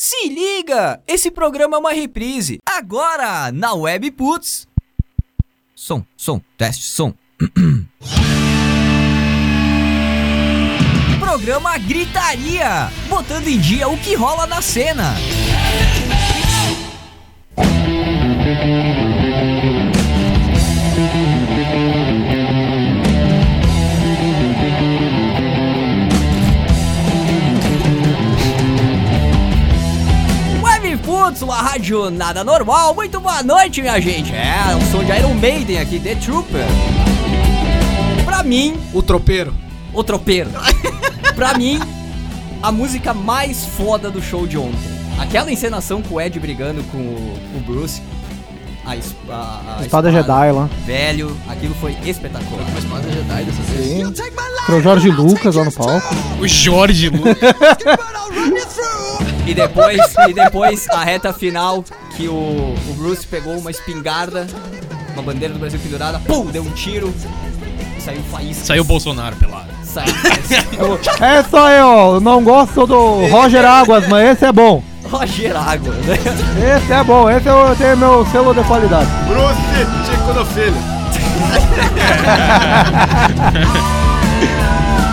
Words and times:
Se 0.00 0.28
liga! 0.28 1.02
Esse 1.08 1.28
programa 1.28 1.76
é 1.76 1.80
uma 1.80 1.92
reprise. 1.92 2.60
Agora, 2.64 3.50
na 3.50 3.74
Web 3.74 4.12
Putz. 4.12 4.68
Som, 5.74 6.06
som, 6.16 6.40
teste, 6.56 6.84
som. 6.84 7.12
programa 11.18 11.76
Gritaria, 11.78 12.92
botando 13.08 13.48
em 13.48 13.58
dia 13.58 13.88
o 13.88 13.98
que 13.98 14.14
rola 14.14 14.46
na 14.46 14.62
cena. 14.62 15.16
Putz, 31.08 31.40
uma 31.40 31.56
rádio 31.56 32.10
nada 32.10 32.44
normal. 32.44 32.94
Muito 32.94 33.18
boa 33.18 33.42
noite, 33.42 33.80
minha 33.80 33.98
gente. 33.98 34.30
É, 34.30 34.76
o 34.76 34.92
som 34.92 35.02
de 35.02 35.10
Iron 35.10 35.32
Maiden 35.32 35.78
aqui, 35.78 35.98
The 35.98 36.14
Trooper. 36.16 36.66
Pra 38.26 38.42
mim, 38.42 38.76
O 38.92 39.00
tropeiro. 39.00 39.54
o 39.94 40.04
tropeiro. 40.04 40.50
pra 41.34 41.56
mim, 41.56 41.80
a 42.62 42.70
música 42.70 43.14
mais 43.14 43.64
foda 43.64 44.10
do 44.10 44.20
show 44.20 44.46
de 44.46 44.58
ontem. 44.58 44.76
Aquela 45.18 45.50
encenação 45.50 46.02
com 46.02 46.16
o 46.16 46.20
Ed 46.20 46.38
brigando 46.38 46.82
com 46.84 46.98
o, 46.98 47.38
o 47.56 47.60
Bruce. 47.60 48.02
A, 48.88 49.32
a- 49.34 49.76
a 49.80 49.82
Espada 49.82 50.10
Jedi 50.10 50.52
lá. 50.52 50.68
Velho, 50.86 51.36
aquilo 51.48 51.74
foi 51.74 51.96
espetacular. 52.04 52.64
Uma 52.68 52.78
espada 52.78 53.10
Jedi 53.10 53.44
dessa 53.44 53.62
vez. 53.62 54.06
Sim. 54.06 54.24
Pro 54.66 54.80
Jorge 54.82 55.10
Lucas 55.10 55.54
lá 55.54 55.64
no 55.64 55.72
palco. 55.72 56.14
O 56.40 56.48
Jorge 56.48 57.08
Lucas. 57.10 57.36
E 59.46 59.54
depois, 59.54 60.00
e 60.28 60.32
depois 60.34 60.86
a 60.90 61.04
reta 61.04 61.32
final 61.32 61.84
que 62.16 62.28
o, 62.28 62.32
o 62.32 62.94
Bruce 62.96 63.26
pegou 63.26 63.56
uma 63.58 63.70
espingarda, 63.70 64.46
uma 65.14 65.22
bandeira 65.22 65.54
do 65.54 65.60
Brasil 65.60 65.80
pendurada, 65.82 66.18
pum, 66.20 66.46
deu 66.46 66.62
um 66.62 66.70
tiro, 66.70 67.12
saiu 67.98 68.22
faísca. 68.30 68.64
Saiu 68.64 68.82
o 68.82 68.86
Bolsonaro 68.86 69.36
pelado. 69.36 69.68
Saiu. 69.84 70.12
É 71.20 71.42
só 71.44 71.70
eu, 71.70 72.20
não 72.20 72.42
gosto 72.44 72.86
do 72.86 73.26
Roger 73.28 73.64
Águas, 73.64 74.06
mas 74.08 74.30
esse 74.36 74.44
é 74.44 74.52
bom. 74.52 74.82
Roger 75.10 75.56
Água, 75.56 75.94
né? 75.94 76.14
Esse 76.76 76.92
é 76.92 77.02
bom, 77.04 77.28
esse 77.30 77.46
eu 77.48 77.74
tenho 77.76 77.96
meu 77.96 78.26
selo 78.26 78.54
de 78.54 78.62
qualidade. 78.64 79.08
Bruce 79.26 80.10
Chico 80.10 80.32
no 80.34 80.44
Filho. 80.46 80.74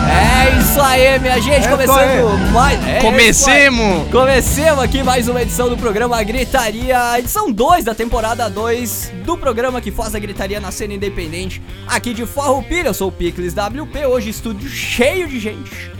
É 0.08 0.58
isso 0.60 0.80
aí, 0.80 1.18
minha 1.18 1.40
gente, 1.40 1.66
É 1.66 1.70
começando 1.70 2.52
mais. 2.52 2.86
é. 2.86 3.00
Comecemos! 3.00 4.08
Comecemos 4.10 4.82
aqui 4.84 5.02
mais 5.02 5.28
uma 5.28 5.42
edição 5.42 5.68
do 5.68 5.76
programa 5.76 6.22
Gritaria, 6.22 7.18
edição 7.18 7.50
2 7.50 7.84
da 7.84 7.94
temporada 7.94 8.48
2 8.48 9.12
do 9.24 9.36
programa 9.36 9.80
que 9.80 9.90
faz 9.90 10.14
a 10.14 10.18
gritaria 10.18 10.60
na 10.60 10.70
cena 10.70 10.94
independente. 10.94 11.60
Aqui 11.86 12.14
de 12.14 12.24
Farroupilha, 12.26 12.88
eu 12.88 12.94
sou 12.94 13.08
o 13.08 13.12
Picles 13.12 13.52
WP, 13.54 14.06
hoje 14.06 14.30
estúdio 14.30 14.68
cheio 14.68 15.26
de 15.28 15.40
gente. 15.40 15.95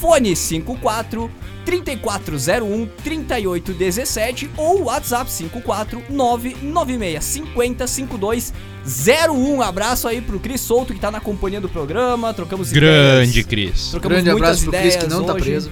Fone 0.00 0.34
54 0.34 1.30
3401 1.64 2.88
3817 3.04 4.50
ou 4.56 4.84
WhatsApp 4.84 5.30
54 5.30 6.02
996 6.08 7.22
50 7.24 7.86
5201. 7.86 9.62
Abraço 9.62 10.08
aí 10.08 10.20
pro 10.22 10.40
Cris 10.40 10.60
Souto 10.60 10.94
que 10.94 11.00
tá 11.00 11.10
na 11.10 11.20
companhia 11.20 11.60
do 11.60 11.68
programa. 11.68 12.32
Trocamos 12.32 12.72
Grande 12.72 13.30
ideias. 13.40 13.46
Cris. 13.46 13.88
Trocamos 13.90 14.14
Grande 14.22 14.30
muitas 14.30 14.48
abraço 14.48 14.64
pro 14.64 14.72
Chris 14.72 14.96
que 14.96 15.04
ideias 15.04 15.12
não 15.12 15.24
tá 15.24 15.34
hoje. 15.34 15.44
preso. 15.44 15.70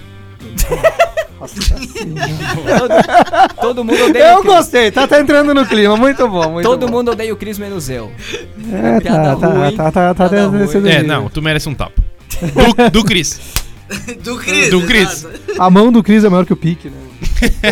Todo, 2.77 3.55
todo 3.61 3.83
mundo 3.85 4.03
odeia 4.05 4.25
o 4.25 4.37
Eu 4.37 4.41
Cris. 4.41 4.53
gostei, 4.53 4.91
tá, 4.91 5.07
tá 5.07 5.19
entrando 5.21 5.53
no 5.53 5.65
clima, 5.65 5.95
muito 5.95 6.27
bom, 6.27 6.51
muito 6.51 6.65
Todo 6.65 6.85
bom. 6.85 6.91
mundo 6.97 7.11
odeia 7.11 7.33
o 7.33 7.37
Cris 7.37 7.57
menos 7.57 7.89
eu. 7.89 8.11
É, 8.71 8.99
Piada 8.99 9.23
tá, 9.23 9.35
tá, 9.37 9.47
ruim, 9.47 9.75
tá, 9.75 9.91
tá, 9.91 10.13
tá, 10.13 10.29
piada 10.29 10.57
desse 10.57 10.77
ruim. 10.77 10.89
É, 10.89 11.01
nível. 11.01 11.07
não, 11.07 11.29
tu 11.29 11.41
merece 11.41 11.69
um 11.69 11.73
tapa. 11.73 11.93
Do, 12.39 12.89
do 12.91 13.03
Cris. 13.03 13.39
Do 14.23 14.37
Cris. 14.37 14.69
Do 14.69 14.85
Cris. 14.85 15.25
A 15.57 15.69
mão 15.69 15.91
do 15.91 16.03
Cris 16.03 16.23
é 16.23 16.29
maior 16.29 16.45
que 16.45 16.53
o 16.53 16.57
pique, 16.57 16.89
né? 16.89 16.97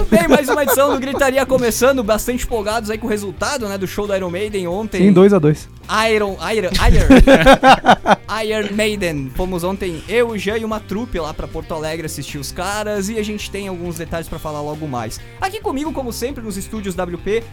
Bem, 0.09 0.27
mais 0.27 0.49
uma 0.49 0.63
edição 0.63 0.93
do 0.93 0.99
Gritaria 0.99 1.45
começando, 1.45 2.03
bastante 2.03 2.45
empolgados 2.45 2.89
aí 2.89 2.97
com 2.97 3.05
o 3.05 3.09
resultado, 3.09 3.67
né, 3.67 3.77
do 3.77 3.87
show 3.87 4.07
do 4.07 4.15
Iron 4.15 4.29
Maiden 4.29 4.67
ontem. 4.67 5.01
Sim, 5.01 5.13
2 5.13 5.33
a 5.33 5.39
2 5.39 5.69
Iron, 6.11 6.37
Iron, 6.53 6.69
Iron, 6.87 8.43
Iron 8.43 8.75
Maiden. 8.75 9.31
Fomos 9.35 9.63
ontem, 9.63 10.01
eu, 10.07 10.29
o 10.29 10.37
Jean 10.37 10.57
e 10.57 10.65
uma 10.65 10.79
trupe 10.79 11.19
lá 11.19 11.33
pra 11.33 11.47
Porto 11.47 11.73
Alegre 11.73 12.05
assistir 12.05 12.37
os 12.37 12.51
caras 12.51 13.09
e 13.09 13.17
a 13.17 13.23
gente 13.23 13.51
tem 13.51 13.67
alguns 13.67 13.97
detalhes 13.97 14.27
pra 14.27 14.39
falar 14.39 14.61
logo 14.61 14.87
mais. 14.87 15.19
Aqui 15.39 15.61
comigo, 15.61 15.93
como 15.93 16.11
sempre, 16.11 16.43
nos 16.43 16.57
estúdios 16.57 16.95
WP, 16.95 17.43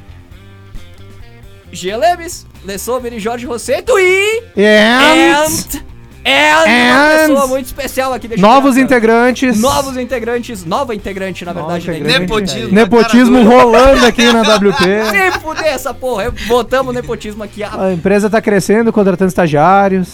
Jean 1.73 1.99
Lemes, 1.99 2.47
Le 2.65 2.79
Sommer 2.79 3.13
e 3.13 3.21
Jorge 3.21 3.47
Rosseto 3.47 3.99
e... 3.99 4.43
And... 4.57 5.81
And... 5.81 5.94
And, 6.27 6.95
uma 6.95 7.19
pessoa 7.19 7.47
muito 7.49 7.67
especial 7.67 8.13
aqui. 8.15 8.41
Novos 8.41 8.77
integrantes. 8.79 9.61
Novos 9.61 9.97
integrantes, 9.99 10.65
nova 10.65 10.95
integrante, 10.95 11.45
na 11.45 11.53
Nova 11.53 11.79
verdade. 11.79 11.91
né? 11.91 11.99
integrante. 11.99 12.21
Nepotismo. 12.21 12.73
Nepotismo 12.73 13.43
rolando 13.45 14.07
aqui 14.07 14.33
na 14.33 14.41
WP. 14.41 14.85
Se 15.35 15.41
fuder 15.41 15.67
essa 15.67 15.93
porra, 15.93 16.33
botamos 16.47 16.95
nepotismo 16.95 17.43
aqui. 17.45 17.63
A 17.63 17.93
empresa 17.93 18.31
tá 18.31 18.41
crescendo, 18.41 18.91
contratando 18.93 19.29
estagiários. 19.29 20.09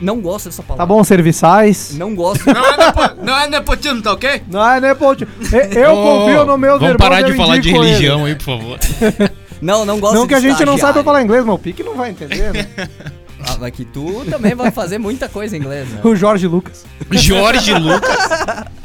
não 0.00 0.18
gosto 0.20 0.46
dessa 0.46 0.62
palavra. 0.62 0.82
Tá 0.82 0.86
bom, 0.86 1.04
serviçais. 1.04 1.94
Não 1.98 2.14
gosto. 2.14 2.46
Não 2.46 2.64
é, 2.64 2.76
nepo, 2.78 3.00
não 3.22 3.38
é 3.38 3.48
nepotismo, 3.48 4.00
tá 4.00 4.12
ok? 4.12 4.42
Não 4.50 4.66
é 4.66 4.80
nepotismo. 4.80 5.32
Eu, 5.76 5.94
confio 5.94 6.44
no 6.46 6.56
meu 6.56 6.78
Vamos 6.78 6.96
parar 6.96 7.20
de 7.22 7.34
falar 7.34 7.58
de 7.58 7.70
religião 7.70 8.24
aí, 8.24 8.34
por 8.34 8.44
favor. 8.44 8.78
Não, 9.60 9.84
não 9.84 10.00
gosto 10.00 10.14
Não 10.14 10.26
que 10.26 10.32
a 10.34 10.40
gente 10.40 10.64
não 10.64 10.78
saiba 10.78 11.04
falar 11.04 11.20
inglês, 11.22 11.44
mas 11.44 11.54
o 11.54 11.58
Pique 11.58 11.82
não 11.82 11.94
vai 11.94 12.08
entender, 12.08 12.50
né? 12.50 12.66
Ah, 13.54 13.56
mas 13.60 13.70
que 13.72 13.84
tu 13.84 14.24
também 14.28 14.54
vai 14.54 14.70
fazer 14.70 14.98
muita 14.98 15.28
coisa 15.28 15.56
em 15.56 15.60
inglês, 15.60 15.88
né? 15.88 16.00
O 16.04 16.14
Jorge 16.16 16.46
Lucas. 16.46 16.84
Jorge 17.10 17.74
Lucas. 17.74 18.18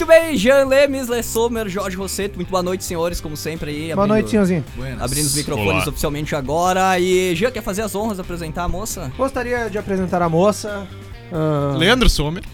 Muito 0.00 0.06
bem, 0.08 0.34
Jean 0.34 0.64
Lemes, 0.66 1.08
Le 1.08 1.22
Sommer, 1.22 1.68
Jorge 1.68 1.94
Rosseto. 1.94 2.36
Muito 2.36 2.48
boa 2.48 2.62
noite, 2.62 2.82
senhores, 2.82 3.20
como 3.20 3.36
sempre 3.36 3.70
aí. 3.70 3.80
Boa 3.80 3.92
abrindo- 3.92 4.08
noite, 4.08 4.30
senhorzinho. 4.30 4.64
Abrindo 4.98 5.26
os 5.26 5.34
microfones 5.34 5.82
Olá. 5.82 5.88
oficialmente 5.88 6.34
agora. 6.34 6.98
E 6.98 7.34
Jean, 7.36 7.50
quer 7.50 7.62
fazer 7.62 7.82
as 7.82 7.94
honras 7.94 8.16
de 8.16 8.22
apresentar 8.22 8.64
a 8.64 8.68
moça? 8.68 9.12
Gostaria 9.18 9.68
de 9.68 9.76
apresentar 9.76 10.22
a 10.22 10.28
moça. 10.28 10.86
Ah, 11.32 11.74
Leandro 11.76 12.08
Sommer. 12.08 12.42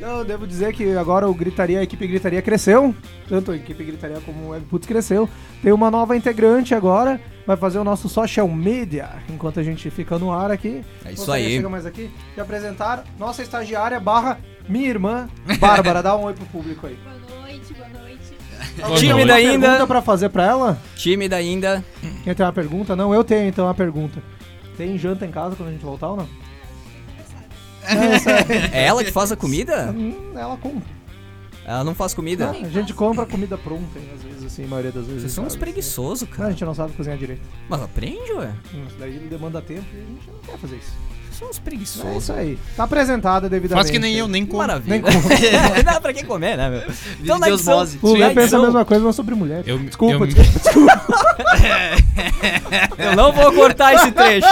Eu 0.00 0.24
devo 0.24 0.46
dizer 0.46 0.72
que 0.72 0.96
agora 0.96 1.28
o 1.28 1.34
Gritaria, 1.34 1.80
a 1.80 1.82
equipe 1.82 2.06
Gritaria 2.06 2.40
cresceu. 2.42 2.94
Tanto 3.28 3.52
a 3.52 3.56
equipe 3.56 3.82
Gritaria 3.82 4.20
como 4.24 4.46
o 4.46 4.48
Webputs 4.50 4.86
cresceu. 4.86 5.28
Tem 5.62 5.72
uma 5.72 5.90
nova 5.90 6.16
integrante 6.16 6.74
agora. 6.74 7.20
Vai 7.46 7.56
fazer 7.56 7.78
o 7.78 7.84
nosso 7.84 8.08
social 8.08 8.48
media. 8.48 9.10
Enquanto 9.28 9.60
a 9.60 9.62
gente 9.62 9.90
fica 9.90 10.18
no 10.18 10.32
ar 10.32 10.50
aqui. 10.50 10.82
É 11.04 11.08
isso 11.08 11.18
Gostaria, 11.18 11.46
aí. 11.46 11.56
Chega 11.56 11.68
mais 11.68 11.86
aqui. 11.86 12.10
De 12.34 12.40
apresentar 12.40 13.04
nossa 13.18 13.42
estagiária 13.42 13.98
barra 13.98 14.38
minha 14.68 14.88
irmã, 14.88 15.28
Bárbara. 15.58 16.00
Dá 16.02 16.16
um 16.16 16.24
oi 16.24 16.34
pro 16.34 16.46
público 16.46 16.86
aí. 16.86 16.96
Boa 17.02 17.40
noite, 17.42 17.74
boa 17.74 17.88
noite. 17.88 18.36
Boa 18.80 18.96
Tímida 18.98 19.32
noite. 19.32 19.46
ainda. 19.46 19.66
Pergunta 19.68 19.86
pra 19.86 20.02
fazer 20.02 20.28
pra 20.28 20.44
ela? 20.44 20.78
Tímida 20.96 21.36
ainda. 21.36 21.84
Quem 22.22 22.34
tem 22.34 22.46
uma 22.46 22.52
pergunta? 22.52 22.96
Não, 22.96 23.14
eu 23.14 23.24
tenho 23.24 23.48
então 23.48 23.66
uma 23.66 23.74
pergunta. 23.74 24.22
Tem 24.76 24.98
janta 24.98 25.24
em 25.24 25.30
casa 25.30 25.54
quando 25.54 25.68
a 25.68 25.72
gente 25.72 25.84
voltar 25.84 26.08
ou 26.08 26.16
não? 26.16 26.43
É, 27.86 28.76
é- 28.78 28.82
É 28.82 28.86
ela 28.86 29.02
que 29.04 29.12
faz 29.12 29.30
a 29.32 29.36
comida? 29.36 29.92
Hum, 29.96 30.32
ela 30.36 30.56
compra. 30.56 30.94
Ela 31.66 31.82
não 31.82 31.94
faz 31.94 32.12
comida? 32.12 32.50
A 32.50 32.68
gente 32.68 32.92
compra 32.92 33.24
comida 33.24 33.56
pronta, 33.56 33.98
hein, 33.98 34.10
às 34.14 34.22
vezes, 34.22 34.44
assim, 34.44 34.64
a 34.64 34.68
maioria 34.68 34.92
das 34.92 35.06
vezes. 35.06 35.22
Vocês 35.22 35.32
são 35.32 35.44
uns 35.46 35.56
preguiçosos, 35.56 36.28
Não, 36.28 36.34
a 36.34 36.36
cara. 36.36 36.50
gente 36.50 36.62
não 36.64 36.74
sabe 36.74 36.92
cozinhar 36.92 37.16
direito. 37.16 37.40
Mas 37.70 37.80
aprende, 37.82 38.32
ué. 38.32 38.50
Hum, 38.74 38.82
Isso 38.86 38.96
daí 38.98 39.12
demanda 39.30 39.62
tempo 39.62 39.84
e 39.94 39.96
a 39.96 40.00
gente 40.00 40.28
não 40.30 40.38
quer 40.40 40.58
fazer 40.58 40.76
isso. 40.76 40.92
Vocês 41.24 41.38
são 41.38 41.48
uns 41.48 41.56
É 41.56 41.60
preguiçosos. 41.62 42.22
isso 42.24 42.32
aí. 42.34 42.58
Tá 42.76 42.84
apresentada 42.84 43.48
devidamente. 43.48 43.82
Faz 43.82 43.90
que 43.90 43.98
nem 43.98 44.14
eu, 44.14 44.28
nem 44.28 44.44
como. 44.44 44.58
maravilha. 44.58 44.92
Nem 44.92 45.00
como. 45.00 45.14
Não, 45.90 46.00
pra 46.02 46.12
quem 46.12 46.24
comer, 46.26 46.56
né, 46.58 46.68
meu? 46.68 46.82
Então, 47.22 47.40
de 47.40 47.50
osmose. 47.50 47.98
O 48.02 48.12
na 48.12 48.18
Léo 48.18 48.28
pensa 48.28 48.40
a 48.40 48.42
edição- 48.42 48.62
mesma 48.62 48.84
coisa, 48.84 49.04
mas 49.04 49.16
sobre 49.16 49.34
mulher. 49.34 49.62
Eu- 49.66 49.78
desculpa, 49.78 50.14
eu- 50.16 50.26
desculpa. 50.26 51.02
Eu 52.98 53.16
não 53.16 53.32
vou 53.32 53.52
cortar 53.52 53.94
esse 53.94 54.12
trecho. 54.12 54.46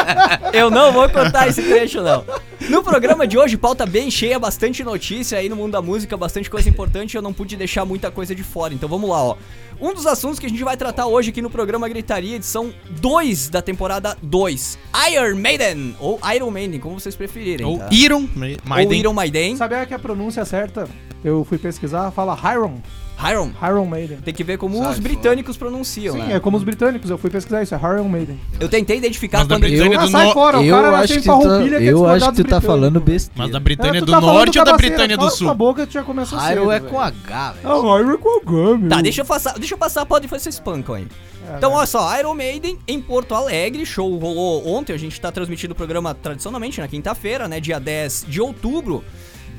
Eu 0.53 0.71
não 0.71 0.93
vou 0.93 1.09
cortar 1.09 1.47
esse 1.49 1.63
trecho, 1.63 2.03
não. 2.03 2.25
No 2.69 2.83
programa 2.83 3.27
de 3.27 3.37
hoje, 3.37 3.57
pauta 3.57 3.85
bem 3.85 4.11
cheia, 4.11 4.39
bastante 4.39 4.85
notícia 4.85 5.39
aí 5.39 5.49
no 5.49 5.57
mundo 5.57 5.73
da 5.73 5.83
música, 5.83 6.17
bastante 6.17 6.49
coisa 6.49 6.69
importante, 6.69 7.17
eu 7.17 7.23
não 7.23 7.33
pude 7.33 7.57
deixar 7.57 7.85
muita 7.85 8.11
coisa 8.11 8.35
de 8.35 8.43
fora. 8.43 8.73
Então 8.73 8.89
vamos 8.89 9.09
lá, 9.09 9.23
ó. 9.23 9.37
Um 9.81 9.93
dos 9.93 10.07
assuntos 10.07 10.39
que 10.39 10.47
a 10.47 10.49
gente 10.49 10.63
vai 10.63 10.77
tratar 10.77 11.07
hoje 11.07 11.31
aqui 11.31 11.43
no 11.43 11.51
programa 11.51 11.89
Gritaria, 11.89 12.37
edição 12.37 12.73
2 13.01 13.49
da 13.49 13.61
temporada 13.61 14.17
2. 14.23 14.79
Iron 15.11 15.37
Maiden, 15.37 15.97
ou 15.99 16.21
Iron 16.35 16.51
Maiden, 16.51 16.79
como 16.79 17.01
vocês 17.01 17.17
preferirem. 17.17 17.67
Ou 17.67 17.79
tá? 17.79 17.89
Iron 17.91 18.29
Ou 18.35 18.59
Maiden. 18.65 19.01
Iron 19.01 19.13
Maiden. 19.13 19.57
Sabia 19.57 19.85
que 19.85 19.95
a 19.95 19.99
pronúncia 19.99 20.45
certa? 20.45 20.89
Eu 21.25 21.45
fui 21.45 21.59
pesquisar, 21.59 22.11
fala 22.11 22.37
Hiram. 22.37 22.81
Iron. 23.31 23.51
Hiram 23.63 23.87
Maiden. 23.87 24.19
Tem 24.19 24.33
que 24.35 24.43
ver 24.43 24.59
como 24.59 24.79
Sai 24.79 24.93
os 24.93 24.99
britânicos 24.99 25.57
pronunciam, 25.57 26.15
Sim, 26.17 26.23
né? 26.23 26.35
é 26.37 26.41
como 26.41 26.57
os 26.57 26.65
britânicos, 26.65 27.11
eu 27.11 27.19
fui 27.19 27.31
pesquisar 27.31 27.63
isso, 27.63 27.75
é 27.75 27.79
Hiram 27.79 28.09
Maiden. 28.09 28.39
Eu 28.59 28.69
tentei 28.69 28.97
identificar 28.99 29.39
Mas 29.39 29.49
da 29.49 29.55
quando... 29.57 29.63
Britânia 29.63 29.99
Ah, 29.99 30.05
do 30.05 30.11
sai 30.11 30.33
fora, 30.33 30.61
o 30.61 30.65
eu 30.65 30.75
cara 30.75 30.99
acho 30.99 31.13
que 31.15 31.21
tu 31.21 31.25
tá, 31.27 31.33
Farroupilha, 31.39 31.79
quer 31.79 31.85
eu 31.87 32.07
acho 32.07 32.31
que 32.33 32.37
tu 32.43 32.45
tá 32.49 32.61
falando 32.61 33.01
besteira. 33.01 33.39
Mas 33.43 33.51
da 33.51 33.61
Britânia 33.61 33.99
É, 33.99 34.01
do 34.01 34.13
tá 34.13 34.21
Norte 34.21 34.59
ou 34.59 34.65
da 34.65 34.77
Britânia 34.77 35.17
do 35.17 35.31
Sul? 35.31 35.47
tua 35.47 35.55
boca, 35.55 35.87
tu 35.87 35.93
já 35.93 36.03
começou 36.03 36.39
Hyro 36.39 36.61
cedo, 36.61 36.73
é 36.73 36.81
com 36.81 37.01
H, 37.01 37.53
velho. 37.53 37.69
Ah, 37.69 37.99
Hyro 37.99 38.15
é 38.15 38.17
com 38.19 38.41
H, 38.41 38.79
meu. 38.79 38.89
Tá, 38.89 39.01
deixa 39.01 39.21
eu 39.21 39.25
passar, 39.25 39.55
deixa 39.59 39.75
eu 39.75 39.79
passar, 39.79 40.05
pode 40.07 40.29
fazer 40.29 40.43
vocês 40.45 40.55
espancam 40.57 40.95
aí. 40.95 41.07
É, 41.49 41.57
Então, 41.57 41.71
né? 41.71 41.77
olha 41.77 41.87
só, 41.87 42.19
Iron 42.19 42.35
Maiden 42.35 42.79
em 42.89 43.01
Porto 43.01 43.35
Alegre, 43.35 43.85
show 43.87 44.17
rolou 44.19 44.67
ontem, 44.67 44.93
a 44.93 44.97
gente 44.99 45.21
tá 45.21 45.31
transmitindo 45.31 45.73
o 45.73 45.77
programa 45.77 46.15
tradicionalmente 46.15 46.81
na 46.81 46.89
quinta-feira, 46.89 47.47
né, 47.49 47.61
dia 47.61 47.79
10 47.79 48.27
de 48.29 48.41
outubro. 48.41 49.05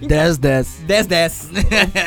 10, 0.07 0.37
10. 0.37 0.67
10 0.85 1.07
10. 1.07 1.49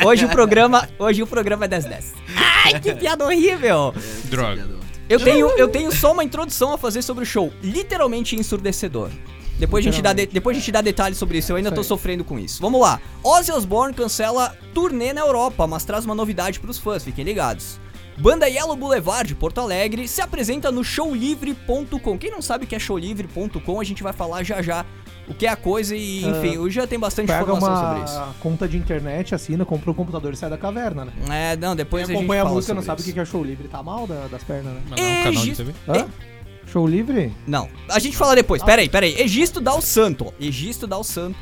Hoje 0.05 0.25
o 0.25 0.29
programa, 0.29 0.87
hoje 0.99 1.23
o 1.23 1.27
programa 1.27 1.65
é 1.65 1.67
10 1.67 1.85
10. 1.85 2.13
Ai, 2.35 2.79
que 2.79 2.93
piada 2.95 3.25
horrível. 3.25 3.93
Droga. 4.25 4.67
Eu 5.09 5.19
tenho, 5.19 5.47
eu 5.51 5.67
tenho 5.69 5.91
só 5.91 6.11
uma 6.11 6.23
introdução 6.23 6.73
a 6.73 6.77
fazer 6.77 7.01
sobre 7.01 7.23
o 7.23 7.25
show, 7.27 7.51
literalmente 7.63 8.35
ensurdecedor. 8.35 9.09
Depois 9.57 9.83
a, 9.85 9.89
gente 9.89 10.01
dá 10.01 10.13
de- 10.13 10.27
depois 10.27 10.55
a 10.55 10.59
gente 10.59 10.71
dá 10.71 10.81
detalhes 10.81 11.17
sobre 11.17 11.39
isso, 11.39 11.51
eu 11.51 11.55
ainda 11.55 11.69
Isso 11.69 11.75
tô 11.75 11.83
sofrendo 11.83 12.23
com 12.23 12.37
isso. 12.37 12.61
Vamos 12.61 12.79
lá. 12.79 12.99
Ozzy 13.23 13.51
Osbourne 13.51 13.93
cancela 13.93 14.55
turnê 14.73 15.13
na 15.13 15.21
Europa, 15.21 15.65
mas 15.65 15.83
traz 15.83 16.05
uma 16.05 16.13
novidade 16.13 16.59
pros 16.59 16.77
fãs, 16.77 17.03
fiquem 17.03 17.25
ligados. 17.25 17.79
Banda 18.19 18.47
Yellow 18.47 18.75
Boulevard 18.75 19.27
de 19.27 19.35
Porto 19.35 19.59
Alegre 19.61 20.07
se 20.07 20.21
apresenta 20.21 20.71
no 20.71 20.83
showlivre.com. 20.83 22.17
Quem 22.17 22.31
não 22.31 22.41
sabe 22.41 22.65
o 22.65 22.67
que 22.67 22.75
é 22.75 22.79
showlivre.com, 22.79 23.79
a 23.79 23.83
gente 23.83 24.03
vai 24.03 24.13
falar 24.13 24.43
já 24.43 24.61
já 24.61 24.85
o 25.29 25.33
que 25.33 25.45
é 25.45 25.49
a 25.49 25.55
coisa 25.55 25.95
e, 25.95 26.25
enfim, 26.25 26.57
hoje 26.57 26.75
já 26.75 26.87
tem 26.87 26.97
bastante 26.97 27.27
Pega 27.27 27.41
informação 27.43 27.75
sobre 27.89 28.03
isso. 28.05 28.15
uma 28.17 28.33
conta 28.41 28.67
de 28.67 28.77
internet, 28.77 29.35
assina, 29.35 29.65
compra 29.65 29.91
um 29.91 29.93
computador 29.93 30.33
e 30.33 30.35
sai 30.37 30.49
da 30.49 30.57
caverna, 30.57 31.05
né? 31.05 31.13
É, 31.51 31.55
não, 31.57 31.75
depois 31.75 32.05
Quem 32.05 32.15
a 32.15 32.17
gente 32.17 32.23
acompanha 32.23 32.41
a 32.41 32.45
fala 32.45 32.55
música 32.55 32.73
não 32.73 32.81
sobre 32.81 32.87
sabe 32.87 33.01
o 33.01 33.03
isso. 33.03 33.13
que 33.13 33.19
é 33.19 33.25
show 33.25 33.43
livre, 33.43 33.67
tá 33.67 33.83
mal 33.83 34.07
da- 34.07 34.27
das 34.27 34.43
pernas, 34.43 34.73
né? 34.73 34.81
Mas 34.89 34.99
não 34.99 35.07
é 35.07 35.11
um 35.19 35.23
canal 35.23 35.43
de 35.43 35.55
TV? 35.55 35.73
Hã? 35.87 36.07
Show 36.71 36.85
livre? 36.87 37.33
Não, 37.47 37.69
a 37.89 37.99
gente 37.99 38.17
fala 38.17 38.35
depois. 38.35 38.61
Pera 38.61 38.81
aí, 38.81 38.89
pera 38.89 39.05
aí. 39.05 39.19
Egisto 39.21 39.61
Dal 39.61 39.81
Santo, 39.81 40.27
ó. 40.27 40.31
Egisto 40.39 40.85
Dal 40.85 41.03
Santo 41.03 41.37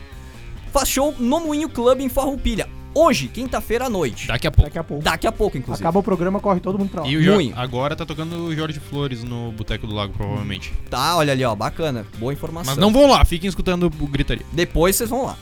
faz 0.72 0.88
show 0.90 1.14
no 1.18 1.40
Moinho 1.40 1.68
Club 1.70 2.00
em 2.02 2.10
Farroupilha. 2.10 2.68
Hoje, 2.98 3.28
quinta-feira 3.28 3.88
à 3.88 3.90
noite. 3.90 4.28
Daqui 4.28 4.48
a 4.48 4.52
pouco. 4.52 4.70
Daqui 4.70 4.80
a 4.80 4.84
pouco. 4.84 5.04
Daqui 5.04 5.28
a 5.28 5.32
pouco, 5.32 5.58
inclusive. 5.58 5.84
Acaba 5.84 6.00
o 6.00 6.04
programa, 6.04 6.40
corre 6.40 6.62
todo 6.62 6.80
mundo 6.80 6.90
pra 6.90 7.02
lá. 7.02 7.08
E 7.08 7.18
o 7.30 7.54
agora 7.58 7.94
tá 7.94 8.06
tocando 8.06 8.38
o 8.46 8.56
Jorge 8.56 8.80
Flores 8.80 9.22
no 9.22 9.52
Boteco 9.52 9.86
do 9.86 9.94
Lago, 9.94 10.14
provavelmente. 10.14 10.74
Tá, 10.90 11.18
olha 11.18 11.34
ali, 11.34 11.44
ó. 11.44 11.54
Bacana. 11.54 12.08
Boa 12.18 12.32
informação. 12.32 12.74
Mas 12.74 12.82
não 12.82 12.94
vão 12.94 13.08
lá, 13.08 13.26
fiquem 13.26 13.50
escutando 13.50 13.88
o 13.88 14.08
gritaria. 14.08 14.46
Depois 14.54 14.96
vocês 14.96 15.10
vão 15.10 15.26
lá. 15.26 15.38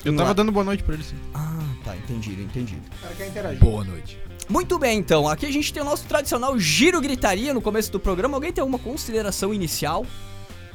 Eu 0.03 0.15
tava 0.15 0.29
lá. 0.29 0.33
dando 0.33 0.51
boa 0.51 0.65
noite 0.65 0.81
pra 0.81 0.95
ele 0.95 1.03
sim. 1.03 1.15
Ah, 1.33 1.59
tá, 1.83 1.95
entendido, 1.95 2.41
entendido. 2.41 2.81
O 2.97 3.01
cara 3.01 3.15
quer 3.15 3.27
interagir. 3.27 3.59
Boa 3.59 3.83
noite. 3.83 4.17
Muito 4.49 4.77
bem, 4.77 4.97
então. 4.99 5.27
Aqui 5.27 5.45
a 5.45 5.51
gente 5.51 5.71
tem 5.73 5.81
o 5.81 5.85
nosso 5.85 6.05
tradicional 6.05 6.57
giro 6.59 6.99
gritaria 6.99 7.53
no 7.53 7.61
começo 7.61 7.91
do 7.91 7.99
programa. 7.99 8.35
Alguém 8.37 8.51
tem 8.51 8.61
alguma 8.61 8.79
consideração 8.79 9.53
inicial? 9.53 10.05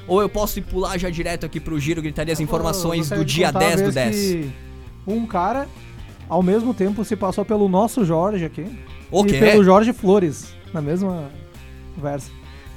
Ou 0.08 0.22
eu 0.22 0.28
posso 0.28 0.58
ir 0.58 0.62
pular 0.62 0.96
já 0.98 1.10
direto 1.10 1.44
aqui 1.44 1.58
pro 1.58 1.78
giro 1.80 2.00
gritaria 2.00 2.32
as 2.32 2.40
informações 2.40 3.10
do 3.10 3.24
dia 3.24 3.52
contar 3.52 3.58
a 3.58 3.68
10 3.68 3.76
do 3.82 3.92
vez 3.92 3.94
10? 3.94 4.16
que 4.16 4.52
Um 5.06 5.26
cara, 5.26 5.68
ao 6.28 6.42
mesmo 6.42 6.72
tempo, 6.72 7.04
se 7.04 7.16
passou 7.16 7.44
pelo 7.44 7.68
nosso 7.68 8.04
Jorge 8.04 8.44
aqui. 8.44 8.64
O 9.10 9.24
E 9.26 9.30
quê? 9.30 9.38
pelo 9.38 9.64
Jorge 9.64 9.92
Flores, 9.92 10.54
na 10.72 10.80
mesma 10.80 11.28
conversa. 11.94 12.30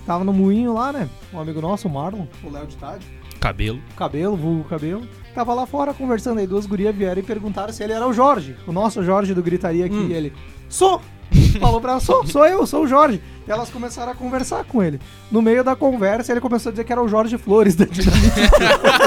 Tava 0.05 0.23
no 0.23 0.33
moinho 0.33 0.73
lá, 0.73 0.91
né? 0.91 1.07
Um 1.31 1.39
amigo 1.39 1.61
nosso, 1.61 1.87
o 1.87 1.91
Marlon, 1.91 2.25
o 2.43 2.49
Léo 2.49 2.65
de 2.65 2.75
Tádio. 2.77 3.07
Cabelo. 3.39 3.79
Cabelo, 3.95 4.35
vulgo 4.35 4.63
cabelo. 4.67 5.07
Tava 5.33 5.53
lá 5.53 5.65
fora 5.65 5.93
conversando 5.93 6.39
aí, 6.39 6.47
duas 6.47 6.65
gurias 6.65 6.95
vieram 6.95 7.19
e 7.19 7.23
perguntaram 7.23 7.71
se 7.71 7.83
ele 7.83 7.93
era 7.93 8.07
o 8.07 8.13
Jorge, 8.13 8.55
o 8.67 8.71
nosso 8.71 9.03
Jorge 9.03 9.33
do 9.33 9.43
Gritaria 9.43 9.85
aqui. 9.85 9.95
Hum. 9.95 10.07
E 10.09 10.13
ele, 10.13 10.33
sou! 10.67 11.01
Falou 11.59 11.79
pra 11.79 11.91
ela, 11.91 11.99
sou, 11.99 12.25
sou 12.25 12.45
eu, 12.45 12.65
sou 12.65 12.83
o 12.83 12.87
Jorge. 12.87 13.21
E 13.47 13.51
elas 13.51 13.69
começaram 13.69 14.11
a 14.11 14.15
conversar 14.15 14.63
com 14.63 14.81
ele. 14.81 14.99
No 15.31 15.41
meio 15.41 15.63
da 15.63 15.75
conversa, 15.75 16.31
ele 16.31 16.41
começou 16.41 16.69
a 16.69 16.71
dizer 16.71 16.83
que 16.83 16.91
era 16.91 17.01
o 17.01 17.07
Jorge 17.07 17.37
Flores 17.37 17.75
da 17.75 17.85
Dinamite. 17.85 18.41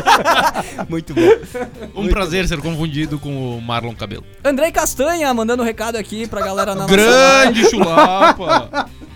Muito 0.89 1.15
bom. 1.15 2.01
Um 2.01 2.09
prazer 2.09 2.47
ser 2.47 2.61
confundido 2.61 3.19
com 3.19 3.57
o 3.57 3.61
Marlon 3.61 3.95
Cabelo. 3.95 4.25
Andrei 4.45 4.71
Castanha 4.73 5.33
mandando 5.33 5.63
um 5.63 5.67
recado 5.67 5.97
aqui 5.97 6.27
pra 6.27 6.41
galera 6.41 6.75
na 6.75 6.83
nossa 6.83 6.97
live. 6.97 7.53
Grande 7.53 7.71
chulapa! 7.71 8.89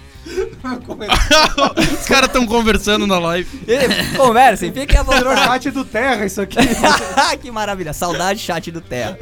Os 2.00 2.06
caras 2.06 2.30
tão 2.30 2.46
conversando 2.46 3.06
na 3.06 3.18
live. 3.18 3.48
Conversem, 4.16 4.72
fiquem 4.72 4.98
à 4.98 5.02
vontade. 5.02 5.44
chat 5.44 5.70
do 5.70 5.84
Terra 5.84 6.26
isso 6.26 6.40
aqui. 6.40 6.56
que 7.40 7.50
maravilha, 7.50 7.92
saudade 7.92 8.40
chat 8.40 8.70
do 8.70 8.80
Terra. 8.80 9.18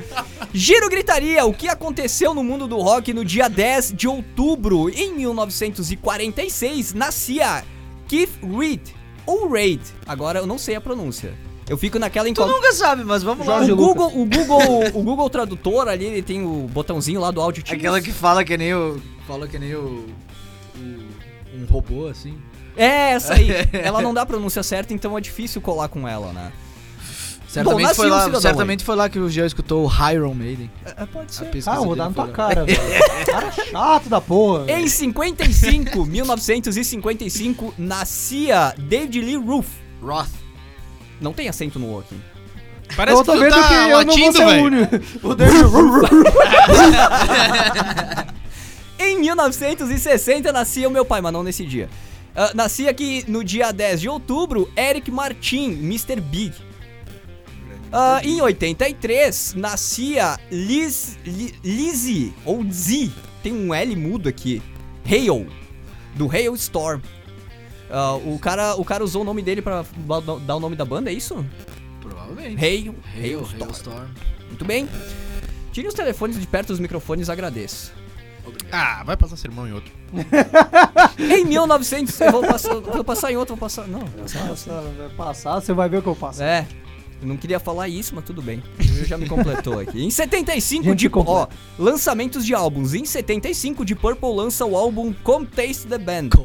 Giro 0.52 0.88
Gritaria, 0.88 1.44
o 1.44 1.52
que 1.52 1.68
aconteceu 1.68 2.32
no 2.34 2.42
mundo 2.44 2.66
do 2.66 2.78
rock 2.78 3.12
no 3.12 3.25
dia 3.25 3.49
10 3.49 3.92
de 3.92 4.08
outubro? 4.08 4.88
Em 4.88 5.12
1946, 5.14 6.94
nascia 6.94 7.64
Keith 8.08 8.38
Reed, 8.42 8.80
ou 9.26 9.50
Reid, 9.50 9.82
agora 10.06 10.38
eu 10.38 10.46
não 10.46 10.58
sei 10.58 10.76
a 10.76 10.80
pronúncia. 10.80 11.34
Eu 11.68 11.78
fico 11.78 11.99
naquela 11.99 12.26
Tu 12.26 12.32
incógnita. 12.32 12.58
nunca 12.58 12.73
sabe, 12.75 13.04
mas 13.04 13.23
vamos 13.23 13.46
lá. 13.46 13.61
O. 13.61 13.75
Google, 13.76 14.12
o 14.14 14.26
Google, 14.26 14.84
o 14.92 15.02
Google 15.02 15.30
Tradutor 15.30 15.88
ali, 15.88 16.04
ele 16.04 16.23
tem 16.23 16.44
o 16.44 16.68
botãozinho 16.70 17.18
lá 17.20 17.30
do 17.30 17.40
áudio. 17.40 17.64
Aquela 17.66 18.02
que 18.02 18.12
fala 18.12 18.44
que 18.44 18.56
nem 18.56 18.75
o. 18.75 19.00
Fala 19.26 19.49
que 19.49 19.58
nem 19.58 19.75
o. 19.75 20.04
um 21.64 21.73
robô, 21.73 22.06
assim. 22.06 22.38
É, 22.76 23.12
essa 23.12 23.35
aí. 23.35 23.49
Ela 23.73 24.02
não 24.02 24.12
dá 24.14 24.23
a 24.23 24.26
pronúncia 24.26 24.62
certa, 24.62 24.92
então 24.92 25.16
é 25.16 25.21
difícil 25.21 25.61
colar 25.61 25.88
com 25.88 26.06
ela, 26.09 26.33
né? 26.33 26.52
Certamente, 27.49 27.83
nasci 27.85 27.97
foi, 27.97 28.06
um 28.06 28.11
lá, 28.11 28.18
cidadão 28.18 28.40
certamente 28.40 28.85
foi 28.85 28.97
lá 28.97 29.09
que 29.09 29.16
o 29.16 29.30
Jean 29.30 29.47
escutou 29.47 29.88
o 29.88 30.11
Iron 30.11 30.35
Maiden. 30.35 30.68
É, 30.85 31.06
pode 31.06 31.26
A 31.30 31.33
ser. 31.33 31.50
Ah, 31.66 31.76
eu 31.76 31.85
vou 31.85 31.94
dar 31.94 32.09
na 32.09 32.14
tua 32.14 32.25
lá. 32.25 32.33
cara, 32.33 32.64
velho. 32.64 32.80
Cara 33.26 33.52
chato 33.52 34.09
da 34.09 34.21
porra. 34.21 34.68
Em 34.73 34.88
55, 34.88 36.04
1955, 36.04 37.75
nascia 37.78 38.75
David 38.76 39.21
Lee 39.21 39.37
Roth. 39.37 39.68
Roth. 40.02 40.30
Não 41.21 41.33
tem 41.33 41.49
acento 41.49 41.78
no 41.78 41.94
O 41.94 42.00
aqui. 42.00 42.16
Parece 42.97 43.21
eu 43.21 43.25
tô 43.25 43.33
que 43.33 43.38
tu 43.38 43.44
vendo 43.44 43.54
tá 43.54 43.68
que 43.68 43.75
eu 43.75 43.80
não 43.80 43.88
vou 43.88 43.99
latindo, 43.99 44.37
ser 44.37 44.44
o 44.44 44.49
velho. 44.49 44.64
único. 44.64 45.28
O 45.28 45.35
David 45.37 45.64
Em 49.04 49.20
1960 49.20 50.50
nascia 50.52 50.88
o 50.88 50.90
meu 50.90 51.04
pai, 51.04 51.20
mas 51.20 51.32
não 51.32 51.42
nesse 51.42 51.64
dia. 51.66 51.88
Ah, 52.34 52.52
nascia 52.54 52.90
aqui 52.90 53.25
no 53.28 53.44
dia 53.44 53.70
10 53.73 54.00
de 54.00 54.08
outubro 54.08 54.70
Eric 54.76 55.11
Martin, 55.11 55.73
Mr. 55.73 56.20
Big. 56.20 56.52
Ah, 57.92 58.20
em 58.25 58.40
83 58.40 59.54
nascia 59.54 60.38
Liz, 60.50 61.16
Li- 61.25 61.54
Lizzie, 61.62 62.32
ou 62.44 62.64
Z, 62.73 63.11
tem 63.42 63.52
um 63.52 63.73
L 63.75 63.94
mudo 63.94 64.28
aqui. 64.28 64.61
Hail, 65.08 65.46
do 66.14 66.28
Hail 66.30 66.54
Storm. 66.54 67.00
Ah, 67.90 68.14
o, 68.16 68.38
cara, 68.38 68.75
o 68.76 68.84
cara 68.84 69.04
usou 69.04 69.23
o 69.23 69.25
nome 69.25 69.42
dele 69.42 69.62
pra 69.62 69.84
dar 70.46 70.56
o 70.56 70.61
nome 70.61 70.75
da 70.75 70.84
banda, 70.84 71.11
é 71.11 71.14
isso? 71.14 71.44
Provavelmente. 72.00 72.64
Hailstorm. 72.64 73.62
Hailstorm. 73.62 74.08
Muito 74.49 74.64
bem. 74.64 74.88
Tire 75.73 75.87
os 75.87 75.94
telefones 75.94 76.40
de 76.40 76.46
perto 76.46 76.68
dos 76.68 76.80
microfones, 76.80 77.28
agradeço. 77.28 77.92
Ah, 78.70 79.02
vai 79.04 79.16
passar 79.16 79.36
sermão 79.36 79.66
em 79.68 79.72
outro. 79.72 79.92
Em 81.18 81.44
1900, 81.44 82.20
eu 82.20 82.32
vou 82.32 82.42
passar, 82.42 82.74
vou 82.74 83.04
passar 83.04 83.32
em 83.32 83.36
outro, 83.36 83.54
vou 83.54 83.60
passar. 83.60 83.86
Não, 83.86 84.00
vou 84.00 84.48
passar, 84.48 84.80
vai 84.80 85.08
passar, 85.16 85.60
você 85.60 85.72
vai 85.72 85.88
ver 85.88 85.98
o 85.98 86.02
que 86.02 86.08
eu 86.08 86.14
faço. 86.14 86.42
É. 86.42 86.66
Eu 87.22 87.28
não 87.28 87.36
queria 87.36 87.58
falar 87.58 87.88
isso, 87.88 88.14
mas 88.14 88.24
tudo 88.24 88.42
bem. 88.42 88.62
Já 88.78 89.16
me 89.16 89.26
completou 89.28 89.78
aqui. 89.80 90.04
Em 90.04 90.10
75 90.10 90.84
Gente 90.84 91.08
de 91.08 91.10
ó, 91.14 91.46
lançamentos 91.78 92.44
de 92.44 92.54
álbuns. 92.54 92.92
Em 92.92 93.04
75 93.04 93.84
de 93.84 93.94
Purple 93.94 94.34
lança 94.34 94.66
o 94.66 94.76
álbum 94.76 95.14
Come 95.22 95.46
Taste 95.46 95.86
the 95.86 95.98
Band. 95.98 96.30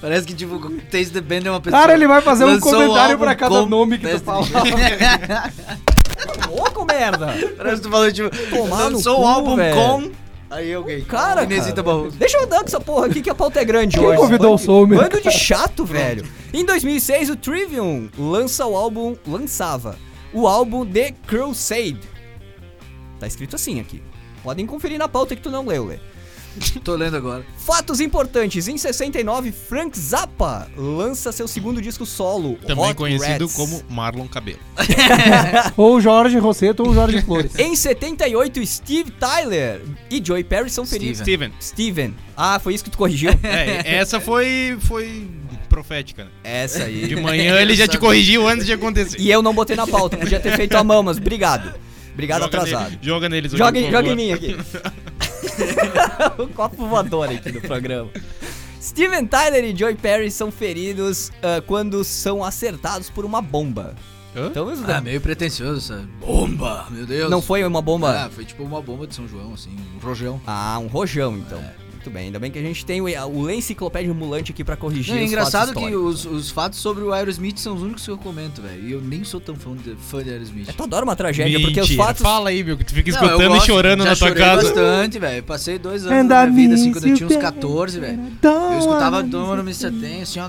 Parece 0.00 0.26
que, 0.26 0.34
tipo, 0.34 0.58
Taste 0.90 1.10
the 1.10 1.20
Band 1.20 1.46
é 1.46 1.50
uma 1.50 1.60
pessoa. 1.60 1.80
Cara, 1.80 1.94
ele 1.94 2.06
vai 2.06 2.22
fazer 2.22 2.44
um 2.44 2.60
comentário 2.60 3.18
pra 3.18 3.34
cada 3.34 3.66
nome 3.66 3.98
que 3.98 4.08
tu 4.08 4.20
fala. 4.20 4.46
Louco, 6.50 6.84
merda! 6.84 7.34
Parece 7.56 7.76
que 7.76 7.82
tu 7.82 7.90
falou, 7.90 8.12
tipo, 8.12 8.30
Tomar 8.50 8.90
no 8.90 8.96
lançou 8.96 9.16
cu, 9.16 9.22
um 9.22 9.26
álbum 9.28 9.56
velho. 9.56 9.76
com. 9.76 10.10
Aí 10.50 10.72
alguém. 10.72 11.02
Cara, 11.04 11.42
Inesita 11.44 11.82
cara. 11.82 11.82
Barroso. 11.82 12.16
Deixa 12.16 12.38
eu 12.38 12.44
andar 12.44 12.60
com 12.60 12.66
essa 12.66 12.80
porra 12.80 13.06
aqui 13.06 13.20
que 13.20 13.28
a 13.28 13.34
pauta 13.34 13.60
é 13.60 13.64
grande 13.64 13.98
Quem 13.98 14.06
hoje. 14.06 14.16
convidou 14.18 14.46
o 14.54 14.56
Bando- 14.56 14.62
Sommer? 14.64 14.98
Bando 14.98 15.20
de 15.20 15.30
chato, 15.30 15.84
velho. 15.84 16.24
Em 16.54 16.64
2006, 16.64 17.28
o 17.30 17.36
Trivium 17.36 18.08
lança 18.18 18.66
o 18.66 18.74
álbum... 18.74 19.14
Lançava 19.26 19.96
o 20.32 20.46
álbum 20.48 20.86
The 20.86 21.12
Crusade. 21.26 22.00
Tá 23.20 23.26
escrito 23.26 23.56
assim 23.56 23.78
aqui. 23.80 24.02
Podem 24.42 24.64
conferir 24.66 24.98
na 24.98 25.08
pauta 25.08 25.36
que 25.36 25.42
tu 25.42 25.50
não 25.50 25.66
leu, 25.66 25.84
Lê. 25.86 25.98
Tô 26.84 26.94
lendo 26.96 27.16
agora. 27.16 27.44
Fatos 27.58 28.00
importantes. 28.00 28.66
Em 28.68 28.76
69, 28.78 29.52
Frank 29.52 29.98
Zappa 29.98 30.68
lança 30.76 31.30
seu 31.32 31.46
segundo 31.46 31.80
disco 31.80 32.04
solo, 32.06 32.56
Também 32.66 32.84
Hot 32.86 32.94
conhecido 32.94 33.44
Rats. 33.46 33.54
como 33.56 33.82
Marlon 33.88 34.26
Cabelo. 34.28 34.58
Ou 35.76 36.00
Jorge 36.00 36.38
Rosseto 36.38 36.82
ou 36.86 36.94
Jorge 36.94 37.22
Flores. 37.22 37.58
Em 37.58 37.74
78, 37.76 38.64
Steve 38.66 39.10
Tyler 39.12 39.82
e 40.10 40.22
Joey 40.24 40.44
Perry 40.44 40.70
são 40.70 40.84
felizes. 40.86 41.18
Steven. 41.18 41.52
Steven. 41.60 42.14
Ah, 42.36 42.58
foi 42.58 42.74
isso 42.74 42.84
que 42.84 42.90
tu 42.90 42.98
corrigiu? 42.98 43.30
É, 43.42 43.96
essa 43.96 44.20
foi, 44.20 44.76
foi 44.80 45.28
profética. 45.68 46.24
né? 46.24 46.30
Essa 46.44 46.84
aí. 46.84 47.06
De 47.06 47.16
manhã 47.16 47.60
ele 47.60 47.74
já 47.74 47.86
te 47.86 47.98
corrigiu 47.98 48.46
antes 48.48 48.66
de 48.66 48.72
acontecer. 48.72 49.18
E 49.20 49.30
eu 49.30 49.42
não 49.42 49.54
botei 49.54 49.76
na 49.76 49.86
pauta, 49.86 50.16
podia 50.16 50.40
ter 50.40 50.56
feito 50.56 50.76
a 50.76 50.82
mão, 50.84 51.02
mas 51.02 51.16
obrigado. 51.18 51.72
Obrigado 52.12 52.42
Joga 52.42 52.58
atrasado. 52.58 52.84
nele- 52.90 52.98
joga 53.00 53.28
neles. 53.28 53.52
Joga, 53.52 53.80
joga 53.90 54.08
em 54.08 54.16
mim 54.16 54.32
aqui. 54.32 54.56
o 56.38 56.48
copo 56.48 56.86
voador 56.86 57.28
aqui 57.30 57.50
do 57.52 57.60
programa. 57.60 58.10
Steven 58.80 59.26
Tyler 59.26 59.64
e 59.64 59.76
Joey 59.76 59.94
Perry 59.96 60.30
são 60.30 60.50
feridos 60.50 61.30
ah, 61.42 61.62
quando 61.66 62.02
são 62.04 62.44
acertados 62.44 63.10
por 63.10 63.24
uma 63.24 63.42
bomba. 63.42 63.94
Hã? 64.36 64.46
Então, 64.46 64.72
isso 64.72 64.84
Ah, 64.86 65.00
meio 65.00 65.20
pretencioso, 65.20 65.80
sabe? 65.80 66.06
Bomba! 66.20 66.86
Meu 66.90 67.06
Deus. 67.06 67.30
não 67.30 67.42
foi 67.42 67.64
uma 67.64 67.82
bomba. 67.82 68.26
Ah, 68.26 68.30
foi 68.30 68.44
tipo 68.44 68.62
uma 68.62 68.80
bomba 68.80 69.06
de 69.06 69.14
São 69.14 69.26
João, 69.26 69.54
assim, 69.54 69.74
um 69.96 69.98
rojão. 69.98 70.40
Ah, 70.46 70.78
um 70.78 70.86
rojão, 70.86 71.36
então. 71.38 71.62
Muito 71.98 72.10
bem, 72.10 72.26
ainda 72.26 72.38
bem 72.38 72.48
que 72.48 72.58
a 72.60 72.62
gente 72.62 72.86
tem 72.86 73.00
o, 73.00 73.06
o 73.06 73.50
Enciclopédia 73.50 74.12
Ambulante 74.12 74.52
aqui 74.52 74.62
pra 74.62 74.76
corrigir 74.76 75.12
Não, 75.12 75.20
é 75.20 75.24
os 75.24 75.28
engraçado 75.28 75.74
fatos 75.74 75.88
que 75.88 75.96
os, 75.96 76.24
os 76.26 76.48
fatos 76.48 76.78
sobre 76.78 77.02
o 77.02 77.12
Aerosmith 77.12 77.58
são 77.58 77.74
os 77.74 77.82
únicos 77.82 78.04
que 78.04 78.10
eu 78.10 78.16
comento, 78.16 78.62
velho. 78.62 78.88
E 78.88 78.92
eu 78.92 79.00
nem 79.00 79.24
sou 79.24 79.40
tão 79.40 79.56
fã 79.56 79.74
de, 79.74 79.96
fã 79.96 80.22
de 80.22 80.30
Aerosmith. 80.30 80.68
É, 80.68 80.72
tu 80.72 80.84
adora 80.84 81.04
uma 81.04 81.16
tragédia, 81.16 81.58
porque 81.58 81.80
os 81.80 81.88
Mentira. 81.88 82.06
fatos... 82.06 82.22
Fala 82.22 82.50
aí, 82.50 82.62
meu, 82.62 82.76
que 82.78 82.84
tu 82.84 82.94
fica 82.94 83.10
Não, 83.10 83.18
eu 83.18 83.24
escutando 83.24 83.50
e 83.50 83.54
gosto, 83.54 83.66
chorando 83.66 84.04
já 84.04 84.10
na 84.10 84.16
tua 84.16 84.28
chorei 84.28 84.44
casa. 84.44 84.62
bastante, 84.62 85.18
velho. 85.18 85.42
Passei 85.42 85.76
dois 85.76 86.06
anos 86.06 86.18
And 86.18 86.26
da 86.26 86.46
minha 86.46 86.56
vida, 86.56 86.74
assim, 86.76 86.92
quando 86.92 87.04
eu 87.04 87.10
you, 87.10 87.16
tinha 87.16 87.26
uns 87.26 87.34
baby. 87.34 87.46
14, 87.46 87.98
velho. 88.00 88.22
Eu 88.44 88.78
escutava 88.78 89.16
wanna 89.16 89.28
Don't 89.28 89.48
Wanna 89.48 89.62
miss 89.64 89.82
Miss 89.82 89.84
a 89.84 89.90
Thing, 89.90 90.22
assim, 90.22 90.38
ó, 90.38 90.48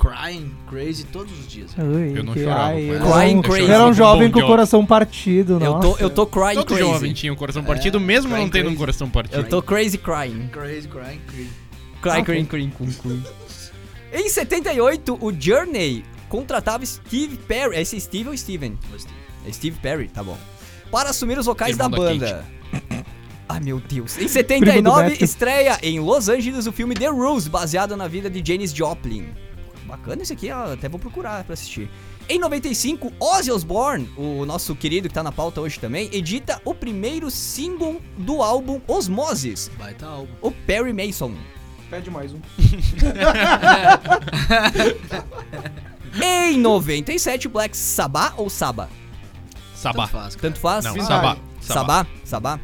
crying, 0.00 0.50
crazy, 0.68 1.04
todos 1.04 1.30
os 1.38 1.46
dias. 1.46 1.70
Ui, 1.76 2.18
Eu 2.18 2.24
não 2.24 2.32
que- 2.32 2.40
chorava 2.40 2.62
ai, 2.68 2.88
Crying 3.00 3.36
um- 3.36 3.42
crazy. 3.42 3.70
Era 3.70 3.86
um 3.86 3.92
jovem 3.92 4.30
com 4.30 4.40
o 4.40 4.46
coração 4.46 4.86
partido, 4.86 5.52
Eu 5.54 5.60
nossa. 5.60 5.88
tô, 5.88 5.96
eu 5.98 6.08
tô 6.10 6.26
crying 6.26 6.54
Todo 6.54 6.66
crazy. 6.68 6.82
jovem 6.82 7.12
tinha 7.12 7.32
um 7.32 7.36
coração 7.36 7.62
partido, 7.62 7.98
É, 7.98 8.00
mesmo 8.00 8.30
crying 8.30 8.42
não 8.44 8.50
tendo 8.50 8.62
um 8.62 8.64
crazy. 8.68 8.78
coração 8.78 9.10
partido. 9.10 9.36
Eu 9.36 9.44
tô 9.48 9.60
crazy 9.62 9.98
crying. 9.98 10.48
Crazy, 10.48 10.88
crying, 10.88 11.20
crazy. 11.26 11.50
Cry, 12.00 12.10
Ok. 12.20 12.22
cry, 12.24 12.44
cry, 12.46 12.68
cry, 12.70 12.92
cry. 12.94 13.22
Em 14.12 14.28
78, 14.28 15.18
o 15.20 15.32
Journey 15.38 16.02
contratava 16.28 16.84
Steve 16.86 17.36
Perry. 17.36 17.76
É 17.76 17.82
esse 17.82 18.00
Steve 18.00 18.30
ou 18.30 18.36
Steven? 18.36 18.78
É 19.46 19.52
Steve 19.52 19.78
Perry, 19.80 20.08
tá 20.08 20.22
bom. 20.22 20.38
Para 20.90 21.10
assumir 21.10 21.38
os 21.38 21.46
vocais 21.46 21.72
Irmão 21.76 21.90
da 21.90 21.96
da 21.96 22.02
banda. 22.02 22.44
Ai 23.48 23.60
meu 23.60 23.80
Deus. 23.80 24.12
Em 24.12 24.14
Primo 24.16 24.28
do 24.28 24.32
79, 24.32 25.10
Beto. 25.10 25.24
estreia 25.24 25.78
em 25.82 25.98
Los 26.00 26.28
Angeles 26.28 26.66
o 26.66 26.72
filme 26.72 26.94
The 26.94 27.08
Rules, 27.08 27.48
baseado 27.48 27.96
na 27.96 28.06
vida 28.08 28.30
de 28.30 28.42
Janis 28.44 28.72
Joplin. 28.72 29.28
Bacana 29.90 30.22
esse 30.22 30.32
aqui, 30.32 30.50
ó, 30.52 30.72
até 30.72 30.88
vou 30.88 31.00
procurar 31.00 31.42
pra 31.44 31.54
assistir. 31.54 31.90
Em 32.28 32.38
95, 32.38 33.12
Ozzy 33.18 33.50
Osbourne, 33.50 34.08
o 34.16 34.46
nosso 34.46 34.76
querido 34.76 35.08
que 35.08 35.14
tá 35.14 35.22
na 35.22 35.32
pauta 35.32 35.60
hoje 35.60 35.80
também, 35.80 36.08
edita 36.12 36.60
o 36.64 36.72
primeiro 36.72 37.28
single 37.30 38.00
do 38.16 38.40
álbum 38.40 38.80
Osmosis, 38.86 39.68
Baita 39.76 40.06
álbum. 40.06 40.32
o 40.40 40.52
Perry 40.52 40.92
Mason. 40.92 41.34
Pede 41.90 42.08
mais 42.08 42.32
um. 42.32 42.38
Em 46.22 46.56
97, 46.58 47.48
Black 47.48 47.76
Sabbath 47.76 48.34
ou 48.36 48.48
Saba? 48.48 48.88
Sabá. 49.74 50.02
Tanto 50.06 50.12
faz. 50.12 50.34
Tanto 50.36 50.60
faz? 50.60 50.84
Não, 50.84 50.94
Sabá. 51.00 51.36
Sabá? 51.60 52.06
Sabá. 52.24 52.60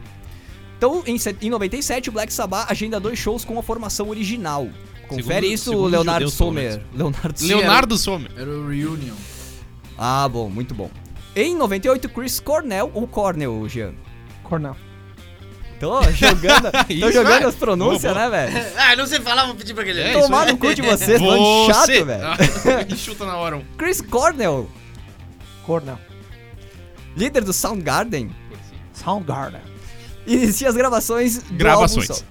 Então, 0.78 1.02
em, 1.06 1.16
se- 1.18 1.36
em 1.40 1.48
97, 1.50 2.08
o 2.10 2.12
Black 2.12 2.32
Sabbath 2.32 2.70
agenda 2.70 3.00
dois 3.00 3.18
shows 3.18 3.44
com 3.44 3.58
a 3.58 3.62
formação 3.62 4.10
original. 4.10 4.68
Confere 5.08 5.24
Segundo- 5.24 5.44
isso, 5.54 5.70
segundo 5.70 5.88
Leonardo 5.88 6.28
Sommer. 6.30 6.82
Leonardo 6.94 7.38
Sommer. 7.38 7.56
Leonardo 7.56 7.98
Sommer. 7.98 8.30
Era 8.36 8.50
o 8.50 8.68
Reunion. 8.68 9.14
Ah, 9.96 10.28
bom, 10.28 10.48
muito 10.50 10.74
bom. 10.74 10.90
Em 11.34 11.54
98, 11.54 12.08
Chris 12.08 12.40
Cornell 12.40 12.90
ou 12.94 13.06
Cornell, 13.06 13.68
Jean? 13.68 13.92
Cornel. 14.42 14.76
Tô 15.78 16.02
jogando, 16.10 16.70
tô 17.00 17.12
jogando 17.12 17.42
é. 17.42 17.46
as 17.46 17.54
pronúncias, 17.54 18.12
Boa, 18.14 18.30
né, 18.30 18.50
velho? 18.50 18.66
Ah, 18.78 18.96
não 18.96 19.06
sei 19.06 19.20
falar, 19.20 19.44
vou 19.46 19.54
pedir 19.54 19.74
pra 19.74 19.82
aquele. 19.82 20.00
É 20.00 20.12
Tomar 20.18 20.46
no 20.46 20.56
cu 20.56 20.74
de 20.74 20.80
vocês, 20.82 21.20
bando 21.22 21.66
chato, 21.66 22.04
velho. 22.04 22.22
Ah, 22.26 22.96
Chuta 22.96 23.26
na 23.26 23.36
hora 23.36 23.58
um. 23.58 23.64
Chris 23.76 24.00
Cornell, 24.00 24.68
Cornel. 25.66 25.98
líder 27.14 27.44
do 27.44 27.52
Soundgarden, 27.52 28.30
Soundgarden. 28.94 29.60
inicia 30.26 30.70
as 30.70 30.74
gravações 30.74 31.42
do 31.42 31.54
Gravações. 31.54 32.24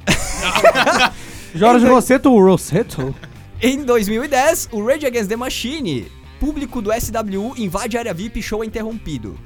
Jorge 1.56 1.86
Rosseto 1.88 2.32
ou 2.32 2.44
Rosseto? 2.44 3.16
Em 3.62 3.84
2010, 3.84 4.70
o 4.74 4.86
Rage 4.86 5.06
Against 5.06 5.30
the 5.30 5.38
Machine, 5.38 6.12
público 6.40 6.82
do 6.82 6.92
SWU 6.92 7.56
invade 7.58 7.96
a 7.96 8.02
área 8.02 8.14
VIP 8.14 8.40
e 8.40 8.44
show 8.44 8.62
é 8.62 8.68
interrompido. 8.68 9.40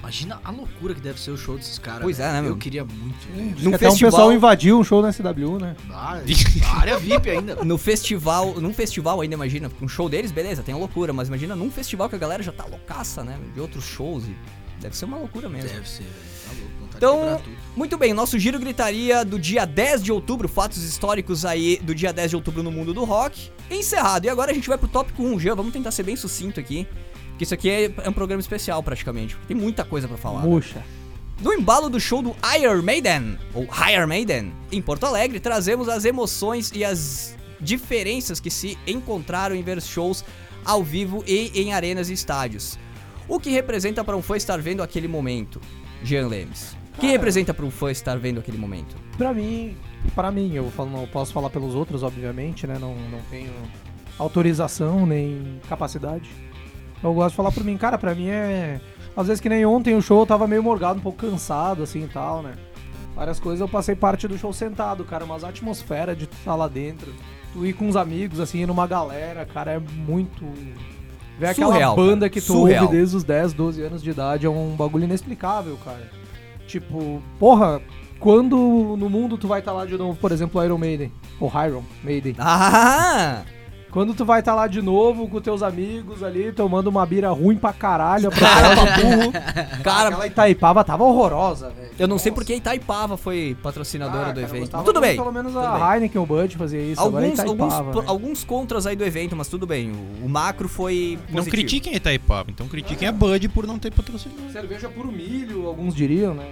Imagina 0.00 0.40
a 0.42 0.50
loucura 0.50 0.94
que 0.94 1.00
deve 1.00 1.20
ser 1.20 1.30
o 1.30 1.36
show 1.36 1.56
desses 1.56 1.78
caras. 1.78 2.02
Pois 2.02 2.18
é, 2.18 2.22
velho. 2.22 2.34
né, 2.34 2.42
meu? 2.42 2.50
Eu 2.52 2.56
queria 2.56 2.84
muito, 2.84 3.28
velho. 3.32 3.54
No 3.60 3.74
Até 3.74 3.86
um 3.86 3.90
festival, 3.90 4.10
pessoal 4.10 4.32
invadiu 4.32 4.78
um 4.80 4.82
show 4.82 5.00
na 5.02 5.12
SW, 5.12 5.58
né? 5.60 5.76
Ah, 5.92 6.20
a 6.64 6.80
área 6.80 6.98
VIP 6.98 7.30
ainda. 7.30 7.56
no 7.62 7.78
festival, 7.78 8.60
num 8.60 8.72
festival 8.72 9.20
ainda, 9.20 9.34
imagina, 9.34 9.70
um 9.80 9.86
show 9.86 10.08
deles, 10.08 10.32
beleza, 10.32 10.62
tem 10.62 10.74
uma 10.74 10.80
loucura, 10.80 11.12
mas 11.12 11.28
imagina 11.28 11.54
num 11.54 11.70
festival 11.70 12.08
que 12.08 12.16
a 12.16 12.18
galera 12.18 12.42
já 12.42 12.50
tá 12.50 12.64
loucaça, 12.64 13.22
né, 13.22 13.38
de 13.54 13.60
outros 13.60 13.84
shows 13.84 14.24
e 14.24 14.34
deve 14.80 14.96
ser 14.96 15.04
uma 15.04 15.18
loucura 15.18 15.48
mesmo. 15.48 15.68
Deve 15.68 15.88
ser, 15.88 16.02
velho. 16.02 16.29
Então, 17.00 17.40
muito 17.74 17.96
bem, 17.96 18.12
nosso 18.12 18.38
giro 18.38 18.58
gritaria 18.58 19.24
do 19.24 19.38
dia 19.38 19.64
10 19.64 20.02
de 20.02 20.12
outubro, 20.12 20.46
fatos 20.46 20.84
históricos 20.84 21.46
aí 21.46 21.78
do 21.78 21.94
dia 21.94 22.12
10 22.12 22.28
de 22.28 22.36
outubro 22.36 22.62
no 22.62 22.70
mundo 22.70 22.92
do 22.92 23.04
rock, 23.04 23.50
encerrado. 23.70 24.26
E 24.26 24.28
agora 24.28 24.50
a 24.50 24.54
gente 24.54 24.68
vai 24.68 24.76
pro 24.76 24.86
tópico 24.86 25.22
1, 25.22 25.40
Jean, 25.40 25.54
vamos 25.54 25.72
tentar 25.72 25.92
ser 25.92 26.02
bem 26.02 26.14
sucinto 26.14 26.60
aqui, 26.60 26.86
porque 27.30 27.44
isso 27.44 27.54
aqui 27.54 27.70
é, 27.70 27.90
é 28.04 28.08
um 28.10 28.12
programa 28.12 28.38
especial 28.42 28.82
praticamente, 28.82 29.34
tem 29.48 29.56
muita 29.56 29.82
coisa 29.82 30.06
pra 30.06 30.18
falar. 30.18 30.42
né? 30.42 30.48
Puxa. 30.50 30.84
No 31.40 31.54
embalo 31.54 31.88
do 31.88 31.98
show 31.98 32.20
do 32.20 32.36
Iron 32.60 32.82
Maiden, 32.82 33.38
ou 33.54 33.64
Higher 33.64 34.06
Maiden, 34.06 34.52
em 34.70 34.82
Porto 34.82 35.04
Alegre, 35.06 35.40
trazemos 35.40 35.88
as 35.88 36.04
emoções 36.04 36.70
e 36.74 36.84
as 36.84 37.34
diferenças 37.58 38.40
que 38.40 38.50
se 38.50 38.76
encontraram 38.86 39.56
em 39.56 39.62
ver 39.62 39.80
shows 39.80 40.22
ao 40.66 40.84
vivo 40.84 41.24
e 41.26 41.50
em 41.54 41.72
arenas 41.72 42.10
e 42.10 42.12
estádios. 42.12 42.78
O 43.26 43.40
que 43.40 43.48
representa 43.48 44.04
para 44.04 44.14
um 44.14 44.20
fã 44.20 44.36
estar 44.36 44.60
vendo 44.60 44.82
aquele 44.82 45.08
momento, 45.08 45.62
Jean 46.04 46.28
Lemes? 46.28 46.78
Que 47.00 47.06
representa 47.06 47.54
para 47.54 47.64
um 47.64 47.70
fã 47.70 47.90
estar 47.90 48.18
vendo 48.18 48.40
aquele 48.40 48.58
momento? 48.58 48.94
Pra 49.16 49.32
mim, 49.32 49.76
pra 50.14 50.30
mim, 50.30 50.52
eu 50.54 50.70
falo- 50.70 50.90
não 50.90 51.06
posso 51.06 51.32
falar 51.32 51.48
pelos 51.50 51.74
outros, 51.74 52.02
obviamente, 52.02 52.66
né? 52.66 52.76
Não, 52.78 52.94
não 52.94 53.20
tenho 53.30 53.52
autorização 54.18 55.06
nem 55.06 55.60
capacidade. 55.68 56.28
Eu 57.02 57.14
gosto 57.14 57.30
de 57.30 57.36
falar 57.36 57.52
por 57.52 57.64
mim, 57.64 57.76
cara, 57.78 57.96
pra 57.96 58.14
mim 58.14 58.28
é. 58.28 58.80
Às 59.16 59.26
vezes 59.28 59.40
que 59.40 59.48
nem 59.48 59.64
ontem 59.64 59.94
o 59.96 60.02
show 60.02 60.20
eu 60.20 60.26
tava 60.26 60.46
meio 60.46 60.62
morgado, 60.62 60.98
um 60.98 61.02
pouco 61.02 61.18
cansado, 61.26 61.82
assim 61.82 62.04
e 62.04 62.08
tal, 62.08 62.42
né? 62.42 62.52
Várias 63.14 63.40
coisas 63.40 63.60
eu 63.60 63.68
passei 63.68 63.94
parte 63.96 64.28
do 64.28 64.36
show 64.38 64.52
sentado, 64.52 65.02
cara, 65.04 65.24
mas 65.26 65.42
a 65.42 65.48
atmosfera 65.48 66.14
de 66.14 66.24
estar 66.24 66.54
lá 66.54 66.68
dentro, 66.68 67.12
tu 67.52 67.64
ir 67.66 67.72
com 67.72 67.88
os 67.88 67.96
amigos, 67.96 68.38
assim, 68.40 68.58
ir 68.60 68.66
numa 68.66 68.86
galera, 68.86 69.44
cara, 69.46 69.72
é 69.72 69.78
muito. 69.78 70.44
Ver 71.38 71.46
aquela 71.48 71.72
Surreal, 71.72 71.96
banda 71.96 72.28
que 72.28 72.40
tu 72.40 72.48
Surreal. 72.48 72.84
ouve 72.84 72.96
desde 72.96 73.16
os 73.16 73.24
10, 73.24 73.54
12 73.54 73.82
anos 73.82 74.02
de 74.02 74.10
idade 74.10 74.44
é 74.46 74.50
um 74.50 74.76
bagulho 74.76 75.04
inexplicável, 75.04 75.76
cara. 75.82 76.19
Tipo, 76.70 77.20
porra, 77.36 77.82
quando 78.20 78.94
no 78.96 79.10
mundo 79.10 79.36
tu 79.36 79.48
vai 79.48 79.58
estar 79.58 79.72
lá 79.72 79.84
de 79.84 79.98
novo, 79.98 80.16
por 80.16 80.30
exemplo, 80.30 80.64
Iron 80.64 80.78
Maiden, 80.78 81.12
ou 81.40 81.50
Iron 81.66 81.82
Maiden. 82.04 82.36
Ah! 82.38 83.42
Quando 83.90 84.14
tu 84.14 84.24
vai 84.24 84.38
estar 84.40 84.54
lá 84.54 84.66
de 84.68 84.80
novo 84.80 85.28
com 85.28 85.40
teus 85.40 85.62
amigos 85.62 86.22
ali, 86.22 86.52
tomando 86.52 86.86
uma 86.88 87.04
bira 87.04 87.30
ruim 87.30 87.56
pra 87.56 87.72
caralho, 87.72 88.28
a 88.28 88.30
propósito, 88.30 89.00
burro. 89.02 89.32
Cara, 89.82 90.08
Aquela 90.10 90.26
Itaipava 90.28 90.84
tava 90.84 91.02
horrorosa, 91.04 91.70
velho. 91.70 91.90
eu 91.98 92.06
não 92.06 92.18
sei 92.18 92.30
porque 92.30 92.54
Itaipava 92.54 93.16
foi 93.16 93.56
patrocinadora 93.62 94.28
Ah, 94.28 94.32
do 94.32 94.40
cara, 94.40 94.56
evento. 94.56 94.84
Tudo 94.84 95.00
bem. 95.00 95.16
Pelo 95.16 95.32
menos 95.32 95.52
tudo 95.52 95.64
a 95.64 95.94
Heineken, 95.96 96.20
o 96.22 96.26
Bud 96.26 96.56
fazia 96.56 96.80
isso. 96.80 97.00
é 97.00 97.04
Alguns, 97.04 97.40
alguns, 97.40 97.74
velho. 97.74 98.04
alguns 98.06 98.44
contras 98.44 98.86
aí 98.86 98.94
do 98.94 99.04
evento, 99.04 99.34
mas 99.34 99.48
tudo 99.48 99.66
bem. 99.66 99.90
O, 99.90 100.26
o 100.26 100.28
macro 100.28 100.68
foi. 100.68 101.18
Não 101.28 101.36
positivo. 101.38 101.50
critiquem 101.56 101.92
a 101.92 101.96
Itaipava, 101.96 102.50
então 102.50 102.68
critiquem 102.68 103.08
a 103.08 103.12
Bud 103.12 103.48
por 103.48 103.66
não 103.66 103.78
ter 103.78 103.92
patrocinado. 103.92 104.52
Cerveja 104.52 104.88
puro 104.88 105.10
milho, 105.10 105.66
alguns 105.66 105.94
diriam, 105.94 106.32
né? 106.34 106.48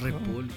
Repolho. 0.00 0.48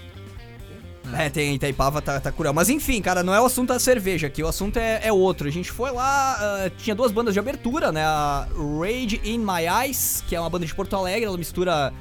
É, 1.18 1.30
tem 1.30 1.56
Itaipava, 1.56 2.02
tá, 2.02 2.20
tá 2.20 2.32
cruel. 2.32 2.54
Mas 2.54 2.70
enfim, 2.70 3.02
cara, 3.02 3.24
não 3.24 3.34
é 3.34 3.42
o 3.42 3.46
assunto 3.46 3.70
da 3.70 3.80
cerveja 3.80 4.28
aqui, 4.28 4.44
o 4.44 4.48
assunto 4.48 4.78
é, 4.78 5.00
é 5.04 5.12
outro. 5.12 5.48
A 5.48 5.52
gente 5.52 5.72
foi 5.72 5.92
lá, 5.92 6.36
ah, 6.40 6.70
tinha 6.78 6.96
duas 6.96 7.12
bandas 7.12 7.34
de 7.34 7.40
abertura, 7.40 7.92
né? 7.92 8.04
A 8.04 8.48
Rage 8.80 9.20
in 9.24 9.40
My 9.40 9.66
Eyes, 9.84 10.24
que 10.28 10.36
é 10.36 10.40
uma 10.40 10.50
banda 10.50 10.66
de 10.66 10.74
Porto 10.76 10.96
Alegre, 10.96 11.26
ela 11.26 11.38
mistura 11.38 11.94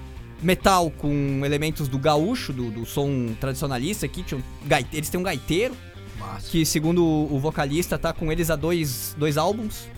metal 0.42 0.90
com 0.90 1.40
elementos 1.44 1.88
do 1.88 1.98
gaúcho, 1.98 2.52
do, 2.52 2.70
do 2.70 2.86
som 2.86 3.34
tradicionalista 3.40 4.06
aqui. 4.06 4.22
Tinha 4.22 4.38
um 4.38 4.68
gaite- 4.68 4.96
eles 4.96 5.08
têm 5.10 5.18
um 5.18 5.24
gaiteiro, 5.24 5.74
Massa. 6.18 6.50
que 6.50 6.64
segundo 6.64 7.04
o, 7.04 7.38
vocalista 7.40 7.98
tá 7.98 8.12
com 8.12 8.30
eles 8.30 8.50
há 8.50 8.56
dois, 8.56 9.14
dois 9.18 9.36
álbuns. 9.36 9.88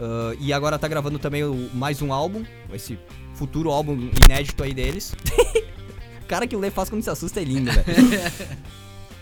Ah, 0.00 0.34
e 0.40 0.52
agora 0.52 0.78
tá 0.78 0.88
gravando 0.88 1.18
também 1.18 1.44
o- 1.44 1.68
mais 1.74 2.00
um 2.00 2.12
álbum, 2.12 2.44
esse 2.72 2.98
futuro 3.34 3.70
álbum 3.70 4.08
inédito 4.24 4.62
aí 4.62 4.72
deles. 4.72 5.14
Cara 6.28 6.46
que 6.46 6.56
o 6.56 6.58
Lê 6.58 6.70
faz 6.70 6.88
quando 6.88 7.02
se 7.02 7.10
assusta 7.10 7.40
é 7.40 7.44
lindo, 7.44 7.70
velho. 7.72 7.84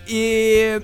e. 0.08 0.80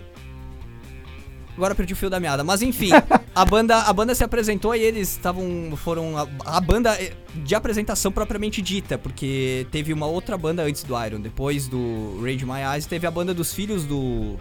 Agora 1.57 1.75
perdi 1.75 1.95
o 1.95 1.97
fio 1.97 2.11
da 2.11 2.21
meada, 2.21 2.45
mas 2.45 2.61
enfim, 2.61 2.91
a 3.35 3.45
banda, 3.47 3.79
a 3.79 3.93
banda 3.93 4.15
se 4.15 4.23
apresentou 4.23 4.75
e 4.75 4.81
eles 4.81 5.13
estavam. 5.13 5.73
foram. 5.77 6.19
A, 6.19 6.29
a 6.45 6.61
banda 6.61 6.93
eh, 7.01 7.15
de 7.35 7.55
apresentação 7.55 8.13
propriamente 8.13 8.61
dita, 8.61 8.99
porque 8.99 9.67
teve 9.71 9.91
uma 9.93 10.05
outra 10.07 10.37
banda 10.37 10.63
antes 10.65 10.83
do 10.83 10.95
Iron, 11.03 11.21
depois 11.21 11.67
do 11.67 12.21
Rage 12.23 12.45
My 12.45 12.61
Eyes, 12.75 12.85
teve 12.85 13.07
a 13.07 13.11
banda 13.11 13.33
dos 13.33 13.55
filhos 13.55 13.85
do. 13.85 14.37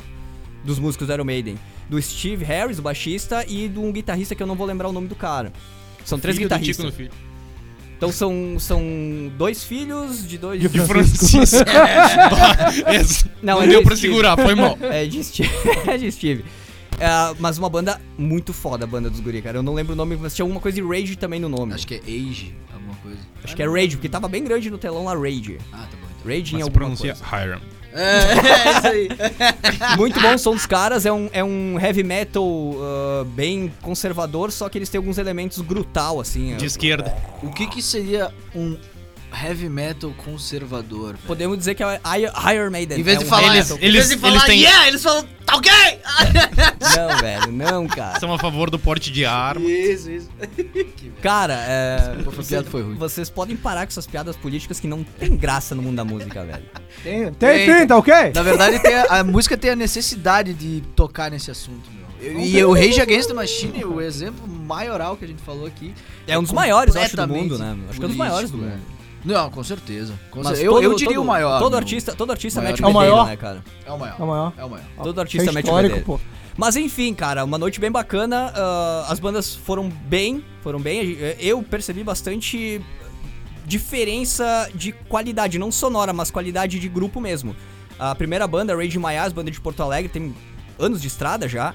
dos 0.66 0.78
músicos 0.78 1.08
do 1.08 1.14
Iron 1.14 1.24
Maiden. 1.24 1.58
Do 1.90 2.02
Steve 2.02 2.44
Harris, 2.44 2.80
o 2.80 2.82
baixista, 2.82 3.46
e 3.48 3.70
de 3.70 3.80
um 3.80 3.92
guitarrista 3.94 4.36
que 4.36 4.44
eu 4.44 4.48
não 4.48 4.56
vou 4.56 4.68
lembrar 4.68 4.90
o 4.90 4.92
nome 4.92 5.08
do 5.08 5.16
cara. 5.16 5.54
São 6.04 6.20
três 6.20 6.36
Filho 6.36 6.50
do 6.50 6.54
Tico 6.56 6.60
guitarristas. 6.66 6.86
no 6.86 6.92
filho. 6.92 7.12
Então 7.98 8.12
são, 8.12 8.58
são 8.60 8.82
dois 9.38 9.64
filhos 9.64 10.28
de 10.28 10.38
dois. 10.38 10.60
De 10.62 10.68
De 10.68 10.80
Francisco. 10.82 11.40
Essa- 12.86 13.30
Não, 13.42 13.56
Não, 13.58 13.64
é 13.64 13.68
deu 13.68 13.80
de 13.80 13.86
pra 13.86 13.96
Steve. 13.96 14.14
segurar, 14.14 14.36
foi 14.38 14.56
mal. 14.56 14.78
É 14.82 15.06
de 15.06 15.24
Steve. 15.24 15.50
é 15.88 15.98
de 15.98 16.12
Steve. 16.12 16.46
É, 17.00 17.08
mas 17.40 17.58
uma 17.58 17.70
banda 17.70 18.00
muito 18.18 18.54
foda, 18.54 18.86
a 18.86 18.88
banda 18.88 19.10
dos 19.10 19.20
guri, 19.20 19.42
cara. 19.42 19.58
Eu 19.58 19.64
não 19.64 19.74
lembro 19.74 19.94
o 19.94 19.96
nome, 19.96 20.18
mas 20.20 20.34
tinha 20.36 20.44
alguma 20.44 20.62
coisa 20.62 20.82
de 20.82 20.88
Rage 20.88 21.16
também 21.18 21.40
no 21.40 21.50
nome. 21.50 21.74
Acho 21.74 21.86
que 21.88 21.96
é 21.96 21.98
Age, 21.98 22.54
alguma 22.74 22.96
coisa. 22.96 23.18
Acho 23.44 23.56
que 23.56 23.62
é 23.64 23.68
Rage, 23.68 23.98
porque 23.98 24.08
tava 24.10 24.28
bem 24.30 24.44
grande 24.44 24.70
no 24.70 24.78
telão 24.78 25.04
lá, 25.06 25.14
Rage. 25.14 25.58
Ah, 25.74 25.78
tá 25.90 25.98
bom 26.02 26.08
então. 26.20 26.32
Rage 26.32 26.40
em 26.40 26.42
Mas 26.42 26.50
se 26.50 26.56
alguma 26.56 26.72
pronuncia 26.72 27.16
coisa. 27.16 27.44
Hiram. 27.46 27.62
É, 27.96 28.68
é 28.68 28.72
isso 28.72 28.88
aí. 28.88 29.10
Muito 29.98 30.20
bom 30.20 30.36
o 30.36 30.38
som 30.38 30.54
dos 30.54 30.66
caras, 30.66 31.06
é 31.06 31.12
um, 31.12 31.30
é 31.32 31.44
um 31.44 31.80
heavy 31.80 32.04
metal 32.04 32.46
ah, 32.82 33.24
bem 33.26 33.72
conservador, 33.82 34.52
só 34.52 34.68
que 34.68 34.78
eles 34.78 34.90
têm 34.90 35.00
alguns 35.00 35.18
elementos 35.18 35.62
brutal, 35.62 36.20
assim. 36.20 36.56
De 36.58 36.66
esquerda. 36.66 37.16
O 37.42 37.50
que 37.50 37.68
que 37.68 37.82
seria 37.82 38.32
um 38.54 38.78
heavy 39.36 39.70
metal 39.70 40.14
conservador? 40.24 41.14
velho? 41.14 41.20
Podemos 41.28 41.58
dizer 41.58 41.76
que 41.76 41.84
é 41.84 42.00
Iron 42.56 42.72
Maiden. 42.72 43.00
Em 43.00 43.04
vez 43.04 43.18
é 43.18 43.20
de 43.20 43.26
um 43.26 43.30
falar, 43.30 43.56
eles- 43.56 43.68
vez 43.70 43.80
de 43.80 43.86
eles 43.86 44.14
falar 44.16 44.46
têm- 44.46 44.62
yeah, 44.62 44.88
eles 44.88 45.04
falam 45.04 45.26
tá 45.46 45.56
ok! 45.58 45.72
Não, 46.96 47.18
velho, 47.20 47.52
não, 47.52 47.88
cara. 47.88 48.20
São 48.20 48.34
a 48.34 48.40
favor 48.40 48.70
do 48.70 48.80
porte 48.80 49.12
de 49.12 49.26
arma. 49.26 49.70
Isso, 49.70 50.10
isso. 50.10 50.30
Cara, 51.22 51.54
é. 51.68 52.16
Piada 52.48 52.70
foi 52.70 52.82
ruim. 52.84 52.96
Vocês 52.96 53.30
podem 53.30 53.56
parar 53.56 53.86
com 53.86 53.90
essas 53.92 54.06
piadas 54.08 54.36
políticas 54.36 54.80
que 54.80 54.88
não 54.88 55.04
tem 55.04 55.36
graça 55.36 55.74
no 55.76 55.82
mundo 55.82 55.96
da 55.96 56.06
música, 56.06 56.44
velho. 56.44 56.64
Tem, 57.04 57.32
tem, 57.34 57.66
Tem, 57.66 57.88
tá 57.88 57.98
ok? 57.98 58.14
Na 58.34 58.44
verdade, 58.44 58.80
tem 58.80 58.94
a, 58.96 59.20
a 59.20 59.24
música 59.24 59.58
tem 59.58 59.72
a 59.72 59.76
necessidade 59.76 60.54
de 60.54 60.82
tocar 60.96 61.30
nesse 61.32 61.50
assunto, 61.52 61.90
meu. 61.92 62.06
Eu- 62.22 62.40
E 62.40 62.64
o 62.64 62.74
Rage 62.74 63.02
Against 63.02 63.28
the 63.28 63.34
Machine, 63.34 63.84
o 63.86 64.00
exemplo 64.02 64.48
maioral 64.48 65.16
que 65.18 65.26
a 65.26 65.28
gente 65.28 65.42
falou 65.42 65.66
aqui. 65.68 65.94
É 66.28 66.38
um 66.38 66.44
dos 66.44 66.52
maiores, 66.52 66.96
eu 66.96 67.02
acho, 67.02 67.16
do 67.16 67.28
mundo, 67.28 67.58
né? 67.58 67.76
Acho 67.90 68.00
que 68.00 68.04
é 68.04 68.06
um 68.06 68.10
dos 68.10 68.18
maiores 68.18 68.50
do 68.52 68.58
político, 68.58 68.80
mundo. 68.82 68.95
É. 69.26 69.34
Não, 69.34 69.50
com 69.50 69.64
certeza. 69.64 70.14
Com 70.32 70.40
Mas 70.40 70.48
certeza. 70.48 70.66
Eu, 70.68 70.72
todo- 70.74 70.84
eu 70.84 70.96
diria 70.96 71.16
todo- 71.16 71.24
o 71.24 71.28
maior. 71.28 71.60
Todo 71.60 71.76
artista, 71.76 72.14
todo 72.16 72.32
artista 72.32 72.60
Maior 72.62 72.72
mete 72.72 72.84
é 72.84 72.86
o 72.86 72.88
bedelho, 72.94 73.12
maior? 73.12 73.26
né, 73.28 73.36
cara? 73.38 73.64
É 73.86 73.92
o 73.92 73.98
maior. 74.00 74.16
É 74.20 74.24
o 74.24 74.28
maior. 74.28 74.54
É 74.58 74.64
o 74.66 74.70
maior. 74.70 74.86
Todo 74.98 75.10
Isso 75.12 75.20
artista 75.20 75.50
é 75.50 75.54
mete 75.54 75.66
histórico, 75.66 75.96
bedelho. 75.96 76.06
pô. 76.06 76.20
Mas 76.58 76.76
enfim, 76.78 77.14
cara, 77.14 77.44
uma 77.44 77.58
noite 77.58 77.80
bem 77.80 77.92
bacana. 77.92 78.54
ah, 78.56 79.06
as 79.10 79.20
bandas 79.20 79.54
foram 79.56 79.90
bem, 79.90 80.44
foram 80.62 80.80
bem. 80.80 81.18
Eu 81.40 81.62
percebi 81.64 82.04
bastante 82.04 82.82
diferença 83.66 84.70
de 84.74 84.92
qualidade, 84.92 85.58
não 85.58 85.72
sonora, 85.72 86.14
mas 86.14 86.30
qualidade 86.32 86.80
de 86.80 86.88
grupo 86.88 87.20
mesmo. 87.20 87.56
A 87.98 88.14
primeira 88.14 88.46
banda, 88.48 88.76
Rage 88.76 88.98
Eyes, 89.00 89.34
banda 89.34 89.50
de 89.50 89.60
Porto 89.60 89.82
Alegre, 89.82 90.10
tem 90.10 90.36
anos 90.78 91.02
de 91.02 91.08
estrada 91.08 91.48
já. 91.48 91.74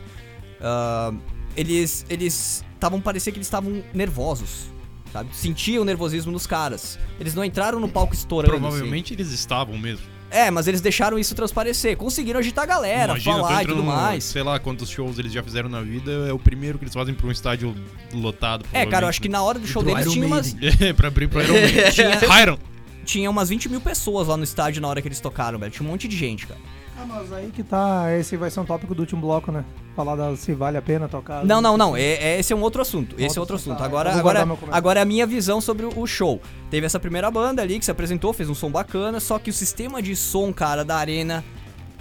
Ah, 0.61 1.13
eles 1.57 2.07
eles 2.09 2.65
estavam 2.75 3.01
parecia 3.01 3.33
que 3.33 3.39
eles 3.39 3.47
estavam 3.47 3.83
nervosos, 3.93 4.67
sabe? 5.13 5.29
Sentia 5.35 5.81
o 5.81 5.85
nervosismo 5.85 6.31
nos 6.33 6.47
caras. 6.47 6.99
Eles 7.19 7.35
não 7.35 7.45
entraram 7.45 7.79
no 7.81 7.89
palco 7.89 8.15
estourando. 8.15 8.55
assim. 8.55 8.61
Provavelmente 8.63 9.13
eles 9.15 9.31
estavam 9.33 9.77
mesmo. 9.79 10.07
É, 10.33 10.49
mas 10.49 10.69
eles 10.69 10.81
deixaram 10.81 11.19
isso 11.19 11.35
transparecer. 11.35 11.97
Conseguiram 11.97 12.39
agitar 12.39 12.63
a 12.63 12.67
galera, 12.67 13.13
Imagina, 13.15 13.37
falar 13.37 13.65
e 13.65 13.67
tudo 13.67 13.83
mais. 13.83 14.23
Sei 14.23 14.43
lá 14.45 14.61
quantos 14.61 14.89
shows 14.89 15.19
eles 15.19 15.33
já 15.33 15.43
fizeram 15.43 15.69
na 15.69 15.81
vida. 15.83 16.13
É 16.29 16.33
o 16.33 16.39
primeiro 16.39 16.79
que 16.79 16.85
eles 16.85 16.95
fazem 16.95 17.13
pra 17.15 17.27
um 17.27 17.33
estádio 17.33 17.75
lotado. 18.15 18.65
É, 18.73 18.87
cara, 18.87 19.07
eu 19.07 19.09
acho 19.09 19.21
que 19.21 19.29
na 19.29 19.43
hora 19.43 19.59
do 19.59 19.67
show 19.67 19.83
deles 19.83 20.03
Iron 20.03 20.13
tinha 20.13 20.27
umas. 20.27 20.55
É, 20.81 20.93
pra 20.93 21.09
abrir 21.09 21.27
pro 21.29 21.43
Iron 21.43 21.55
Man. 21.55 21.91
Tinha- 21.91 22.41
Hiram. 22.43 22.59
tinha 23.05 23.29
umas 23.29 23.49
20 23.49 23.69
mil 23.69 23.81
pessoas 23.81 24.29
lá 24.29 24.37
no 24.37 24.45
estádio 24.45 24.81
na 24.81 24.87
hora 24.87 25.03
que 25.03 25.09
eles 25.09 25.19
tocaram, 25.19 25.59
velho. 25.59 25.73
Tinha 25.73 25.87
um 25.89 25.91
monte 25.91 26.07
de 26.07 26.17
gente, 26.17 26.47
cara. 26.47 26.61
Ah, 27.03 27.07
mas 27.07 27.33
aí 27.33 27.51
que 27.51 27.63
tá. 27.63 28.07
Esse 28.19 28.37
vai 28.37 28.51
ser 28.51 28.61
um 28.61 28.65
tópico 28.65 28.95
do 28.95 29.01
último 29.01 29.21
bloco, 29.23 29.51
né? 29.51 29.65
Falar 29.97 30.17
da, 30.17 30.37
se 30.37 30.53
vale 30.53 30.77
a 30.77 30.83
pena 30.83 31.09
tocar. 31.09 31.45
Não, 31.45 31.61
não, 31.61 31.77
não. 31.77 31.97
É, 31.97 32.03
é- 32.03 32.39
esse 32.41 32.53
é 32.53 32.57
um 32.57 32.61
outro 32.61 32.83
assunto. 32.83 33.15
Esse 33.19 33.39
é 33.39 33.41
Outro 33.41 33.57
assunto, 33.57 33.79
tá. 33.79 33.85
Agora, 33.85 34.13
agora, 34.13 34.47
agora 34.71 35.01
é 35.01 35.03
a 35.03 35.07
minha 35.07 35.27
visão 35.27 35.61
sobre 35.61 35.87
o 35.87 36.07
show. 36.07 36.41
Teve 36.71 36.85
essa 36.87 37.01
primeira 37.01 37.31
banda 37.31 37.63
ali 37.63 37.79
que 37.79 37.85
se 37.85 37.91
apresentou, 37.91 38.33
fez 38.33 38.49
um 38.51 38.55
som 38.55 38.71
bacana, 38.71 39.19
só 39.21 39.39
que 39.39 39.49
o 39.51 39.53
sistema 39.53 40.03
de 40.03 40.15
som, 40.15 40.53
cara, 40.53 40.85
da 40.85 40.97
arena 40.97 41.43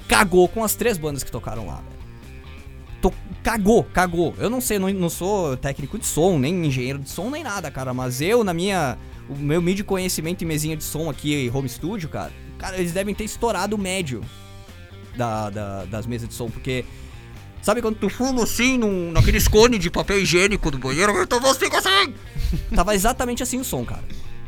cagou 0.08 0.48
com 0.50 0.64
as 0.64 0.76
três 0.76 0.98
bandas 0.98 1.24
que 1.24 1.32
tocaram 1.32 1.66
lá, 1.68 1.76
velho. 1.76 2.00
To- 3.02 3.14
Cagou, 3.42 3.84
cagou. 3.86 4.34
Eu 4.38 4.50
não 4.50 4.60
sei, 4.60 4.78
não, 4.80 4.90
não 4.90 5.10
sou 5.10 5.56
técnico 5.56 5.98
de 5.98 6.06
som, 6.06 6.38
nem 6.38 6.66
engenheiro 6.66 7.00
de 7.00 7.10
som, 7.10 7.30
nem 7.30 7.42
nada, 7.44 7.72
cara. 7.72 7.94
Mas 7.94 8.20
eu, 8.22 8.44
na 8.44 8.54
minha. 8.54 8.98
O 9.30 9.36
meu 9.36 9.62
mídia 9.62 9.86
conhecimento 9.86 10.44
em 10.44 10.48
mesinha 10.48 10.76
de 10.76 10.84
som 10.84 11.10
aqui, 11.10 11.50
home 11.54 11.70
studio, 11.70 12.10
cara. 12.10 12.32
Cara, 12.58 12.78
eles 12.78 12.92
devem 12.92 13.14
ter 13.16 13.24
estourado 13.24 13.76
o 13.76 13.80
médio 13.80 14.22
da, 15.16 15.50
da- 15.50 15.86
das 15.86 16.06
mesas 16.06 16.28
de 16.28 16.34
som, 16.34 16.50
porque. 16.50 16.86
Sabe 17.62 17.82
quando 17.82 17.98
tu 17.98 18.10
fuma 18.10 18.44
assim, 18.44 18.78
num, 18.78 19.12
naqueles 19.12 19.46
cones 19.48 19.80
de 19.82 19.90
papel 19.90 20.22
higiênico 20.22 20.72
do 20.72 20.78
banheiro? 20.78 21.22
Então 21.22 21.42
você 21.42 21.66
fica 21.66 21.80
assim! 21.80 22.14
Tava 22.74 22.96
exatamente 22.96 23.44
assim 23.44 23.60
o 23.60 23.66
som, 23.66 23.84
cara. 23.84 24.04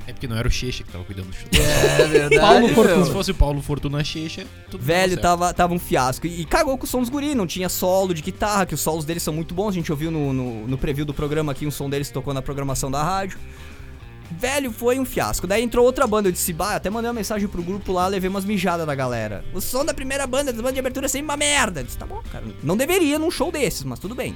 É 0.08 0.14
porque 0.14 0.28
não 0.28 0.36
era 0.36 0.48
o 0.48 0.52
Checha 0.52 0.84
que 0.84 0.92
tava 0.92 1.04
cuidando 1.04 1.28
do 1.28 1.34
show. 1.36 1.48
É 1.54 2.08
verdade. 2.08 2.40
Paulo. 2.40 2.68
Fortuna. 2.70 3.06
Se 3.06 3.12
fosse 3.12 3.32
o 3.32 3.36
Paulo 3.36 3.62
Fortuna 3.62 4.04
Checha, 4.04 4.46
tudo 4.70 4.84
Velho, 4.84 5.16
tava 5.18 5.42
tava, 5.46 5.54
tava 5.54 5.74
um 5.74 5.80
fiasco. 5.80 6.26
E, 6.26 6.42
e 6.42 6.46
cagou 6.46 6.78
com 6.78 6.86
o 6.86 6.88
som 6.88 7.00
dos 7.02 7.10
guri, 7.10 7.36
não 7.36 7.46
tinha 7.46 7.70
solo 7.70 8.14
de 8.14 8.22
guitarra, 8.22 8.66
que 8.66 8.74
os 8.74 8.82
solos 8.82 9.06
deles 9.06 9.22
são 9.22 9.34
muito 9.34 9.54
bons. 9.54 9.70
A 9.70 9.74
gente 9.74 9.92
ouviu 9.92 10.10
no, 10.10 10.34
no, 10.34 10.68
no 10.68 10.78
preview 10.78 11.06
do 11.06 11.14
programa 11.14 11.52
aqui, 11.52 11.68
um 11.68 11.72
som 11.72 11.90
deles 11.90 12.10
tocou 12.10 12.34
na 12.34 12.42
programação 12.42 12.90
da 12.90 13.04
rádio. 13.04 13.38
Velho, 14.40 14.72
foi 14.72 15.00
um 15.00 15.06
fiasco. 15.06 15.46
Daí 15.46 15.62
entrou 15.62 15.86
outra 15.86 16.08
banda, 16.08 16.30
eu 16.30 16.32
disse, 16.32 16.54
bah, 16.54 16.76
até 16.76 16.90
mandei 16.90 17.10
uma 17.10 17.16
mensagem 17.16 17.48
pro 17.48 17.62
grupo 17.62 17.92
lá, 17.92 18.08
levei 18.08 18.30
umas 18.30 18.46
mijadas 18.46 18.88
da 18.88 18.96
galera. 18.96 19.44
O 19.54 19.62
som 19.62 19.84
da 19.84 19.94
primeira 19.94 20.26
banda, 20.26 20.54
da 20.54 20.62
banda 20.62 20.74
de 20.74 20.80
abertura 20.80 21.06
é 21.06 21.10
sempre 21.10 21.26
uma 21.26 21.38
merda. 21.38 21.82
Eu 21.82 21.84
disse, 21.84 21.98
tá 21.98 22.06
bom, 22.06 22.22
cara. 22.32 22.46
Não 22.64 22.78
deveria 22.78 23.20
num 23.20 23.30
show 23.30 23.52
desses, 23.52 23.84
mas 23.84 24.00
tudo 24.00 24.16
bem. 24.16 24.36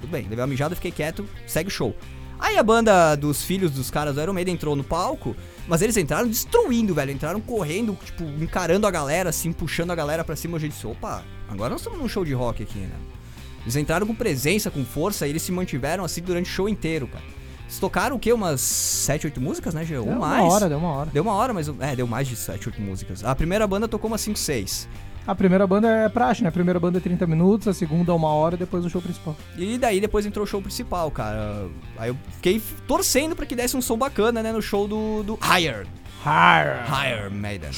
Tudo 0.00 0.10
bem, 0.10 0.22
levei 0.22 0.40
uma 0.40 0.46
mijada, 0.46 0.74
fiquei 0.74 0.90
quieto, 0.90 1.26
segue 1.46 1.68
o 1.68 1.72
show. 1.72 1.94
Aí 2.38 2.56
a 2.56 2.62
banda 2.62 3.14
dos 3.16 3.42
filhos 3.42 3.70
dos 3.70 3.90
caras 3.90 4.14
do 4.14 4.22
Iron 4.22 4.32
Maiden 4.32 4.54
entrou 4.54 4.74
no 4.74 4.82
palco, 4.82 5.36
mas 5.68 5.82
eles 5.82 5.96
entraram 5.96 6.26
destruindo, 6.26 6.94
velho. 6.94 7.10
Entraram 7.10 7.40
correndo, 7.40 7.98
tipo, 8.02 8.24
encarando 8.24 8.86
a 8.86 8.90
galera, 8.90 9.28
assim, 9.28 9.52
puxando 9.52 9.90
a 9.90 9.94
galera 9.94 10.24
pra 10.24 10.36
cima. 10.36 10.58
Gente 10.58 10.72
disse, 10.72 10.86
opa, 10.86 11.22
agora 11.48 11.70
nós 11.70 11.80
estamos 11.80 11.98
num 11.98 12.08
show 12.08 12.24
de 12.24 12.32
rock 12.32 12.62
aqui, 12.62 12.78
né? 12.78 12.96
Eles 13.62 13.76
entraram 13.76 14.06
com 14.06 14.14
presença, 14.14 14.70
com 14.70 14.84
força, 14.86 15.26
e 15.26 15.30
eles 15.30 15.42
se 15.42 15.52
mantiveram 15.52 16.02
assim 16.02 16.22
durante 16.22 16.46
o 16.46 16.52
show 16.52 16.66
inteiro, 16.66 17.06
cara. 17.06 17.24
Eles 17.70 17.78
tocaram 17.78 18.16
o 18.16 18.18
quê? 18.18 18.32
Umas 18.32 18.60
7, 18.60 19.28
8 19.28 19.40
músicas, 19.40 19.74
né, 19.74 19.84
Gê? 19.84 19.96
Ou 19.96 20.04
Deu 20.04 20.18
mais? 20.18 20.42
uma 20.42 20.52
hora, 20.52 20.68
deu 20.68 20.78
uma 20.78 20.88
hora. 20.88 21.10
Deu 21.12 21.22
uma 21.22 21.34
hora, 21.34 21.54
mas. 21.54 21.68
É, 21.78 21.94
deu 21.94 22.04
mais 22.04 22.26
de 22.26 22.34
7, 22.34 22.68
8 22.68 22.82
músicas. 22.82 23.24
A 23.24 23.32
primeira 23.32 23.64
banda 23.64 23.86
tocou 23.86 24.10
umas 24.10 24.20
5, 24.22 24.36
6. 24.36 24.88
A 25.24 25.34
primeira 25.36 25.68
banda 25.68 25.88
é 25.88 26.08
praxe, 26.08 26.42
né? 26.42 26.48
A 26.48 26.52
primeira 26.52 26.80
banda 26.80 26.98
é 26.98 27.00
30 27.00 27.28
minutos, 27.28 27.68
a 27.68 27.72
segunda 27.74 28.10
é 28.10 28.14
uma 28.14 28.30
hora 28.30 28.56
e 28.56 28.58
depois 28.58 28.84
o 28.84 28.90
show 28.90 29.00
principal. 29.00 29.36
E 29.56 29.78
daí 29.78 30.00
depois 30.00 30.26
entrou 30.26 30.42
o 30.44 30.48
show 30.48 30.60
principal, 30.60 31.12
cara. 31.12 31.68
Aí 31.96 32.08
eu 32.10 32.16
fiquei 32.32 32.60
torcendo 32.88 33.36
pra 33.36 33.46
que 33.46 33.54
desse 33.54 33.76
um 33.76 33.82
som 33.82 33.96
bacana, 33.96 34.42
né, 34.42 34.50
no 34.50 34.60
show 34.60 34.88
do, 34.88 35.22
do 35.22 35.38
Higher. 35.40 35.86
Higher. 36.24 36.84
Higher 36.90 37.30
Maiden. 37.30 37.70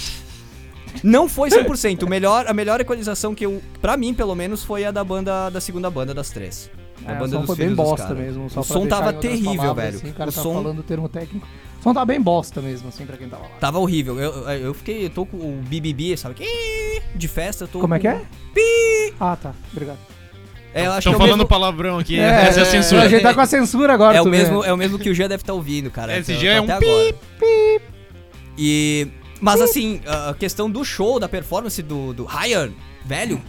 Não 1.02 1.28
foi 1.28 1.50
100%. 1.50 2.04
O 2.04 2.08
melhor, 2.08 2.46
a 2.46 2.54
melhor 2.54 2.80
equalização 2.80 3.34
que 3.34 3.44
eu, 3.44 3.60
pra 3.82 3.98
mim, 3.98 4.14
pelo 4.14 4.34
menos, 4.34 4.64
foi 4.64 4.86
a 4.86 4.90
da 4.90 5.04
banda, 5.04 5.50
da 5.50 5.60
segunda 5.60 5.90
banda 5.90 6.14
das 6.14 6.30
três. 6.30 6.70
É, 7.06 7.12
o 7.12 7.14
banda 7.18 7.28
som 7.28 7.38
dos 7.38 7.46
foi 7.46 7.56
bem 7.56 7.74
bosta 7.74 8.06
cara. 8.08 8.14
mesmo. 8.20 8.48
só 8.50 8.60
O 8.60 8.64
som 8.64 8.86
tava 8.86 9.12
terrível, 9.12 9.54
palavras, 9.56 9.84
velho. 9.84 9.96
Assim, 9.98 10.10
o 10.10 10.14
cara 10.14 10.30
o 10.30 10.32
tá 10.32 10.42
som 10.42 10.54
falando 10.54 10.78
o 10.78 10.82
termo 10.82 11.08
técnico. 11.08 11.46
O 11.80 11.82
som 11.82 11.92
tava 11.94 12.06
bem 12.06 12.20
bosta 12.20 12.60
mesmo, 12.60 12.88
assim, 12.88 13.04
pra 13.04 13.16
quem 13.16 13.28
tava 13.28 13.42
lá. 13.42 13.48
tava 13.60 13.78
horrível. 13.78 14.18
Eu, 14.20 14.32
eu 14.50 14.74
fiquei, 14.74 15.06
eu 15.06 15.10
tô 15.10 15.26
com 15.26 15.36
o 15.36 15.62
BBB, 15.66 16.16
sabe? 16.16 16.34
Que- 16.36 17.02
De 17.14 17.26
festa, 17.28 17.64
eu 17.64 17.68
tô 17.68 17.80
Como 17.80 17.94
é 17.94 17.98
com- 17.98 18.02
que 18.02 18.08
é? 18.08 18.20
Pi! 18.54 19.14
Ah, 19.20 19.36
tá. 19.36 19.52
Obrigado. 19.72 19.98
É, 20.74 20.84
Estão 20.96 21.12
é 21.12 21.16
o 21.16 21.18
falando 21.18 21.36
mesmo, 21.36 21.48
palavrão 21.48 21.98
aqui, 21.98 22.18
essa 22.18 22.60
é 22.60 22.62
a 22.62 22.66
censura. 22.66 23.02
A 23.02 23.08
gente 23.08 23.22
tá 23.22 23.34
com 23.34 23.40
a 23.42 23.46
censura 23.46 23.92
agora, 23.92 24.16
é 24.16 24.22
o 24.22 24.26
mesmo, 24.26 24.64
é 24.64 24.72
o 24.72 24.76
mesmo 24.76 24.98
que 24.98 25.10
o 25.10 25.14
Jean 25.14 25.28
deve 25.28 25.42
estar 25.42 25.52
ouvindo, 25.52 25.90
cara. 25.90 26.16
Esse 26.18 26.34
Jean 26.36 26.52
é 26.54 26.60
um 26.62 26.64
agora. 26.64 27.14
E 28.56 29.08
mas 29.40 29.60
assim, 29.60 30.00
a 30.06 30.34
questão 30.34 30.70
do 30.70 30.84
show, 30.84 31.18
da 31.18 31.28
performance 31.28 31.82
do 31.82 32.14
do 32.14 32.24
Ryan, 32.24 32.70
velho, 33.04 33.40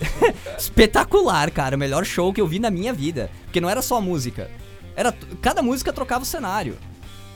espetacular, 0.58 1.50
cara, 1.50 1.76
o 1.76 1.78
melhor 1.78 2.04
show 2.04 2.32
que 2.32 2.40
eu 2.40 2.46
vi 2.46 2.58
na 2.58 2.70
minha 2.70 2.92
vida, 2.92 3.30
porque 3.44 3.60
não 3.60 3.68
era 3.70 3.82
só 3.82 3.96
a 3.96 4.00
música. 4.00 4.50
Era 4.96 5.12
cada 5.40 5.62
música 5.62 5.92
trocava 5.92 6.22
o 6.22 6.26
cenário. 6.26 6.76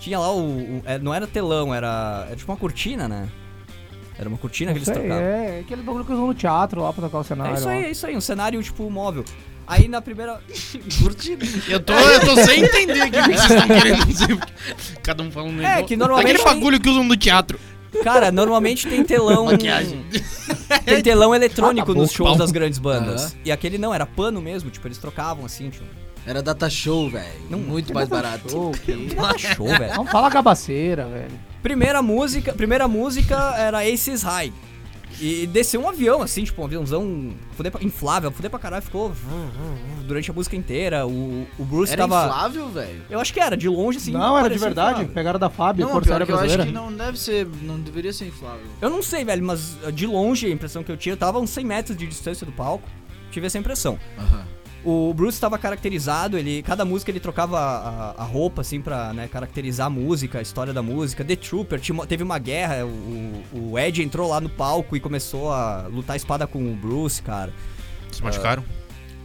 Tinha 0.01 0.19
lá 0.19 0.31
o, 0.33 0.41
o- 0.79 0.83
é, 0.85 0.99
não 0.99 1.13
era 1.13 1.27
telão, 1.27 1.75
era, 1.75 2.25
era 2.29 2.37
tipo 2.37 2.51
uma 2.51 2.59
cortina, 2.59 3.09
né? 3.09 3.29
Era 4.19 4.29
uma 4.29 4.39
cortina 4.39 4.73
que 4.73 4.79
eles 4.79 4.87
sei, 4.87 4.95
trocavam. 4.95 5.23
é 5.23 5.61
aquele 5.61 5.83
bagulho 5.83 6.05
que 6.05 6.13
usam 6.13 6.27
no 6.27 6.35
teatro 6.35 6.83
lá 6.83 6.93
pra 6.93 7.03
tocar 7.05 7.19
o 7.19 7.25
cenário. 7.25 7.55
É 7.55 7.59
isso 7.59 7.69
aí, 7.69 7.83
ó. 7.83 7.87
é 7.87 7.91
isso 7.91 8.07
aí, 8.07 8.17
um 8.17 8.21
cenário 8.21 8.63
tipo 8.63 8.89
móvel. 8.91 9.25
Aí 9.67 9.87
na 9.87 10.01
primeira 10.01 10.41
Eu 11.69 11.79
tô, 11.81 11.93
eu 11.93 12.21
tô 12.21 12.37
sem 12.45 12.65
entender 12.65 13.03
o 13.07 13.11
que 13.11 13.21
vocês 13.23 13.51
estão 13.51 13.69
querendo 13.69 14.07
dizer. 14.07 14.39
Cada 15.03 15.23
um 15.23 15.31
fala 15.31 15.47
um 15.49 15.53
negócio. 15.53 15.87
que 15.87 15.97
normalmente 15.97 16.31
Aquele 16.41 16.45
bagulho 16.55 16.81
que 16.81 16.89
usam 16.89 17.05
no 17.05 17.17
teatro. 17.17 17.61
Cara, 18.03 18.31
normalmente 18.31 18.87
tem 18.87 19.03
telão. 19.05 19.47
Maquiagem. 19.47 20.05
Tem 20.85 21.03
telão 21.03 21.35
eletrônico 21.35 21.91
Ah, 21.91 21.95
tá 21.95 22.01
nos 22.01 22.13
shows 22.13 22.37
das 22.39 22.51
grandes 22.51 22.79
bandas. 22.79 23.37
E 23.45 23.51
aquele 23.53 23.77
não, 23.79 23.93
era 23.95 24.07
pano 24.07 24.41
mesmo, 24.41 24.71
tipo, 24.71 24.87
eles 24.87 24.97
trocavam 24.99 25.45
assim, 25.45 25.69
tipo. 25.71 25.85
Era 26.27 26.43
data 26.43 26.69
show, 26.69 27.09
velho. 27.11 27.27
Não, 27.51 27.59
Muito 27.59 27.93
mais 27.95 28.09
barato. 28.09 28.51
Show, 28.51 28.73
que- 28.73 29.09
Show, 29.55 29.67
velho. 29.67 29.95
Vamos 29.95 30.11
falar 30.11 30.31
cabaceira, 30.31 31.07
velho. 31.07 31.31
Primeira 31.63 32.01
música, 32.03 32.53
primeira 32.53 32.87
música 32.87 33.55
era 33.57 33.79
Aces 33.81 34.23
High. 34.23 34.53
E 35.21 35.47
desceu 35.49 35.81
um 35.81 35.89
avião, 35.89 36.23
assim, 36.23 36.45
tipo, 36.45 36.63
um 36.63 36.65
aviãozão 36.65 37.33
fuder 37.57 37.73
pra- 37.73 37.83
inflável, 37.83 38.31
fuder 38.31 38.51
pra 38.51 38.59
caralho, 38.59 38.83
ficou 38.83 39.13
durante 40.05 40.31
a 40.31 40.35
música 40.35 40.55
inteira. 40.55 41.07
O, 41.07 41.47
o 41.59 41.65
Bruce 41.65 41.93
Era 41.93 42.07
tava. 42.07 42.27
inflável, 42.27 42.69
velho? 42.69 43.03
Eu 43.11 43.19
acho 43.21 43.33
que 43.33 43.41
era, 43.41 43.57
de 43.57 43.69
longe, 43.69 43.99
assim. 43.99 44.13
não, 44.13 44.39
era 44.39 44.49
de 44.49 44.59
verdade. 44.59 44.91
inflável. 45.01 45.15
Pegaram 45.15 45.39
da 45.39 45.51
Fábio, 45.51 45.85
Não, 45.87 45.93
Força 45.93 46.07
pior 46.07 46.15
Aérea 46.15 46.27
que 46.27 46.33
eu 46.33 46.37
acho 46.37 46.45
Brasileira. 46.47 46.73
que 46.73 46.79
não 46.91 46.93
deve 46.97 47.19
ser, 47.19 47.47
não 47.63 47.81
deveria 47.81 48.13
ser 48.13 48.27
inflável. 48.27 48.61
Eu 48.81 48.91
não 48.91 49.03
sei, 49.03 49.25
velho, 49.25 49.45
mas 49.45 49.77
uh, 49.85 49.91
de 49.91 50.07
longe 50.07 50.47
a 50.47 50.51
impressão 50.51 50.83
que 50.85 50.93
eu 50.93 50.97
tinha, 50.97 51.13
eu 51.15 51.17
tava 51.17 51.39
a 51.39 51.41
uns 51.41 51.51
100 51.51 51.65
metros 51.65 51.97
de 51.97 52.07
distância 52.07 52.45
do 52.47 52.53
palco, 52.53 52.89
tive 53.31 53.47
essa 53.47 53.59
impressão. 53.59 53.99
Aham. 54.19 54.45
O 54.85 55.13
Bruce 55.13 55.37
estava 55.37 55.59
caracterizado, 55.59 56.39
ele, 56.39 56.63
cada 56.63 56.85
música 56.85 57.11
ele 57.11 57.19
trocava 57.19 57.59
a, 57.59 58.23
a 58.23 58.25
roupa, 58.25 58.61
assim, 58.61 58.81
pra 58.81 59.13
né, 59.13 59.29
caracterizar 59.29 59.89
a 59.89 59.91
música, 59.91 60.39
a 60.39 60.43
história 60.43 60.73
da 60.73 60.83
música. 60.83 61.25
The 61.25 61.35
Trooper, 61.37 61.81
teve 62.07 62.23
uma 62.23 62.39
guerra, 62.39 62.87
o, 62.87 63.43
o 63.73 63.79
Ed 63.79 64.03
entrou 64.03 64.29
lá 64.31 64.41
no 64.41 64.49
palco 64.49 64.97
e 64.97 65.01
começou 65.01 65.53
a 65.53 65.89
lutar 65.89 66.17
espada 66.17 66.47
com 66.47 66.73
o 66.73 66.77
Bruce, 66.77 67.21
cara. 67.21 67.53
Se 68.13 68.23
machucaram? 68.23 68.65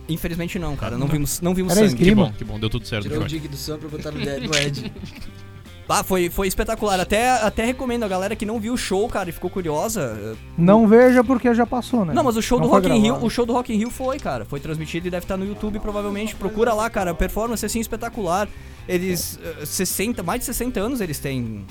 Infelizmente 0.09 0.59
não, 0.59 0.75
cara, 0.75 0.97
não 0.97 1.07
vimos, 1.07 1.39
não 1.39 1.53
vimos 1.53 1.77
Era 1.77 1.87
sangue. 1.87 2.03
Que 2.03 2.15
bom, 2.15 2.31
que 2.33 2.43
bom, 2.43 2.59
deu 2.59 2.69
tudo 2.69 2.85
certo. 2.85 3.03
Tirou 3.03 3.23
o 3.23 3.27
dig 3.27 3.47
do 3.47 3.55
som 3.55 3.77
pra 3.77 3.87
botar 3.87 4.11
no, 4.11 4.19
Dead- 4.19 4.43
no 4.43 4.55
Ed. 4.55 4.91
Ah, 5.87 6.03
foi, 6.03 6.29
foi 6.29 6.47
espetacular, 6.47 6.99
até, 6.99 7.29
até 7.29 7.65
recomendo 7.65 8.03
a 8.03 8.07
galera 8.07 8.35
que 8.35 8.45
não 8.45 8.59
viu 8.59 8.73
o 8.73 8.77
show, 8.77 9.07
cara, 9.09 9.29
e 9.29 9.33
ficou 9.33 9.49
curiosa. 9.49 10.17
eh, 10.17 10.35
Não 10.57 10.87
veja 10.87 11.23
porque 11.23 11.53
já 11.53 11.65
passou, 11.65 12.05
né? 12.05 12.13
Não, 12.13 12.23
mas 12.23 12.37
o 12.37 12.41
show 12.41 12.57
Não 12.59 12.67
do 12.67 12.71
Rock 12.73 12.89
in 12.89 12.99
Rio, 12.99 13.15
o 13.21 13.29
show 13.29 13.45
do 13.45 13.53
Rock 13.53 13.73
in 13.73 13.77
Rio 13.77 13.89
foi, 13.89 14.17
cara. 14.17 14.45
Foi 14.45 14.59
transmitido 14.59 15.07
e 15.07 15.11
deve 15.11 15.25
estar 15.25 15.35
no 15.37 15.45
YouTube 15.45 15.79
provavelmente. 15.79 16.35
Procura 16.35 16.73
lá, 16.73 16.89
cara. 16.89 17.13
Performance 17.13 17.65
assim 17.65 17.79
espetacular. 17.79 18.47
Eles 18.87 19.39
eh, 19.61 19.65
60, 19.65 20.23
mais 20.23 20.39
de 20.41 20.45
60 20.45 20.79
anos 20.79 21.01
eles 21.01 21.19
têm. 21.19 21.65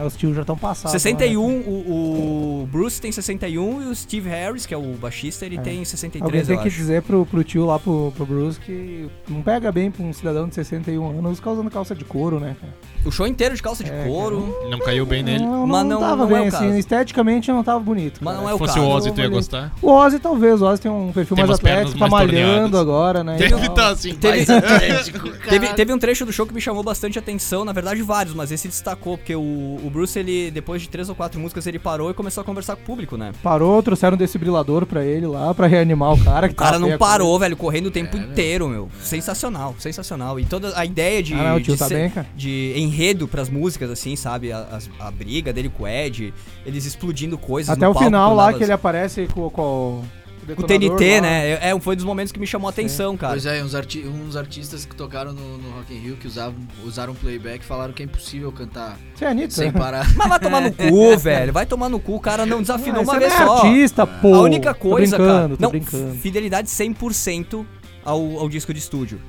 É, 0.00 0.02
os 0.06 0.16
tios 0.16 0.34
já 0.34 0.40
estão 0.40 0.56
passados. 0.56 0.90
61, 0.92 1.48
né? 1.58 1.64
o, 1.66 2.62
o 2.62 2.68
Bruce 2.72 2.98
tem 2.98 3.12
61 3.12 3.82
e 3.82 3.86
o 3.88 3.94
Steve 3.94 4.26
Harris, 4.26 4.64
que 4.64 4.72
é 4.72 4.76
o 4.76 4.94
baixista, 4.94 5.44
ele 5.44 5.56
É. 5.56 5.60
tem 5.60 5.72
Alguém 5.74 5.84
63, 5.84 6.46
tem 6.46 6.56
eu 6.56 6.62
que 6.62 6.68
acho. 6.68 6.76
dizer 6.78 7.02
pro, 7.02 7.26
pro 7.26 7.44
tio 7.44 7.66
lá, 7.66 7.78
pro, 7.78 8.10
pro 8.16 8.24
Bruce, 8.24 8.58
que 8.58 9.06
não 9.28 9.42
pega 9.42 9.70
bem 9.70 9.90
pra 9.90 10.02
um 10.02 10.14
cidadão 10.14 10.48
de 10.48 10.54
61 10.54 11.18
anos 11.18 11.36
ficar 11.36 11.50
usando 11.50 11.70
calça 11.70 11.94
de 11.94 12.06
couro, 12.06 12.40
né, 12.40 12.56
cara? 12.58 12.72
O 13.04 13.10
show 13.10 13.26
inteiro 13.26 13.54
de 13.54 13.62
calça 13.62 13.84
de 13.84 13.90
É, 13.90 14.04
couro. 14.06 14.56
Não 14.70 14.78
caiu 14.78 15.04
bem 15.04 15.22
nele. 15.22 15.44
Não, 15.44 15.66
Mas 15.66 15.84
não, 15.84 15.90
não- 15.90 16.00
tava 16.00 16.16
não 16.22 16.26
bem, 16.28 16.38
é 16.38 16.40
o 16.40 16.48
assim, 16.48 16.66
caso. 16.68 16.78
esteticamente 16.78 17.52
não 17.52 17.62
tava 17.62 17.80
bonito. 17.80 18.20
Mas 18.22 18.32
cara. 18.34 18.42
não 18.46 18.50
é 18.50 18.54
o 18.54 18.56
Se 18.56 18.58
fosse 18.60 18.74
caso. 18.76 18.86
o 18.86 18.90
Ozzy, 18.90 19.12
tu 19.12 19.20
ia 19.20 19.28
gostar? 19.28 19.72
O 19.82 19.90
Ozzy 19.90 20.18
talvez, 20.18 20.62
o 20.62 20.66
Ozzy 20.66 20.80
tem 20.80 20.90
um 20.90 21.12
perfil 21.12 21.36
Tem 21.36 21.44
mais 21.46 21.58
atlético, 21.58 21.98
tá 21.98 22.08
mais 22.08 22.12
malhando 22.26 22.52
torneadas. 22.70 22.80
agora, 22.80 23.22
né? 23.24 23.36
Deve 23.36 23.66
estar 23.66 23.88
assim. 23.90 24.14
Teve, 24.14 24.36
Mais 24.46 24.48
atlético, 24.50 25.28
teve, 25.50 25.66
cara. 25.66 25.74
teve 25.76 25.92
um 25.92 25.98
trecho 25.98 26.24
do 26.30 26.34
show 26.34 26.46
que 26.46 26.54
me 26.54 26.60
chamou 26.60 26.82
bastante 26.82 27.18
atenção, 27.18 27.64
na 27.64 27.72
verdade 27.72 28.00
vários, 28.02 28.34
mas 28.34 28.50
esse 28.52 28.68
destacou, 28.68 29.18
porque 29.18 29.34
o, 29.34 29.40
o 29.40 29.90
Bruce, 29.92 30.18
ele, 30.18 30.50
depois 30.50 30.80
de 30.80 30.88
três 30.88 31.08
ou 31.08 31.14
quatro 31.14 31.38
músicas, 31.40 31.66
ele 31.66 31.78
parou 31.78 32.10
e 32.10 32.14
começou 32.14 32.40
a 32.40 32.44
conversar 32.44 32.76
com 32.76 32.82
o 32.82 32.86
público, 32.86 33.16
né? 33.16 33.32
Parou, 33.42 33.82
trouxeram 33.82 34.14
um 34.14 34.18
desfibrilador 34.18 34.86
pra 34.86 35.04
ele 35.04 35.26
lá, 35.26 35.52
pra 35.52 35.66
reanimar 35.66 36.12
o 36.12 36.24
cara. 36.24 36.48
Que 36.48 36.54
O 36.54 36.56
cara 36.56 36.78
não 36.78 36.92
a 36.94 36.98
parou, 36.98 37.38
velho, 37.38 37.56
correndo 37.56 37.86
o 37.86 37.88
É, 37.88 37.92
tempo 37.92 38.16
inteiro, 38.16 38.68
meu. 38.68 38.88
Sensacional, 39.02 39.74
sensacional. 39.78 40.38
E 40.38 40.44
toda 40.44 40.72
a 40.78 40.84
ideia 40.84 41.22
de, 41.22 41.34
Ah, 41.34 41.50
não, 41.50 41.56
o 41.56 41.60
tio 41.60 41.74
de, 41.74 41.78
tá 41.78 41.88
ser- 41.88 41.94
bem, 41.94 42.10
cara. 42.10 42.26
de 42.36 42.72
enredo 42.76 43.26
pras 43.26 43.48
músicas, 43.48 43.90
assim, 43.90 44.14
sabe? 44.16 44.52
A, 44.52 44.60
as- 44.72 44.88
a 45.00 45.10
briga 45.10 45.52
dele 45.52 45.68
com 45.68 45.82
o 45.84 45.88
Ed, 45.88 46.32
eles 46.64 46.84
explodindo 46.86 47.36
coisas 47.36 47.70
Até 47.70 47.84
no 47.84 47.90
o 47.90 47.94
palco 47.94 48.06
final 48.06 48.34
lá 48.34 48.46
dava- 48.46 48.58
que 48.58 48.64
ele 48.64 48.72
aparece 48.72 49.26
com, 49.34 49.50
com 49.50 50.02
o. 50.52 50.66
TNT, 50.66 51.14
lá. 51.16 51.20
né? 51.22 51.48
É, 51.50 51.70
é, 51.70 51.80
foi 51.80 51.94
um 51.94 51.96
dos 51.96 52.04
momentos 52.04 52.32
que 52.32 52.38
me 52.40 52.46
chamou 52.46 52.68
a 52.68 52.70
atenção, 52.70 53.16
cara. 53.16 53.32
Pois 53.34 53.46
é, 53.46 53.62
uns, 53.62 53.74
arti 53.74 54.00
uns 54.06 54.36
artistas 54.36 54.84
que 54.84 54.94
tocaram 54.94 55.32
no, 55.32 55.58
no 55.58 55.70
Rock 55.70 55.94
in 55.94 55.98
Rio, 55.98 56.16
que 56.16 56.26
usavam, 56.26 56.56
usaram 56.84 57.14
playback, 57.14 57.64
falaram 57.64 57.92
que 57.92 58.02
é 58.02 58.06
impossível 58.06 58.50
cantar 58.52 58.98
Você 59.14 59.24
é 59.24 59.28
Anitta? 59.28 59.54
sem 59.54 59.70
parar. 59.72 60.06
Mas 60.16 60.28
vai 60.28 60.38
tomar 60.40 60.60
no 60.62 60.72
cu, 60.74 61.18
velho. 61.18 61.52
Vai 61.52 61.66
tomar 61.66 61.88
no 61.88 62.00
cu. 62.00 62.16
O 62.16 62.20
cara 62.20 62.44
não 62.46 62.60
desafinou 62.60 63.00
Ah, 63.00 63.04
uma 63.04 63.18
vez 63.18 63.32
não 63.32 63.40
é 63.42 63.46
só. 63.46 63.56
artista, 63.66 64.06
pô. 64.06 64.34
a 64.34 64.40
única 64.42 64.74
coisa, 64.74 65.16
tô 65.16 65.22
cara. 65.24 65.32
brincando, 65.48 65.56
Tô 65.56 65.62
não, 65.64 65.70
brincando. 65.70 66.14
fidelidade 66.16 66.68
100% 66.68 67.66
ao, 68.04 68.38
ao 68.38 68.48
disco 68.48 68.72
de 68.72 68.78
estúdio. 68.80 69.20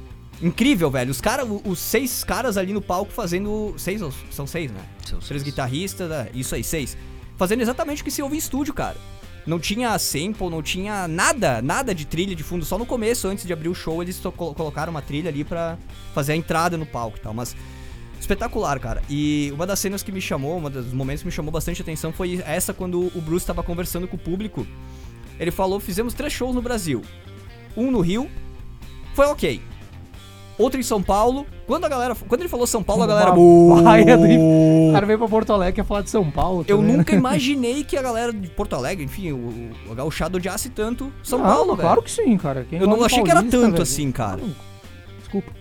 Incrível, 0.41 0.89
velho. 0.89 1.11
Os 1.11 1.21
caras, 1.21 1.47
os 1.65 1.77
seis 1.77 2.23
caras 2.23 2.57
ali 2.57 2.73
no 2.73 2.81
palco 2.81 3.11
fazendo. 3.11 3.75
Seis, 3.77 4.01
ou- 4.01 4.11
são 4.31 4.47
seis, 4.47 4.71
né? 4.71 4.79
São 5.05 5.19
Três 5.19 5.27
seis. 5.27 5.43
guitarristas, 5.43 6.09
é, 6.09 6.29
isso 6.33 6.55
aí, 6.55 6.63
seis. 6.63 6.97
Fazendo 7.37 7.61
exatamente 7.61 8.01
o 8.01 8.05
que 8.05 8.09
se 8.11 8.21
ouve 8.23 8.35
em 8.35 8.39
estúdio, 8.39 8.73
cara. 8.73 8.97
Não 9.45 9.59
tinha 9.59 9.97
sample, 9.97 10.49
não 10.49 10.61
tinha 10.61 11.07
nada, 11.07 11.61
nada 11.61 11.95
de 11.95 12.05
trilha 12.05 12.35
de 12.35 12.43
fundo. 12.43 12.63
Só 12.63 12.77
no 12.77 12.85
começo, 12.85 13.27
antes 13.27 13.45
de 13.45 13.51
abrir 13.51 13.69
o 13.69 13.75
show, 13.75 14.01
eles 14.01 14.21
colocaram 14.35 14.91
uma 14.91 15.01
trilha 15.01 15.29
ali 15.29 15.43
pra 15.43 15.77
fazer 16.13 16.33
a 16.33 16.35
entrada 16.35 16.77
no 16.77 16.85
palco 16.85 17.17
e 17.17 17.21
tal. 17.21 17.33
Mas 17.33 17.55
espetacular, 18.19 18.79
cara. 18.79 19.01
E 19.09 19.51
uma 19.53 19.65
das 19.65 19.79
cenas 19.79 20.03
que 20.03 20.11
me 20.11 20.21
chamou, 20.21 20.57
um 20.57 20.69
dos 20.69 20.93
momentos 20.93 21.23
que 21.23 21.27
me 21.27 21.31
chamou 21.31 21.51
bastante 21.51 21.81
atenção 21.81 22.13
foi 22.13 22.41
essa 22.45 22.73
quando 22.73 23.11
o 23.15 23.21
Bruce 23.21 23.45
tava 23.45 23.63
conversando 23.63 24.07
com 24.07 24.15
o 24.15 24.19
público. 24.19 24.65
Ele 25.39 25.51
falou: 25.51 25.79
fizemos 25.79 26.13
três 26.13 26.31
shows 26.31 26.53
no 26.53 26.61
Brasil. 26.61 27.01
Um 27.75 27.89
no 27.89 28.01
Rio, 28.01 28.29
foi 29.15 29.25
ok. 29.25 29.61
Outro 30.57 30.79
em 30.79 30.83
São 30.83 31.01
Paulo. 31.01 31.45
Quando 31.65 31.85
a 31.85 31.89
galera. 31.89 32.15
Quando 32.27 32.41
ele 32.41 32.49
falou 32.49 32.67
São 32.67 32.83
Paulo, 32.83 33.03
a 33.03 33.07
galera. 33.07 33.33
O 33.33 34.91
cara 34.93 35.05
veio 35.05 35.17
pra 35.17 35.27
Porto 35.27 35.53
Alegre 35.53 35.79
e 35.79 35.81
ia 35.81 35.85
falar 35.85 36.01
de 36.01 36.09
São 36.09 36.29
Paulo. 36.29 36.63
Eu 36.67 36.77
também, 36.77 36.91
né? 36.91 36.97
nunca 36.99 37.15
imaginei 37.15 37.83
que 37.83 37.97
a 37.97 38.01
galera 38.01 38.31
de 38.33 38.47
Porto 38.49 38.75
Alegre, 38.75 39.03
enfim, 39.05 39.31
o, 39.31 39.71
o 39.89 39.95
gauchado 39.95 40.37
odiasse 40.37 40.69
tanto 40.69 41.11
São 41.23 41.39
Não, 41.39 41.45
Paulo, 41.45 41.75
velho. 41.75 41.79
Claro 41.87 42.01
que 42.03 42.11
sim, 42.11 42.37
cara. 42.37 42.65
Quem 42.69 42.79
Eu 42.79 42.87
não 42.87 42.97
de 42.99 43.05
achei 43.05 43.23
que 43.23 43.29
era 43.31 43.39
paulista, 43.39 43.57
tanto 43.59 43.71
velho? 43.71 43.83
assim, 43.83 44.11
cara. 44.11 44.39
Desculpa. 45.19 45.51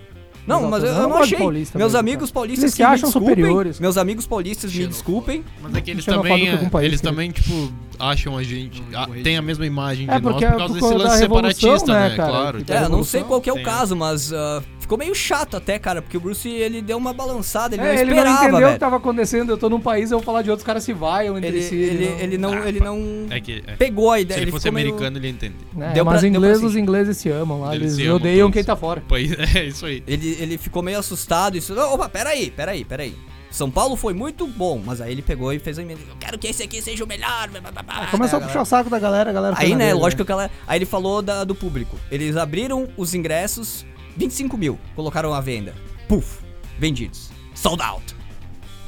Não, 0.46 0.68
mas 0.68 0.82
eu, 0.82 0.90
eu 0.90 1.02
não 1.08 1.16
de 1.18 1.22
achei. 1.22 1.38
paulista 1.38 1.78
Meus 1.78 1.92
mesmo, 1.92 2.00
amigos 2.00 2.30
paulistas 2.32 2.64
Eles 2.64 2.74
que 2.74 2.82
me 2.82 2.86
acham 2.88 3.08
desculpem. 3.08 3.28
superiores. 3.36 3.78
Meus 3.78 3.96
amigos 3.96 4.26
paulistas 4.26 4.72
me 4.74 4.86
desculpem. 4.86 5.44
Mas 5.62 5.74
é 5.74 5.80
que 5.80 5.90
eles 5.90 6.04
também, 6.04 6.54
o 6.54 6.70
país, 6.70 6.84
eles 6.86 7.00
também, 7.00 7.30
tipo, 7.30 7.72
acham 7.98 8.36
a 8.36 8.42
gente, 8.42 8.82
a- 8.94 9.06
tem 9.22 9.36
a 9.36 9.42
mesma 9.42 9.66
imagem 9.66 10.06
de 10.06 10.12
É, 10.12 10.18
nós 10.18 10.22
porque 10.32 10.46
por 10.46 10.54
é 10.54 10.58
causa 10.58 10.74
por 10.74 10.80
desse 10.88 10.94
lance 11.04 11.18
separatista, 11.18 11.92
né, 11.92 12.08
né? 12.08 12.16
cara? 12.16 12.30
Claro. 12.32 12.64
É, 12.68 12.84
eu 12.84 12.88
não 12.88 13.04
sei 13.04 13.22
qual 13.22 13.40
que 13.40 13.48
é 13.48 13.52
o 13.52 13.56
tem. 13.56 13.64
caso, 13.64 13.94
mas 13.94 14.32
ah, 14.32 14.62
ficou 14.90 14.98
meio 14.98 15.14
chato 15.14 15.56
até, 15.56 15.78
cara, 15.78 16.02
porque 16.02 16.16
o 16.16 16.20
Bruce 16.20 16.48
ele 16.48 16.82
deu 16.82 16.98
uma 16.98 17.12
balançada, 17.12 17.76
ele 17.76 17.82
É, 17.82 17.86
não 17.86 17.92
ele 18.00 18.10
não 18.10 18.16
esperava, 18.18 18.48
entendeu 18.48 18.68
o 18.68 18.72
que 18.72 18.78
tava 18.80 18.96
acontecendo. 18.96 19.50
Eu 19.50 19.56
tô 19.56 19.68
num 19.68 19.80
país, 19.80 20.10
eu 20.10 20.18
vou 20.18 20.24
falar 20.24 20.42
de 20.42 20.50
outros 20.50 20.66
caras 20.66 20.82
se 20.82 20.92
vaiam 20.92 21.36
entre 21.38 21.48
Ele, 21.50 21.62
si. 21.62 21.76
ele, 21.76 22.04
ele 22.20 22.38
não, 22.38 22.52
Ah, 22.54 22.68
ele 22.68 22.80
não 22.80 23.26
É 23.30 23.40
que, 23.40 23.62
é. 23.66 23.76
pegou 23.76 24.10
a 24.10 24.16
Se 24.16 24.22
ideia. 24.22 24.40
ele 24.40 24.50
fosse 24.50 24.64
ficou 24.64 24.74
meio- 24.74 24.88
americano, 24.88 25.16
ele 25.18 25.26
ia 25.28 25.30
entender. 25.32 25.54
né? 25.74 25.92
deu 25.94 26.04
Mas 26.04 26.18
pra- 26.18 26.28
em 26.28 26.32
deu 26.32 26.40
pra 26.40 26.48
inglês, 26.50 26.64
os 26.64 26.76
ingleses 26.76 27.16
se 27.18 27.28
amam 27.30 27.60
lá. 27.60 27.74
Eles 27.74 27.96
Eles, 27.98 28.10
odeiam 28.12 28.48
todos. 28.48 28.54
quem 28.54 28.64
tá 28.64 28.74
fora. 28.74 29.00
Pois 29.06 29.30
é, 29.56 29.64
isso 29.64 29.86
aí. 29.86 30.02
Ele, 30.08 30.36
ele 30.40 30.58
ficou 30.58 30.82
meio 30.82 30.98
assustado. 30.98 31.56
Isso, 31.56 31.72
opa, 31.78 32.08
peraí, 32.08 32.50
peraí, 32.50 32.84
peraí. 32.84 33.14
São 33.50 33.68
Paulo 33.68 33.96
foi 33.96 34.14
muito 34.14 34.46
bom, 34.46 34.80
mas 34.84 35.00
aí 35.00 35.10
ele 35.10 35.22
pegou 35.22 35.52
e 35.52 35.58
fez 35.58 35.76
a 35.76 35.82
emenda. 35.82 36.00
Eu 36.08 36.14
quero 36.20 36.38
que 36.38 36.46
esse 36.46 36.62
aqui 36.62 36.80
seja 36.80 37.02
o 37.02 37.06
melhor. 37.06 37.48
blá, 37.48 37.60
blá, 37.60 37.70
blá, 37.72 37.82
blá. 37.82 38.06
Começou 38.06 38.38
a 38.38 38.40
Aí 38.42 38.46
puxar 38.46 38.62
o 38.62 38.64
saco 38.64 38.88
da 38.88 38.98
galera, 39.00 39.30
a 39.30 39.32
galera 39.32 39.56
Aí, 39.58 39.74
né, 39.74 39.86
dele, 39.88 39.98
lógico 40.00 40.24
que 40.24 40.30
ela. 40.30 40.48
Aí 40.68 40.78
ele 40.78 40.86
falou 40.86 41.20
da- 41.20 41.42
do 41.42 41.52
público. 41.54 41.96
Eles 42.12 42.36
abriram 42.36 42.88
os 42.96 43.12
ingressos, 43.12 43.84
25 44.16 44.56
mil, 44.56 44.78
colocaram 44.94 45.32
à 45.34 45.40
venda. 45.40 45.74
Puf, 46.08 46.38
vendidos. 46.78 47.30
Sold 47.54 47.82
out. 47.82 48.14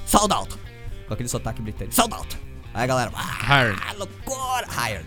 Sold 0.06 0.32
out. 0.32 0.56
Com 1.06 1.14
aquele 1.14 1.28
sotaque 1.28 1.62
britânico. 1.62 1.94
Sold 1.94 2.14
out. 2.14 2.36
Aí 2.74 2.84
a 2.84 2.86
galera, 2.86 3.10
ah, 3.14 3.92
loucura, 3.98 4.66
higher. 4.68 5.04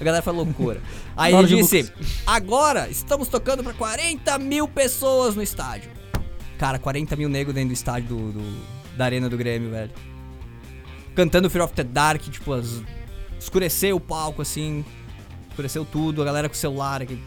A 0.00 0.04
galera 0.04 0.22
falou 0.22 0.44
loucura. 0.44 0.80
Aí 1.16 1.34
ele 1.34 1.46
disse, 1.56 1.92
agora 2.26 2.88
estamos 2.88 3.28
tocando 3.28 3.62
pra 3.62 3.74
40 3.74 4.38
mil 4.38 4.66
pessoas 4.66 5.36
no 5.36 5.42
estádio. 5.42 5.90
Cara, 6.58 6.78
40 6.78 7.14
mil 7.16 7.28
negros 7.28 7.54
dentro 7.54 7.68
do 7.68 7.74
estádio 7.74 8.08
do, 8.08 8.32
do- 8.32 8.62
da 8.96 9.04
arena 9.04 9.28
do 9.28 9.36
Grêmio, 9.36 9.70
velho. 9.70 9.90
Cantando 11.14 11.50
Fear 11.50 11.64
of 11.66 11.74
the 11.74 11.84
Dark, 11.84 12.22
tipo, 12.22 12.52
as- 12.52 12.82
escureceu 13.38 13.96
o 13.96 14.00
palco, 14.00 14.40
assim, 14.40 14.84
escureceu 15.50 15.84
tudo, 15.84 16.22
a 16.22 16.24
galera 16.24 16.48
com 16.48 16.54
o 16.54 16.58
celular 16.58 17.02
aqui. 17.02 17.20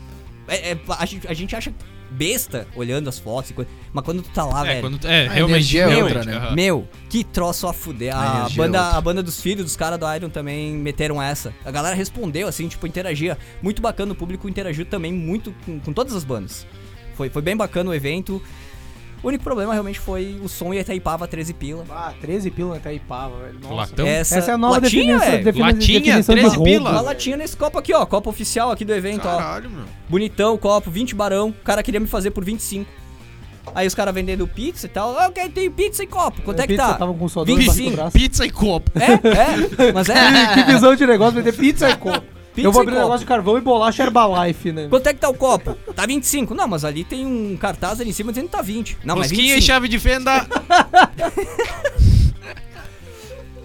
É, 0.48 0.72
é, 0.72 0.80
a, 0.90 1.06
gente, 1.06 1.28
a 1.28 1.34
gente 1.34 1.56
acha 1.56 1.74
besta 2.12 2.68
olhando 2.76 3.10
as 3.10 3.20
fotos 3.20 3.52
e 3.52 3.54
coisa, 3.54 3.70
mas 3.92 4.04
quando 4.06 4.22
tu 4.22 4.30
tá 4.30 4.46
lá, 4.46 4.62
É, 4.66 4.70
velho, 4.70 4.82
quando, 4.82 5.06
é 5.08 5.28
A 5.28 5.32
realmente. 5.32 5.80
é 5.80 6.04
outra, 6.04 6.24
né? 6.24 6.52
meu, 6.54 6.88
que 7.10 7.24
troço 7.24 7.68
a 7.68 7.74
fuder. 7.74 8.16
A 8.16 8.46
A, 8.46 8.48
é 8.48 8.50
banda, 8.56 8.82
outra. 8.84 8.98
a 8.98 9.02
banda 9.02 9.24
dos 9.24 9.42
filhos 9.42 9.64
dos 9.66 9.76
caras 9.76 10.00
do 10.00 10.16
Iron 10.16 10.30
também 10.30 10.74
meteram 10.74 11.22
essa. 11.22 11.54
A 11.66 11.72
galera 11.72 11.96
respondeu, 11.96 12.48
assim, 12.48 12.68
tipo, 12.68 12.86
interagia. 12.88 13.38
Muito 13.62 13.82
bacana, 13.82 14.14
o 14.14 14.16
público 14.16 14.48
interagiu 14.48 14.86
também 14.86 15.12
muito 15.14 15.54
com, 15.66 15.80
com 15.80 15.94
todas 15.94 16.14
as 16.16 16.24
bandas. 16.24 16.66
Foi, 17.16 17.30
foi 17.30 17.42
bem 17.42 17.56
bacana 17.56 17.90
o 17.90 17.94
evento. 17.94 18.42
O 19.26 19.28
único 19.30 19.44
problema 19.44 19.74
realmente 19.74 20.00
foi 20.00 20.40
o 20.44 20.48
som 20.48 20.72
e 20.72 20.78
a 20.78 20.82
Itaipava 20.82 21.28
13 21.28 21.52
pila. 21.56 21.84
Ah, 21.90 22.14
13 22.22 22.52
pila 22.52 22.78
até 22.78 22.94
Ipava, 22.94 23.36
velho. 23.40 23.60
Nossa. 23.60 23.74
Latão? 23.74 24.06
Essa, 24.06 24.38
Essa 24.38 24.52
é 24.52 24.54
a 24.54 24.58
nova 24.58 24.76
latinha, 24.80 25.18
definição, 25.18 25.44
defini- 25.44 25.64
Latinha, 25.64 26.00
definição 26.00 26.36
de 26.36 26.42
13 26.42 26.56
roubo, 26.58 26.72
pila. 26.72 26.92
Uma 26.92 27.02
latinha 27.02 27.36
nesse 27.36 27.58
copo 27.58 27.80
aqui, 27.80 27.92
ó. 27.92 28.06
Copo 28.06 28.30
oficial 28.30 28.70
aqui 28.70 28.86
do 28.86 28.94
evento, 28.94 29.28
ó. 29.28 29.36
Caralho, 29.38 29.68
meu. 29.68 29.86
Bonitão 30.08 30.54
o 30.54 30.60
copo, 30.60 30.92
20 30.92 31.16
barão. 31.16 31.50
O 31.50 31.54
cara 31.54 31.82
queria 31.82 32.00
me 32.00 32.06
fazer 32.06 32.30
por 32.30 32.46
25. 32.46 32.88
Aí 33.74 33.88
os 33.88 33.96
caras 33.96 34.14
vendendo 34.14 34.48
pizza 34.48 34.86
e 34.86 34.90
tal. 34.90 35.18
Ah, 35.18 35.26
Ok, 35.30 35.50
tem 35.50 35.72
pizza 35.72 36.04
e 36.04 36.08
copo. 36.08 36.44
Quanto 36.44 36.60
é 36.60 36.68
que 36.68 36.74
Pizza 36.76 36.88
tá? 36.88 36.94
Tava 36.94 37.12
com 37.16 37.28
sodor 37.28 37.48
25. 37.58 37.72
embaixo 37.82 37.90
do 37.90 37.96
braço. 37.96 38.12
Pizza 38.18 38.46
e 38.46 38.52
copo. 38.52 38.92
É, 38.94 39.88
é. 39.88 39.92
Mas 39.92 40.08
é. 40.08 40.14
Que 40.54 40.64
visão 40.72 40.96
de 40.96 41.08
negócio, 41.08 41.34
vender 41.34 41.52
pizza 41.54 41.90
e 41.90 41.96
copo. 41.98 42.35
Pizza 42.56 42.68
Eu 42.68 42.72
vou 42.72 42.82
abrir 42.82 42.94
um 42.94 42.96
copo. 42.96 43.06
negócio 43.08 43.26
de 43.26 43.26
carvão 43.28 43.58
e 43.58 43.62
bolacha 43.62 44.04
Herbalife, 44.04 44.72
né? 44.72 44.88
Quanto 44.90 45.08
é 45.08 45.14
que 45.14 45.20
tá 45.20 45.28
o 45.30 45.34
copo? 45.34 45.76
Tá 45.94 46.06
25. 46.06 46.56
Não, 46.56 46.68
mas 46.68 46.86
ali 46.86 47.04
tem 47.04 47.26
um 47.26 47.58
cartaz 47.58 48.00
ali 48.00 48.10
em 48.12 48.14
cima 48.14 48.32
dizendo 48.32 48.46
que 48.46 48.52
tá 48.54 48.62
20. 48.62 48.98
Não, 49.04 49.16
mas 49.16 49.30
Rosquinha 49.30 49.52
e 49.54 49.56
25. 49.56 49.68
chave 49.68 49.88
de 49.90 50.00
fenda. 50.00 50.48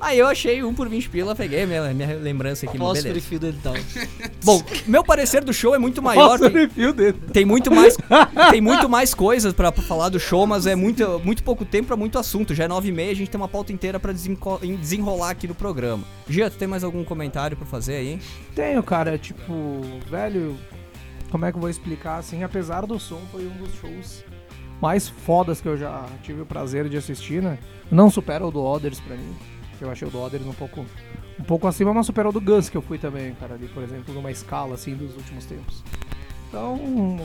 Aí 0.00 0.18
eu 0.18 0.26
achei 0.26 0.62
um 0.64 0.72
por 0.72 0.88
20 0.88 1.10
pila, 1.10 1.34
peguei 1.36 1.66
minha, 1.66 1.92
minha 1.92 2.16
lembrança 2.16 2.64
aqui, 2.66 2.78
Posso 2.78 3.02
beleza. 3.02 3.12
perfil 3.14 3.38
dental. 3.38 3.74
Bom, 4.42 4.62
meu 4.86 5.04
parecer 5.04 5.44
do 5.44 5.52
show 5.52 5.74
é 5.74 5.78
muito 5.78 6.00
maior, 6.00 6.38
Nossa, 6.38 6.50
tem, 6.50 6.66
dele. 6.68 7.12
tem 7.32 7.44
muito 7.44 7.70
mais 7.70 7.96
tem 8.50 8.60
muito 8.62 8.88
mais 8.88 9.12
coisas 9.14 9.52
pra 9.52 9.70
pra 9.70 9.82
falar 9.82 10.08
do 10.08 10.18
show, 10.18 10.46
mas 10.46 10.66
é 10.66 10.74
muito, 10.74 11.20
muito 11.22 11.42
pouco 11.44 11.64
tempo 11.64 11.88
pra 11.88 11.96
muito 11.96 12.18
assunto. 12.18 12.54
Já 12.54 12.64
é 12.64 12.68
9 12.68 12.88
e 12.88 12.92
meia, 12.92 13.10
a 13.12 13.14
gente 13.14 13.30
tem 13.30 13.38
uma 13.40 13.46
pauta 13.48 13.72
inteira 13.72 14.00
pra 14.00 14.10
desenco- 14.12 14.58
desenrolar 14.80 15.30
aqui 15.30 15.46
no 15.46 15.54
programa. 15.54 16.02
Gia, 16.28 16.48
tu 16.50 16.56
tem 16.56 16.66
mais 16.66 16.82
algum 16.82 17.04
comentário 17.04 17.56
pra 17.56 17.66
fazer 17.66 17.96
aí? 17.96 18.18
Tenho, 18.54 18.82
cara, 18.82 19.18
tipo, 19.18 19.52
velho, 20.10 20.56
como 21.30 21.44
é 21.44 21.50
que 21.52 21.56
eu 21.58 21.60
vou 21.60 21.68
explicar 21.70 22.16
assim? 22.18 22.42
Apesar 22.42 22.86
do 22.86 22.98
som, 22.98 23.20
foi 23.30 23.46
um 23.46 23.50
dos 23.62 23.74
shows 23.80 24.24
mais 24.80 25.08
fodas 25.10 25.60
que 25.60 25.68
eu 25.68 25.76
já 25.76 26.06
tive 26.22 26.40
o 26.40 26.46
prazer 26.46 26.88
de 26.88 26.96
assistir, 26.96 27.42
né? 27.42 27.58
Não 27.90 28.10
supera 28.10 28.46
o 28.46 28.50
do 28.50 28.62
Others 28.64 28.98
pra 29.00 29.14
mim, 29.14 29.36
eu 29.84 29.90
achei 29.90 30.06
o 30.06 30.10
do 30.10 30.20
Others 30.20 30.46
um 30.46 30.52
pouco, 30.52 30.84
um 31.38 31.44
pouco 31.44 31.66
acima, 31.66 31.92
mas 31.94 32.06
supera 32.06 32.28
o 32.28 32.32
do 32.32 32.40
Guns 32.40 32.68
que 32.68 32.76
eu 32.76 32.82
fui 32.82 32.98
também, 32.98 33.34
cara, 33.38 33.54
ali, 33.54 33.68
por 33.68 33.82
exemplo, 33.82 34.12
numa 34.14 34.30
escala 34.30 34.74
assim 34.74 34.94
dos 34.94 35.14
últimos 35.16 35.44
tempos. 35.44 35.82
Então, 36.48 37.18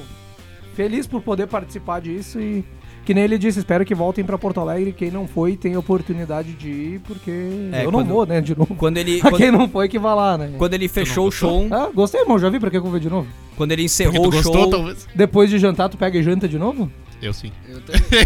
feliz 0.76 1.08
por 1.08 1.22
poder 1.22 1.48
participar 1.48 2.00
disso 2.02 2.40
e 2.40 2.64
que 3.06 3.14
nem 3.14 3.24
ele 3.24 3.38
disse, 3.38 3.60
espero 3.60 3.86
que 3.86 3.94
voltem 3.94 4.24
pra 4.26 4.36
Porto 4.38 4.60
Alegre. 4.60 4.92
Quem 4.92 5.12
não 5.12 5.28
foi 5.28 5.56
tem 5.56 5.78
oportunidade 5.78 6.54
de 6.54 6.70
ir, 6.70 7.00
porque 7.02 7.30
É, 7.72 7.82
eu 7.86 7.92
quando- 7.92 8.04
não 8.08 8.14
vou, 8.16 8.26
né, 8.26 8.42
de 8.42 8.58
novo. 8.58 8.74
Quando 8.76 8.98
ele 8.98 9.20
Pra 9.22 9.30
quando, 9.30 9.42
quem 9.42 9.52
não 9.52 9.70
foi 9.70 9.88
que 9.88 10.00
vá 10.00 10.16
lá, 10.16 10.38
né? 10.38 10.54
quando 10.58 10.74
ele 10.74 10.88
fechou 10.88 11.28
o 11.28 11.32
show, 11.32 11.68
Ah, 11.72 11.90
gostei, 11.94 12.22
irmão. 12.22 12.40
Já 12.40 12.50
vi 12.50 12.60
pra 12.60 12.72
que 12.72 12.78
eu 12.78 12.82
vou 12.82 12.92
ver 12.92 13.00
de 13.00 13.10
novo? 13.10 13.28
quando 13.56 13.72
ele 13.72 13.84
encerrou 13.84 14.28
o 14.28 14.32
gostou, 14.32 14.54
show, 14.54 14.70
talvez? 14.72 15.08
Depois 15.16 15.50
de 15.52 15.60
jantar, 15.60 15.88
tu 15.88 15.98
pega 15.98 16.18
e 16.18 16.24
janta 16.24 16.48
de 16.48 16.58
novo? 16.58 16.92
Eu 17.26 17.34
sim. 17.34 17.52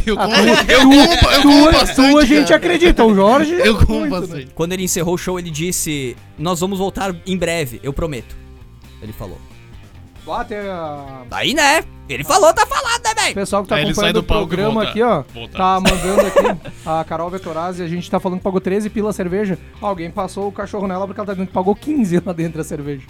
Eu 0.06 0.16
Ah, 0.20 0.26
como, 0.28 0.36
tu- 0.58 0.72
eu 0.72 0.80
tu- 0.80 0.88
como, 0.88 1.32
eu 1.34 1.42
como 1.42 1.66
tu, 1.68 1.72
bastante. 1.72 2.12
tu 2.12 2.18
a 2.18 2.26
gente 2.26 2.44
cara. 2.48 2.56
acredita, 2.58 3.04
o 3.06 3.16
Jorge. 3.16 3.54
Eu 3.54 3.78
como 3.78 4.00
muito, 4.00 4.14
né? 4.14 4.20
bastante. 4.20 4.48
quando 4.54 4.74
ele 4.74 4.84
encerrou 4.84 5.14
o 5.14 5.18
show, 5.18 5.40
ele 5.40 5.50
disse: 5.50 6.16
"Nós 6.38 6.60
vamos 6.60 6.78
voltar 6.80 7.16
em 7.26 7.38
breve, 7.38 7.80
eu 7.84 7.94
prometo". 7.94 8.36
Ele 9.02 9.14
falou. 9.14 9.38
Bate 10.26 10.54
a... 10.54 11.24
Aí, 11.32 11.54
né? 11.56 11.82
Ele 12.08 12.24
falou, 12.24 12.54
tá 12.54 12.66
falado, 12.66 13.02
né, 13.04 13.14
velho? 13.24 13.34
pessoal 13.36 13.64
que 13.64 13.70
tá 13.70 13.76
Aí 13.76 13.84
acompanhando 13.86 14.14
do 14.16 14.20
o 14.20 14.24
programa 14.24 14.74
volta- 14.84 14.90
aqui, 14.90 15.02
ó, 15.02 15.24
volta. 15.34 15.58
tá 15.58 15.80
mandando 15.80 16.22
aqui 16.28 16.70
a 16.86 17.04
Carol 17.04 17.30
Vetorazzi, 17.30 17.82
a 17.82 17.88
gente 17.88 18.10
tá 18.12 18.20
falando 18.20 18.40
que 18.40 18.44
pagou 18.44 18.60
13 18.60 18.90
pila 18.90 19.10
a 19.12 19.14
cerveja. 19.14 19.58
Alguém 19.82 20.12
passou 20.12 20.48
o 20.48 20.52
cachorro 20.52 20.88
nela 20.88 21.08
porque 21.08 21.20
ela 21.20 21.26
tá 21.28 21.34
dizendo 21.34 21.48
que 21.48 21.54
pagou 21.54 21.74
15 21.76 22.22
lá 22.26 22.34
dentro 22.34 22.58
da 22.58 22.64
cerveja. 22.64 23.04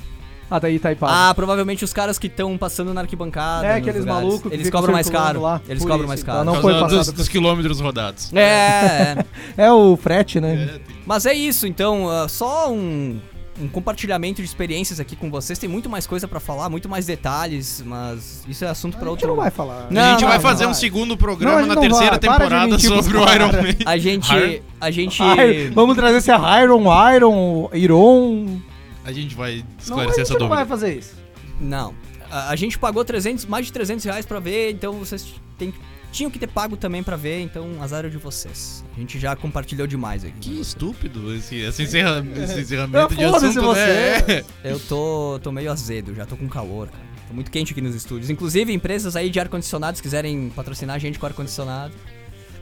Ah, 0.52 0.60
daí 0.60 0.80
tá 0.80 0.90
aí, 0.90 0.98
Ah, 1.02 1.32
provavelmente 1.36 1.84
os 1.84 1.94
caras 1.94 2.18
que 2.18 2.28
estão 2.28 2.58
passando 2.58 2.94
na 2.94 3.02
arquibancada. 3.02 3.66
É, 3.68 3.70
nos 3.70 3.78
aqueles 3.82 4.02
lugares, 4.02 4.24
malucos 4.24 4.50
que 4.50 4.56
Eles 4.56 4.66
ficam 4.66 4.80
cobram 4.80 4.94
mais 4.94 5.06
circulando 5.06 5.28
caro. 5.28 5.42
lá. 5.42 5.62
Eles 5.68 5.80
Por 5.84 5.88
cobram 5.90 6.00
isso, 6.00 6.08
mais 6.08 6.20
então 6.22 6.34
caro. 6.34 6.46
não 6.46 6.54
Por 6.56 6.62
foi 6.62 6.72
causa 6.74 6.88
dos, 6.88 6.98
passado. 6.98 7.16
dos 7.16 7.28
quilômetros 7.28 7.80
rodados. 7.80 8.34
É, 8.34 9.16
é. 9.58 9.66
É 9.66 9.72
o 9.72 9.96
frete, 9.96 10.40
né? 10.40 10.80
Mas 11.06 11.26
é 11.26 11.34
isso, 11.34 11.68
então, 11.68 12.10
ah, 12.10 12.28
só 12.28 12.72
um, 12.72 13.20
um 13.62 13.68
compartilhamento 13.68 14.42
de 14.42 14.48
experiências 14.48 15.00
aqui 15.00 15.16
com 15.16 15.30
vocês. 15.30 15.60
Tem 15.60 15.70
muito 15.70 15.90
mais 15.90 16.08
coisa 16.08 16.28
pra 16.28 16.40
falar, 16.40 16.68
muito 16.70 16.88
mais 16.90 17.06
detalhes, 17.06 17.84
mas 17.86 18.44
isso 18.48 18.64
é 18.66 18.70
assunto 18.70 18.94
pra 18.98 19.02
A 19.08 19.10
gente 19.10 19.12
outro. 19.12 19.28
não 19.28 19.36
vai 19.36 19.52
falar. 19.52 19.88
Não, 19.92 20.02
a 20.02 20.12
gente 20.12 20.24
vai 20.26 20.36
não, 20.36 20.42
fazer 20.42 20.64
não 20.64 20.70
um 20.72 20.74
vai. 20.74 20.80
segundo 20.82 21.10
Não, 21.10 21.18
programa 21.18 21.58
gente 21.60 21.68
na 21.68 21.76
não 21.76 21.82
terceira 21.82 22.12
vai. 22.12 22.20
Para 22.20 22.30
de 22.36 22.40
temporada 22.44 22.68
mentir 22.72 22.90
pros 22.92 23.06
sobre 23.06 23.18
o 23.20 23.26
caras. 23.26 23.48
Iron 23.54 23.62
Man. 23.62 23.76
A 23.86 23.98
gente. 23.98 24.32
Har- 24.32 24.60
A 24.82 24.92
gente. 24.92 25.22
Ai, 25.22 25.70
vamos 25.76 25.96
trazer 25.96 26.18
esse 26.18 26.32
Iron, 26.32 26.84
Iron, 27.16 27.70
Iron. 27.74 28.62
A 29.10 29.14
gente 29.14 29.36
vai 29.36 29.58
Não, 29.58 29.66
esclarecer 29.80 30.16
gente 30.26 30.32
essa 30.32 30.40
não 30.40 30.48
vai 30.50 30.60
dúvida. 30.66 30.66
fazer 30.78 30.98
isso. 30.98 31.16
Não. 31.60 31.94
A, 32.32 32.50
a 32.50 32.56
gente 32.56 32.78
pagou 32.78 33.04
300, 33.04 33.46
mais 33.46 33.66
de 33.66 33.74
300 33.74 34.06
reais 34.06 34.26
pra 34.26 34.40
ver, 34.40 34.72
então 34.72 34.94
vocês 34.94 35.34
têm, 35.58 35.74
tinham 36.12 36.30
que 36.32 36.38
ter 36.40 36.48
pago 36.48 36.78
também 36.78 37.02
pra 37.04 37.16
ver, 37.16 37.42
então 37.42 37.82
azar 37.82 38.06
é 38.06 38.10
de 38.10 38.18
vocês. 38.18 38.84
A 38.96 39.00
gente 39.00 39.20
já 39.20 39.36
compartilhou 39.36 39.86
demais 39.88 40.24
aqui. 40.24 40.40
Que 40.40 40.62
estúpido 40.62 41.34
esse, 41.36 41.56
esse, 41.58 41.84
encerra- 41.84 42.24
esse 42.38 42.60
encerramento 42.62 43.16
de 43.16 43.24
Foda-se 43.26 43.46
assunto, 43.48 43.74
né? 43.74 44.20
você. 44.20 44.46
Eu 44.64 44.80
tô, 44.80 45.40
tô 45.42 45.52
meio 45.52 45.72
azedo, 45.72 46.14
já 46.16 46.26
tô 46.26 46.38
com 46.38 46.48
calor, 46.48 46.88
cara. 46.88 47.04
Tô 47.28 47.34
muito 47.34 47.52
quente 47.52 47.72
aqui 47.74 47.82
nos 47.82 47.94
estúdios. 47.94 48.30
Inclusive, 48.30 48.72
empresas 48.74 49.16
aí 49.16 49.30
de 49.30 49.40
ar-condicionado, 49.40 49.98
se 49.98 50.02
quiserem 50.04 50.50
patrocinar 50.56 50.96
a 50.96 51.00
gente 51.00 51.20
com 51.20 51.26
ar-condicionado. 51.28 51.94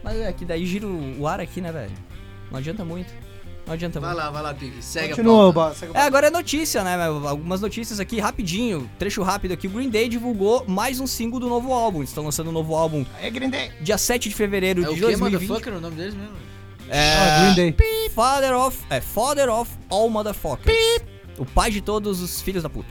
Mas 0.04 0.18
é 0.18 0.32
que 0.34 0.44
daí 0.46 0.66
gira 0.66 0.86
o 0.88 1.22
o 1.22 1.28
ar 1.28 1.40
aqui, 1.40 1.62
né, 1.62 1.72
velho? 1.72 1.92
Não 2.52 2.58
adianta 2.60 2.84
muito. 2.86 3.14
Não 3.68 3.74
adianta 3.74 4.00
Vai 4.00 4.12
muito. 4.14 4.24
lá, 4.24 4.32
vai 4.32 4.42
lá, 4.44 4.54
Pique. 4.54 4.82
Segue 4.82 5.10
Continua, 5.10 5.50
a 5.50 5.54
pauta. 5.54 5.70
Ba- 5.70 5.76
segue 5.76 5.86
a 5.86 5.90
É, 5.90 5.94
pauta. 5.94 6.08
agora 6.08 6.28
é 6.28 6.30
notícia, 6.30 6.84
né? 6.86 6.96
Algumas 7.06 7.60
notícias 7.62 8.00
aqui, 8.00 8.18
rapidinho. 8.20 8.90
Trecho 8.98 9.22
rápido 9.24 9.52
aqui. 9.52 9.68
O 9.68 9.70
Green 9.70 9.90
Day 9.90 10.08
divulgou 10.08 10.64
mais 10.68 11.00
um 11.02 11.06
single 11.06 11.40
do 11.40 11.50
novo 11.50 11.74
álbum. 11.74 12.00
Eles 12.00 12.10
estão 12.10 12.24
lançando 12.24 12.50
um 12.50 12.54
novo 12.54 12.74
álbum 12.76 13.06
É 13.22 13.30
Green 13.30 13.50
Day. 13.50 13.72
dia 13.82 13.98
7 13.98 14.30
de 14.30 14.36
fevereiro 14.36 14.82
É 14.84 14.88
o 14.88 14.90
de 14.90 14.96
que, 14.96 15.02
2020. 15.02 15.34
motherfucker, 15.50 15.74
o 15.78 15.82
nome 15.82 15.96
deles 15.98 16.14
mesmo? 16.16 16.34
Ah, 16.90 17.54
Green 17.54 17.74
Day. 17.74 18.10
Father 18.16 18.54
of. 18.58 18.78
É, 18.90 19.02
Father 19.02 19.50
of 19.50 19.70
All 19.90 20.10
Motherfuckers. 20.10 20.74
O 21.38 21.46
pai 21.46 21.70
de 21.70 21.82
todos 21.82 22.22
os 22.22 22.42
filhos 22.42 22.64
da 22.64 22.70
puta. 22.70 22.88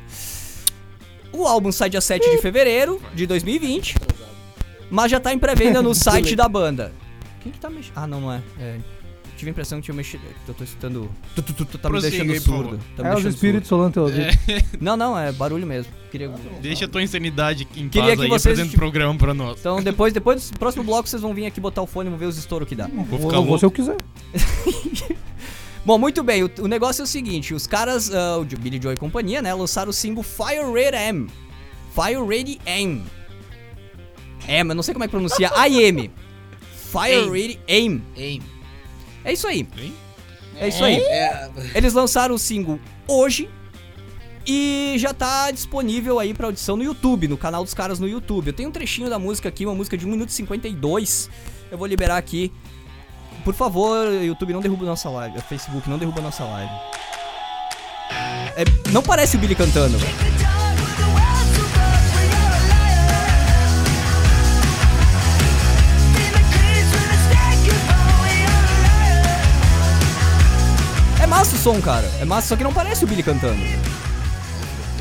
O 1.33 1.47
álbum 1.47 1.73
sai 1.73 1.89
dia 1.91 2.01
7 2.03 2.31
de 2.31 2.39
fevereiro 2.39 3.01
de 3.15 3.27
2020. 3.27 3.97
Mas 4.91 5.11
já 5.11 5.19
tá 5.19 5.33
em 5.33 5.39
pré-venda 5.39 5.81
no 5.83 5.93
site 5.97 6.37
da 6.37 6.49
banda. 6.49 6.93
Quem 7.41 7.51
que 7.51 7.59
tá 7.59 7.69
mexendo? 7.71 7.93
Ah, 7.97 8.07
não, 8.07 8.21
não 8.21 8.33
é. 8.33 8.43
É, 8.61 8.77
Tive 9.37 9.51
a 9.51 9.53
impressão 9.53 9.79
que 9.81 9.85
tinha 9.85 9.95
mexido. 9.95 10.23
que 10.45 10.51
Eu 10.51 10.55
tô 10.55 10.65
escutando. 10.65 11.11
Tu, 11.35 11.43
tu, 11.43 11.53
tu, 11.53 11.65
tu, 11.67 11.79
tá 11.79 11.89
me 11.89 11.93
Prossiga 12.01 12.11
deixando 12.25 12.33
aí, 12.33 12.41
por 12.41 12.65
surdo. 12.65 12.81
Tá 12.97 13.03
me 13.03 13.09
É 13.09 13.13
os 13.13 13.17
deixando 13.17 13.35
espíritos 13.35 13.69
solando 13.69 13.93
teu 13.93 14.03
ouvido. 14.05 14.33
surdo. 14.33 14.67
Não, 14.81 14.97
não, 14.97 15.19
é 15.19 15.31
barulho 15.33 15.67
mesmo. 15.67 15.93
Queria. 16.11 16.31
Deixa 16.63 16.87
a 16.87 16.89
tua 16.89 17.03
insanidade 17.03 17.69
em 17.77 17.89
Queria 17.89 18.09
paz 18.09 18.19
que 18.19 18.25
aí, 18.25 18.29
vocês 18.31 18.47
apresenta 18.47 18.67
o 18.69 18.71
tipo- 18.71 18.79
programa 18.81 19.15
pra 19.19 19.35
nós. 19.35 19.59
Então 19.61 19.83
depois, 19.83 20.13
depois 20.15 20.51
do 20.51 20.59
próximo 20.59 20.85
bloco 20.85 21.07
vocês 21.09 21.21
vão 21.21 21.35
vir 21.35 21.45
aqui 21.47 21.61
botar 21.61 21.83
o 21.83 21.87
fone 21.87 22.09
e 22.09 22.11
vão 22.11 22.19
ver 22.19 22.27
os 22.27 22.39
estouros 22.39 22.67
que 22.67 22.75
dá. 22.75 22.87
Vou 22.87 23.05
Vou, 23.05 23.19
ficar 23.19 23.37
vou 23.41 23.45
louco. 23.45 23.59
se 23.59 23.65
eu 23.67 23.71
quiser. 23.71 23.97
Bom, 25.85 25.99
muito 25.99 26.23
bem, 26.25 26.43
o, 26.43 26.51
o 26.61 26.67
negócio 26.67 27.03
é 27.03 27.05
o 27.05 27.07
seguinte, 27.07 27.55
os 27.55 27.67
caras, 27.67 28.13
ah, 28.13 28.39
o 28.39 28.45
Billy 28.45 28.81
Joy 28.83 28.95
e 28.95 28.97
companhia, 28.97 29.41
né, 29.41 29.55
lançaram 29.55 29.91
o 29.91 29.93
single 29.93 30.25
Fire 30.25 30.65
Red 30.73 30.97
M. 30.97 31.29
Fire 31.95 32.25
Red 32.27 32.59
M. 32.67 33.03
M, 34.49 34.71
eu 34.71 34.75
não 34.75 34.83
sei 34.83 34.95
como 34.95 35.05
é 35.05 35.07
que 35.07 35.13
pronuncia, 35.13 35.49
I-M. 35.69 36.11
Fire 36.91 37.15
Aim. 37.15 37.31
Red 37.31 37.59
Aim. 37.69 38.03
Aim. 38.17 38.43
É 39.27 39.33
isso 39.33 39.47
aí, 39.47 39.69
Hein? 39.79 39.93
é 40.59 40.69
isso 40.69 40.83
aí. 40.85 40.97
É, 41.01 41.51
Eles 41.75 41.93
lançaram 41.93 42.35
o 42.35 42.39
single 42.39 42.79
hoje 43.07 43.51
e 44.47 44.95
já 44.99 45.13
tá 45.13 45.51
disponível 45.51 46.19
aí 46.21 46.33
pra 46.33 46.47
audição 46.47 46.77
no 46.77 46.85
YouTube, 46.85 47.27
no 47.29 47.37
canal 47.37 47.65
dos 47.65 47.75
caras 47.75 47.99
no 47.99 48.07
YouTube. 48.09 48.47
Eu 48.47 48.53
tenho 48.53 48.69
um 48.69 48.73
trechinho 48.73 49.11
da 49.11 49.19
música 49.19 49.49
aqui, 49.49 49.67
uma 49.67 49.75
música 49.75 49.99
de 49.99 50.07
1 50.07 50.09
minuto 50.09 50.29
e 50.29 50.33
52. 50.33 51.29
Eu 51.71 51.77
vou 51.77 51.87
liberar 51.87 52.17
aqui. 52.17 52.53
Por 53.45 53.53
favor, 53.55 54.07
YouTube, 54.23 54.53
não 54.53 54.61
derruba 54.61 54.85
nossa 54.87 55.11
live. 55.11 55.41
Facebook, 55.43 55.91
não 55.91 55.99
derruba 55.99 56.21
nossa 56.21 56.45
live. 56.45 56.73
É, 58.57 58.65
não 58.93 59.03
parece 59.03 59.37
o 59.37 59.39
Billy 59.41 59.55
cantando. 59.55 59.99
É 71.27 71.29
massa 71.29 71.57
o 71.57 71.59
som, 71.59 71.81
cara. 71.81 72.09
É 72.21 72.25
massa, 72.25 72.47
só 72.47 72.57
que 72.57 72.63
não 72.63 72.73
parece 72.73 73.03
o 73.05 73.07
Billy 73.09 73.21
cantando. 73.21 73.61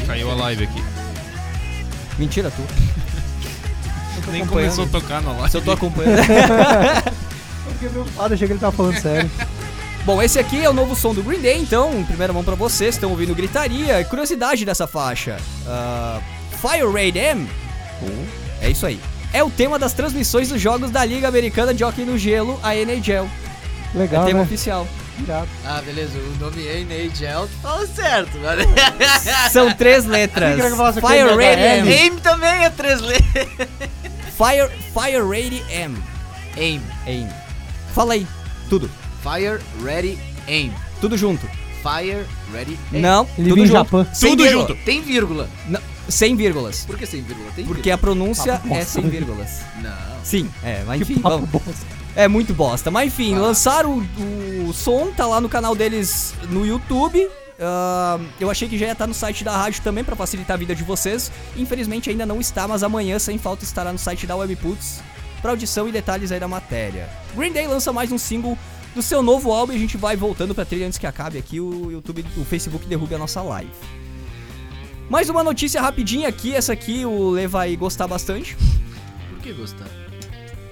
Caiu 0.08 0.32
a 0.32 0.34
live 0.34 0.64
aqui. 0.64 0.84
Mentira, 2.18 2.50
tu. 2.50 2.64
Nem 4.32 4.44
começou 4.44 4.86
a 4.86 4.88
tocar 4.88 5.22
na 5.22 5.34
live. 5.34 5.52
Se 5.52 5.58
eu 5.58 5.62
tô 5.62 5.72
acompanhando. 5.72 6.18
Eu 6.18 7.74
fiquei 7.74 7.90
preocupado, 7.90 8.34
achei 8.34 8.48
que 8.48 8.54
ele 8.54 8.60
tava 8.60 8.76
falando 8.76 9.00
sério. 9.00 9.30
Bom, 10.04 10.20
esse 10.20 10.40
aqui 10.40 10.64
é 10.64 10.70
o 10.70 10.74
novo 10.74 10.96
som 10.96 11.14
do 11.14 11.22
Green 11.22 11.42
Day, 11.42 11.62
então, 11.62 11.94
em 11.94 12.04
primeira 12.04 12.34
mão 12.34 12.44
pra 12.44 12.56
vocês, 12.56 12.96
estão 12.96 13.12
ouvindo 13.12 13.36
gritaria. 13.36 14.04
Curiosidade 14.06 14.66
dessa 14.66 14.88
faixa: 14.88 15.38
ah, 15.68 16.20
Fire 16.60 16.92
Raid 16.92 17.20
M. 17.20 17.48
É 18.62 18.70
isso 18.72 18.86
aí. 18.88 19.00
É 19.32 19.44
o 19.44 19.50
tema 19.52 19.78
das 19.78 19.94
transmissões 19.94 20.50
dos 20.50 20.60
jogos 20.60 20.90
da 20.90 21.06
Liga 21.06 21.28
Americana 21.28 21.72
de 21.72 21.84
Hockey 21.84 22.04
no 22.04 22.18
Gelo, 22.18 22.60
a 22.64 22.76
NHL. 22.76 23.30
É 23.94 23.98
Legal, 23.98 24.26
tema 24.26 24.40
né? 24.40 24.46
oficial. 24.46 24.88
Irado. 25.19 25.47
Ah, 25.65 25.82
beleza. 25.86 26.17
O 26.19 26.38
nome 26.39 26.67
é 26.67 26.82
NHL, 26.82 27.47
tu 27.47 27.62
fala 27.62 27.88
certo, 27.88 28.38
mano. 28.39 28.62
São 29.51 29.73
três 29.73 30.06
letras. 30.06 30.60
Fire 30.60 31.36
Raid 31.36 31.62
MHL. 31.62 31.88
M. 31.88 31.93
Aim 31.93 32.15
também 32.17 32.63
é 32.63 32.69
três 32.69 33.01
letras. 33.01 33.47
Fire, 34.36 34.69
Fire 34.93 35.21
Raid 35.28 35.63
M. 35.69 35.97
Aim. 36.58 36.82
Aim. 37.08 37.30
Fala 37.93 38.13
aí. 38.13 38.28
Tudo. 38.69 38.89
Fire, 39.21 39.60
ready, 39.84 40.19
aim. 40.47 40.73
Tudo 41.01 41.17
junto. 41.17 41.47
Fire, 41.82 42.25
ready, 42.54 42.78
aim. 42.93 42.99
Não, 43.01 43.28
Ele 43.38 43.49
tudo 43.49 43.65
junto. 43.65 43.71
Japão. 43.71 44.08
Tudo 44.19 44.47
junto. 44.47 44.75
Tem 44.86 45.01
vírgula. 45.01 45.49
Não, 45.67 45.80
sem 46.10 46.36
vírgulas. 46.36 46.86
Por 46.86 46.98
que 46.98 47.06
sem 47.06 47.22
vírgula? 47.22 47.50
Tem 47.56 47.65
Porque 47.65 47.91
a 47.91 47.98
pronúncia 47.98 48.54
Papo 48.54 48.68
é 48.68 48.70
bosta. 48.70 48.86
sem 48.86 49.10
vírgulas. 49.10 49.62
vírgula. 49.74 49.96
Não. 50.15 50.24
Sim, 50.26 50.50
é, 50.63 50.84
mas 50.86 50.98
Que 51.06 51.13
enfim, 51.13 51.22
papo 51.22 51.36
vamos. 51.38 51.50
bosta. 51.50 51.86
É 52.15 52.28
muito 52.28 52.54
bosta. 52.54 52.89
Mas 52.91 53.08
enfim, 53.08 53.36
Ah. 53.36 53.39
lançaram 53.39 53.98
o, 54.18 54.70
o 54.70 54.74
som, 54.74 55.12
tá 55.12 55.26
lá 55.28 55.41
no 55.41 55.50
canal 55.50 55.76
deles 55.76 56.34
no 56.50 56.65
YouTube. 56.65 57.28
Ah, 57.60 58.20
eu 58.39 58.50
achei 58.50 58.68
que 58.68 58.78
já 58.78 58.86
ia 58.88 58.91
estar 58.94 59.08
no 59.08 59.13
site 59.13 59.44
da 59.44 59.56
rádio 59.56 59.82
também 59.82 60.04
pra 60.04 60.15
facilitar 60.15 60.56
a 60.56 60.58
vida 60.58 60.74
de 60.76 60.84
vocês. 60.84 61.32
Infelizmente 61.58 62.10
ainda 62.10 62.26
não 62.26 62.39
está, 62.39 62.68
mas 62.68 62.84
amanhã, 62.84 63.18
sem 63.20 63.38
falta, 63.38 63.63
estará 63.63 63.91
no 63.91 64.00
site 64.00 64.26
da 64.28 64.36
Webputs 64.36 65.02
pra 65.41 65.52
audição 65.52 65.88
e 65.88 65.91
detalhes 65.91 66.32
aí 66.32 66.39
da 66.39 66.48
matéria. 66.48 67.08
Green 67.36 67.52
Day 67.52 67.68
lança 67.68 67.91
mais 67.94 68.12
um 68.12 68.18
single 68.18 68.58
do 68.96 69.02
seu 69.02 69.22
novo 69.22 69.52
álbum 69.52 69.74
e 69.74 69.76
a 69.76 69.80
gente 69.80 69.98
vai 69.98 70.15
voltando 70.15 70.56
pra 70.56 70.63
trilha 70.65 70.88
antes 70.88 70.98
que 70.98 71.06
acabe 71.06 71.38
aqui 71.38 71.60
o 71.60 71.91
YouTube, 71.91 72.26
o 72.38 72.46
Facebook 72.46 72.86
derrube 72.88 73.13
a 73.13 73.18
nossa 73.18 73.41
live. 73.41 73.70
Mais 75.10 75.30
uma 75.30 75.44
notícia 75.44 75.82
rapidinha 75.82 76.28
aqui, 76.28 76.54
essa 76.54 76.74
aqui 76.74 77.06
o 77.06 77.30
Lê 77.30 77.48
vai 77.48 77.76
gostar 77.76 78.08
bastante. 78.08 78.58
Por 79.30 79.39
que 79.39 79.54
gostar? 79.54 79.86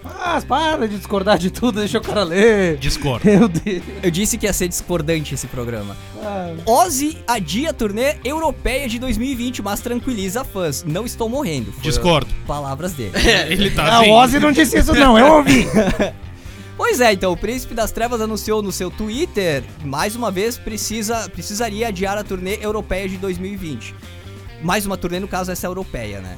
Mas 0.03 0.43
para 0.43 0.87
de 0.87 0.97
discordar 0.97 1.37
de 1.37 1.49
tudo, 1.49 1.79
deixa 1.79 1.97
o 1.97 2.01
cara 2.01 2.23
ler. 2.23 2.77
Discord. 2.77 3.25
Meu 3.25 3.47
Deus. 3.47 3.83
Eu 4.01 4.11
disse 4.11 4.37
que 4.37 4.45
ia 4.45 4.51
ser 4.51 4.67
discordante 4.67 5.33
esse 5.33 5.47
programa. 5.47 5.95
Ah, 6.21 6.53
Ozzy 6.65 7.17
adia 7.25 7.69
a 7.69 7.73
turnê 7.73 8.17
europeia 8.23 8.87
de 8.87 8.99
2020, 8.99 9.61
mas 9.61 9.79
tranquiliza 9.79 10.43
fãs. 10.43 10.83
Não 10.83 11.05
estou 11.05 11.29
morrendo. 11.29 11.71
Foi 11.71 11.83
Discordo. 11.83 12.29
Palavras 12.45 12.93
dele. 12.93 13.11
Ele 13.47 13.71
tá 13.71 13.97
Ah, 13.97 14.01
o 14.01 14.11
Ozzy 14.11 14.39
não 14.39 14.51
disse 14.51 14.77
isso 14.77 14.93
não, 14.93 15.17
eu 15.17 15.35
ouvi. 15.35 15.67
pois 16.75 16.99
é, 16.99 17.13
então, 17.13 17.31
o 17.31 17.37
Príncipe 17.37 17.73
das 17.73 17.91
Trevas 17.91 18.19
anunciou 18.19 18.61
no 18.61 18.73
seu 18.73 18.91
Twitter, 18.91 19.63
mais 19.85 20.15
uma 20.17 20.31
vez, 20.31 20.57
precisa, 20.57 21.29
precisaria 21.29 21.87
adiar 21.87 22.17
a 22.17 22.23
turnê 22.23 22.57
europeia 22.61 23.07
de 23.07 23.17
2020. 23.17 23.95
Mais 24.63 24.85
uma 24.85 24.97
turnê, 24.97 25.19
no 25.19 25.27
caso, 25.27 25.51
essa 25.51 25.67
europeia, 25.67 26.21
né? 26.21 26.37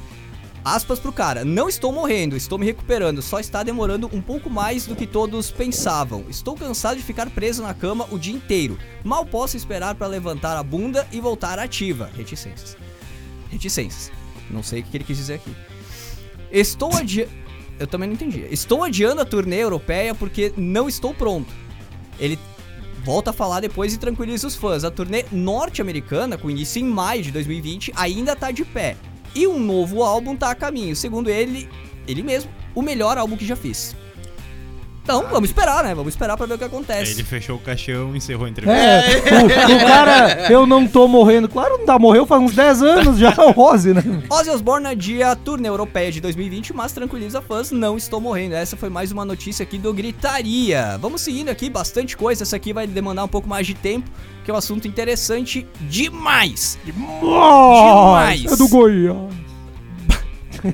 Aspas 0.64 0.98
pro 0.98 1.12
cara, 1.12 1.44
não 1.44 1.68
estou 1.68 1.92
morrendo, 1.92 2.36
estou 2.36 2.58
me 2.58 2.66
recuperando, 2.66 3.22
só 3.22 3.38
está 3.38 3.62
demorando 3.62 4.10
um 4.12 4.20
pouco 4.20 4.50
mais 4.50 4.84
do 4.84 4.96
que 4.96 5.06
todos 5.06 5.48
pensavam. 5.48 6.24
Estou 6.28 6.56
cansado 6.56 6.96
de 6.96 7.04
ficar 7.04 7.30
preso 7.30 7.62
na 7.62 7.72
cama 7.72 8.08
o 8.10 8.18
dia 8.18 8.34
inteiro. 8.34 8.76
Mal 9.04 9.24
posso 9.24 9.56
esperar 9.56 9.94
para 9.94 10.08
levantar 10.08 10.56
a 10.56 10.64
bunda 10.64 11.06
e 11.12 11.20
voltar 11.20 11.56
ativa. 11.60 12.10
Reticências. 12.16 12.76
Reticências. 13.48 14.10
Não 14.50 14.60
sei 14.60 14.80
o 14.80 14.82
que 14.82 14.96
ele 14.96 15.04
quis 15.04 15.16
dizer 15.16 15.34
aqui. 15.34 15.54
Estou 16.50 16.92
adiando. 16.96 17.30
Eu 17.78 17.86
também 17.86 18.08
não 18.08 18.16
entendi. 18.16 18.44
Estou 18.50 18.82
adiando 18.82 19.22
a 19.22 19.24
turnê 19.24 19.62
europeia 19.62 20.16
porque 20.16 20.52
não 20.56 20.88
estou 20.88 21.14
pronto. 21.14 21.54
Ele 22.18 22.36
volta 23.06 23.30
a 23.30 23.32
falar 23.32 23.60
depois 23.60 23.94
e 23.94 23.98
tranquiliza 23.98 24.48
os 24.48 24.56
fãs. 24.56 24.82
A 24.82 24.90
turnê 24.90 25.24
norte-americana, 25.30 26.36
com 26.36 26.50
início 26.50 26.80
em 26.80 26.84
maio 26.84 27.22
de 27.22 27.30
2020, 27.30 27.92
ainda 27.94 28.34
tá 28.34 28.50
de 28.50 28.64
pé. 28.64 28.96
E 29.32 29.46
um 29.46 29.60
novo 29.60 30.02
álbum 30.02 30.34
tá 30.34 30.50
a 30.50 30.56
caminho. 30.56 30.96
Segundo 30.96 31.30
ele, 31.30 31.68
ele 32.08 32.20
mesmo, 32.20 32.50
o 32.74 32.82
melhor 32.82 33.16
álbum 33.16 33.36
que 33.36 33.46
já 33.46 33.54
fiz. 33.54 33.94
Então, 35.06 35.24
vamos 35.30 35.50
esperar, 35.50 35.84
né? 35.84 35.94
Vamos 35.94 36.14
esperar 36.14 36.36
pra 36.36 36.46
ver 36.46 36.54
o 36.54 36.58
que 36.58 36.64
acontece. 36.64 37.12
ele 37.12 37.22
fechou 37.22 37.54
o 37.54 37.60
caixão 37.60 38.12
e 38.12 38.16
encerrou 38.16 38.44
a 38.44 38.50
entrevista. 38.50 38.76
É, 38.76 39.40
o, 39.40 39.46
o 39.46 39.86
cara, 39.86 40.50
eu 40.50 40.66
não 40.66 40.84
tô 40.84 41.06
morrendo. 41.06 41.48
Claro, 41.48 41.78
não 41.78 41.86
tá, 41.86 41.96
morreu 41.96 42.26
faz 42.26 42.42
uns 42.42 42.56
10 42.56 42.82
anos 42.82 43.16
já, 43.16 43.32
o 43.38 43.56
Ozzy, 43.56 43.94
né? 43.94 44.02
Ozzy 44.28 44.50
Osbourne 44.50 44.88
adia 44.88 45.30
a 45.30 45.36
turnê 45.36 45.68
europeia 45.68 46.10
de 46.10 46.20
2020, 46.20 46.72
mas 46.72 46.90
tranquiliza 46.90 47.40
fãs, 47.40 47.70
não 47.70 47.96
estou 47.96 48.20
morrendo. 48.20 48.56
Essa 48.56 48.76
foi 48.76 48.88
mais 48.88 49.12
uma 49.12 49.24
notícia 49.24 49.62
aqui 49.62 49.78
do 49.78 49.94
Gritaria. 49.94 50.98
Vamos 51.00 51.20
seguindo 51.20 51.50
aqui, 51.50 51.70
bastante 51.70 52.16
coisa. 52.16 52.42
Essa 52.42 52.56
aqui 52.56 52.72
vai 52.72 52.88
demandar 52.88 53.22
um 53.22 53.28
pouco 53.28 53.48
mais 53.48 53.64
de 53.64 53.74
tempo, 53.74 54.10
que 54.44 54.50
é 54.50 54.54
um 54.54 54.56
assunto 54.56 54.88
interessante 54.88 55.64
demais. 55.82 56.80
Demais. 56.84 58.44
É 58.44 58.56
do 58.56 58.66
Goiás. 58.66 59.45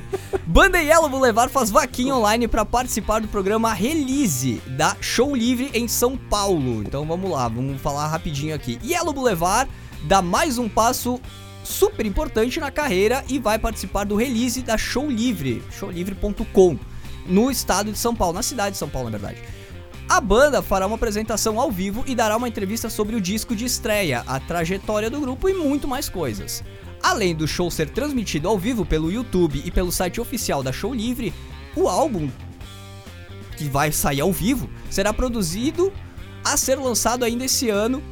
Banda 0.46 0.78
Yellow 0.78 1.08
Boulevard 1.08 1.52
faz 1.52 1.70
vaquinha 1.70 2.14
online 2.14 2.48
para 2.48 2.64
participar 2.64 3.20
do 3.20 3.28
programa 3.28 3.72
Release 3.72 4.60
da 4.66 4.96
Show 5.00 5.34
Livre 5.34 5.70
em 5.74 5.88
São 5.88 6.16
Paulo. 6.16 6.82
Então 6.82 7.04
vamos 7.04 7.30
lá, 7.30 7.48
vamos 7.48 7.80
falar 7.80 8.08
rapidinho 8.08 8.54
aqui. 8.54 8.78
Yellow 8.84 9.12
Boulevard 9.12 9.70
dá 10.04 10.20
mais 10.20 10.58
um 10.58 10.68
passo 10.68 11.20
super 11.64 12.04
importante 12.04 12.58
na 12.58 12.70
carreira 12.70 13.24
e 13.28 13.38
vai 13.38 13.58
participar 13.58 14.04
do 14.04 14.16
Release 14.16 14.62
da 14.62 14.76
Show 14.76 15.08
Livre, 15.08 15.62
showlivre.com, 15.70 16.78
no 17.26 17.50
estado 17.50 17.92
de 17.92 17.98
São 17.98 18.14
Paulo, 18.14 18.34
na 18.34 18.42
cidade 18.42 18.72
de 18.72 18.78
São 18.78 18.88
Paulo, 18.88 19.10
na 19.10 19.18
verdade. 19.18 19.42
A 20.08 20.20
banda 20.20 20.60
fará 20.60 20.86
uma 20.86 20.96
apresentação 20.96 21.58
ao 21.58 21.70
vivo 21.70 22.04
e 22.06 22.14
dará 22.14 22.36
uma 22.36 22.48
entrevista 22.48 22.90
sobre 22.90 23.16
o 23.16 23.20
disco 23.20 23.54
de 23.54 23.64
estreia, 23.64 24.24
a 24.26 24.38
trajetória 24.40 25.08
do 25.08 25.20
grupo 25.20 25.48
e 25.48 25.54
muito 25.54 25.86
mais 25.86 26.08
coisas. 26.08 26.62
Além 27.02 27.34
do 27.34 27.48
show 27.48 27.70
ser 27.70 27.90
transmitido 27.90 28.48
ao 28.48 28.58
vivo 28.58 28.84
pelo 28.84 29.10
YouTube 29.10 29.60
e 29.64 29.70
pelo 29.70 29.90
site 29.90 30.20
oficial 30.20 30.62
da 30.62 30.72
Show 30.72 30.94
Livre, 30.94 31.34
o 31.74 31.88
álbum 31.88 32.30
que 33.56 33.64
vai 33.64 33.90
sair 33.90 34.20
ao 34.20 34.32
vivo 34.32 34.70
será 34.88 35.12
produzido 35.12 35.92
a 36.44 36.56
ser 36.56 36.76
lançado 36.76 37.24
ainda 37.24 37.44
esse 37.44 37.68
ano 37.68 38.02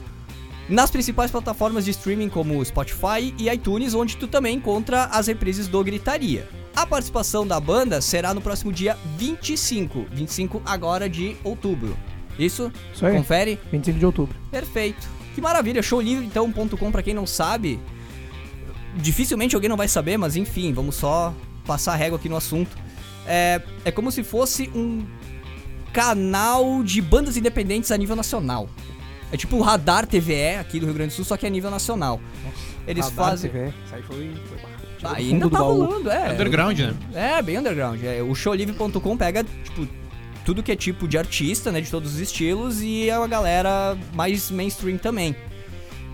nas 0.69 0.91
principais 0.91 1.31
plataformas 1.31 1.85
de 1.85 1.91
streaming 1.91 2.29
como 2.29 2.65
Spotify 2.65 3.35
e 3.37 3.49
iTunes, 3.49 3.95
onde 3.95 4.17
tu 4.17 4.29
também 4.29 4.57
encontra 4.57 5.05
as 5.07 5.27
reprises 5.27 5.67
do 5.67 5.83
Gritaria. 5.83 6.49
A 6.75 6.87
participação 6.87 7.47
da 7.47 7.59
banda 7.59 8.01
será 8.01 8.33
no 8.33 8.41
próximo 8.41 8.73
dia 8.73 8.97
25, 9.17 10.07
25 10.13 10.63
agora 10.65 11.09
de 11.09 11.37
outubro. 11.43 11.97
Isso? 12.39 12.73
Isso 12.95 13.05
aí, 13.05 13.17
Confere? 13.17 13.59
25 13.73 13.99
de 13.99 14.07
outubro. 14.07 14.37
Perfeito. 14.51 15.09
Que 15.35 15.41
maravilha, 15.41 15.83
showlivre 15.83 16.25
então.com 16.25 16.93
pra 16.93 17.03
quem 17.03 17.15
não 17.15 17.27
sabe. 17.27 17.81
Dificilmente 18.97 19.55
alguém 19.55 19.69
não 19.69 19.77
vai 19.77 19.89
saber, 19.89 20.17
mas 20.17 20.37
enfim, 20.37 20.73
vamos 20.73 20.97
só 20.97 21.35
passar 21.67 21.93
a 21.93 21.97
régua 21.97 22.19
aqui 22.19 22.29
no 22.29 22.37
assunto. 22.37 22.77
É, 23.27 23.61
é 23.85 23.91
como 23.91 24.11
se 24.11 24.23
fosse 24.25 24.71
um 24.75 25.05
canal 25.93 26.83
de 26.83 27.01
bandas 27.01 27.37
independentes 27.37 27.91
a 27.91 27.97
nível 27.97 28.17
nacional. 28.17 28.69
É 29.33 29.37
tipo 29.37 29.57
o 29.57 29.63
Radar 29.63 30.07
TVE 30.07 30.57
aqui 30.59 30.81
do 30.81 30.87
Rio 30.87 30.95
Grande 30.95 31.13
do 31.13 31.17
Sul, 31.17 31.25
só 31.25 31.37
que 31.37 31.47
a 31.47 31.51
nível 31.51 31.71
nacional. 31.71 32.21
Eles 32.87 33.05
Radar 33.11 33.31
fazem. 33.31 33.51
TV. 33.51 33.73
Isso 33.85 33.95
aí 33.95 34.03
foi. 34.03 34.35
foi 34.49 34.59
Ah, 35.03 35.15
ainda 35.17 35.49
tá 35.49 35.59
baú. 35.59 35.85
rolando, 35.85 36.11
é. 36.11 36.33
Underground, 36.33 36.79
né? 36.79 36.95
É, 37.15 37.43
bem 37.43 37.59
underground. 37.59 38.03
É, 38.03 38.23
o 38.23 38.35
showlivre.com 38.35 39.17
pega, 39.17 39.45
tipo, 39.45 39.87
tudo 40.45 40.63
que 40.63 40.73
é 40.73 40.77
tipo 40.77 41.07
de 41.07 41.17
artista, 41.17 41.71
né, 41.71 41.81
de 41.81 41.91
todos 41.91 42.15
os 42.15 42.19
estilos, 42.21 42.83
e 42.83 43.09
a 43.11 43.25
galera 43.27 43.97
mais 44.15 44.51
mainstream 44.51 44.99
também. 44.99 45.37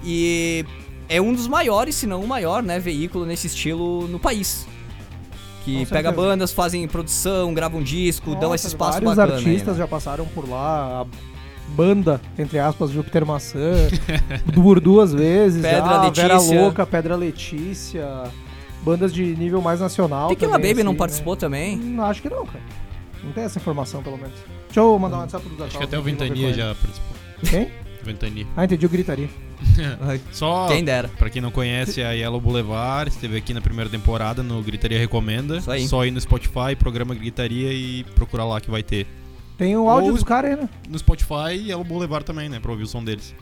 E 0.05 0.65
é 1.09 1.21
um 1.21 1.33
dos 1.33 1.47
maiores, 1.49 1.95
se 1.95 2.07
não 2.07 2.23
o 2.23 2.27
maior, 2.29 2.63
né, 2.63 2.79
veículo 2.79 3.25
nesse 3.27 3.47
estilo 3.47 4.07
no 4.09 4.19
país. 4.19 4.67
Que 5.65 5.79
Com 5.81 5.87
pega 5.87 6.09
certeza. 6.11 6.13
bandas, 6.13 6.53
fazem 6.53 6.87
produção, 6.87 7.53
gravam 7.53 7.83
disco, 7.83 8.31
dão 8.33 8.51
Nossa, 8.51 8.55
esse 8.55 8.67
espaço 8.69 8.93
vários 8.93 9.15
bacana. 9.17 9.35
artistas 9.35 9.69
aí, 9.69 9.75
né? 9.75 9.79
já 9.79 9.89
passaram 9.89 10.25
por 10.27 10.49
lá. 10.49 11.03
A 11.03 11.07
banda, 11.73 12.21
entre 12.39 12.59
aspas, 12.61 12.91
Júpiter 12.91 13.27
Maçã, 13.27 13.73
por 14.55 14.79
duas 14.79 15.13
vezes. 15.13 15.61
Pedra 15.63 16.09
Vera 16.11 16.35
Letícia. 16.37 16.61
Louca, 16.61 16.87
Pedra 16.87 17.17
Letícia. 17.17 18.25
Bandas 18.83 19.13
de 19.13 19.25
nível 19.35 19.61
mais 19.61 19.81
nacional. 19.81 20.29
Tequila 20.29 20.53
também, 20.53 20.71
Baby 20.71 20.85
não 20.85 20.93
assim, 20.93 20.99
participou 20.99 21.35
né? 21.35 21.41
também? 21.41 21.77
Hum, 21.81 22.01
Acho 22.01 22.23
que 22.23 22.29
não, 22.31 22.47
cara. 22.47 22.61
Não 23.25 23.33
tem 23.33 23.43
essa 23.43 23.59
informação, 23.59 24.01
pelo 24.05 24.17
menos. 24.17 24.35
Deixa 24.67 24.79
eu 24.79 24.97
mandar 24.97 25.17
um 25.17 25.21
WhatsApp 25.21 25.49
pro 25.49 25.65
Acho 25.65 25.79
que 25.79 25.85
até 25.85 25.99
o 25.99 26.03
Ventania 26.03 26.53
já 26.53 26.75
participou. 26.77 27.17
Quem? 27.51 27.69
Ventania. 28.05 28.47
Ah, 28.57 28.65
entendi, 28.65 28.87
eu 28.87 28.91
gritaria. 28.91 29.29
Só 30.33 30.69
Quem 30.69 30.85
dera. 30.85 31.09
pra 31.09 31.31
quem 31.31 31.41
não 31.43 31.51
conhece, 31.51 32.03
a 32.03 32.13
Yellow 32.13 32.41
Boulevard 32.41 33.11
esteve 33.11 33.37
aqui 33.37 33.53
na 33.55 33.61
primeira 33.61 33.89
temporada 33.91 34.43
no 34.43 34.63
Gritaria 34.63 34.99
Recomenda. 34.99 35.59
Isso 35.59 35.71
aí. 35.71 35.87
Só 35.89 36.05
ir 36.05 36.11
no 36.11 36.21
Spotify, 36.21 36.75
programa 36.79 37.15
Gritaria 37.15 37.73
e 37.73 38.05
procurar 38.15 38.45
lá 38.45 38.61
que 38.61 38.71
vai 38.71 38.83
ter. 38.83 39.07
Tem 39.59 39.75
o 39.77 39.89
áudio 39.89 40.09
Ou- 40.09 40.15
dos 40.15 40.23
caras 40.23 40.51
aí, 40.53 40.57
né? 40.57 40.69
No 40.89 40.99
Spotify, 40.99 41.55
Yellow 41.69 41.85
Boulevard 41.85 42.25
também, 42.27 42.49
né? 42.49 42.61
Pra 42.61 42.71
ouvir 42.71 42.85
o 42.85 42.87
som 42.87 43.03
deles. 43.03 43.35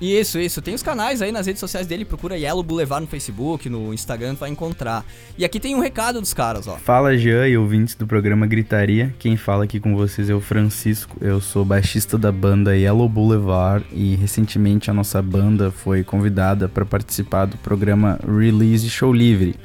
Isso, 0.00 0.38
isso. 0.38 0.62
Tem 0.62 0.74
os 0.74 0.82
canais 0.82 1.20
aí 1.20 1.32
nas 1.32 1.46
redes 1.46 1.58
sociais 1.58 1.86
dele, 1.86 2.04
procura 2.04 2.36
Yellow 2.36 2.62
Boulevard 2.62 3.04
no 3.04 3.10
Facebook, 3.10 3.68
no 3.68 3.92
Instagram, 3.92 4.34
vai 4.34 4.50
encontrar. 4.50 5.04
E 5.36 5.44
aqui 5.44 5.58
tem 5.58 5.74
um 5.74 5.80
recado 5.80 6.20
dos 6.20 6.32
caras, 6.32 6.68
ó. 6.68 6.76
Fala 6.76 7.16
Jean 7.16 7.48
e 7.48 7.56
ouvintes 7.56 7.94
do 7.96 8.06
programa 8.06 8.46
Gritaria. 8.46 9.12
Quem 9.18 9.36
fala 9.36 9.64
aqui 9.64 9.80
com 9.80 9.96
vocês 9.96 10.30
é 10.30 10.34
o 10.34 10.40
Francisco. 10.40 11.16
Eu 11.20 11.40
sou 11.40 11.64
baixista 11.64 12.16
da 12.16 12.30
banda 12.30 12.76
Yellow 12.76 13.08
Boulevard 13.08 13.84
e 13.92 14.14
recentemente 14.14 14.90
a 14.90 14.94
nossa 14.94 15.20
banda 15.20 15.72
foi 15.72 16.04
convidada 16.04 16.68
para 16.68 16.84
participar 16.84 17.46
do 17.46 17.56
programa 17.58 18.20
Release 18.24 18.88
Show 18.88 19.12
Livre, 19.12 19.56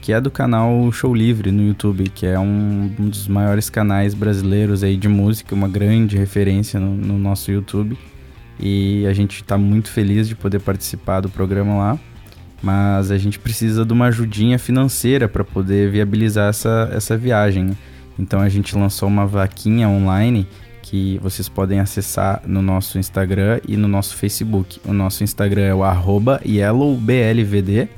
que 0.00 0.12
é 0.12 0.20
do 0.20 0.30
canal 0.30 0.90
Show 0.92 1.12
Livre 1.12 1.50
no 1.50 1.66
YouTube, 1.66 2.08
que 2.10 2.26
é 2.26 2.38
um, 2.38 2.94
um 2.96 3.08
dos 3.08 3.26
maiores 3.26 3.68
canais 3.68 4.14
brasileiros 4.14 4.84
aí 4.84 4.96
de 4.96 5.08
música, 5.08 5.52
uma 5.52 5.68
grande 5.68 6.16
referência 6.16 6.78
no, 6.78 6.94
no 6.94 7.18
nosso 7.18 7.50
YouTube. 7.50 7.98
E 8.60 9.06
a 9.06 9.12
gente 9.12 9.42
está 9.42 9.56
muito 9.56 9.90
feliz 9.90 10.28
de 10.28 10.34
poder 10.34 10.60
participar 10.60 11.20
do 11.20 11.28
programa 11.28 11.76
lá 11.76 11.98
mas 12.62 13.10
a 13.10 13.18
gente 13.18 13.38
precisa 13.38 13.84
de 13.84 13.92
uma 13.92 14.06
ajudinha 14.06 14.58
financeira 14.58 15.28
para 15.28 15.42
poder 15.42 15.90
viabilizar 15.90 16.50
essa, 16.50 16.90
essa 16.92 17.16
viagem. 17.16 17.64
né? 17.64 17.76
Então 18.18 18.40
a 18.40 18.48
gente 18.48 18.76
lançou 18.76 19.08
uma 19.08 19.26
vaquinha 19.26 19.88
online 19.88 20.46
que 20.82 21.18
vocês 21.22 21.48
podem 21.48 21.80
acessar 21.80 22.42
no 22.46 22.60
nosso 22.60 22.98
Instagram 22.98 23.60
e 23.66 23.76
no 23.76 23.88
nosso 23.88 24.16
Facebook. 24.16 24.80
O 24.84 24.92
nosso 24.92 25.24
Instagram 25.24 25.62
é 25.62 25.74
o 25.74 25.82
YellowBLVD 26.44 27.88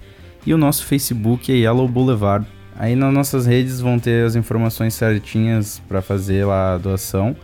e 0.47 0.55
o 0.55 0.59
nosso 0.59 0.85
Facebook 0.85 1.51
é 1.51 1.57
Yellow 1.57 1.89
Boulevard. 1.89 2.47
Aí 2.77 2.95
nas 2.95 3.13
nossas 3.13 3.47
redes 3.47 3.81
vão 3.81 3.99
ter 3.99 4.25
as 4.25 4.37
informações 4.37 4.95
certinhas 4.95 5.83
para 5.89 6.01
fazer 6.01 6.45
lá 6.45 6.75
a 6.75 6.79
doação. 6.79 7.35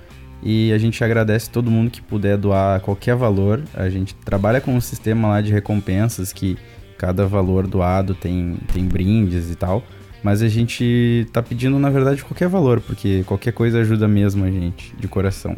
E 0.43 0.73
a 0.73 0.79
gente 0.79 1.03
agradece 1.03 1.51
todo 1.51 1.71
mundo 1.71 1.91
que 1.91 2.01
puder 2.01 2.37
doar 2.37 2.81
qualquer 2.81 3.17
valor. 3.17 3.63
A 3.75 3.89
gente 3.89 4.15
trabalha 4.15 4.61
com 4.61 4.75
um 4.75 4.81
sistema 4.81 5.29
lá 5.29 5.41
de 5.41 5.53
recompensas 5.53 6.33
que 6.33 6.57
cada 6.97 7.27
valor 7.27 7.67
doado 7.67 8.15
tem, 8.15 8.57
tem 8.73 8.85
brindes 8.85 9.51
e 9.51 9.55
tal. 9.55 9.83
Mas 10.23 10.43
a 10.43 10.49
gente 10.49 11.27
tá 11.33 11.43
pedindo, 11.43 11.79
na 11.79 11.91
verdade, 11.91 12.25
qualquer 12.25 12.49
valor, 12.49 12.81
porque 12.81 13.23
qualquer 13.25 13.53
coisa 13.53 13.81
ajuda 13.81 14.09
mesmo 14.09 14.45
a 14.45 14.51
gente, 14.51 14.95
de 14.99 15.07
coração. 15.07 15.57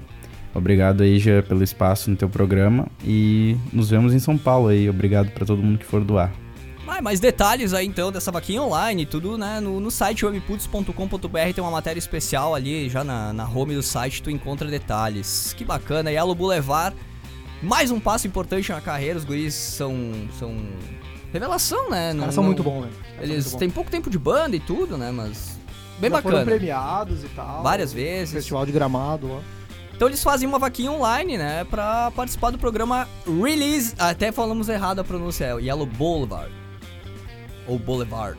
Obrigado 0.55 1.03
aí, 1.03 1.19
já 1.19 1.43
pelo 1.43 1.63
espaço 1.63 2.11
no 2.11 2.17
teu 2.17 2.29
programa. 2.29 2.87
E 3.05 3.57
nos 3.73 3.91
vemos 3.91 4.13
em 4.13 4.19
São 4.19 4.37
Paulo 4.37 4.69
aí. 4.69 4.89
Obrigado 4.89 5.31
para 5.31 5.47
todo 5.47 5.63
mundo 5.63 5.79
que 5.79 5.87
for 5.87 6.05
doar. 6.05 6.33
Mais, 6.91 7.03
mais 7.03 7.21
detalhes 7.21 7.73
aí 7.73 7.87
então 7.87 8.11
dessa 8.11 8.33
vaquinha 8.33 8.61
online, 8.61 9.07
tudo 9.07 9.39
né, 9.39 9.61
no, 9.61 9.79
no 9.79 9.93
site 9.93 10.27
webputs.com.br 10.27 11.39
tem 11.55 11.63
uma 11.63 11.71
matéria 11.71 12.01
especial 12.01 12.53
ali, 12.53 12.89
já 12.89 13.05
na, 13.05 13.33
na 13.33 13.49
home 13.49 13.77
do 13.77 13.83
site 13.83 14.21
tu 14.21 14.29
encontra 14.29 14.67
detalhes. 14.69 15.55
Que 15.57 15.65
bacana, 15.65 16.11
Yellow 16.11 16.35
Boulevard, 16.35 16.97
mais 17.63 17.93
um 17.93 18.01
passo 18.01 18.27
importante 18.27 18.73
na 18.73 18.81
carreira, 18.81 19.17
os 19.17 19.25
guris 19.25 19.55
são, 19.55 19.95
são 20.37 20.57
revelação, 21.33 21.91
né? 21.91 22.13
Não- 22.13 22.21
caras 22.21 22.35
são 22.35 22.43
não- 22.43 22.49
muito 22.49 22.63
bons, 22.65 22.83
né? 22.87 22.91
Eles 23.21 23.55
têm 23.55 23.71
pouco 23.71 23.89
tempo 23.89 24.11
de 24.11 24.19
banda 24.19 24.57
e 24.57 24.61
tudo, 24.61 24.99
né, 24.99 25.13
mas 25.13 25.61
bem 26.01 26.11
Já 26.11 26.21
foram 26.21 26.39
bacana. 26.39 26.57
premiados 26.59 27.23
e 27.23 27.29
tal. 27.29 27.63
Várias 27.63 27.93
vezes. 27.93 28.35
Festival 28.35 28.67
de 28.67 28.73
gramado 28.73 29.33
lá. 29.33 29.41
Então 29.95 30.09
eles 30.09 30.23
fazem 30.25 30.49
uma 30.49 30.59
vaquinha 30.59 30.91
online, 30.91 31.39
né, 31.39 31.63
pra 31.63 32.11
participar 32.11 32.51
do 32.51 32.59
programa 32.59 33.07
Release, 33.25 33.95
até 33.97 34.33
falamos 34.33 34.69
errado 34.69 34.99
a 34.99 35.05
pronúncia, 35.05 35.45
é 35.45 35.53
Yellow 35.63 35.87
Boulevard. 35.87 36.51
Ou 37.67 37.79
Boulevard. 37.79 38.37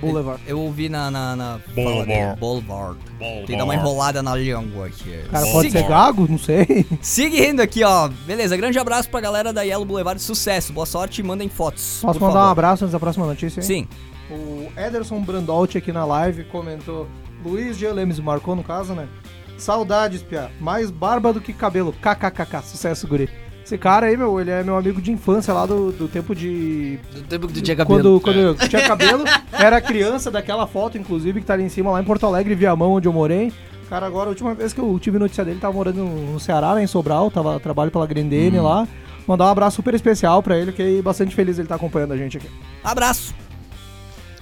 Boulevard. 0.00 0.42
Eu 0.46 0.60
ouvi 0.60 0.90
na. 0.90 1.10
na, 1.10 1.34
na 1.34 1.58
Boulevard. 1.74 1.74
fala 1.74 2.06
dele, 2.06 2.36
Boulevard. 2.38 2.98
Tem 3.18 3.46
que 3.46 3.56
dar 3.56 3.64
uma 3.64 3.74
enrolada 3.74 4.22
na 4.22 4.36
língua 4.36 4.86
aqui. 4.86 5.22
Cara 5.30 5.46
pode 5.46 5.70
Segui- 5.70 5.78
ser 5.82 5.88
gago? 5.88 6.26
Não 6.28 6.38
sei. 6.38 6.86
Seguindo 7.00 7.60
aqui, 7.60 7.82
ó. 7.82 8.08
Beleza, 8.26 8.56
grande 8.58 8.78
abraço 8.78 9.08
pra 9.08 9.20
galera 9.22 9.54
da 9.54 9.62
Yellow 9.62 9.86
Boulevard. 9.86 10.20
Sucesso, 10.20 10.70
boa 10.72 10.84
sorte 10.84 11.20
e 11.20 11.24
mandem 11.24 11.48
fotos. 11.48 12.00
Posso 12.02 12.20
mandar 12.20 12.30
um 12.30 12.32
favor. 12.34 12.50
abraço 12.50 12.84
antes 12.84 12.92
da 12.92 13.00
próxima 13.00 13.24
notícia? 13.26 13.60
hein? 13.60 13.66
Sim. 13.66 13.88
O 14.30 14.68
Ederson 14.78 15.20
Brandolt 15.22 15.76
aqui 15.76 15.92
na 15.92 16.04
live 16.04 16.44
comentou. 16.44 17.06
Luiz 17.42 17.78
G. 17.78 17.90
Lemes 17.90 18.18
marcou 18.20 18.54
no 18.54 18.62
caso, 18.64 18.92
né? 18.92 19.08
Saudades, 19.56 20.22
Pia. 20.22 20.50
Mais 20.60 20.90
barba 20.90 21.32
do 21.32 21.40
que 21.40 21.52
cabelo. 21.54 21.94
KKKK. 21.94 22.62
Sucesso, 22.64 23.06
guri. 23.08 23.30
Esse 23.66 23.76
cara 23.76 24.06
aí, 24.06 24.16
meu, 24.16 24.40
ele 24.40 24.48
é 24.48 24.62
meu 24.62 24.76
amigo 24.76 25.02
de 25.02 25.10
infância 25.10 25.52
lá 25.52 25.66
do, 25.66 25.90
do 25.90 26.06
tempo 26.06 26.36
de. 26.36 27.00
Do 27.12 27.22
tempo 27.22 27.48
que 27.48 27.54
tu 27.54 27.60
tinha 27.62 27.76
cabelo. 27.76 28.00
Quando, 28.00 28.20
quando 28.20 28.38
eu 28.38 28.54
tinha 28.68 28.86
cabelo, 28.86 29.24
era 29.52 29.80
criança 29.80 30.30
daquela 30.30 30.68
foto, 30.68 30.96
inclusive, 30.96 31.40
que 31.40 31.46
tá 31.48 31.54
ali 31.54 31.64
em 31.64 31.68
cima, 31.68 31.90
lá 31.90 32.00
em 32.00 32.04
Porto 32.04 32.24
Alegre, 32.26 32.54
Viamão, 32.54 32.92
onde 32.92 33.08
eu 33.08 33.12
morei. 33.12 33.52
Cara, 33.90 34.06
agora, 34.06 34.26
a 34.26 34.30
última 34.30 34.54
vez 34.54 34.72
que 34.72 34.78
eu 34.80 34.96
tive 35.00 35.18
notícia 35.18 35.44
dele, 35.44 35.58
tava 35.58 35.74
morando 35.74 35.98
no 36.04 36.38
Ceará, 36.38 36.76
né, 36.76 36.84
em 36.84 36.86
Sobral, 36.86 37.28
tava 37.28 37.58
trabalho 37.58 37.90
pela 37.90 38.06
Grendene 38.06 38.60
lá. 38.60 38.86
Mandar 39.26 39.46
um 39.46 39.48
abraço 39.48 39.74
super 39.74 39.94
especial 39.94 40.40
pra 40.44 40.56
ele, 40.56 40.70
fiquei 40.70 41.02
bastante 41.02 41.34
feliz 41.34 41.58
ele 41.58 41.66
tá 41.66 41.74
acompanhando 41.74 42.12
a 42.12 42.16
gente 42.16 42.36
aqui. 42.36 42.48
Abraço. 42.84 43.34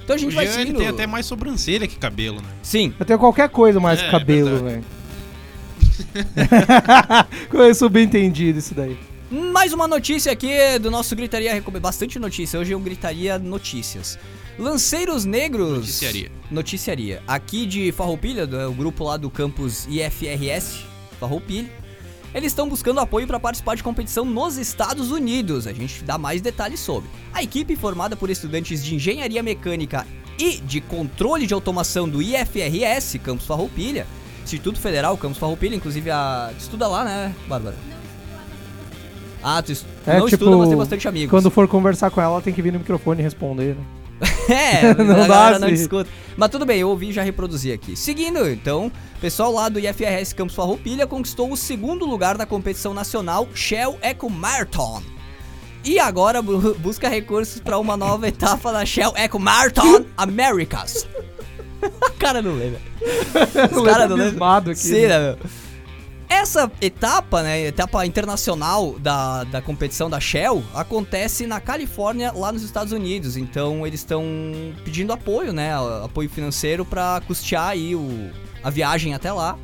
Então 0.04 0.14
a 0.14 0.18
O 0.18 0.20
gente 0.20 0.34
vai 0.34 0.46
Jean 0.46 0.60
ele 0.60 0.74
tem 0.74 0.88
até 0.88 1.06
mais 1.06 1.24
sobrancelha 1.24 1.88
que 1.88 1.96
cabelo, 1.96 2.42
né? 2.42 2.48
Sim. 2.62 2.92
Eu 3.00 3.06
tenho 3.06 3.18
qualquer 3.18 3.48
coisa 3.48 3.80
mais 3.80 4.00
É, 4.00 4.04
que 4.04 4.10
cabelo, 4.10 4.50
verdade. 4.50 4.64
velho. 4.74 4.84
Foi 7.50 7.72
subentendido 7.72 8.58
isso 8.58 8.74
daí. 8.74 8.98
Mais 9.34 9.72
uma 9.72 9.88
notícia 9.88 10.30
aqui 10.30 10.78
do 10.80 10.92
nosso 10.92 11.16
Gritaria 11.16 11.52
Recom- 11.52 11.72
Bastante 11.72 12.20
notícia. 12.20 12.58
Hoje 12.60 12.72
um 12.72 12.80
Gritaria 12.80 13.36
Notícias. 13.36 14.16
Lanceiros 14.56 15.24
Negros. 15.24 15.78
Noticiaria. 15.78 16.30
Noticiaria. 16.52 17.22
Aqui 17.26 17.66
de 17.66 17.90
Farroupilha, 17.90 18.46
do, 18.46 18.56
é 18.60 18.66
o 18.68 18.72
grupo 18.72 19.02
lá 19.02 19.16
do 19.16 19.28
campus 19.28 19.88
IFRS, 19.88 20.84
Farroupilha. 21.18 21.68
Eles 22.32 22.52
estão 22.52 22.68
buscando 22.68 23.00
apoio 23.00 23.26
para 23.26 23.40
participar 23.40 23.74
de 23.74 23.82
competição 23.82 24.24
nos 24.24 24.56
Estados 24.56 25.10
Unidos. 25.10 25.66
A 25.66 25.72
gente 25.72 26.04
dá 26.04 26.16
mais 26.16 26.40
detalhes 26.40 26.78
sobre. 26.78 27.10
A 27.32 27.42
equipe, 27.42 27.74
formada 27.74 28.14
por 28.14 28.30
estudantes 28.30 28.84
de 28.84 28.94
engenharia 28.94 29.42
mecânica 29.42 30.06
e 30.38 30.58
de 30.58 30.80
controle 30.80 31.44
de 31.44 31.54
automação 31.54 32.08
do 32.08 32.22
IFRS, 32.22 33.18
Campus 33.18 33.46
Farroupilha, 33.46 34.06
Instituto 34.44 34.78
Federal 34.78 35.16
Campus 35.16 35.38
Farroupilha, 35.38 35.74
inclusive 35.74 36.08
a. 36.10 36.52
Tu 36.56 36.60
estuda 36.62 36.86
lá, 36.86 37.04
né, 37.04 37.34
Bárbara? 37.48 37.93
Ah, 39.44 39.62
tu 39.62 39.72
est... 39.72 39.84
É, 40.06 40.18
não 40.18 40.26
tipo, 40.26 40.42
estuda, 40.42 40.56
mas 40.56 40.68
tem 40.68 40.78
bastante 40.78 41.06
amigos. 41.06 41.30
Quando 41.30 41.50
for 41.50 41.68
conversar 41.68 42.10
com 42.10 42.20
ela, 42.20 42.40
tem 42.40 42.52
que 42.52 42.62
vir 42.62 42.72
no 42.72 42.78
microfone 42.78 43.20
e 43.20 43.22
responder, 43.22 43.76
né? 43.76 43.84
É, 44.48 44.94
Não 45.02 45.22
a 45.22 45.26
dá, 45.26 45.58
não 45.58 45.68
discuta. 45.68 46.08
Mas 46.36 46.48
tudo 46.50 46.64
bem, 46.64 46.78
eu 46.80 46.88
ouvi 46.88 47.08
e 47.10 47.12
já 47.12 47.22
reproduzi 47.22 47.72
aqui. 47.72 47.96
Seguindo, 47.96 48.48
então, 48.48 48.90
pessoal 49.20 49.52
lá 49.52 49.68
do 49.68 49.78
IFRS 49.78 50.34
Campus 50.34 50.54
Farroupilha 50.54 51.06
conquistou 51.06 51.50
o 51.52 51.56
segundo 51.56 52.04
lugar 52.06 52.36
na 52.38 52.46
competição 52.46 52.94
nacional 52.94 53.48
Shell 53.54 53.98
Eco 54.00 54.30
Marathon. 54.30 55.02
E 55.84 55.98
agora 55.98 56.40
bu- 56.40 56.74
busca 56.80 57.08
recursos 57.08 57.60
para 57.60 57.78
uma 57.78 57.96
nova 57.96 58.26
etapa 58.28 58.72
da 58.72 58.84
Shell 58.86 59.12
Eco 59.16 59.38
Marathon 59.38 60.04
Americas. 60.16 61.06
Cara 62.18 62.40
não 62.40 62.54
lembra. 62.54 62.80
Os 63.72 63.82
caras 63.84 64.08
não 64.08 64.16
lembram. 64.16 64.56
aqui, 64.56 64.76
Sim, 64.76 65.02
né? 65.02 65.08
né, 65.08 65.18
meu? 65.20 65.38
Essa 66.28 66.70
etapa, 66.80 67.42
né, 67.42 67.66
etapa 67.66 68.04
internacional 68.04 68.98
da, 68.98 69.44
da 69.44 69.62
competição 69.62 70.08
da 70.08 70.18
Shell, 70.18 70.62
acontece 70.74 71.46
na 71.46 71.60
Califórnia, 71.60 72.32
lá 72.32 72.50
nos 72.50 72.62
Estados 72.62 72.92
Unidos. 72.92 73.36
Então 73.36 73.86
eles 73.86 74.00
estão 74.00 74.24
pedindo 74.84 75.12
apoio, 75.12 75.52
né, 75.52 75.72
apoio 76.02 76.28
financeiro 76.28 76.84
para 76.84 77.20
custear 77.26 77.68
aí 77.68 77.94
o, 77.94 78.30
a 78.62 78.70
viagem 78.70 79.14
até 79.14 79.32
lá. 79.32 79.58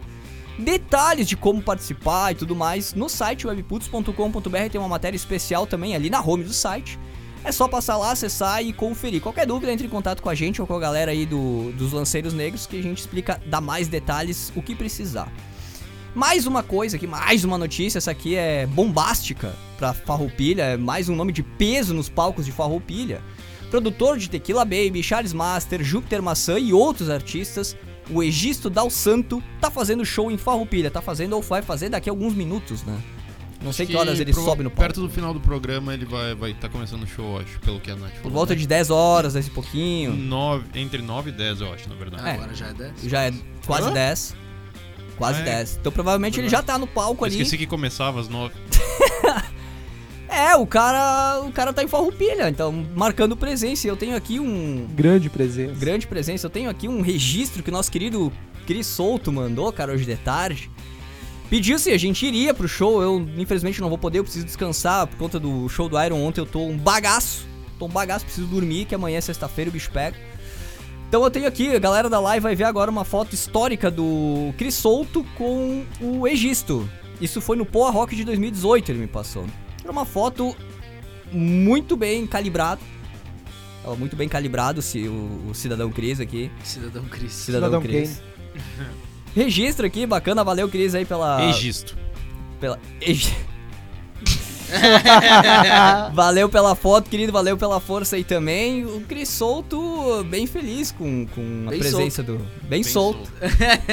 Detalhes 0.58 1.26
de 1.26 1.36
como 1.36 1.62
participar 1.62 2.32
e 2.32 2.34
tudo 2.34 2.54
mais 2.54 2.92
no 2.92 3.08
site 3.08 3.46
webputs.com.br 3.46 4.68
tem 4.70 4.78
uma 4.78 4.88
matéria 4.88 5.16
especial 5.16 5.66
também 5.66 5.94
ali 5.94 6.10
na 6.10 6.20
home 6.20 6.44
do 6.44 6.52
site. 6.52 6.98
É 7.42 7.50
só 7.50 7.66
passar 7.66 7.96
lá, 7.96 8.12
acessar 8.12 8.62
e 8.62 8.70
conferir. 8.70 9.22
Qualquer 9.22 9.46
dúvida, 9.46 9.72
entre 9.72 9.86
em 9.86 9.90
contato 9.90 10.22
com 10.22 10.28
a 10.28 10.34
gente 10.34 10.60
ou 10.60 10.66
com 10.66 10.74
a 10.74 10.78
galera 10.78 11.10
aí 11.10 11.24
do, 11.24 11.72
dos 11.72 11.92
Lanceiros 11.92 12.34
Negros 12.34 12.66
que 12.66 12.78
a 12.78 12.82
gente 12.82 12.98
explica, 12.98 13.40
dá 13.46 13.62
mais 13.62 13.88
detalhes, 13.88 14.52
o 14.54 14.60
que 14.60 14.74
precisar. 14.74 15.32
Mais 16.14 16.46
uma 16.46 16.62
coisa 16.62 16.96
aqui, 16.96 17.06
mais 17.06 17.44
uma 17.44 17.56
notícia, 17.56 17.98
essa 17.98 18.10
aqui 18.10 18.34
é 18.34 18.66
bombástica 18.66 19.54
pra 19.78 19.92
Farroupilha, 19.92 20.62
é 20.64 20.76
mais 20.76 21.08
um 21.08 21.14
nome 21.14 21.32
de 21.32 21.42
peso 21.42 21.94
nos 21.94 22.08
palcos 22.08 22.44
de 22.44 22.52
Farroupilha. 22.52 23.20
Produtor 23.70 24.18
de 24.18 24.28
Tequila 24.28 24.64
Baby, 24.64 25.02
Charles 25.02 25.32
Master, 25.32 25.82
Júpiter 25.84 26.20
Maçã 26.20 26.58
e 26.58 26.72
outros 26.72 27.08
artistas, 27.08 27.76
o 28.10 28.22
Egisto 28.24 28.68
Dal 28.68 28.90
Santo 28.90 29.40
tá 29.60 29.70
fazendo 29.70 30.04
show 30.04 30.30
em 30.32 30.36
Farroupilha, 30.36 30.90
tá 30.90 31.00
fazendo 31.00 31.34
ou 31.36 31.42
vai 31.42 31.62
fazer 31.62 31.88
daqui 31.88 32.10
a 32.10 32.12
alguns 32.12 32.34
minutos, 32.34 32.82
né? 32.82 32.98
Não 33.62 33.72
sei 33.72 33.86
que 33.86 33.94
horas 33.94 34.18
ele 34.18 34.32
prova- 34.32 34.48
sobe 34.48 34.62
no 34.64 34.70
palco. 34.70 34.80
Perto 34.82 35.00
do 35.02 35.08
final 35.10 35.32
do 35.34 35.38
programa 35.40 35.92
ele 35.94 36.06
vai 36.06 36.34
vai 36.34 36.54
tá 36.54 36.68
começando 36.68 37.02
o 37.02 37.06
show, 37.06 37.38
acho, 37.38 37.60
pelo 37.60 37.78
que 37.78 37.90
a 37.90 37.94
Nath 37.94 38.10
Por 38.14 38.22
falou. 38.22 38.32
volta 38.38 38.54
né? 38.54 38.58
de 38.60 38.66
10 38.66 38.90
horas, 38.90 39.34
10 39.34 39.46
e 39.46 39.50
pouquinho. 39.50 40.16
Nove, 40.16 40.64
entre 40.74 41.00
9 41.02 41.28
e 41.30 41.32
10, 41.32 41.60
eu 41.60 41.72
acho, 41.72 41.88
na 41.88 41.94
verdade. 41.94 42.26
É. 42.26 42.32
Agora 42.32 42.54
já 42.54 42.66
é 42.68 42.72
10. 42.72 42.92
Já 43.04 43.22
é 43.28 43.32
quase 43.66 43.88
Hã? 43.88 43.92
10. 43.92 44.34
Quase 45.20 45.40
É. 45.42 45.44
10. 45.44 45.76
Então 45.80 45.92
provavelmente 45.92 46.40
ele 46.40 46.48
já 46.48 46.62
tá 46.62 46.78
no 46.78 46.86
palco 46.86 47.22
Eu 47.24 47.26
ali. 47.26 47.34
esqueci 47.36 47.58
que 47.58 47.66
começava 47.66 48.18
às 48.18 48.28
9. 48.28 48.54
É, 50.32 50.54
o 50.54 50.64
cara, 50.64 51.40
o 51.44 51.50
cara 51.50 51.72
tá 51.72 51.82
em 51.82 51.88
Farroupilha, 51.88 52.48
então 52.48 52.86
marcando 52.94 53.36
presença. 53.36 53.86
E 53.86 53.90
Eu 53.90 53.96
tenho 53.96 54.14
aqui 54.14 54.38
um 54.38 54.86
Grande 54.94 55.28
presença. 55.28 55.74
grande 55.74 56.06
presença. 56.06 56.46
Eu 56.46 56.50
tenho 56.50 56.70
aqui 56.70 56.86
um 56.88 57.00
registro 57.00 57.64
que 57.64 57.68
o 57.68 57.72
nosso 57.72 57.90
querido 57.90 58.32
Cris 58.64 58.86
Souto 58.86 59.32
mandou, 59.32 59.72
cara, 59.72 59.92
hoje 59.92 60.04
de 60.04 60.14
tarde. 60.16 60.70
Pediu 61.50 61.80
se 61.80 61.90
a 61.90 61.98
gente 61.98 62.24
iria 62.24 62.54
pro 62.54 62.68
show, 62.68 63.02
eu 63.02 63.20
infelizmente 63.36 63.80
não 63.80 63.88
vou 63.88 63.98
poder, 63.98 64.20
eu 64.20 64.22
preciso 64.22 64.46
descansar 64.46 65.08
por 65.08 65.16
conta 65.18 65.40
do 65.40 65.68
show 65.68 65.88
do 65.88 66.00
Iron 66.00 66.22
ontem, 66.24 66.40
eu 66.40 66.46
tô 66.46 66.60
um 66.64 66.78
bagaço. 66.78 67.44
Tô 67.76 67.86
um 67.86 67.88
bagaço, 67.88 68.24
preciso 68.24 68.46
dormir, 68.46 68.84
que 68.84 68.94
amanhã 68.94 69.18
é 69.18 69.20
sexta-feira 69.20 69.68
o 69.68 69.72
bicho 69.72 69.90
pega. 69.90 70.16
Então 71.10 71.24
eu 71.24 71.30
tenho 71.30 71.48
aqui, 71.48 71.74
a 71.74 71.78
galera 71.80 72.08
da 72.08 72.20
live 72.20 72.40
vai 72.40 72.54
ver 72.54 72.62
agora 72.64 72.88
uma 72.88 73.04
foto 73.04 73.34
histórica 73.34 73.90
do 73.90 74.54
Cris 74.56 74.74
Souto 74.76 75.24
com 75.36 75.84
o 76.00 76.24
Egisto. 76.28 76.88
Isso 77.20 77.40
foi 77.40 77.56
no 77.56 77.66
Poa 77.66 77.90
Rock 77.90 78.14
de 78.14 78.22
2018, 78.24 78.92
ele 78.92 79.00
me 79.00 79.06
passou. 79.08 79.44
Era 79.82 79.90
uma 79.90 80.04
foto 80.04 80.56
muito 81.32 81.96
bem 81.96 82.26
calibrado. 82.28 82.80
Ó, 83.84 83.96
Muito 83.96 84.14
bem 84.14 84.28
calibrado 84.28 84.80
se 84.80 85.08
o, 85.08 85.48
o 85.50 85.54
cidadão 85.54 85.90
Cris 85.90 86.20
aqui. 86.20 86.48
Cidadão 86.62 87.04
Cris. 87.06 87.32
Cidadão, 87.32 87.80
Cidadão 87.80 87.82
Cris. 87.82 88.22
Registro 89.34 89.86
aqui, 89.86 90.06
bacana, 90.06 90.44
valeu 90.44 90.68
Cris 90.68 90.94
aí 90.94 91.04
pela. 91.04 91.42
Egisto. 91.50 91.96
pela 92.60 92.78
Egi- 93.00 93.34
valeu 96.14 96.48
pela 96.48 96.74
foto, 96.74 97.08
querido, 97.10 97.32
valeu 97.32 97.56
pela 97.56 97.80
força 97.80 98.16
aí 98.16 98.24
também. 98.24 98.84
O 98.84 99.00
Cris 99.02 99.28
Solto, 99.28 100.24
bem 100.28 100.46
feliz 100.46 100.90
com, 100.92 101.26
com 101.34 101.64
a 101.66 101.70
Bem 101.70 101.78
presença 101.80 102.22
do. 102.22 102.40
Bem, 102.62 102.82
solto. 102.82 103.30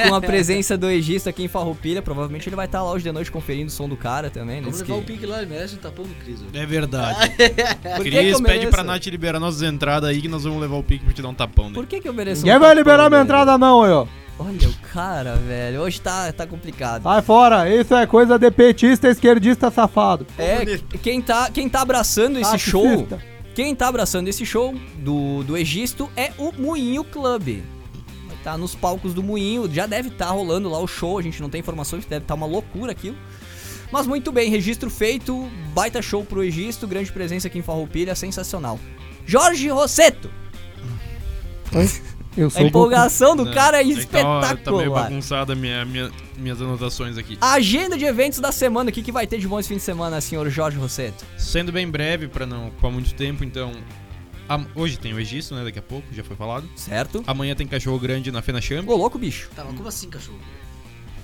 com 0.08 0.14
a 0.14 0.20
presença 0.20 0.76
do 0.76 0.88
Egisto 0.90 1.28
aqui 1.28 1.44
em 1.44 1.48
Farroupilha. 1.48 2.02
Provavelmente 2.02 2.48
ele 2.48 2.56
vai 2.56 2.66
estar 2.66 2.82
lá 2.82 2.92
hoje 2.92 3.04
de 3.04 3.12
noite 3.12 3.30
conferindo 3.30 3.68
o 3.68 3.70
som 3.72 3.88
do 3.88 3.96
cara 3.96 4.30
também. 4.30 4.56
né? 4.56 4.62
Vamos 4.62 4.80
levar 4.80 4.94
o 4.94 5.00
que- 5.02 5.12
pique 5.12 5.26
lá, 5.26 5.38
ele 5.42 5.46
merece 5.50 5.74
um 5.74 5.78
tapão 5.78 6.04
do 6.04 6.14
Cris. 6.24 6.40
ó. 6.42 6.56
É 6.58 6.66
verdade. 6.66 7.30
Cris, 8.02 8.32
eu 8.32 8.42
pede 8.42 8.66
pra 8.68 8.82
Nath 8.82 9.06
liberar 9.06 9.38
nossas 9.40 9.62
entradas 9.62 10.08
aí 10.10 10.20
que 10.20 10.28
nós 10.28 10.44
vamos 10.44 10.60
levar 10.60 10.76
o 10.76 10.82
pique 10.82 11.04
pra 11.04 11.14
te 11.14 11.22
dar 11.22 11.28
um 11.28 11.34
tapão, 11.34 11.68
né? 11.68 11.74
Por 11.74 11.86
que 11.86 12.00
que 12.00 12.08
eu 12.08 12.12
mereço 12.14 12.42
Ninguém 12.42 12.56
um 12.56 12.60
vai 12.60 12.68
tapão 12.70 12.78
liberar 12.78 13.08
minha 13.10 13.10
dele? 13.10 13.22
entrada 13.24 13.58
não, 13.58 13.82
aí, 13.82 13.90
ó. 13.92 14.06
Olha 14.38 14.68
o 14.68 14.74
cara, 14.92 15.34
velho. 15.34 15.80
Hoje 15.80 16.00
tá, 16.00 16.32
tá 16.32 16.46
complicado. 16.46 17.02
Sai 17.02 17.22
fora, 17.22 17.68
isso 17.74 17.94
é 17.94 18.06
coisa 18.06 18.38
de 18.38 18.50
petista 18.50 19.08
esquerdista 19.08 19.70
safado. 19.70 20.26
É, 20.38 20.78
quem 21.02 21.20
tá, 21.20 21.50
quem 21.50 21.68
tá 21.68 21.80
abraçando 21.80 22.38
esse 22.38 22.58
show, 22.58 23.08
quem 23.54 23.74
tá 23.74 23.88
abraçando 23.88 24.28
esse 24.28 24.46
show 24.46 24.72
do, 24.98 25.42
do 25.42 25.56
Egisto 25.56 26.08
é 26.16 26.32
o 26.38 26.52
Moinho 26.52 27.02
Club. 27.02 27.62
Tá 28.44 28.56
nos 28.56 28.74
palcos 28.74 29.12
do 29.12 29.22
Moinho, 29.22 29.68
já 29.72 29.86
deve 29.86 30.08
estar 30.08 30.26
rolando 30.30 30.70
lá 30.70 30.78
o 30.78 30.86
show, 30.86 31.18
a 31.18 31.22
gente 31.22 31.42
não 31.42 31.50
tem 31.50 31.58
informações, 31.58 32.04
deve 32.04 32.22
estar 32.22 32.34
uma 32.34 32.46
loucura 32.46 32.92
aquilo. 32.92 33.16
Mas 33.90 34.06
muito 34.06 34.30
bem, 34.30 34.48
registro 34.48 34.88
feito, 34.88 35.48
baita 35.74 36.00
show 36.00 36.24
pro 36.24 36.44
Egisto, 36.44 36.86
grande 36.86 37.10
presença 37.10 37.48
aqui 37.48 37.58
em 37.58 37.62
Farroupilha, 37.62 38.14
sensacional. 38.14 38.78
Jorge 39.26 39.68
Rosseto, 39.68 40.30
Eu 41.72 41.80
a 42.46 42.50
sou 42.50 42.62
empolgação 42.62 43.34
do 43.36 43.44
Não, 43.44 43.52
cara 43.52 43.78
é 43.78 43.80
Tá, 43.80 43.84
tá 43.84 43.88
meio 43.88 43.98
espetacular. 43.98 45.02
bagunçada 45.04 45.54
minha, 45.54 45.84
minha, 45.84 46.10
minhas 46.36 46.60
anotações 46.62 47.18
aqui. 47.18 47.36
Agenda 47.40 47.96
de 47.98 48.04
eventos 48.04 48.38
da 48.38 48.52
semana, 48.52 48.90
o 48.90 48.92
que, 48.92 49.02
que 49.02 49.12
vai 49.12 49.26
ter 49.26 49.38
de 49.38 49.48
bom 49.48 49.58
esse 49.58 49.68
fim 49.68 49.76
de 49.76 49.82
semana, 49.82 50.20
senhor 50.20 50.48
Jorge 50.50 50.78
Rosseto? 50.78 51.24
Sendo 51.36 51.72
bem 51.72 51.88
breve, 51.88 52.28
pra 52.28 52.46
não 52.46 52.68
ocupar 52.68 52.90
muito 52.90 53.14
tempo, 53.14 53.42
então. 53.44 53.72
am- 54.48 54.66
hoje 54.74 54.98
tem 54.98 55.12
o 55.12 55.20
Egisto, 55.20 55.54
né? 55.54 55.64
Daqui 55.64 55.78
a 55.78 55.82
pouco, 55.82 56.06
já 56.12 56.22
foi 56.24 56.36
falado. 56.36 56.68
Certo? 56.76 57.22
Amanhã 57.26 57.54
tem 57.54 57.66
cachorro 57.66 57.98
grande 57.98 58.30
na 58.32 58.40
Fena 58.42 58.60
Champ. 58.60 58.88
Ô, 58.88 58.96
louco, 58.96 59.18
bicho. 59.18 59.48
Tá, 59.54 59.64
mas 59.64 59.74
como 59.76 59.88
assim, 59.88 60.08
cachorro? 60.08 60.38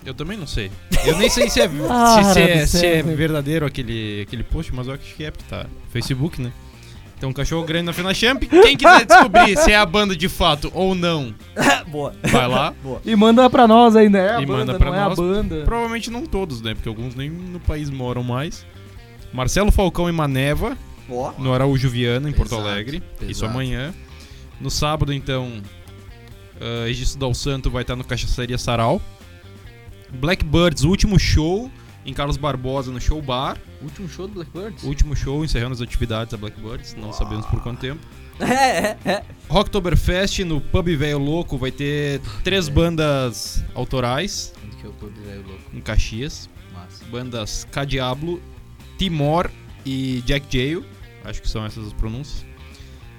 Eu 0.04 0.12
também 0.12 0.36
não 0.36 0.46
sei. 0.46 0.70
Eu 1.06 1.16
nem 1.16 1.30
sei 1.30 1.48
se 1.48 1.60
é, 1.62 1.66
se, 1.72 2.32
se 2.34 2.40
é, 2.40 2.66
se 2.66 2.86
é 2.86 3.02
verdadeiro 3.02 3.64
aquele, 3.64 4.20
aquele 4.20 4.42
post, 4.42 4.74
mas 4.74 4.86
eu 4.86 4.92
acho 4.92 5.14
que 5.14 5.24
é, 5.24 5.30
porque 5.30 5.44
tá 5.48 5.64
Facebook, 5.90 6.42
né? 6.42 6.52
Então, 7.16 7.32
cachorro 7.32 7.64
grande 7.64 7.84
na 7.86 7.92
Fena 7.92 8.12
Champ. 8.12 8.42
Quem 8.44 8.76
quiser 8.76 9.06
descobrir 9.06 9.56
se 9.56 9.70
é 9.72 9.76
a 9.76 9.86
banda 9.86 10.14
de 10.14 10.28
fato 10.28 10.70
ou 10.74 10.94
não, 10.94 11.34
Boa. 11.88 12.14
vai 12.24 12.46
lá. 12.48 12.74
E 13.04 13.14
manda 13.16 13.48
pra 13.48 13.66
nós 13.66 13.96
ainda, 13.96 14.18
é 14.18 14.36
a 14.36 14.42
E 14.42 14.46
banda, 14.46 14.58
manda 14.72 14.78
pra 14.78 14.90
não 14.90 14.96
nós. 15.08 15.18
é 15.18 15.22
a 15.22 15.24
banda. 15.24 15.62
Provavelmente 15.64 16.10
não 16.10 16.26
todos, 16.26 16.60
né? 16.60 16.74
Porque 16.74 16.88
alguns 16.88 17.14
nem 17.14 17.30
no 17.30 17.60
país 17.60 17.88
moram 17.88 18.22
mais. 18.22 18.66
Marcelo 19.32 19.72
Falcão 19.72 20.08
e 20.08 20.12
Maneva, 20.12 20.76
Ó. 21.08 21.32
no 21.38 21.52
Araújo 21.54 21.88
Viana, 21.88 22.28
em 22.28 22.32
Porto 22.32 22.52
Exato, 22.54 22.68
Alegre. 22.68 23.02
Isso 23.22 23.30
exato. 23.44 23.50
amanhã. 23.52 23.94
No 24.60 24.70
sábado, 24.70 25.12
então, 25.12 25.62
uh, 26.60 26.86
Egisto 26.88 27.18
Dal 27.18 27.32
Santo 27.34 27.70
vai 27.70 27.82
estar 27.82 27.96
no 27.96 28.04
Cachaçaria 28.04 28.58
Sarau. 28.58 29.00
Blackbirds, 30.12 30.84
último 30.84 31.18
show 31.18 31.70
em 32.06 32.12
Carlos 32.12 32.36
Barbosa, 32.36 32.92
no 32.92 33.00
Show 33.00 33.20
Bar. 33.22 33.56
Último 33.84 34.08
show 34.08 34.26
do 34.26 34.34
Blackbirds? 34.34 34.82
Último 34.84 35.14
show, 35.14 35.44
encerrando 35.44 35.74
as 35.74 35.80
atividades 35.80 36.32
da 36.32 36.36
Blackbirds. 36.36 36.94
Não 36.94 37.12
sabemos 37.12 37.46
por 37.46 37.62
quanto 37.62 37.80
tempo. 37.80 38.00
É, 38.40 38.44
é, 38.44 38.98
é. 39.04 39.24
Rocktoberfest, 39.48 40.40
no 40.40 40.60
Pub 40.60 40.88
Velho 40.88 41.18
Louco, 41.18 41.56
vai 41.56 41.70
ter 41.70 42.20
três 42.42 42.68
bandas 42.68 43.64
autorais 43.76 44.52
Onde 44.66 44.74
que 44.74 44.84
é 44.84 44.88
o 44.88 44.92
pub 44.92 45.12
velho 45.24 45.46
louco? 45.46 45.62
em 45.72 45.80
Caxias. 45.80 46.50
Massa. 46.72 47.04
bandas 47.12 47.64
K 47.70 47.84
Diablo, 47.84 48.42
Timor 48.98 49.48
e 49.86 50.20
Jack 50.26 50.46
Jail. 50.50 50.84
Acho 51.24 51.40
que 51.40 51.48
são 51.48 51.64
essas 51.64 51.86
as 51.86 51.92
pronúncias. 51.92 52.44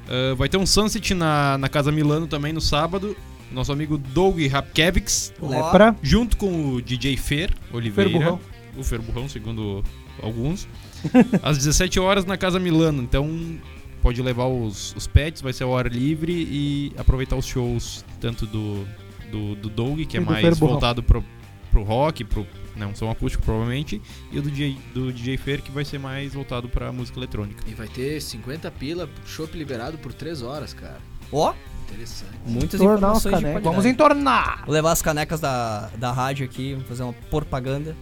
Ah, 0.09 0.35
vai 0.35 0.49
ter 0.49 0.57
um 0.57 0.65
Sunset 0.65 1.13
na, 1.13 1.57
na 1.57 1.69
Casa 1.69 1.93
Milano 1.93 2.27
também 2.27 2.51
no 2.51 2.59
sábado. 2.59 3.15
Nosso 3.51 3.71
amigo 3.71 3.97
Doug 3.97 4.39
Rapkevics, 4.51 5.31
Lepra. 5.41 5.95
junto 6.01 6.35
com 6.35 6.73
o 6.73 6.81
DJ 6.81 7.15
Fer 7.15 7.53
Oliveira. 7.71 8.09
Ferburrão. 8.09 8.39
O 8.75 8.83
Fer 8.83 9.01
Burrão, 9.01 9.29
segundo 9.29 9.81
alguns. 10.21 10.67
às 11.41 11.57
17 11.57 11.99
horas 11.99 12.25
na 12.25 12.37
Casa 12.37 12.59
Milano. 12.59 13.01
Então 13.01 13.57
pode 14.01 14.21
levar 14.21 14.45
os, 14.45 14.95
os 14.95 15.07
pets, 15.07 15.41
vai 15.41 15.51
ser 15.51 15.63
ao 15.63 15.75
ar 15.75 15.91
livre 15.91 16.31
e 16.31 16.93
aproveitar 16.97 17.35
os 17.35 17.45
shows 17.45 18.05
tanto 18.21 18.45
do, 18.45 18.85
do, 19.31 19.55
do 19.55 19.69
Doug, 19.69 20.01
que 20.01 20.17
é 20.17 20.19
do 20.19 20.25
mais 20.27 20.59
voltado 20.59 21.01
pro, 21.01 21.23
pro 21.71 21.83
rock, 21.83 22.23
pro 22.23 22.45
um 22.77 22.93
som 22.93 23.09
acústico 23.09 23.41
provavelmente, 23.43 24.01
e 24.31 24.37
o 24.37 24.41
do 24.41 24.51
DJ, 24.51 24.77
do 24.93 25.13
DJ 25.13 25.37
Fer, 25.37 25.61
que 25.61 25.71
vai 25.71 25.85
ser 25.85 25.97
mais 25.97 26.33
voltado 26.33 26.67
pra 26.67 26.91
música 26.91 27.17
eletrônica. 27.17 27.63
E 27.65 27.73
vai 27.73 27.87
ter 27.87 28.21
50 28.21 28.69
pila, 28.71 29.09
chopp 29.25 29.57
liberado 29.57 29.97
por 29.97 30.11
3 30.11 30.41
horas, 30.41 30.73
cara. 30.73 30.99
Ó, 31.31 31.53
Interessante. 31.87 32.31
muitas 32.45 32.79
Tornar 32.79 33.13
os 33.13 33.25
informações 33.25 33.55
de. 33.55 33.61
Vamos 33.61 33.85
entornar. 33.85 34.63
Vou 34.65 34.73
levar 34.73 34.91
as 34.91 35.01
canecas 35.01 35.39
da, 35.39 35.89
da 35.97 36.11
rádio 36.11 36.45
aqui, 36.45 36.77
fazer 36.87 37.03
uma 37.03 37.13
propaganda. 37.13 37.95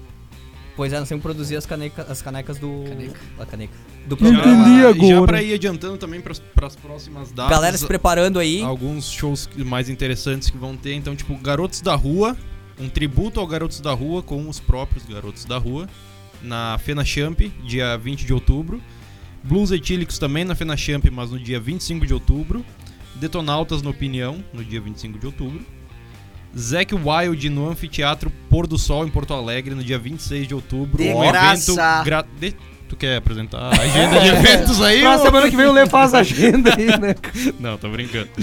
Pois 0.76 0.92
é, 0.92 1.00
nós 1.00 1.08
temos 1.08 1.22
que 1.22 1.28
produzir 1.28 1.56
as, 1.56 1.66
caneca, 1.66 2.04
as 2.10 2.22
canecas 2.22 2.58
do... 2.58 2.84
Caneca. 2.88 3.20
A 3.40 3.46
caneca. 3.46 3.74
Do 4.08 4.16
Entendi 4.16 4.42
programa. 4.42 4.90
agora. 4.90 5.06
Ah, 5.06 5.20
já 5.20 5.24
pra 5.24 5.44
ir 5.44 5.54
adiantando 5.54 5.98
também 5.98 6.20
pras, 6.20 6.40
pras 6.40 6.76
próximas 6.76 7.32
datas. 7.32 7.52
Galera 7.52 7.78
se 7.78 7.86
preparando 7.86 8.40
aí. 8.40 8.62
alguns 8.64 9.12
shows 9.12 9.48
mais 9.58 9.88
interessantes 9.88 10.50
que 10.50 10.58
vão 10.58 10.76
ter. 10.76 10.94
Então, 10.94 11.16
tipo, 11.16 11.36
Garotos 11.38 11.80
da 11.80 11.96
Rua, 11.96 12.36
um 12.80 12.90
tributo 12.90 13.40
ao 13.40 13.48
Garotos 13.48 13.80
da 13.80 13.94
Rua 13.94 14.24
com 14.24 14.50
os 14.50 14.60
próprios 14.60 15.06
Garotos 15.06 15.46
da 15.46 15.58
Rua, 15.58 15.88
na 16.42 16.78
Fena 16.80 17.06
Champ, 17.06 17.40
dia 17.64 17.96
20 17.98 18.26
de 18.26 18.34
outubro. 18.34 18.82
Blues 19.44 19.72
Etílicos 19.72 20.18
também 20.18 20.44
na 20.44 20.56
Fena 20.56 20.76
Champ, 20.76 21.06
mas 21.12 21.32
no 21.32 21.40
dia 21.40 21.60
25 21.60 22.06
de 22.06 22.14
outubro. 22.14 22.66
Detonautas 23.16 23.82
no 23.82 23.92
Opinião, 23.92 24.44
no 24.54 24.64
dia 24.64 24.82
25 24.82 25.20
de 25.20 25.26
outubro. 25.26 25.64
Zack 26.58 26.94
Wild 26.94 27.50
no 27.50 27.70
Anfiteatro 27.70 28.32
Pôr 28.50 28.68
do 28.68 28.78
Sol 28.78 29.06
em 29.06 29.10
Porto 29.10 29.34
Alegre, 29.34 29.74
no 29.74 29.84
dia 29.84 29.98
26 29.98 30.48
de 30.48 30.54
outubro. 30.54 31.02
De 31.04 31.10
um 31.10 31.20
graça. 31.22 31.72
evento 31.72 32.06
gra- 32.06 32.26
de- 32.40 32.56
Tu 32.90 32.96
quer 32.96 33.18
apresentar 33.18 33.58
a 33.60 33.70
agenda 33.82 34.20
de 34.22 34.28
eventos 34.28 34.82
aí? 34.82 35.04
Ou- 35.04 35.20
semana 35.20 35.50
que 35.50 35.56
vem 35.58 35.66
o 35.66 35.72
Lê 35.72 35.88
faz 35.88 36.14
a 36.14 36.20
agenda 36.20 36.72
aí, 36.78 36.86
né? 37.00 37.16
Não, 37.60 37.76
tô 37.78 37.90
brincando. 37.90 38.30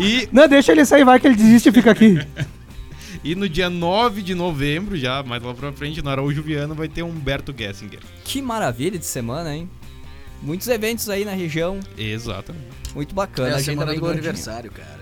e 0.00 0.28
Não, 0.32 0.48
deixa 0.48 0.72
ele 0.72 0.84
sair, 0.84 1.04
vai 1.04 1.20
que 1.20 1.26
ele 1.26 1.36
desiste 1.36 1.68
e 1.68 1.72
fica 1.72 1.90
aqui. 1.92 2.18
E 3.22 3.34
no 3.34 3.48
dia 3.48 3.68
9 3.68 4.22
de 4.22 4.34
novembro, 4.34 4.96
já 4.96 5.22
mais 5.22 5.42
lá 5.42 5.52
pra 5.54 5.72
frente, 5.72 6.02
no 6.02 6.10
Araújo 6.10 6.42
Viana, 6.42 6.74
vai 6.74 6.88
ter 6.88 7.02
Humberto 7.02 7.54
Gessinger. 7.56 8.00
Que 8.24 8.40
maravilha 8.40 8.98
de 8.98 9.06
semana, 9.06 9.54
hein? 9.54 9.68
Muitos 10.42 10.68
eventos 10.68 11.08
aí 11.10 11.24
na 11.24 11.32
região, 11.32 11.80
Exatamente. 11.96 12.64
muito 12.94 13.10
É 13.10 13.14
bacana. 13.14 13.48
a 13.48 13.56
agenda 13.56 13.64
semana 13.72 13.92
do 13.94 14.00
gordinha. 14.00 14.20
aniversário, 14.22 14.70
cara. 14.70 14.97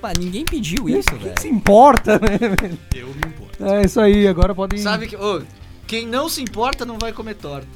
Pá, 0.00 0.12
ninguém 0.18 0.44
pediu 0.44 0.88
isso, 0.88 1.08
Quem 1.10 1.18
velho. 1.18 1.40
se 1.40 1.48
importa, 1.48 2.18
né, 2.20 2.38
velho? 2.38 2.78
Eu 2.94 3.06
me 3.08 3.20
importo. 3.26 3.64
É 3.64 3.82
isso 3.84 4.00
aí, 4.00 4.26
agora 4.28 4.54
podem... 4.54 4.78
Sabe 4.78 5.06
que. 5.08 5.16
ô, 5.16 5.42
quem 5.86 6.06
não 6.06 6.28
se 6.28 6.40
importa 6.42 6.84
não 6.84 6.98
vai 6.98 7.12
comer 7.12 7.34
torta. 7.34 7.66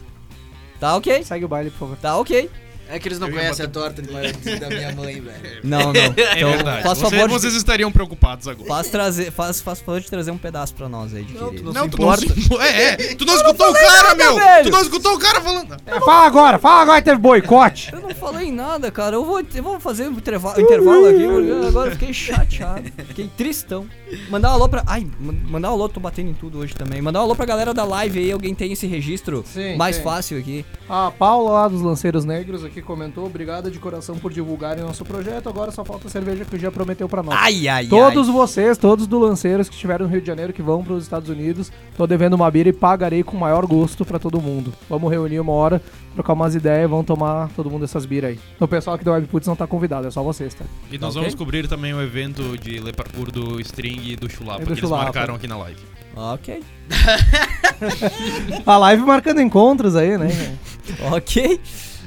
Tá 0.79 0.97
ok, 0.97 1.23
Segue 1.25 1.45
o 1.45 1.49
baile, 1.49 1.71
por 1.71 1.79
favor. 1.79 1.97
tá 1.97 2.17
ok. 2.17 2.51
É 2.95 2.99
que 2.99 3.09
eles 3.09 3.19
não 3.19 3.29
Eu 3.29 3.35
ia 3.35 3.41
conhecem 3.41 3.65
a 3.65 3.69
torta 3.69 4.03
de- 4.03 4.59
da 4.59 4.69
minha 4.69 4.93
mãe, 4.95 5.21
velho. 5.21 5.61
Não, 5.65 5.93
não. 5.93 5.93
É 6.33 6.37
Então, 6.39 6.51
verdade. 6.53 6.83
faz 6.83 6.99
Você- 6.99 7.11
favor 7.17 7.27
de 7.29 7.33
vocês 7.35 7.55
estariam 7.55 7.91
preocupados 7.91 8.47
agora. 8.47 8.69
Faz, 8.69 8.89
trazer, 8.89 9.31
faz, 9.33 9.61
faz 9.61 9.81
favor 9.81 10.01
de 10.01 10.11
trazer 10.11 10.31
um 10.31 10.37
pedaço 10.39 10.75
pra 10.75 10.89
nós 10.89 11.15
aí, 11.15 11.23
de 11.25 11.33
Não, 11.35 11.49
querido. 11.51 11.73
tu 11.73 11.75
não 11.75 11.85
se 11.85 11.91
tu 11.91 12.03
não 12.03 12.17
se 12.17 12.41
impo- 12.41 12.61
É, 12.61 12.83
é. 12.85 12.97
Tu 13.17 13.25
não 13.25 13.35
escutou 13.37 13.71
o 13.71 13.73
cara, 13.73 14.15
meu! 14.15 14.35
velho. 14.37 14.65
Tu 14.65 14.71
não 14.71 14.83
escutou 14.83 15.15
o 15.15 15.19
cara 15.19 15.41
falando. 15.41 15.77
É, 15.87 16.01
fala 16.01 16.27
agora, 16.27 16.59
fala 16.59 16.83
agora 16.83 17.01
que 17.01 17.05
teve 17.07 17.19
boicote. 17.21 17.93
Eu 17.93 18.01
não 18.01 18.11
falei 18.15 18.53
nada, 18.53 18.91
cara. 18.91 19.17
Eu 19.17 19.25
vou, 19.25 19.41
eu 19.41 19.63
vou 19.63 19.81
fazer 19.81 20.09
um 20.09 20.13
interva- 20.13 20.55
intervalo 20.61 21.07
aqui, 21.07 21.27
porque 21.27 21.67
agora 21.69 21.89
eu 21.91 21.93
fiquei 21.93 22.13
chateado. 22.13 22.85
Fiquei 23.09 23.31
tristão. 23.37 23.87
Mandar 24.29 24.51
um 24.51 24.53
alô 24.53 24.69
pra. 24.69 24.83
Ai, 24.87 25.07
man- 25.19 25.35
mandar 25.49 25.71
um 25.71 25.73
alô, 25.73 25.89
tô 25.89 25.99
batendo 26.01 26.29
em 26.31 26.35
tudo 26.35 26.59
hoje 26.59 26.75
também. 26.75 27.01
Mandar 27.01 27.21
um 27.21 27.23
alô 27.23 27.35
pra 27.35 27.47
galera 27.47 27.73
da 27.73 27.85
live 27.85 28.19
aí, 28.19 28.31
alguém 28.33 28.55
tem 28.55 28.73
esse 28.73 28.87
registro 28.87 29.43
Sim, 29.47 29.77
mais 29.77 29.97
tem. 29.97 30.05
fácil 30.05 30.39
aqui. 30.39 30.65
A 30.89 31.11
Paula 31.11 31.51
lá 31.53 31.69
dos 31.69 31.81
Lanceiros 31.81 32.25
Negros 32.27 32.63
aqui 32.65 32.82
comentou: 32.83 33.25
obrigada 33.27 33.71
de 33.71 33.79
coração 33.79 34.17
por 34.19 34.33
divulgarem 34.33 34.83
nosso 34.85 35.05
projeto. 35.05 35.49
Agora 35.49 35.71
só 35.71 35.85
falta 35.85 36.09
a 36.09 36.11
cerveja 36.11 36.45
que 36.45 36.57
o 36.57 36.59
Jean 36.59 36.71
prometeu 36.71 37.09
pra 37.09 37.23
nós. 37.23 37.35
Ai, 37.39 37.69
ai, 37.69 37.87
Todos 37.87 38.29
ai. 38.29 38.35
vocês, 38.35 38.77
todos 38.79 39.07
do 39.07 39.19
Lanceiros 39.19 39.69
que 39.69 39.75
estiveram 39.75 40.07
no 40.07 40.13
Rio 40.13 40.21
de 40.21 40.27
Janeiro, 40.27 40.53
que 40.53 40.63
vão 40.63 40.83
para 40.85 40.93
os 40.95 41.03
Estados 41.05 41.29
Unidos, 41.29 41.71
tô 41.97 42.07
devendo 42.07 42.35
uma 42.35 42.51
bira 42.51 42.69
e 42.69 42.73
pagarei 42.73 43.23
com 43.23 43.37
o 43.37 43.41
maior 43.41 43.65
gosto 43.67 44.05
pra 44.05 44.19
todo 44.19 44.41
mundo. 44.41 44.73
Vamos 44.89 45.11
reunir 45.11 45.41
uma 45.41 45.53
hora, 45.53 45.81
trocar 46.15 46.33
umas 46.35 46.55
ideias, 46.55 46.89
vamos 46.91 47.07
tomar 47.07 47.49
todo 47.57 47.71
mundo 47.71 47.85
essas 47.85 48.05
biras 48.05 48.31
aí. 48.31 48.41
O 48.61 48.69
pessoal 48.69 48.97
aqui 48.97 49.05
do 49.05 49.13
Webputs 49.13 49.47
não 49.49 49.57
tá 49.57 49.67
convidado, 49.67 50.07
é 50.07 50.11
só 50.11 50.23
vocês, 50.23 50.53
tá? 50.55 50.65
E 50.91 50.99
nós 50.99 51.11
Ok. 51.17 51.23
vamos 51.23 51.35
cobrir 51.35 51.69
também 51.69 51.95
o 51.95 52.01
evento 52.03 52.57
de 52.59 52.79
Le 52.81 52.93
Parkour 52.93 53.31
do 53.31 53.61
String 53.61 54.13
e 54.13 54.17
do 54.17 54.31
Chulapa, 54.31 54.61
E 54.63 54.65
do 54.65 54.67
que 54.67 54.73
eles 54.73 54.81
Chulapa. 54.81 55.05
marcaram 55.05 55.35
aqui 55.35 55.47
na 55.47 55.57
live. 55.57 55.81
Ok. 56.15 56.63
A 58.67 58.77
live 58.77 59.03
marcando 59.03 59.41
encontros 59.41 59.97
aí, 59.97 60.17
né? 60.19 60.29
Ok. 61.13 61.61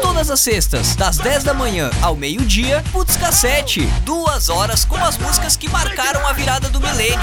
Todas 0.00 0.30
as 0.30 0.40
sextas, 0.40 0.96
das 0.96 1.18
10 1.18 1.44
da 1.44 1.52
manhã 1.52 1.90
ao 2.00 2.16
meio-dia, 2.16 2.82
Putz 2.92 3.16
Cassete. 3.18 3.86
Duas 4.04 4.48
horas 4.48 4.86
com 4.86 4.96
as 4.96 5.18
músicas 5.18 5.54
que 5.54 5.68
marcaram 5.68 6.26
a 6.26 6.32
virada 6.32 6.70
do 6.70 6.80
milênio. 6.80 7.18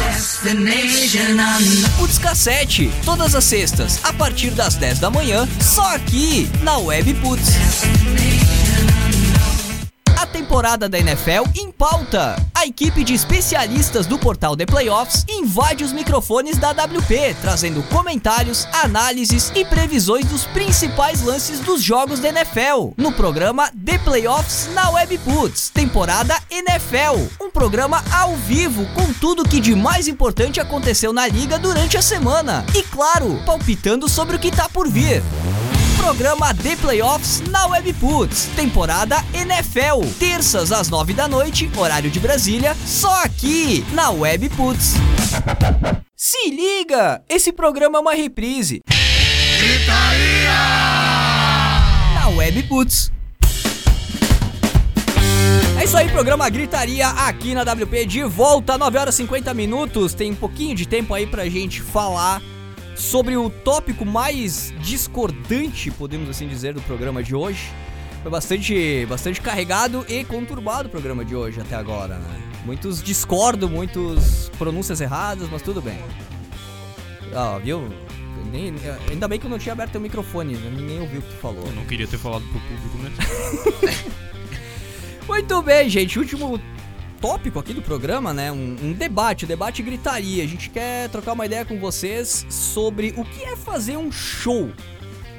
Putz 1.97 2.19
Cassete. 2.19 2.91
Todas 3.03 3.33
as 3.33 3.43
sextas, 3.43 3.99
a 4.03 4.13
partir 4.13 4.51
das 4.51 4.75
10 4.75 4.99
da 4.99 5.09
manhã, 5.09 5.47
só 5.59 5.95
aqui 5.95 6.47
na 6.61 6.77
Web 6.77 7.15
Putz. 7.15 7.53
Temporada 10.34 10.89
da 10.89 10.97
NFL 10.97 11.47
em 11.55 11.71
pauta. 11.71 12.36
A 12.55 12.65
equipe 12.65 13.03
de 13.03 13.13
especialistas 13.13 14.07
do 14.07 14.17
portal 14.17 14.57
The 14.57 14.65
Playoffs 14.65 15.23
invade 15.29 15.84
os 15.84 15.93
microfones 15.93 16.57
da 16.57 16.71
WP, 16.71 17.36
trazendo 17.39 17.84
comentários, 17.84 18.67
análises 18.73 19.51
e 19.53 19.63
previsões 19.63 20.25
dos 20.25 20.45
principais 20.47 21.21
lances 21.21 21.59
dos 21.59 21.84
jogos 21.84 22.19
da 22.19 22.29
NFL. 22.29 22.93
No 22.97 23.11
programa 23.11 23.69
The 23.86 23.99
Playoffs 23.99 24.71
na 24.73 24.89
Webputs, 24.89 25.69
temporada 25.69 26.36
NFL. 26.49 27.29
Um 27.39 27.51
programa 27.51 28.03
ao 28.11 28.36
vivo 28.36 28.88
com 28.95 29.13
tudo 29.13 29.47
que 29.47 29.59
de 29.59 29.75
mais 29.75 30.07
importante 30.07 30.59
aconteceu 30.59 31.13
na 31.13 31.27
liga 31.27 31.59
durante 31.59 31.95
a 31.95 32.01
semana. 32.01 32.65
E 32.73 32.81
claro, 32.81 33.39
palpitando 33.45 34.09
sobre 34.09 34.36
o 34.36 34.39
que 34.39 34.49
tá 34.49 34.67
por 34.67 34.89
vir. 34.89 35.21
Programa 36.03 36.53
The 36.53 36.75
Playoffs 36.75 37.39
na 37.49 37.65
Webputs, 37.65 38.49
temporada 38.57 39.23
NFL, 39.33 40.05
terças 40.19 40.69
às 40.73 40.89
nove 40.89 41.13
da 41.13 41.29
noite, 41.29 41.71
horário 41.77 42.11
de 42.11 42.19
Brasília, 42.19 42.75
só 42.85 43.23
aqui 43.23 43.85
na 43.93 44.09
Webputs. 44.09 44.95
Se 46.13 46.49
liga, 46.49 47.23
esse 47.29 47.53
programa 47.53 47.99
é 47.99 48.01
uma 48.01 48.13
reprise. 48.13 48.81
Na 52.13 52.27
Webputs. 52.27 53.09
É 55.79 55.85
isso 55.85 55.95
aí, 55.95 56.09
programa 56.09 56.49
Gritaria 56.49 57.07
aqui 57.07 57.55
na 57.55 57.61
WP 57.61 58.05
de 58.05 58.23
volta, 58.25 58.77
9 58.77 58.97
horas 58.97 59.15
e 59.15 59.17
50 59.19 59.53
minutos. 59.53 60.13
Tem 60.13 60.31
um 60.31 60.35
pouquinho 60.35 60.75
de 60.75 60.85
tempo 60.85 61.13
aí 61.13 61.25
pra 61.25 61.47
gente 61.47 61.81
falar 61.81 62.41
sobre 62.95 63.35
o 63.37 63.49
tópico 63.49 64.05
mais 64.05 64.73
discordante, 64.79 65.91
podemos 65.91 66.29
assim 66.29 66.47
dizer, 66.47 66.73
do 66.73 66.81
programa 66.81 67.21
de 67.23 67.35
hoje. 67.35 67.71
Foi 68.21 68.31
bastante, 68.31 69.05
bastante 69.07 69.41
carregado 69.41 70.05
e 70.07 70.23
conturbado 70.23 70.87
o 70.87 70.91
programa 70.91 71.25
de 71.25 71.35
hoje 71.35 71.59
até 71.59 71.75
agora, 71.75 72.15
né? 72.17 72.41
Muitos 72.65 73.03
discordam, 73.03 73.69
muitos 73.69 74.49
pronúncias 74.57 75.01
erradas, 75.01 75.49
mas 75.51 75.61
tudo 75.61 75.81
bem. 75.81 75.99
Ó, 77.35 77.59
viu? 77.59 77.89
Nem- 78.51 78.75
ainda 79.09 79.27
bem 79.27 79.39
que 79.39 79.45
eu 79.45 79.49
não 79.49 79.59
tinha 79.59 79.73
aberto 79.73 79.95
o 79.95 79.99
microfone, 79.99 80.53
né? 80.55 80.71
ninguém 80.73 81.01
ouviu 81.01 81.19
o 81.19 81.23
que 81.23 81.29
tu 81.29 81.37
falou. 81.41 81.65
Eu 81.65 81.73
não 81.73 81.83
queria 81.85 82.07
ter 82.07 82.17
falado 82.17 82.43
pro 82.43 82.59
público 82.61 82.97
mesmo. 82.97 84.03
Muito 85.27 85.61
bem, 85.61 85.89
gente. 85.89 86.19
Último 86.19 86.59
tópico 87.24 87.57
aqui 87.57 87.74
do 87.74 87.82
programa, 87.82 88.34
né? 88.34 88.51
Um, 88.51 88.76
um 88.84 88.91
debate, 88.91 89.45
um 89.45 89.47
debate 89.47 89.82
gritaria. 89.82 90.43
A 90.43 90.47
gente 90.47 90.69
quer 90.69 91.07
trocar 91.07 91.32
uma 91.32 91.45
ideia 91.45 91.63
com 91.63 91.80
vocês 91.80 92.45
sobre 92.49 93.13
o 93.15 93.24
que 93.24 93.45
é 93.45 93.55
fazer 93.55 93.95
um 93.95 94.11
show. 94.11 94.69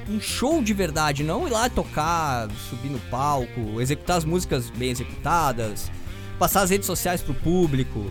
Um 0.08 0.18
show 0.18 0.62
de 0.62 0.72
verdade, 0.72 1.22
não 1.22 1.46
ir 1.46 1.50
lá 1.50 1.68
tocar, 1.68 2.50
subir 2.70 2.88
no 2.88 2.98
palco, 3.10 3.82
executar 3.82 4.16
as 4.16 4.24
músicas 4.24 4.70
bem 4.70 4.92
executadas, 4.92 5.92
passar 6.38 6.62
as 6.62 6.70
redes 6.70 6.86
sociais 6.86 7.20
pro 7.20 7.34
público 7.34 8.10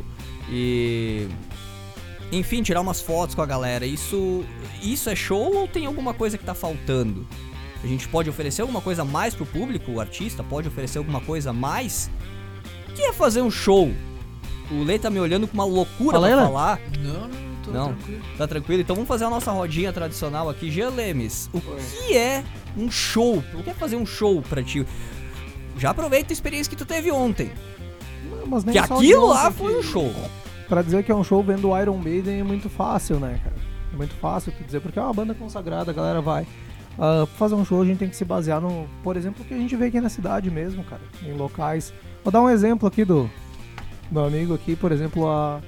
e 0.52 1.28
enfim, 2.32 2.62
tirar 2.62 2.82
umas 2.82 3.02
fotos 3.02 3.34
com 3.34 3.42
a 3.42 3.46
galera. 3.48 3.88
Isso 3.88 4.46
isso 4.84 5.10
é 5.10 5.16
show 5.16 5.52
ou 5.52 5.68
tem 5.68 5.88
alguma 5.88 6.14
coisa 6.14 6.38
que 6.38 6.46
tá 6.46 6.54
faltando? 6.54 7.28
A 7.84 7.88
gente 7.88 8.08
pode 8.08 8.30
oferecer 8.30 8.62
alguma 8.62 8.82
coisa 8.82 9.02
a 9.02 9.06
mais 9.06 9.34
pro 9.34 9.48
público, 9.48 9.94
o 9.94 10.00
artista 10.00 10.44
pode 10.44 10.68
oferecer 10.68 11.00
alguma 11.00 11.22
coisa 11.22 11.50
a 11.50 11.54
mais? 11.54 12.12
O 12.94 12.96
que 12.96 13.02
é 13.02 13.14
fazer 13.14 13.42
um 13.42 13.50
show? 13.52 13.92
O 14.72 14.84
Lei 14.84 14.98
tá 15.00 15.10
me 15.10 15.20
olhando 15.20 15.48
com 15.48 15.54
uma 15.56 15.66
loucura 15.66 16.14
Fala 16.14 16.28
pra 16.28 16.36
Lê. 16.38 16.42
falar. 16.44 16.80
Não, 17.00 17.14
não, 17.28 17.30
tô 17.64 17.72
Não. 17.72 17.86
tranquilo. 17.94 18.22
Tá 18.38 18.48
tranquilo? 18.48 18.82
Então 18.82 18.96
vamos 18.96 19.08
fazer 19.08 19.26
a 19.26 19.30
nossa 19.30 19.52
rodinha 19.52 19.92
tradicional 19.92 20.50
aqui. 20.50 20.70
Jean 20.72 20.90
Lemes, 20.90 21.50
o 21.54 21.60
que 21.60 22.16
é 22.16 22.44
um 22.78 22.90
show? 22.90 23.44
O 23.54 23.64
que 23.64 23.70
é 23.70 23.74
fazer 23.74 23.96
um 23.96 24.06
show 24.06 24.42
pra 24.42 24.62
ti? 24.64 24.86
Já 25.78 25.90
aproveita 25.90 26.32
a 26.32 26.36
experiência 26.36 26.70
que 26.70 26.76
tu 26.76 26.86
teve 26.86 27.12
ontem. 27.12 27.52
Mas 28.48 28.64
nem 28.64 28.74
Que 28.80 28.88
só 28.88 28.96
aquilo 28.96 29.28
lá 29.28 29.48
ontem 29.48 29.58
foi 29.58 29.74
que- 29.74 29.80
um 29.80 29.84
show. 29.84 30.14
pra 30.70 30.82
dizer 30.82 31.04
que 31.04 31.12
é 31.12 31.16
um 31.16 31.24
show 31.24 31.42
vendo 31.44 31.70
o 31.70 31.80
Iron 31.80 31.98
Maiden 31.98 32.40
é 32.40 32.44
muito 32.44 32.70
fácil, 32.70 33.20
né, 33.20 33.40
cara? 33.44 33.56
É 33.92 33.96
muito 33.96 34.14
fácil 34.16 34.52
tu 34.56 34.64
dizer, 34.64 34.80
porque 34.82 34.98
é 35.00 35.02
uma 35.02 35.14
banda 35.14 35.34
consagrada, 35.34 35.92
a 35.92 35.94
galera 35.94 36.22
vai. 36.22 36.46
Ah, 36.98 37.26
pra 37.26 37.36
fazer 37.38 37.56
um 37.56 37.66
show 37.66 37.82
a 37.82 37.86
gente 37.86 37.98
tem 37.98 38.10
que 38.10 38.16
se 38.16 38.24
basear 38.26 38.62
no, 38.62 38.88
por 39.04 39.18
exemplo, 39.18 39.44
o 39.44 39.48
que 39.48 39.54
a 39.54 39.58
gente 39.58 39.76
vê 39.76 39.86
aqui 39.86 40.00
na 40.00 40.10
cidade 40.10 40.50
mesmo, 40.52 40.84
cara, 40.84 41.02
em 41.24 41.34
locais. 41.34 41.92
Vou 42.24 42.32
dar 42.32 42.42
um 42.42 42.50
exemplo 42.50 42.88
aqui 42.88 43.04
do 43.04 43.30
meu 44.10 44.24
amigo 44.26 44.54
aqui, 44.54 44.76
por 44.76 44.92
exemplo, 44.92 45.28
a, 45.28 45.60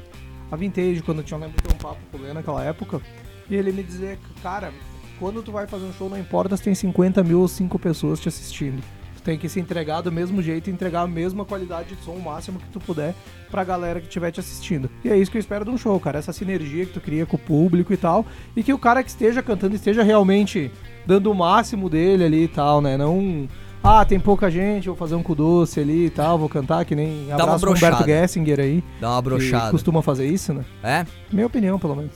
a 0.52 0.56
Vintage, 0.56 1.02
quando 1.02 1.18
eu 1.20 1.24
tinha 1.24 1.40
lembro 1.40 1.62
de 1.62 1.74
um 1.74 1.78
papo 1.78 2.00
com 2.12 2.18
ele 2.18 2.34
naquela 2.34 2.64
época, 2.64 3.02
e 3.50 3.56
ele 3.56 3.72
me 3.72 3.84
dizia, 3.84 4.18
cara, 4.42 4.72
quando 5.20 5.44
tu 5.44 5.52
vai 5.52 5.68
fazer 5.68 5.86
um 5.86 5.94
show, 5.94 6.10
não 6.10 6.18
importa 6.18 6.56
se 6.56 6.64
tem 6.64 6.76
50 6.76 7.24
mil 7.24 7.42
ou 7.42 7.48
5 7.48 7.78
pessoas 7.80 8.20
te 8.20 8.30
assistindo. 8.30 8.82
Tu 9.18 9.22
tem 9.22 9.38
que 9.38 9.50
se 9.50 9.60
entregar 9.60 10.02
do 10.02 10.12
mesmo 10.12 10.42
jeito, 10.42 10.70
entregar 10.70 11.02
a 11.02 11.08
mesma 11.08 11.44
qualidade 11.44 11.96
de 11.96 12.04
som, 12.04 12.12
o 12.12 12.24
máximo 12.24 12.60
que 12.60 12.70
tu 12.70 12.80
puder, 12.80 13.14
pra 13.50 13.64
galera 13.64 14.00
que 14.00 14.08
estiver 14.08 14.32
te 14.32 14.40
assistindo. 14.40 14.90
E 15.04 15.10
é 15.10 15.18
isso 15.18 15.32
que 15.32 15.38
eu 15.38 15.42
espero 15.42 15.66
de 15.66 15.72
um 15.72 15.78
show, 15.78 16.00
cara. 16.00 16.20
Essa 16.20 16.32
sinergia 16.32 16.86
que 16.86 16.94
tu 16.94 17.02
cria 17.02 17.26
com 17.26 17.36
o 17.36 17.40
público 17.40 17.92
e 17.92 17.98
tal. 17.98 18.26
E 18.56 18.62
que 18.62 18.74
o 18.74 18.78
cara 18.78 19.04
que 19.04 19.10
esteja 19.10 19.42
cantando 19.42 19.76
esteja 19.76 20.04
realmente 20.04 20.72
dando 21.06 21.32
o 21.32 21.36
máximo 21.36 21.90
dele 21.90 22.24
ali 22.24 22.44
e 22.44 22.48
tal, 22.48 22.82
né? 22.82 22.98
Não. 22.98 23.48
Ah, 23.88 24.04
tem 24.04 24.20
pouca 24.20 24.50
gente, 24.50 24.88
vou 24.88 24.96
fazer 24.96 25.14
um 25.14 25.22
cu 25.22 25.36
doce 25.36 25.80
ali 25.80 26.08
e 26.08 26.10
tal, 26.10 26.40
vou 26.40 26.50
cantar 26.50 26.84
que 26.86 26.96
nem 26.96 27.26
uma 27.26 27.36
abraço 27.36 27.60
pro 27.62 27.72
Humberto. 27.76 28.04
Gessinger 28.04 28.60
aí. 28.60 28.84
Dá 29.00 29.12
uma 29.12 29.22
que 29.22 29.30
brochada. 29.30 29.70
costuma 29.72 30.02
fazer 30.02 30.26
isso, 30.28 30.54
né? 30.56 30.66
É? 30.84 31.06
Minha 31.32 31.46
opinião, 31.46 31.78
pelo 31.78 31.96
menos. 31.96 32.12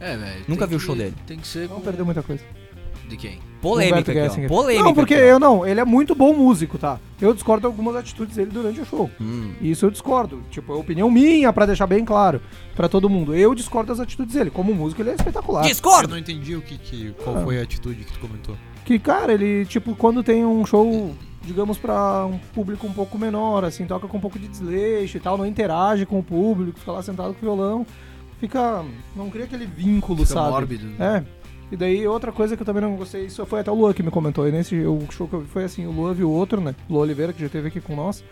É, 0.00 0.16
velho. 0.16 0.44
Nunca 0.48 0.66
tem 0.66 0.70
vi 0.70 0.74
o 0.76 0.78
que- 0.80 0.84
show 0.84 0.96
dele. 0.96 1.14
Tem 1.24 1.38
que 1.38 1.46
ser 1.46 1.68
Não 1.68 1.76
com... 1.76 1.80
perdeu 1.82 2.04
muita 2.04 2.22
coisa. 2.24 2.42
De 3.08 3.16
quem? 3.16 3.38
Polêmica 3.62 4.10
aqui, 4.10 4.20
ó. 4.20 4.24
Gessinger. 4.24 4.48
Polêmica. 4.48 4.84
Não, 4.84 4.92
porque 4.94 5.14
aqui, 5.14 5.22
ó. 5.22 5.26
eu 5.26 5.38
não, 5.38 5.64
ele 5.64 5.78
é 5.78 5.84
muito 5.84 6.12
bom 6.12 6.34
músico, 6.34 6.76
tá? 6.76 6.98
Eu 7.20 7.32
discordo 7.32 7.60
de 7.60 7.66
algumas 7.66 7.94
atitudes 7.94 8.34
dele 8.34 8.50
durante 8.52 8.80
o 8.80 8.84
show. 8.84 9.08
Hum. 9.20 9.52
Isso 9.60 9.86
eu 9.86 9.92
discordo. 9.92 10.42
Tipo, 10.50 10.72
é 10.72 10.76
opinião 10.76 11.08
minha, 11.08 11.52
pra 11.52 11.66
deixar 11.66 11.86
bem 11.86 12.04
claro 12.04 12.40
pra 12.74 12.88
todo 12.88 13.08
mundo. 13.08 13.32
Eu 13.32 13.54
discordo 13.54 13.88
das 13.92 14.00
atitudes 14.00 14.34
dele. 14.34 14.50
Como 14.50 14.74
músico, 14.74 15.00
ele 15.02 15.10
é 15.10 15.14
espetacular. 15.14 15.62
Eu 15.62 15.68
Discordo! 15.68 16.08
não 16.08 16.18
entendi 16.18 16.56
o 16.56 16.60
que, 16.62 16.76
que 16.76 17.14
qual 17.22 17.36
Ah. 17.38 17.42
foi 17.44 17.60
a 17.60 17.62
atitude 17.62 18.02
que 18.04 18.12
tu 18.12 18.18
comentou. 18.18 18.56
Que, 18.86 19.00
cara, 19.00 19.32
ele, 19.34 19.66
tipo, 19.66 19.96
quando 19.96 20.22
tem 20.22 20.46
um 20.46 20.64
show, 20.64 21.12
digamos, 21.42 21.76
pra 21.76 22.24
um 22.24 22.38
público 22.54 22.86
um 22.86 22.92
pouco 22.92 23.18
menor, 23.18 23.64
assim, 23.64 23.84
toca 23.84 24.06
com 24.06 24.16
um 24.16 24.20
pouco 24.20 24.38
de 24.38 24.46
desleixo 24.46 25.16
e 25.16 25.20
tal, 25.20 25.36
não 25.36 25.44
interage 25.44 26.06
com 26.06 26.20
o 26.20 26.22
público, 26.22 26.78
fica 26.78 26.92
lá 26.92 27.02
sentado 27.02 27.34
com 27.34 27.40
o 27.40 27.42
violão, 27.42 27.84
fica. 28.38 28.84
Não 29.16 29.28
cria 29.28 29.44
aquele 29.44 29.66
vínculo, 29.66 30.18
Fica 30.24 30.34
sabe? 30.34 30.50
mórbido. 30.50 31.02
É. 31.02 31.24
E 31.72 31.76
daí, 31.76 32.06
outra 32.06 32.30
coisa 32.30 32.56
que 32.56 32.62
eu 32.62 32.66
também 32.66 32.80
não 32.80 32.94
gostei, 32.94 33.26
isso 33.26 33.44
foi 33.44 33.58
até 33.58 33.72
o 33.72 33.74
Luan 33.74 33.92
que 33.92 34.04
me 34.04 34.10
comentou. 34.12 34.46
E 34.48 34.52
nesse 34.52 34.76
o 34.76 35.00
show 35.10 35.26
que 35.26 35.34
eu 35.34 35.40
vi 35.40 35.48
foi 35.48 35.64
assim: 35.64 35.84
o 35.84 35.90
Luan 35.90 36.14
viu 36.14 36.30
outro, 36.30 36.60
né? 36.60 36.72
Luan 36.88 37.00
Oliveira, 37.02 37.32
que 37.32 37.40
já 37.40 37.46
esteve 37.46 37.66
aqui 37.66 37.80
com 37.80 37.96
nós. 37.96 38.22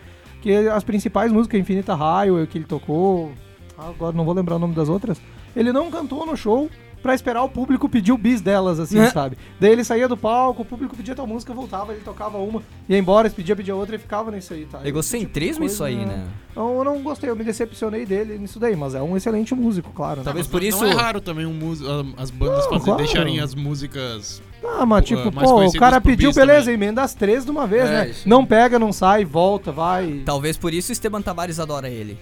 Que 0.41 0.53
as 0.69 0.85
principais 0.85 1.33
músicas, 1.33 1.59
Infinita 1.59 1.93
Raio, 1.93 2.47
que 2.47 2.57
ele 2.57 2.65
tocou. 2.65 3.29
Agora 3.77 4.15
não 4.15 4.23
vou 4.23 4.33
lembrar 4.33 4.55
o 4.55 4.59
nome 4.59 4.73
das 4.73 4.87
outras. 4.87 5.21
Ele 5.53 5.73
não 5.73 5.91
cantou 5.91 6.25
no 6.25 6.37
show 6.37 6.69
pra 7.01 7.13
esperar 7.13 7.43
o 7.43 7.49
público 7.49 7.87
pedir 7.87 8.11
o 8.11 8.17
bis 8.17 8.41
delas, 8.41 8.79
assim, 8.79 8.99
É. 8.99 9.09
sabe? 9.11 9.37
Daí 9.59 9.71
ele 9.71 9.83
saía 9.83 10.07
do 10.07 10.17
palco, 10.17 10.61
o 10.63 10.65
público 10.65 10.95
pedia 10.95 11.13
tal 11.15 11.27
música, 11.27 11.53
voltava, 11.53 11.91
ele 11.93 12.01
tocava 12.01 12.37
uma, 12.37 12.61
ia 12.89 12.97
embora, 12.97 13.29
pedia, 13.29 13.55
pedia 13.55 13.75
outra 13.75 13.95
e 13.95 13.99
ficava 13.99 14.31
nisso 14.31 14.53
aí, 14.53 14.65
tá? 14.65 14.79
Egocentrismo 14.83 15.63
tipo 15.63 15.65
isso 15.73 15.83
aí, 15.83 16.05
né? 16.05 16.25
Eu, 16.55 16.69
eu 16.77 16.83
não 16.83 17.01
gostei, 17.03 17.29
eu 17.29 17.35
me 17.35 17.43
decepcionei 17.43 18.05
dele 18.05 18.37
nisso 18.37 18.59
daí, 18.59 18.75
mas 18.75 18.95
é 18.95 19.01
um 19.01 19.15
excelente 19.15 19.53
músico, 19.53 19.91
claro. 19.93 20.19
Né? 20.19 20.23
Talvez 20.23 20.45
Mas 20.47 20.51
por 20.51 20.61
não 20.61 20.67
isso- 20.67 20.85
é 20.85 20.93
raro 20.93 21.19
também 21.21 21.45
um 21.45 21.53
músico, 21.53 21.89
ah, 21.89 22.05
as 22.21 22.31
bandas 22.31 22.65
Não, 22.71 22.79
claro. 22.79 22.97
deixarem 23.03 23.39
as 23.39 23.53
músicas. 23.53 24.41
Ah, 24.63 24.85
mas 24.85 25.05
tipo, 25.05 25.31
pô, 25.31 25.65
o 25.65 25.73
cara 25.73 26.01
pediu, 26.01 26.33
beleza, 26.33 26.61
também. 26.61 26.73
emenda 26.73 27.03
as 27.03 27.13
três 27.13 27.45
de 27.45 27.51
uma 27.51 27.67
vez, 27.67 27.83
É, 27.85 27.91
né? 27.91 28.09
isso. 28.09 28.27
Não 28.27 28.45
pega, 28.45 28.79
não 28.79 28.91
sai, 28.91 29.23
volta, 29.23 29.71
vai. 29.71 30.21
Talvez 30.25 30.57
por 30.57 30.73
isso 30.73 30.91
Esteban 30.91 31.21
Tavares 31.21 31.59
adora 31.59 31.89
ele. 31.89 32.17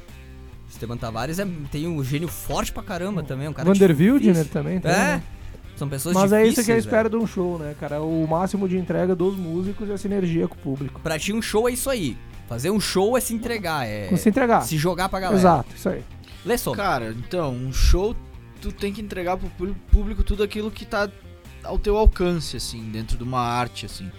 Esteban 0.83 0.97
Tavares 0.97 1.39
é, 1.39 1.47
tem 1.71 1.87
um 1.87 2.03
gênio 2.03 2.27
forte 2.27 2.71
pra 2.71 2.83
caramba 2.83 3.23
também, 3.23 3.47
um 3.47 3.53
cara 3.53 3.67
Vander. 3.71 3.95
Wildner 3.97 4.45
também 4.47 4.79
tem, 4.79 4.91
É. 4.91 4.95
né? 4.95 5.23
São 5.77 5.87
pessoas 5.89 6.13
Mas 6.15 6.31
é 6.31 6.45
isso 6.45 6.55
que 6.55 6.59
eu 6.59 6.75
difíceis, 6.75 6.85
espero 6.85 7.09
velho. 7.09 7.19
de 7.19 7.23
um 7.23 7.27
show, 7.27 7.57
né, 7.57 7.73
cara? 7.79 8.01
O 8.01 8.27
máximo 8.27 8.67
de 8.69 8.77
entrega 8.77 9.15
dos 9.15 9.35
músicos 9.35 9.89
e 9.89 9.91
a 9.91 9.97
sinergia 9.97 10.47
com 10.47 10.55
o 10.55 10.57
público. 10.59 10.99
Pra 11.01 11.17
ti 11.17 11.33
um 11.33 11.41
show 11.41 11.67
é 11.67 11.71
isso 11.71 11.89
aí. 11.89 12.15
Fazer 12.47 12.69
um 12.69 12.79
show 12.79 13.17
é 13.17 13.21
se 13.21 13.33
entregar, 13.33 13.87
é 13.87 14.15
se 14.15 14.29
entregar. 14.29 14.61
se 14.61 14.77
jogar 14.77 15.09
pra 15.09 15.19
galera. 15.19 15.39
Exato, 15.39 15.73
isso 15.75 15.89
aí. 15.89 16.03
Lê 16.45 16.57
sobre. 16.57 16.79
Cara, 16.81 17.15
então, 17.17 17.51
um 17.53 17.73
show, 17.73 18.15
tu 18.61 18.71
tem 18.71 18.93
que 18.93 19.01
entregar 19.01 19.37
pro 19.37 19.49
pú- 19.49 19.75
público 19.91 20.21
tudo 20.23 20.43
aquilo 20.43 20.69
que 20.69 20.85
tá 20.85 21.09
ao 21.63 21.79
teu 21.79 21.97
alcance, 21.97 22.55
assim, 22.57 22.83
dentro 22.91 23.17
de 23.17 23.23
uma 23.23 23.39
arte, 23.41 23.85
assim. 23.87 24.11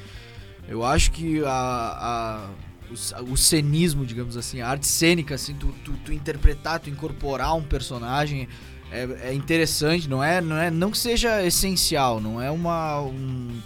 Eu 0.66 0.82
acho 0.84 1.12
que 1.12 1.44
a, 1.44 1.50
a- 1.50 2.48
o, 2.90 3.32
o 3.32 3.36
cenismo, 3.36 4.04
digamos 4.04 4.36
assim, 4.36 4.60
a 4.60 4.68
arte 4.68 4.86
cênica, 4.86 5.34
assim, 5.34 5.54
tu, 5.54 5.74
tu, 5.84 5.92
tu 6.04 6.12
interpretar, 6.12 6.80
tu 6.80 6.90
incorporar 6.90 7.54
um 7.56 7.62
personagem 7.62 8.48
é, 8.90 9.28
é 9.30 9.34
interessante, 9.34 10.08
não 10.08 10.22
é, 10.22 10.40
não 10.40 10.56
é, 10.56 10.70
não 10.70 10.90
que 10.90 10.98
seja 10.98 11.44
essencial, 11.44 12.20
não 12.20 12.40
é 12.40 12.50
uma, 12.50 13.00
um- 13.00 13.60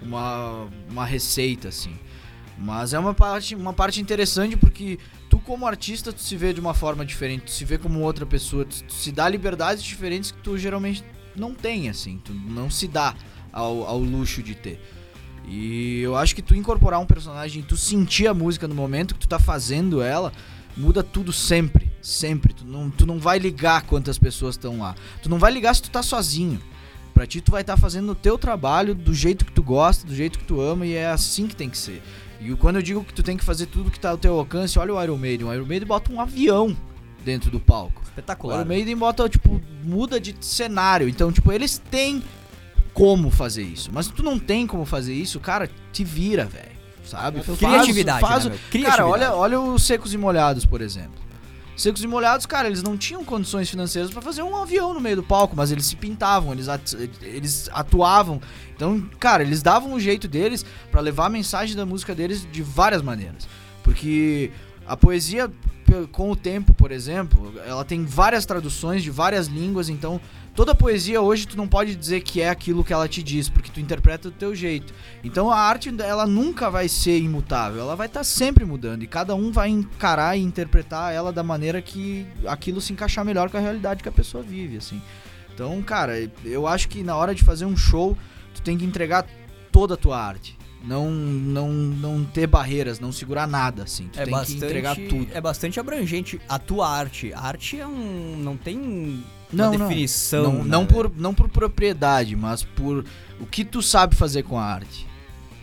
uma, 0.00 0.68
uma 0.88 1.04
receita, 1.04 1.68
assim. 1.68 1.96
Mas 2.56 2.92
é 2.92 2.98
uma 2.98 3.14
parte, 3.14 3.54
uma 3.54 3.72
parte 3.72 4.00
interessante 4.00 4.56
porque 4.56 4.98
tu 5.30 5.38
como 5.38 5.66
artista 5.66 6.12
tu 6.12 6.20
se 6.20 6.36
vê 6.36 6.52
de 6.52 6.60
uma 6.60 6.74
forma 6.74 7.04
diferente, 7.04 7.44
tu 7.44 7.50
se 7.52 7.64
vê 7.64 7.78
como 7.78 8.00
outra 8.00 8.26
pessoa, 8.26 8.64
tu, 8.64 8.82
tu 8.84 8.92
se 8.92 9.12
dá 9.12 9.28
liberdades 9.28 9.82
diferentes 9.82 10.30
que 10.32 10.38
tu 10.38 10.58
geralmente 10.58 11.04
não 11.36 11.54
tem, 11.54 11.88
assim, 11.88 12.20
tu 12.24 12.32
não 12.32 12.68
se 12.70 12.88
dá 12.88 13.14
ao, 13.52 13.84
ao 13.84 13.98
luxo 13.98 14.42
de 14.42 14.54
ter. 14.54 14.80
E 15.48 16.00
eu 16.02 16.14
acho 16.14 16.34
que 16.34 16.42
tu 16.42 16.54
incorporar 16.54 17.00
um 17.00 17.06
personagem, 17.06 17.62
tu 17.62 17.76
sentir 17.76 18.26
a 18.26 18.34
música 18.34 18.68
no 18.68 18.74
momento 18.74 19.14
que 19.14 19.20
tu 19.20 19.28
tá 19.28 19.38
fazendo 19.38 20.02
ela, 20.02 20.32
muda 20.76 21.02
tudo 21.02 21.32
sempre, 21.32 21.90
sempre. 22.02 22.52
Tu 22.52 22.66
não, 22.66 22.90
tu 22.90 23.06
não 23.06 23.18
vai 23.18 23.38
ligar 23.38 23.82
quantas 23.82 24.18
pessoas 24.18 24.54
estão 24.54 24.78
lá. 24.78 24.94
Tu 25.22 25.28
não 25.30 25.38
vai 25.38 25.50
ligar 25.50 25.74
se 25.74 25.82
tu 25.82 25.90
tá 25.90 26.02
sozinho. 26.02 26.60
Pra 27.14 27.26
ti 27.26 27.40
tu 27.40 27.50
vai 27.50 27.62
estar 27.62 27.76
fazendo 27.76 28.12
o 28.12 28.14
teu 28.14 28.38
trabalho 28.38 28.94
do 28.94 29.12
jeito 29.12 29.44
que 29.44 29.50
tu 29.52 29.62
gosta, 29.62 30.06
do 30.06 30.14
jeito 30.14 30.38
que 30.38 30.44
tu 30.44 30.60
ama 30.60 30.86
e 30.86 30.94
é 30.94 31.08
assim 31.08 31.46
que 31.46 31.56
tem 31.56 31.68
que 31.68 31.78
ser. 31.78 32.02
E 32.40 32.54
quando 32.54 32.76
eu 32.76 32.82
digo 32.82 33.02
que 33.02 33.12
tu 33.12 33.22
tem 33.22 33.36
que 33.36 33.44
fazer 33.44 33.66
tudo 33.66 33.90
que 33.90 33.98
tá 33.98 34.10
ao 34.10 34.18
teu 34.18 34.38
alcance, 34.38 34.78
olha 34.78 34.94
o 34.94 35.02
Iron 35.02 35.16
Maiden. 35.16 35.48
O 35.48 35.52
Iron 35.52 35.66
Maiden 35.66 35.88
bota 35.88 36.12
um 36.12 36.20
avião 36.20 36.76
dentro 37.24 37.50
do 37.50 37.58
palco. 37.58 38.00
O 38.00 38.04
Espetacular. 38.04 38.58
Iron 38.58 38.68
Maiden 38.68 38.96
bota, 38.96 39.28
tipo, 39.28 39.60
muda 39.82 40.20
de 40.20 40.36
cenário. 40.40 41.08
Então, 41.08 41.32
tipo, 41.32 41.50
eles 41.50 41.78
têm 41.90 42.22
como 42.92 43.30
fazer 43.30 43.62
isso. 43.62 43.90
Mas 43.92 44.06
se 44.06 44.12
tu 44.12 44.22
não 44.22 44.38
tem 44.38 44.66
como 44.66 44.84
fazer 44.84 45.14
isso, 45.14 45.38
cara, 45.40 45.68
te 45.92 46.04
vira, 46.04 46.44
velho. 46.44 46.78
Sabe? 47.04 47.42
Faz- 47.42 47.58
Criatividade, 47.58 48.20
faz 48.20 48.44
né, 48.44 48.50
meu? 48.50 48.58
Cara, 48.58 48.70
Criatividade. 48.70 49.10
olha, 49.10 49.32
olha 49.34 49.60
os 49.60 49.82
Secos 49.82 50.12
e 50.12 50.18
Molhados, 50.18 50.66
por 50.66 50.80
exemplo. 50.82 51.18
Secos 51.74 52.02
e 52.02 52.06
Molhados, 52.08 52.44
cara, 52.44 52.66
eles 52.66 52.82
não 52.82 52.96
tinham 52.98 53.24
condições 53.24 53.70
financeiras 53.70 54.10
pra 54.10 54.20
fazer 54.20 54.42
um 54.42 54.54
avião 54.56 54.92
no 54.92 55.00
meio 55.00 55.16
do 55.16 55.22
palco, 55.22 55.54
mas 55.56 55.70
eles 55.70 55.86
se 55.86 55.94
pintavam, 55.96 56.52
eles, 56.52 56.68
at- 56.68 56.94
eles 57.22 57.70
atuavam. 57.72 58.40
Então, 58.74 59.00
cara, 59.18 59.42
eles 59.42 59.62
davam 59.62 59.92
o 59.94 60.00
jeito 60.00 60.26
deles 60.28 60.66
pra 60.90 61.00
levar 61.00 61.26
a 61.26 61.30
mensagem 61.30 61.74
da 61.76 61.86
música 61.86 62.14
deles 62.14 62.46
de 62.50 62.62
várias 62.62 63.00
maneiras. 63.00 63.48
Porque 63.82 64.50
a 64.86 64.96
poesia, 64.96 65.50
com 66.12 66.30
o 66.30 66.36
tempo, 66.36 66.74
por 66.74 66.90
exemplo, 66.92 67.54
ela 67.64 67.84
tem 67.84 68.04
várias 68.04 68.44
traduções 68.44 69.02
de 69.02 69.10
várias 69.10 69.46
línguas, 69.46 69.88
então 69.88 70.20
toda 70.58 70.74
poesia 70.74 71.22
hoje 71.22 71.46
tu 71.46 71.56
não 71.56 71.68
pode 71.68 71.94
dizer 71.94 72.20
que 72.20 72.40
é 72.40 72.48
aquilo 72.48 72.82
que 72.82 72.92
ela 72.92 73.06
te 73.06 73.22
diz, 73.22 73.48
porque 73.48 73.70
tu 73.70 73.78
interpreta 73.78 74.28
do 74.28 74.34
teu 74.36 74.56
jeito. 74.56 74.92
Então 75.22 75.52
a 75.52 75.56
arte 75.56 75.88
ela 76.00 76.26
nunca 76.26 76.68
vai 76.68 76.88
ser 76.88 77.16
imutável, 77.16 77.80
ela 77.82 77.94
vai 77.94 78.08
estar 78.08 78.24
sempre 78.24 78.64
mudando 78.64 79.04
e 79.04 79.06
cada 79.06 79.36
um 79.36 79.52
vai 79.52 79.68
encarar 79.68 80.36
e 80.36 80.42
interpretar 80.42 81.14
ela 81.14 81.32
da 81.32 81.44
maneira 81.44 81.80
que 81.80 82.26
aquilo 82.44 82.80
se 82.80 82.92
encaixar 82.92 83.24
melhor 83.24 83.48
com 83.48 83.56
a 83.56 83.60
realidade 83.60 84.02
que 84.02 84.08
a 84.08 84.12
pessoa 84.12 84.42
vive, 84.42 84.78
assim. 84.78 85.00
Então, 85.54 85.80
cara, 85.80 86.28
eu 86.44 86.66
acho 86.66 86.88
que 86.88 87.04
na 87.04 87.14
hora 87.14 87.36
de 87.36 87.44
fazer 87.44 87.64
um 87.64 87.76
show, 87.76 88.18
tu 88.52 88.60
tem 88.60 88.76
que 88.76 88.84
entregar 88.84 89.24
toda 89.70 89.94
a 89.94 89.96
tua 89.96 90.20
arte. 90.20 90.58
Não, 90.82 91.08
não, 91.08 91.72
não 91.72 92.24
ter 92.24 92.48
barreiras, 92.48 92.98
não 92.98 93.12
segurar 93.12 93.46
nada, 93.46 93.84
assim. 93.84 94.08
Tu 94.12 94.18
É 94.18 94.24
tem 94.24 94.32
bastante, 94.32 94.58
que 94.58 94.64
entregar 94.64 94.96
tudo. 94.96 95.28
é 95.32 95.40
bastante 95.40 95.78
abrangente 95.78 96.40
a 96.48 96.58
tua 96.58 96.88
arte. 96.88 97.32
A 97.32 97.42
arte 97.42 97.78
é 97.78 97.86
um. 97.86 98.36
não 98.38 98.56
tem 98.56 99.22
Não, 99.52 99.72
não. 99.72 99.88
definição. 99.88 100.42
Não, 100.44 100.52
né, 100.64 100.64
não, 100.66 100.86
por, 100.86 101.10
não 101.16 101.34
por 101.34 101.48
propriedade, 101.48 102.36
mas 102.36 102.62
por 102.62 103.04
o 103.40 103.46
que 103.46 103.64
tu 103.64 103.80
sabe 103.82 104.14
fazer 104.14 104.42
com 104.42 104.58
a 104.58 104.64
arte, 104.64 105.06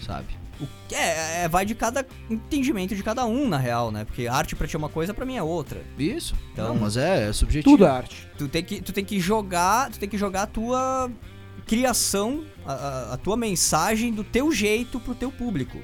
sabe? 0.05 0.27
O- 0.59 0.67
É, 0.93 1.43
é, 1.43 1.47
vai 1.49 1.65
de 1.65 1.75
cada 1.75 2.05
entendimento 2.29 2.95
de 2.95 3.03
cada 3.03 3.25
um, 3.25 3.47
na 3.49 3.57
real, 3.57 3.91
né? 3.91 4.05
Porque 4.05 4.25
arte 4.27 4.55
pra 4.55 4.65
ti 4.67 4.75
é 4.75 4.79
uma 4.79 4.87
coisa, 4.89 5.13
pra 5.13 5.25
mim 5.25 5.35
é 5.35 5.43
outra. 5.43 5.81
Isso. 5.99 6.33
Então- 6.53 6.69
não, 6.73 6.75
mas 6.81 6.95
é, 6.95 7.27
é 7.29 7.33
subjetivo. 7.33 7.75
Tudo 7.75 7.85
é 7.85 7.89
arte. 7.89 8.27
Tu 8.37 8.47
tem 8.47 8.63
que, 8.63 8.81
tu 8.81 8.93
tem 8.93 9.03
que 9.03 9.19
jogar, 9.19 9.89
tu 9.91 9.99
tem 9.99 10.07
que 10.07 10.17
jogar 10.17 10.43
a 10.43 10.47
tua 10.47 11.11
criação, 11.65 12.43
a, 12.65 12.73
a- 12.73 13.13
a 13.13 13.17
tua 13.17 13.35
mensagem 13.35 14.13
do 14.13 14.23
teu 14.23 14.51
jeito 14.51 14.99
pro 14.99 15.13
teu 15.15 15.31
público. 15.31 15.77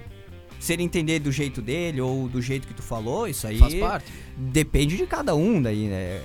Se 0.59 0.73
ele 0.73 0.83
entender 0.83 1.19
do 1.19 1.31
jeito 1.31 1.59
dele 1.61 1.99
ou 2.01 2.29
do 2.29 2.39
jeito 2.41 2.67
que 2.67 2.73
tu 2.73 2.83
falou, 2.83 3.27
isso 3.27 3.47
aí 3.47 3.57
Faz 3.57 3.73
parte. 3.75 4.11
depende 4.37 4.95
de 4.95 5.07
cada 5.07 5.33
um 5.35 5.59
daí, 5.61 5.87
né? 5.87 6.21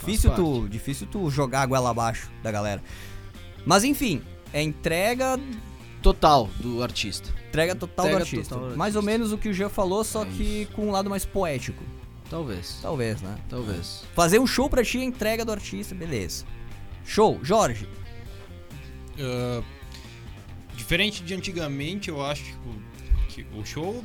Difícil 0.00 0.30
Faz 0.30 0.42
tu, 0.42 0.68
difícil 0.68 1.06
tu 1.06 1.30
jogar 1.30 1.62
a 1.62 1.66
goela 1.66 1.90
abaixo 1.90 2.30
da 2.42 2.50
galera. 2.50 2.82
Mas 3.66 3.84
enfim, 3.84 4.22
é 4.52 4.62
entrega, 4.62 5.38
Total 6.02 6.48
do 6.60 6.82
artista. 6.82 7.28
entrega 7.48 7.74
total 7.74 8.06
Entrega 8.06 8.24
do 8.24 8.28
artista. 8.28 8.54
total 8.54 8.70
do 8.70 8.76
Mais 8.76 8.94
ou 8.94 9.00
artista. 9.00 9.18
menos 9.18 9.32
o 9.32 9.38
que 9.38 9.48
o 9.48 9.52
Jean 9.52 9.68
falou, 9.68 10.04
só 10.04 10.22
É 10.22 10.26
que 10.26 10.66
com 10.74 10.86
um 10.88 10.90
lado 10.92 11.10
mais 11.10 11.24
poético. 11.24 11.82
Talvez. 12.30 12.78
Talvez, 12.80 13.20
né? 13.22 13.36
Talvez. 13.48 14.04
Fazer 14.14 14.38
um 14.38 14.46
show 14.46 14.68
pra 14.70 14.84
ti 14.84 14.98
é 14.98 15.04
entrega 15.04 15.44
do 15.44 15.50
artista, 15.52 15.94
beleza. 15.94 16.44
Show, 17.04 17.40
Jorge. 17.42 17.88
Ah, 19.18 19.62
diferente 20.76 21.22
de 21.22 21.34
antigamente, 21.34 22.08
eu 22.10 22.24
acho 22.24 22.44
tipo, 22.44 22.68
que 23.28 23.46
o 23.58 23.64
show 23.64 24.04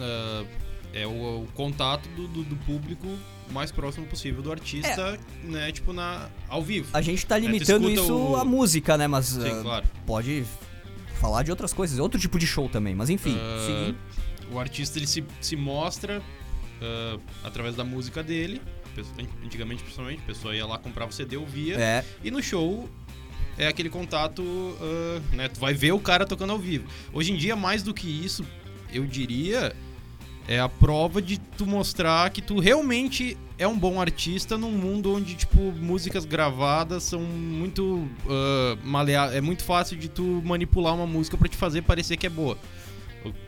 ah, 0.00 0.44
é 0.92 1.06
o, 1.06 1.42
o 1.42 1.48
contato 1.54 2.08
do, 2.10 2.26
do- 2.28 2.42
do 2.44 2.56
público 2.56 3.06
mais 3.52 3.72
próximo 3.72 4.06
possível 4.06 4.42
do 4.42 4.50
artista, 4.52 5.18
né? 5.42 5.72
Tipo, 5.72 5.92
na, 5.92 6.28
ao 6.48 6.62
vivo. 6.62 6.88
A 6.92 7.00
gente 7.02 7.24
tá 7.26 7.36
tu 7.36 7.42
limitando 7.42 7.88
escuta 7.90 8.04
isso 8.06 8.16
o- 8.16 8.36
à 8.36 8.44
música, 8.44 8.96
né? 8.96 9.06
Mas 9.08 9.26
Sim, 9.26 9.48
ah, 9.58 9.62
claro. 9.62 9.86
pode 10.06 10.44
falar 11.20 11.42
de 11.42 11.50
outras 11.50 11.72
coisas, 11.72 11.98
outro 11.98 12.18
tipo 12.20 12.38
de 12.38 12.46
show 12.46 12.68
também. 12.68 12.94
Mas 12.94 13.10
enfim, 13.10 13.36
seguindo. 13.66 13.98
o 14.52 14.58
artista 14.58 14.98
ele 14.98 15.06
se, 15.06 15.24
se 15.40 15.56
mostra 15.56 16.22
ah, 16.80 17.18
através 17.44 17.74
da 17.74 17.84
música 17.84 18.22
dele. 18.22 18.60
Antigamente, 19.44 19.82
principalmente, 19.82 20.20
a 20.22 20.26
pessoa 20.26 20.54
ia 20.54 20.66
lá, 20.66 20.76
comprava 20.78 21.10
o 21.10 21.14
CD, 21.14 21.36
ouvia. 21.36 21.76
É, 21.76 22.04
E 22.22 22.30
no 22.30 22.42
show 22.42 22.88
é 23.56 23.66
aquele 23.68 23.88
contato, 23.88 24.42
né? 25.32 25.48
Tu 25.48 25.58
vai 25.60 25.72
ver 25.74 25.92
o 25.92 25.98
cara 26.00 26.26
tocando 26.26 26.50
ao 26.52 26.58
vivo. 26.58 26.86
Hoje 27.12 27.32
em 27.32 27.36
dia, 27.36 27.54
mais 27.56 27.82
do 27.82 27.94
que 27.94 28.06
isso, 28.08 28.44
eu 28.92 29.06
diria, 29.06 29.74
é 30.50 30.58
a 30.58 30.68
prova 30.68 31.22
de 31.22 31.38
tu 31.38 31.64
mostrar 31.64 32.28
que 32.30 32.42
tu 32.42 32.58
realmente 32.58 33.38
é 33.56 33.68
um 33.68 33.78
bom 33.78 34.00
artista 34.00 34.58
num 34.58 34.72
mundo 34.72 35.14
onde, 35.14 35.34
tipo, 35.36 35.60
músicas 35.72 36.24
gravadas 36.24 37.04
são 37.04 37.20
muito 37.20 38.08
ah, 38.28 38.76
malea- 38.84 39.30
É 39.32 39.40
muito 39.40 39.62
fácil 39.62 39.96
de 39.96 40.08
tu 40.08 40.42
manipular 40.44 40.94
uma 40.94 41.06
música 41.06 41.36
pra 41.36 41.48
te 41.48 41.56
fazer 41.56 41.82
parecer 41.82 42.16
que 42.16 42.26
é 42.26 42.30
boa. 42.30 42.58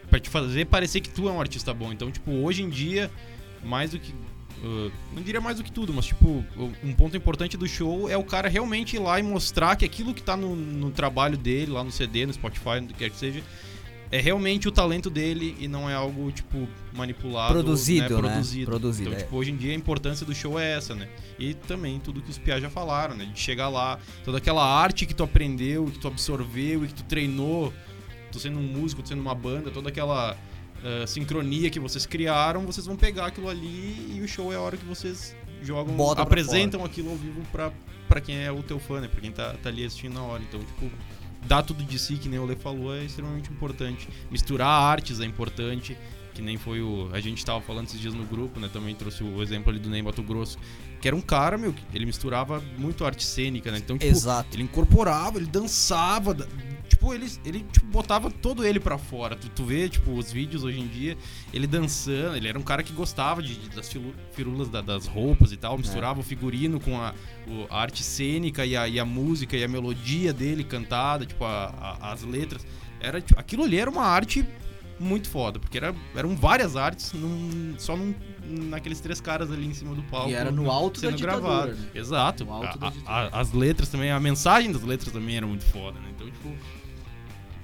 Pra 0.08 0.20
te 0.20 0.28
fazer 0.30 0.66
parecer 0.66 1.00
que 1.00 1.08
tu 1.10 1.28
é 1.28 1.32
um 1.32 1.40
artista 1.40 1.74
bom. 1.74 1.92
Então, 1.92 2.10
tipo, 2.10 2.30
hoje 2.30 2.62
em 2.62 2.68
dia, 2.70 3.10
mais 3.64 3.90
do 3.90 3.98
que. 3.98 4.14
ah, 4.62 4.90
não 5.12 5.22
diria 5.24 5.40
mais 5.40 5.56
do 5.56 5.64
que 5.64 5.72
tudo, 5.72 5.92
mas 5.92 6.04
tipo, 6.06 6.44
um 6.84 6.92
ponto 6.92 7.16
importante 7.16 7.56
do 7.56 7.66
show 7.66 8.08
é 8.08 8.16
o 8.16 8.22
cara 8.22 8.48
realmente 8.48 8.94
ir 8.94 9.00
lá 9.00 9.18
e 9.18 9.22
mostrar 9.24 9.74
que 9.74 9.84
aquilo 9.84 10.14
que 10.14 10.22
tá 10.22 10.36
no, 10.36 10.54
no 10.54 10.90
trabalho 10.92 11.36
dele, 11.36 11.72
lá 11.72 11.82
no 11.82 11.90
CD, 11.90 12.26
no 12.26 12.32
Spotify, 12.32 12.78
onde 12.82 12.94
quer 12.94 13.10
que 13.10 13.16
seja, 13.16 13.42
é 14.12 14.20
realmente 14.20 14.68
o 14.68 14.72
talento 14.72 15.10
dele 15.10 15.56
e 15.58 15.66
não 15.66 15.88
é 15.88 15.94
algo, 15.94 16.30
tipo, 16.30 16.68
manipulado. 16.92 17.54
Produzido, 17.54 18.20
né? 18.20 18.28
Produzido. 18.28 18.66
Produzido, 18.66 19.08
Então, 19.08 19.18
é. 19.18 19.22
tipo, 19.24 19.36
hoje 19.36 19.50
em 19.50 19.56
dia 19.56 19.72
a 19.72 19.74
importância 19.74 20.24
do 20.24 20.34
show 20.34 20.60
é 20.60 20.76
essa, 20.76 20.94
né? 20.94 21.08
E 21.38 21.54
também 21.54 21.98
tudo 21.98 22.20
que 22.20 22.30
os 22.30 22.38
piá 22.38 22.60
já 22.60 22.68
falaram, 22.68 23.16
né? 23.16 23.24
De 23.24 23.40
chegar 23.40 23.68
lá, 23.68 23.98
toda 24.24 24.38
aquela 24.38 24.64
arte 24.64 25.06
que 25.06 25.14
tu 25.14 25.24
aprendeu, 25.24 25.86
que 25.86 25.98
tu 25.98 26.06
absorveu 26.06 26.84
e 26.84 26.88
que 26.88 26.94
tu 26.94 27.04
treinou, 27.04 27.72
tu 28.30 28.38
sendo 28.38 28.58
um 28.58 28.62
músico, 28.62 29.02
tu 29.02 29.08
sendo 29.08 29.22
uma 29.22 29.34
banda, 29.34 29.70
toda 29.70 29.88
aquela 29.88 30.36
ah, 30.84 31.06
sincronia 31.06 31.70
que 31.70 31.78
vocês 31.78 32.04
criaram, 32.04 32.66
vocês 32.66 32.84
vão 32.86 32.96
pegar 32.96 33.26
aquilo 33.26 33.48
ali 33.48 34.14
e 34.16 34.20
o 34.20 34.28
show 34.28 34.52
é 34.52 34.56
a 34.56 34.60
hora 34.60 34.76
que 34.76 34.84
vocês 34.84 35.34
jogam, 35.62 35.94
Bota 35.94 36.22
apresentam 36.22 36.84
aquilo 36.84 37.10
ao 37.10 37.16
vivo 37.16 37.40
pra, 37.52 37.72
pra 38.08 38.20
quem 38.20 38.36
é 38.36 38.50
o 38.50 38.62
teu 38.62 38.80
fã, 38.80 39.00
né? 39.00 39.08
Pra 39.08 39.20
quem 39.20 39.30
tá, 39.30 39.54
tá 39.62 39.68
ali 39.68 39.84
assistindo 39.84 40.14
na 40.14 40.22
hora. 40.22 40.42
Então, 40.42 40.60
tipo, 40.60 40.90
dar 41.46 41.62
tudo 41.62 41.82
de 41.84 41.98
si, 41.98 42.16
que 42.16 42.28
nem 42.28 42.38
o 42.38 42.44
Lê 42.44 42.56
falou, 42.56 42.94
é 42.94 43.04
extremamente 43.04 43.50
importante. 43.50 44.08
Misturar 44.30 44.68
artes 44.68 45.20
é 45.20 45.24
importante, 45.24 45.96
que 46.34 46.42
nem 46.42 46.56
foi 46.56 46.80
o. 46.80 47.10
A 47.12 47.20
gente 47.20 47.44
tava 47.44 47.60
falando 47.60 47.86
esses 47.86 48.00
dias 48.00 48.14
no 48.14 48.24
grupo, 48.24 48.58
né? 48.58 48.68
Também 48.72 48.94
trouxe 48.94 49.22
o 49.22 49.42
exemplo 49.42 49.70
ali 49.70 49.78
do 49.78 49.90
Ney 49.90 50.02
Mato 50.02 50.22
Grosso, 50.22 50.58
que 51.00 51.08
era 51.08 51.16
um 51.16 51.20
cara, 51.20 51.58
meu, 51.58 51.72
que 51.72 51.82
ele 51.94 52.06
misturava 52.06 52.62
muito 52.78 53.04
arte 53.04 53.24
cênica, 53.24 53.70
né? 53.70 53.78
Então, 53.78 53.98
tipo, 53.98 54.10
Exato. 54.10 54.56
ele 54.56 54.62
incorporava, 54.62 55.38
ele 55.38 55.46
dançava. 55.46 56.36
Da- 57.02 57.08
Tipo, 57.08 57.14
ele, 57.14 57.26
ele 57.44 57.66
tipo, 57.72 57.86
botava 57.86 58.30
todo 58.30 58.64
ele 58.64 58.78
pra 58.78 58.96
fora. 58.96 59.34
Tu, 59.34 59.48
tu 59.50 59.64
vê, 59.64 59.88
tipo, 59.88 60.12
os 60.12 60.30
vídeos 60.30 60.62
hoje 60.62 60.78
em 60.80 60.86
dia, 60.86 61.16
ele 61.52 61.66
dançando. 61.66 62.36
Ele 62.36 62.46
era 62.48 62.58
um 62.58 62.62
cara 62.62 62.82
que 62.82 62.92
gostava 62.92 63.42
de, 63.42 63.56
de- 63.56 63.70
das 63.70 63.92
firulas 64.32 64.68
da- 64.68 64.80
das 64.80 65.06
roupas 65.06 65.50
e 65.52 65.56
tal. 65.56 65.76
Misturava 65.76 66.20
o 66.20 66.22
figurino 66.22 66.78
com 66.78 66.96
a, 67.00 67.12
o- 67.46 67.66
a 67.68 67.80
arte 67.80 68.02
cênica 68.04 68.64
e 68.64 68.76
a, 68.76 68.86
e 68.86 69.00
a 69.00 69.04
música 69.04 69.56
e 69.56 69.64
a 69.64 69.68
melodia 69.68 70.32
dele 70.32 70.62
cantada, 70.64 71.26
tipo, 71.26 71.44
a- 71.44 71.98
as 72.00 72.22
letras. 72.22 72.64
Era, 73.00 73.20
tipo, 73.20 73.38
aquilo 73.40 73.64
ali 73.64 73.78
era 73.78 73.90
uma 73.90 74.04
arte 74.04 74.46
muito 75.00 75.28
foda, 75.28 75.58
porque 75.58 75.76
era, 75.78 75.92
eram 76.14 76.36
várias 76.36 76.76
artes 76.76 77.12
num- 77.12 77.74
só 77.78 77.96
num- 77.96 78.14
naqueles 78.68 79.00
três 79.00 79.20
caras 79.20 79.50
ali 79.50 79.66
em 79.66 79.74
cima 79.74 79.92
do 79.96 80.02
palco. 80.04 80.30
E 80.30 80.34
era 80.34 80.52
no 80.52 80.70
alto 80.70 81.00
da 81.00 81.08
sendo 81.08 81.16
ditadura, 81.18 81.40
gravado. 81.42 81.72
né? 81.72 81.88
Exato. 81.94 82.44
A- 82.52 82.76
da 82.76 82.92
a- 83.06 83.40
as 83.40 83.52
letras 83.52 83.88
também, 83.88 84.12
a 84.12 84.20
mensagem 84.20 84.70
das 84.70 84.82
letras 84.82 85.12
também 85.12 85.36
era 85.36 85.46
muito 85.46 85.64
foda, 85.64 85.98
né? 85.98 86.06
Então, 86.14 86.30
tipo. 86.30 86.48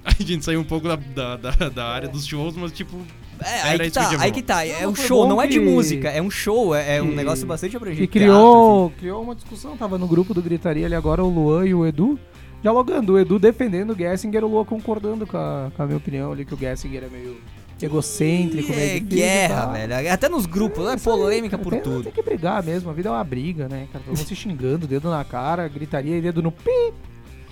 A 0.19 0.23
gente 0.23 0.43
saiu 0.45 0.59
um 0.59 0.63
pouco 0.63 0.87
da, 0.87 0.95
da, 0.95 1.35
da- 1.35 1.69
da 1.69 1.85
área 1.85 2.07
dos 2.07 2.25
shows, 2.25 2.55
mas, 2.55 2.71
tipo. 2.71 2.97
É, 3.41 3.61
aí 3.61 3.73
Era 3.75 3.83
que 3.85 3.91
tá, 3.91 4.09
aí 4.21 4.31
que 4.31 4.41
tá. 4.41 4.65
É 4.65 4.87
um 4.87 4.93
show, 4.95 5.27
não 5.27 5.41
é 5.41 5.47
de 5.47 5.59
música, 5.59 6.09
é 6.09 6.21
um 6.21 6.29
show, 6.29 6.75
é, 6.75 6.97
é 6.97 7.01
um 7.01 7.13
negócio 7.15 7.47
bastante 7.47 7.75
abrangente. 7.77 8.07
Que 8.07 8.19
teatro, 8.19 8.33
criou, 8.35 8.93
criou 8.99 9.23
uma 9.23 9.33
discussão, 9.33 9.77
tava 9.77 9.97
no 9.97 10.07
grupo 10.07 10.33
do 10.33 10.41
Gritaria 10.41 10.85
ali 10.85 10.95
agora, 10.95 11.23
o 11.23 11.29
Luan 11.29 11.65
e 11.65 11.73
o 11.73 11.85
Edu, 11.85 12.19
dialogando. 12.61 13.13
O 13.13 13.19
Edu 13.19 13.39
defendendo 13.39 13.91
o 13.91 13.95
Gessinger, 13.95 14.43
o 14.43 14.47
Luan 14.49 14.65
concordando 14.65 15.25
com 15.25 15.37
a, 15.37 15.71
com 15.73 15.83
a 15.83 15.85
minha 15.85 15.97
opinião 15.97 16.33
ali, 16.33 16.43
que 16.43 16.53
o 16.53 16.57
Gessinger 16.57 17.03
é 17.05 17.07
meio 17.07 17.37
egocêntrico, 17.81 18.69
meio 18.71 18.81
É 18.81 18.85
difícil 18.99 19.17
e 19.17 19.21
guerra, 19.21 19.65
velho. 19.67 20.11
Até 20.13 20.27
nos 20.27 20.45
grupos, 20.45 20.85
é 20.89 20.95
Isso 20.95 21.09
aí, 21.09 21.17
polêmica 21.17 21.57
por 21.57 21.71
tem, 21.71 21.81
tudo. 21.81 22.03
Tem 22.03 22.11
que 22.11 22.21
brigar 22.21 22.61
mesmo, 22.61 22.89
a 22.89 22.93
vida 22.93 23.07
é 23.07 23.11
uma 23.13 23.23
briga, 23.23 23.69
né, 23.69 23.87
cara? 23.91 24.03
Todo 24.03 24.17
mundo 24.17 24.27
se 24.27 24.35
xingando, 24.35 24.85
dedo 24.85 25.09
na 25.09 25.23
cara, 25.23 25.65
gritaria 25.69 26.17
e 26.17 26.21
dedo 26.21 26.41
no 26.43 26.51
pi. 26.51 26.93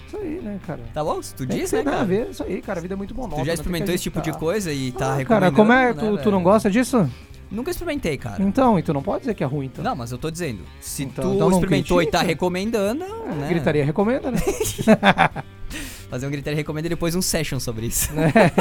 Isso 0.07 0.17
aí, 0.17 0.39
né, 0.41 0.59
cara? 0.65 0.79
Tá 0.93 1.03
bom? 1.03 1.21
Se 1.21 1.35
tu 1.35 1.45
Tem 1.45 1.59
diz, 1.59 1.71
né, 1.71 1.79
nada 1.79 1.89
a 1.89 1.93
cara? 1.93 2.05
ver, 2.05 2.29
isso 2.29 2.43
aí, 2.43 2.61
cara. 2.61 2.79
A 2.79 2.81
vida 2.81 2.93
é 2.93 2.97
muito 2.97 3.13
monótona. 3.13 3.43
Tu 3.43 3.45
já 3.47 3.53
experimentou 3.53 3.93
esse 3.93 4.03
tipo 4.03 4.21
de 4.21 4.29
agitar. 4.29 4.39
coisa 4.39 4.71
e 4.71 4.91
tá 4.91 5.13
Ah, 5.13 5.15
recomendando, 5.17 5.27
cara, 5.27 5.51
como 5.51 5.73
é? 5.73 5.93
né, 5.93 6.17
tu, 6.17 6.23
tu 6.23 6.31
não 6.31 6.41
gosta 6.41 6.71
disso? 6.71 7.09
Nunca 7.49 7.71
experimentei, 7.71 8.17
cara. 8.17 8.41
Então, 8.43 8.77
e 8.77 8.83
tu 8.83 8.93
não 8.93 9.01
pode 9.01 9.21
dizer 9.21 9.33
que 9.33 9.43
é 9.43 9.47
ruim, 9.47 9.67
então. 9.67 9.81
Não, 9.83 9.95
mas 9.95 10.11
eu 10.11 10.17
tô 10.17 10.29
dizendo, 10.29 10.63
se 10.81 11.03
Então- 11.03 11.23
tu 11.29 11.35
então 11.35 11.49
não 11.49 11.57
experimentou 11.57 12.01
e 12.01 12.05
tá 12.05 12.19
critica. 12.19 12.27
recomendando, 12.27 13.03
É, 13.03 13.35
né? 13.35 13.47
Gritaria 13.49 13.85
recomenda, 13.85 14.31
né? 14.31 14.37
Fazer 16.09 16.25
um 16.27 16.29
gritaria 16.31 16.55
recomenda 16.57 16.87
e 16.87 16.89
depois 16.89 17.15
um 17.15 17.21
session 17.21 17.59
sobre 17.59 17.87
isso. 17.87 18.09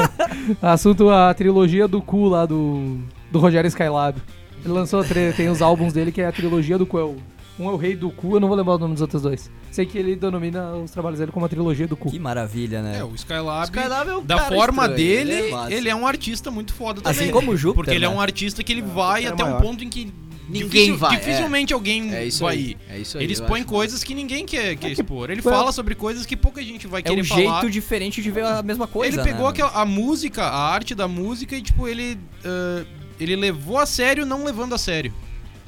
Assunto 0.61 1.09
a 1.09 1.33
trilogia 1.33 1.87
do 1.87 2.01
cu 2.01 2.25
lá 2.27 2.45
do, 2.45 2.97
do 3.31 3.39
Rogério 3.39 3.67
Skylab. 3.67 4.17
Ele 4.63 4.73
lançou, 4.73 5.03
tem 5.35 5.47
os 5.49 5.61
álbuns 5.61 5.93
dele 5.93 6.11
que 6.11 6.21
é 6.21 6.27
a 6.27 6.31
trilogia 6.31 6.77
do 6.77 6.85
cu. 6.85 7.15
É 7.57 7.61
o- 7.61 7.65
Um 7.65 7.69
é 7.69 7.73
o 7.73 7.77
Rei 7.77 7.95
do 7.95 8.09
Cu, 8.11 8.35
eu 8.35 8.39
não 8.39 8.47
vou 8.47 8.55
lembrar 8.57 8.75
o 8.75 8.77
nome 8.77 8.93
dos 8.93 9.01
outros 9.01 9.21
dois. 9.21 9.49
Sei 9.71 9.85
que 9.85 9.97
ele 9.97 10.15
denomina 10.15 10.73
os 10.75 10.91
trabalhos 10.91 11.19
dele 11.19 11.31
como 11.31 11.45
a 11.45 11.49
trilogia 11.49 11.87
do 11.87 11.95
cu. 11.97 12.09
Que 12.11 12.19
maravilha, 12.19 12.81
né? 12.81 12.99
É, 12.99 13.03
o 13.03 13.13
Skylab. 13.15 13.65
Skylab 13.65 14.09
é 14.09 14.17
um 14.17 14.23
da 14.23 14.37
cara 14.37 14.55
forma 14.55 14.83
estranho, 14.83 14.95
dele, 14.97 15.31
ele 15.31 15.53
é 15.53 15.73
ele 15.77 15.89
é, 15.89 15.95
um 15.95 16.05
artista 16.07 16.49
muito 16.51 16.73
foda 16.73 17.01
também. 17.01 17.19
Assim 17.23 17.31
como 17.31 17.51
o 17.51 17.57
Júpiter, 17.57 17.83
Porque 17.85 17.95
ele 17.95 18.05
é 18.05 18.09
né? 18.09 18.15
um 18.15 18.21
artista 18.21 18.63
que 18.63 18.71
ele 18.71 18.81
vai 18.81 19.25
era 19.25 19.33
até 19.33 19.43
um 19.43 19.47
maior. 19.47 19.61
ponto 19.61 19.83
em 19.83 19.89
que 19.89 20.11
Ninguém 20.49 20.95
vai, 20.95 21.15
é. 21.15 21.19
dificilmente 21.19 21.73
alguém 21.73 22.13
É 22.15 22.23
isso 22.23 22.43
vai 22.45 22.55
aí. 22.55 22.61
ir. 22.71 22.77
É 22.89 22.99
isso 22.99 23.17
aí. 23.17 23.23
Ele 23.25 23.33
eu 23.33 23.33
expõe 23.33 23.59
acho 23.59 23.67
coisas 23.69 24.01
que 24.03 24.15
ninguém 24.15 24.45
quer, 24.45 24.77
quer 24.77 24.91
É 24.91 24.95
que- 24.95 25.01
expor. 25.01 25.29
Ele 25.29 25.41
fala 25.41 25.71
sobre 25.73 25.93
coisas 25.93 26.25
que 26.25 26.37
pouca 26.37 26.63
gente 26.63 26.87
vai 26.87 27.01
É 27.01 27.03
querer 27.03 27.21
um 27.21 27.25
falar. 27.25 27.59
jeito 27.61 27.69
diferente 27.69 28.21
de 28.21 28.31
ver 28.31 28.45
a 28.45 28.63
mesma 28.63 28.87
coisa, 28.87 29.19
ele 29.19 29.23
pegou 29.29 29.43
né? 29.45 29.49
aquela, 29.49 29.71
a 29.71 29.83
música, 29.85 30.43
a 30.43 30.71
arte 30.71 30.95
da 30.95 31.07
música 31.07 31.55
e, 31.55 31.61
tipo, 31.61 31.85
ele. 31.87 32.17
ah, 32.45 32.85
ele 33.19 33.35
levou 33.35 33.77
a 33.77 33.85
sério 33.85 34.25
não 34.25 34.45
levando 34.45 34.73
a 34.73 34.77
sério. 34.77 35.13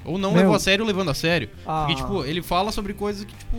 Ou 0.09 0.17
não 0.17 0.31
Meu. 0.31 0.39
levou 0.41 0.55
a 0.55 0.59
sério 0.59 0.83
levando 0.85 1.09
a 1.11 1.13
sério. 1.13 1.49
Ah. 1.65 1.85
Porque, 1.85 2.01
tipo, 2.01 2.23
ele 2.25 2.41
fala 2.41 2.71
sobre 2.71 2.93
coisas 2.93 3.23
que, 3.23 3.35
tipo, 3.35 3.57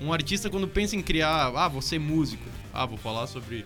um 0.00 0.12
artista 0.12 0.48
quando 0.48 0.68
pensa 0.68 0.94
em 0.94 1.02
criar, 1.02 1.46
ah, 1.54 1.68
vou 1.68 1.82
ser 1.82 1.98
músico, 1.98 2.44
ah, 2.72 2.86
vou 2.86 2.96
falar 2.96 3.26
sobre, 3.26 3.64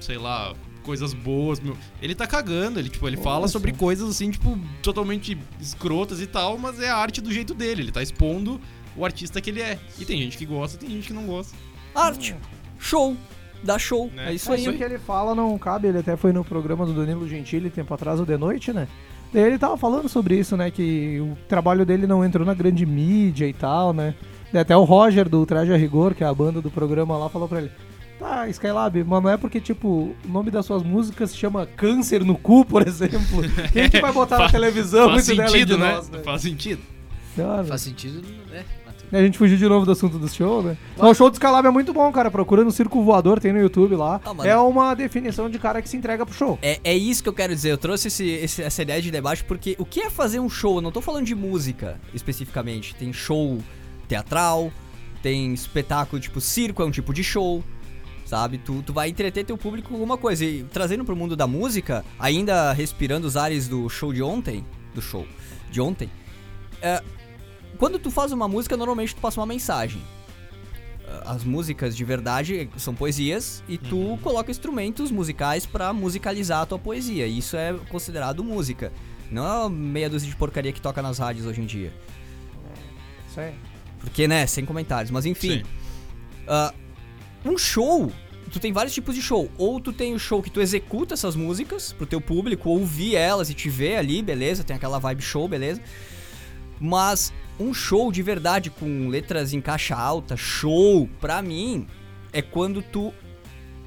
sei 0.00 0.18
lá, 0.18 0.52
coisas 0.82 1.12
boas, 1.14 1.60
meu. 1.60 1.76
Ele 2.02 2.14
tá 2.14 2.26
cagando, 2.26 2.80
ele, 2.80 2.88
tipo, 2.88 3.06
ele 3.06 3.16
fala 3.18 3.46
sobre 3.46 3.72
coisas 3.72 4.08
assim, 4.08 4.30
tipo, 4.30 4.58
totalmente 4.82 5.38
escrotas 5.60 6.20
e 6.20 6.26
tal, 6.26 6.58
mas 6.58 6.80
é 6.80 6.88
a 6.88 6.96
arte 6.96 7.20
do 7.20 7.32
jeito 7.32 7.54
dele, 7.54 7.82
ele 7.82 7.92
tá 7.92 8.02
expondo 8.02 8.60
o 8.96 9.04
artista 9.04 9.40
que 9.40 9.50
ele 9.50 9.60
é. 9.62 9.78
E 9.98 10.04
tem 10.04 10.20
gente 10.20 10.36
que 10.36 10.44
gosta, 10.46 10.76
tem 10.78 10.90
gente 10.90 11.06
que 11.08 11.12
não 11.12 11.26
gosta. 11.26 11.54
Arte, 11.94 12.34
show, 12.78 13.16
dá 13.62 13.78
show, 13.78 14.10
Né? 14.14 14.30
é 14.30 14.34
isso 14.34 14.50
É, 14.50 14.54
aí. 14.56 14.62
Isso 14.62 14.72
que 14.72 14.82
ele 14.82 14.98
fala 14.98 15.34
não 15.34 15.56
cabe, 15.58 15.88
ele 15.88 15.98
até 15.98 16.16
foi 16.16 16.32
no 16.32 16.42
programa 16.44 16.84
do 16.86 16.94
Danilo 16.94 17.28
Gentili 17.28 17.70
tempo 17.70 17.92
atrás, 17.94 18.18
o 18.18 18.26
The 18.26 18.36
Noite, 18.36 18.72
né? 18.72 18.88
Ele 19.34 19.58
tava 19.58 19.76
falando 19.76 20.08
sobre 20.08 20.36
isso, 20.36 20.56
né? 20.56 20.70
Que 20.70 21.20
o 21.20 21.36
trabalho 21.48 21.84
dele 21.84 22.06
não 22.06 22.24
entrou 22.24 22.46
na 22.46 22.54
grande 22.54 22.86
mídia 22.86 23.46
e 23.46 23.52
tal, 23.52 23.92
né? 23.92 24.14
Até 24.54 24.76
o 24.76 24.84
Roger 24.84 25.28
do 25.28 25.44
Traje 25.44 25.72
a 25.72 25.76
Rigor, 25.76 26.14
que 26.14 26.24
é 26.24 26.26
a 26.26 26.32
banda 26.32 26.62
do 26.62 26.70
programa 26.70 27.16
lá, 27.18 27.28
falou 27.28 27.46
pra 27.46 27.60
ele. 27.60 27.70
Tá, 28.18 28.48
Skylab, 28.48 29.04
mas 29.04 29.22
não 29.22 29.30
é 29.30 29.36
porque, 29.36 29.60
tipo, 29.60 29.88
o 29.88 30.28
nome 30.28 30.50
das 30.50 30.66
suas 30.66 30.82
músicas 30.82 31.30
se 31.30 31.36
chama 31.36 31.66
Câncer 31.66 32.24
no 32.24 32.36
Cu, 32.36 32.64
por 32.64 32.82
exemplo. 32.88 33.42
Quem 33.72 33.88
que 33.88 34.00
vai 34.00 34.12
botar 34.12 34.38
na 34.38 34.48
televisão 34.48 35.10
Faz 35.10 35.28
isso 35.28 35.36
dela 35.36 35.48
sentido, 35.48 35.74
de 35.76 35.80
né? 35.80 35.92
nós, 35.92 36.10
né? 36.10 36.18
Faz 36.24 36.42
sentido. 36.42 36.80
Faz 37.68 37.80
sentido, 37.82 38.22
né? 38.50 38.64
e 39.10 39.16
a 39.16 39.22
gente 39.22 39.38
fugiu 39.38 39.56
de 39.56 39.66
novo 39.66 39.86
do 39.86 39.92
assunto 39.92 40.18
do 40.18 40.28
show, 40.28 40.62
né? 40.62 40.76
Não, 40.96 41.10
o 41.10 41.14
show 41.14 41.30
do 41.30 41.32
Skylab 41.34 41.66
é 41.66 41.70
muito 41.70 41.94
bom, 41.94 42.12
cara. 42.12 42.30
Procura 42.30 42.62
no 42.62 42.70
Circo 42.70 43.02
Voador, 43.02 43.40
tem 43.40 43.52
no 43.54 43.58
YouTube 43.60 43.94
lá. 43.96 44.20
Ah, 44.24 44.46
é 44.46 44.54
uma 44.56 44.92
definição 44.94 45.48
de 45.48 45.58
cara 45.58 45.80
que 45.80 45.88
se 45.88 45.96
entrega 45.96 46.26
pro 46.26 46.34
show. 46.34 46.58
É, 46.60 46.78
é 46.84 46.94
isso 46.94 47.22
que 47.22 47.28
eu 47.28 47.32
quero 47.32 47.54
dizer. 47.54 47.70
Eu 47.72 47.78
trouxe 47.78 48.08
esse- 48.08 48.28
esse- 48.28 48.62
essa 48.62 48.82
ideia 48.82 49.00
de 49.00 49.10
debate 49.10 49.44
porque 49.44 49.74
o 49.78 49.84
que 49.86 50.00
é 50.00 50.10
fazer 50.10 50.40
um 50.40 50.48
show? 50.50 50.76
Eu 50.76 50.82
não 50.82 50.92
tô 50.92 51.00
falando 51.00 51.24
de 51.24 51.34
música 51.34 51.98
especificamente. 52.12 52.94
Tem 52.96 53.10
show 53.12 53.58
teatral, 54.06 54.70
tem 55.22 55.54
espetáculo 55.54 56.20
tipo 56.20 56.40
circo, 56.40 56.82
é 56.82 56.84
um 56.84 56.90
tipo 56.90 57.14
de 57.14 57.24
show. 57.24 57.64
Sabe? 58.26 58.58
Tu, 58.58 58.82
tu 58.82 58.92
vai 58.92 59.08
entreter 59.08 59.42
teu 59.42 59.56
público 59.56 59.88
com 59.88 59.94
alguma 59.94 60.18
coisa. 60.18 60.44
E 60.44 60.62
trazendo 60.64 61.02
pro 61.02 61.16
mundo 61.16 61.34
da 61.34 61.46
música, 61.46 62.04
ainda 62.18 62.74
respirando 62.74 63.26
os 63.26 63.38
ares 63.38 63.68
do 63.68 63.88
show 63.88 64.12
de 64.12 64.22
ontem, 64.22 64.66
do 64.94 65.00
show 65.00 65.26
de 65.70 65.80
ontem. 65.80 66.10
É, 66.82 67.02
quando 67.78 67.98
tu 67.98 68.10
faz 68.10 68.32
uma 68.32 68.48
música, 68.48 68.76
normalmente 68.76 69.14
tu 69.14 69.20
passa 69.20 69.40
uma 69.40 69.46
mensagem. 69.46 70.02
É, 71.06 71.22
As 71.24 71.44
músicas 71.44 71.96
de 71.96 72.04
verdade 72.04 72.68
são 72.76 72.94
poesias 72.94 73.62
e 73.68 73.78
tu 73.78 74.18
coloca 74.22 74.50
instrumentos 74.50 75.10
musicais 75.10 75.64
pra 75.64 75.92
musicalizar 75.92 76.62
a 76.62 76.66
tua 76.66 76.78
poesia. 76.78 77.26
Isso 77.26 77.56
é 77.56 77.74
considerado 77.88 78.42
música. 78.42 78.92
Não 79.30 79.66
é 79.66 79.68
meia 79.68 80.08
dúzia 80.10 80.28
de 80.28 80.36
porcaria 80.36 80.72
que 80.72 80.80
toca 80.80 81.02
nas 81.02 81.18
rádios 81.18 81.46
hoje 81.46 81.60
em 81.60 81.66
dia. 81.66 81.92
Isso 83.30 83.40
aí. 83.40 83.54
Porque, 84.00 84.26
né, 84.26 84.46
sem 84.46 84.64
comentários. 84.64 85.10
Mas 85.10 85.26
enfim. 85.26 85.62
Ah, 86.46 86.72
um 87.44 87.58
show, 87.58 88.10
tu 88.50 88.58
tem 88.58 88.72
vários 88.72 88.94
tipos 88.94 89.14
de 89.14 89.22
show. 89.22 89.50
Ou 89.58 89.80
tu 89.80 89.92
tem 89.92 90.14
o 90.14 90.18
show 90.18 90.42
que 90.42 90.50
tu 90.50 90.60
executa 90.60 91.14
essas 91.14 91.36
músicas 91.36 91.92
pro 91.92 92.06
teu 92.06 92.20
público 92.20 92.70
ouvir 92.70 93.16
elas 93.16 93.50
e 93.50 93.54
te 93.54 93.68
ver 93.68 93.96
ali, 93.96 94.22
beleza? 94.22 94.64
Tem 94.64 94.74
aquela 94.74 94.98
vibe 94.98 95.22
show, 95.22 95.46
beleza? 95.46 95.80
Mas 96.80 97.32
um 97.58 97.74
show 97.74 98.12
de 98.12 98.22
verdade 98.22 98.70
com 98.70 99.08
letras 99.08 99.52
em 99.52 99.60
caixa 99.60 99.96
alta, 99.96 100.36
show, 100.36 101.08
pra 101.20 101.42
mim, 101.42 101.86
é 102.32 102.40
quando 102.40 102.82
tu 102.82 103.12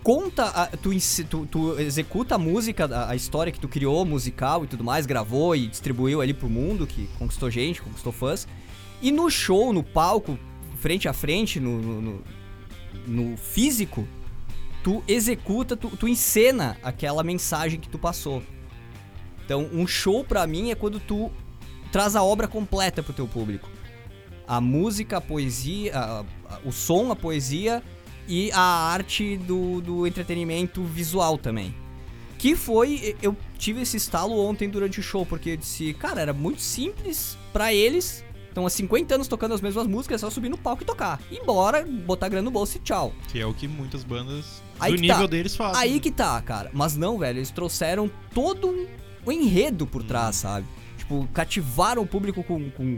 conta, 0.04 0.46
a- 0.46 0.68
tu, 0.68 0.92
tu, 1.30 1.46
tu 1.46 1.80
executa 1.80 2.36
a 2.36 2.38
música, 2.38 2.86
a, 2.86 3.12
a 3.12 3.16
história 3.16 3.52
que 3.52 3.60
tu 3.60 3.68
criou, 3.70 4.04
musical 4.06 4.64
e 4.64 4.68
tudo 4.68 4.84
mais, 4.84 5.06
gravou 5.06 5.56
e 5.56 5.68
distribuiu 5.68 6.22
ali 6.22 6.34
pro 6.34 6.50
mundo, 6.50 6.86
que 6.88 7.08
conquistou 7.20 7.50
gente, 7.50 7.82
conquistou 7.82 8.12
fãs. 8.12 8.48
E 9.02 9.12
no 9.12 9.30
show, 9.30 9.72
no 9.72 9.84
palco, 9.84 10.38
frente 10.78 11.08
a 11.08 11.14
frente, 11.14 11.60
no, 11.60 11.82
no, 11.82 12.02
no- 12.02 12.24
no 13.08 13.38
físico, 13.38 14.08
tu 14.84 15.04
executa, 15.08 15.78
tu, 15.78 15.90
tu 15.96 16.08
encena 16.08 16.78
aquela 16.84 17.24
mensagem 17.24 17.80
que 17.80 17.88
tu 17.88 17.98
passou. 17.98 18.44
Então, 19.46 19.70
um 19.72 19.86
show 19.88 20.24
pra 20.24 20.46
mim 20.48 20.72
é 20.72 20.76
quando 20.76 21.00
tu 21.00 21.32
traz 21.92 22.16
a 22.16 22.24
obra 22.24 22.48
completa 22.48 23.02
pro 23.04 23.14
teu 23.14 23.28
público. 23.28 23.70
A 24.48 24.60
música, 24.60 25.18
a 25.18 25.22
poesia, 25.22 25.96
a- 25.98 26.20
a- 26.50 26.60
o 26.66 26.72
som, 26.72 27.12
a 27.12 27.16
poesia 27.16 27.82
e 28.28 28.52
a 28.52 28.60
arte 28.62 29.38
do, 29.38 29.82
do 29.82 30.08
entretenimento 30.08 30.84
visual 30.84 31.38
também. 31.38 31.74
Que 32.38 32.56
foi, 32.56 33.16
eu 33.22 33.36
tive 33.58 33.82
esse 33.82 33.98
estalo 33.98 34.38
ontem 34.44 34.68
durante 34.70 35.00
o 35.00 35.04
show, 35.04 35.26
porque 35.26 35.52
eu 35.52 35.58
disse, 35.58 35.94
cara, 35.94 36.22
era 36.22 36.34
muito 36.34 36.62
simples 36.62 37.38
pra 37.54 37.74
eles. 37.74 38.24
Estão 38.50 38.66
há 38.66 38.70
50 38.70 39.16
anos 39.16 39.28
tocando 39.30 39.54
as 39.54 39.62
mesmas 39.62 39.88
músicas, 39.88 40.22
é 40.22 40.26
só 40.26 40.30
subir 40.30 40.50
no 40.50 40.58
palco 40.58 40.84
e 40.84 40.86
tocar. 40.86 41.22
Embora, 41.32 41.86
botar 41.86 42.28
grana 42.28 42.44
no 42.44 42.52
bolso 42.52 42.78
e 42.78 42.80
tchau. 42.82 43.14
Que 43.30 43.40
é 43.40 43.46
o 43.46 43.54
que 43.54 43.68
muitas 43.68 44.04
bandas 44.04 44.62
Aí 44.80 44.94
do 44.96 45.02
nível 45.02 45.16
tá. 45.20 45.26
deles 45.28 45.56
fazem. 45.56 45.82
Aí 45.82 46.00
que 46.02 46.12
tá, 46.12 46.42
cara. 46.42 46.70
Mas 46.74 46.98
não, 46.98 47.18
velho, 47.18 47.38
eles 47.38 47.52
trouxeram 47.52 48.12
todo 48.34 48.68
um, 48.68 48.88
um 49.26 49.32
enredo 49.32 49.88
por 49.88 50.04
trás, 50.04 50.36
sabe? 50.38 50.66
Tipo, 51.12 51.28
cativaram 51.34 52.02
o 52.04 52.08
público 52.08 52.42
com, 52.42 52.70
com 52.72 52.98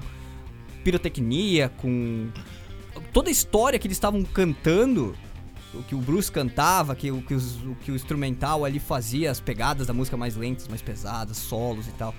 pirotecnia, 0.84 1.70
com 1.78 2.30
toda 3.12 3.30
a 3.30 3.32
história 3.32 3.80
que 3.80 3.88
eles 3.88 3.98
estavam 3.98 4.24
cantando, 4.24 5.16
o 5.74 5.82
que 5.82 5.96
o 5.96 5.98
Bruce 5.98 6.32
cantava, 6.32 6.96
que, 6.96 7.10
o, 7.12 7.24
que, 7.24 7.34
os- 7.34 7.56
o 7.64 7.76
que 7.84 7.92
o 7.92 7.96
instrumental 7.96 8.64
ali 8.66 8.78
fazia, 8.80 9.32
as 9.32 9.40
pegadas 9.40 9.88
da 9.88 9.94
música 9.94 10.16
mais 10.16 10.36
lentas, 10.36 10.68
mais 10.68 10.82
pesadas, 10.82 11.38
solos 11.38 11.88
e 11.88 11.92
tal. 11.94 12.14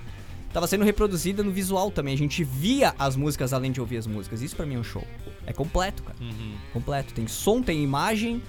Tava 0.51 0.67
sendo 0.67 0.83
reproduzida 0.83 1.41
no 1.43 1.51
visual 1.51 1.89
também. 1.91 2.13
A 2.13 2.17
gente 2.17 2.43
via 2.43 2.93
as 2.99 3.15
músicas 3.15 3.53
além 3.53 3.71
de 3.71 3.79
ouvir 3.79 3.95
as 3.97 4.07
músicas. 4.07 4.41
Isso 4.41 4.55
pra 4.55 4.65
mim 4.65 4.75
é 4.75 4.79
um 4.79 4.83
show. 4.83 5.05
É 5.45 5.53
completo, 5.53 6.03
cara 6.03 6.17
Uhum. 6.19 6.55
completo. 6.73 7.13
Tem 7.13 7.25
som, 7.27 7.61
tem 7.61 7.81
imagem 7.83 8.41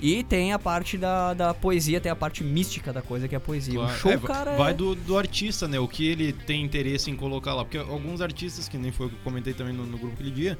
e 0.00 0.22
tem 0.22 0.52
a 0.52 0.58
parte 0.58 0.96
da, 0.96 1.34
da 1.34 1.52
poesia, 1.54 2.00
tem 2.00 2.10
a 2.12 2.16
parte 2.16 2.44
mística 2.44 2.92
da 2.92 3.02
coisa 3.02 3.26
que 3.28 3.34
é 3.34 3.38
a 3.38 3.40
poesia. 3.40 3.74
Claro. 3.74 3.92
O 3.94 3.96
show, 3.98 4.12
É, 4.12 4.18
cara, 4.18 4.56
vai 4.56 4.70
é... 4.70 4.74
do, 4.74 4.94
do 4.94 5.18
artista, 5.18 5.66
né? 5.66 5.78
O 5.78 5.88
que 5.88 6.06
ele 6.06 6.32
tem 6.32 6.62
interesse 6.62 7.10
em 7.10 7.16
colocar 7.16 7.54
lá. 7.54 7.64
Porque 7.64 7.78
alguns 7.78 8.20
artistas, 8.20 8.68
que 8.68 8.76
nem 8.78 8.92
foi 8.92 9.06
o 9.06 9.08
que 9.10 9.16
eu 9.16 9.20
comentei 9.24 9.52
também 9.54 9.72
no, 9.74 9.84
no 9.84 9.98
grupo 9.98 10.14
aquele 10.14 10.30
dia, 10.30 10.58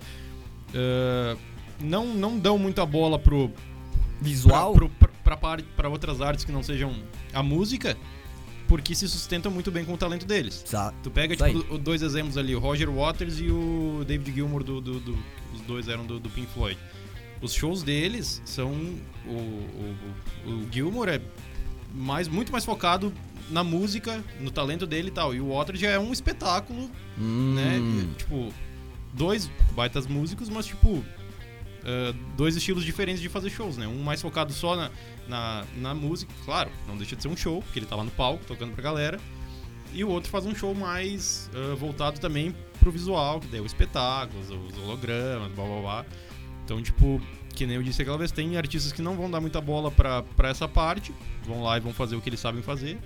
eh, 0.75 1.37
não, 1.81 2.07
não 2.15 2.39
dão 2.39 2.59
muita 2.59 2.85
bola 2.85 3.19
pro, 3.19 3.51
visual. 4.21 4.73
Pra, 4.75 4.89
pro- 4.89 5.09
pra, 5.25 5.37
pra, 5.37 5.63
pra 5.77 5.89
outras 5.89 6.21
artes 6.21 6.45
que 6.45 6.53
não 6.53 6.63
sejam 6.63 6.93
a 7.33 7.43
música, 7.43 7.97
porque 8.67 8.95
se 8.95 9.09
sustentam 9.09 9.51
muito 9.53 9.71
bem 9.71 9.85
com 9.85 9.93
o 9.95 9.97
talento 9.97 10.27
deles. 10.27 10.65
Exato. 10.67 10.97
Tu 11.03 11.11
pega, 11.11 11.37
tipo, 11.37 11.79
dois 11.79 12.03
exemplos 12.03 12.37
ali, 12.37 12.55
o 12.55 12.59
Roger 12.59 12.91
Waters 12.91 13.39
e 13.41 13.51
o 13.51 14.05
David 14.07 14.35
Gilmour, 14.35 14.63
do, 14.65 14.81
do- 14.81 15.01
do- 15.01 15.19
os 15.55 15.61
dois 15.63 15.89
eram 15.89 16.05
do, 16.05 16.19
do 16.19 16.29
Pink 16.29 16.49
Floyd. 16.53 16.79
Os 17.41 17.53
shows 17.53 17.83
deles 17.83 18.43
são. 18.45 18.73
O, 19.27 19.31
o, 19.31 19.97
o- 20.47 20.69
Gilmour 20.73 21.09
é 21.09 21.21
mais, 21.95 22.27
muito 22.29 22.51
mais 22.53 22.65
focado 22.65 23.13
na 23.51 23.63
música, 23.65 24.23
no 24.41 24.51
talento 24.51 24.87
dele 24.87 25.09
e 25.09 25.13
tal. 25.13 25.35
E 25.35 25.41
o 25.41 25.49
Waters 25.55 25.79
já 25.81 25.91
é 25.91 25.99
um 25.99 26.13
espetáculo 26.13 26.91
Hum, 27.19 27.55
né? 27.55 27.79
Tipo, 28.19 28.53
dois 29.15 29.51
baitas 29.75 30.07
músicos, 30.07 30.49
mas 30.49 30.67
tipo. 30.67 31.05
ah, 31.85 32.15
dois 32.37 32.57
estilos 32.57 32.85
diferentes 32.85 33.21
de 33.23 33.29
fazer 33.29 33.51
shows, 33.51 33.77
né? 33.77 33.87
Um 33.87 34.03
mais 34.03 34.21
focado 34.21 34.53
só 34.53 34.75
na, 34.77 34.91
na, 35.29 35.65
na 35.77 35.95
música, 35.95 36.33
claro, 36.45 36.71
não 36.87 36.97
deixa 36.97 37.15
de 37.17 37.23
ser 37.23 37.29
um 37.29 37.37
show, 37.37 37.63
porque 37.63 37.79
ele 37.79 37.87
tá 37.87 37.95
lá 37.97 38.05
no 38.05 38.11
palco 38.11 38.45
tocando 38.45 38.73
pra 38.73 38.83
galera. 38.83 39.21
E 39.95 40.05
o 40.05 40.09
outro 40.11 40.29
faz 40.31 40.45
um 40.45 40.55
show 40.55 40.75
mais 40.75 41.49
ah, 41.55 41.75
voltado 41.77 42.19
também 42.21 42.55
pro 42.81 42.91
visual, 42.91 43.41
que 43.41 43.47
daí 43.49 43.59
é 43.61 43.63
o 43.63 43.67
espetáculo, 43.67 44.41
os 44.41 44.77
hologramas, 44.79 45.51
blá 45.53 45.65
blá 45.65 45.81
blá. 45.81 46.07
Então, 46.69 46.83
tipo, 46.83 47.19
que 47.55 47.65
nem 47.65 47.77
eu 47.77 47.83
disse 47.83 48.03
aquela 48.03 48.19
vez, 48.19 48.31
tem 48.31 48.59
artistas 48.59 48.93
que 48.93 49.01
não 49.01 49.17
vão 49.17 49.31
dar 49.31 49.41
muita 49.41 49.59
bola 49.59 49.91
pra, 49.91 50.23
pra 50.23 50.51
essa 50.51 50.69
parte, 50.69 51.15
vão 51.47 51.63
lá 51.63 51.79
e 51.79 51.81
vão 51.81 51.95
fazer 51.95 52.15
o 52.15 52.21
que 52.21 52.29
eles 52.29 52.39
sabem 52.39 52.61
fazer. 52.61 52.99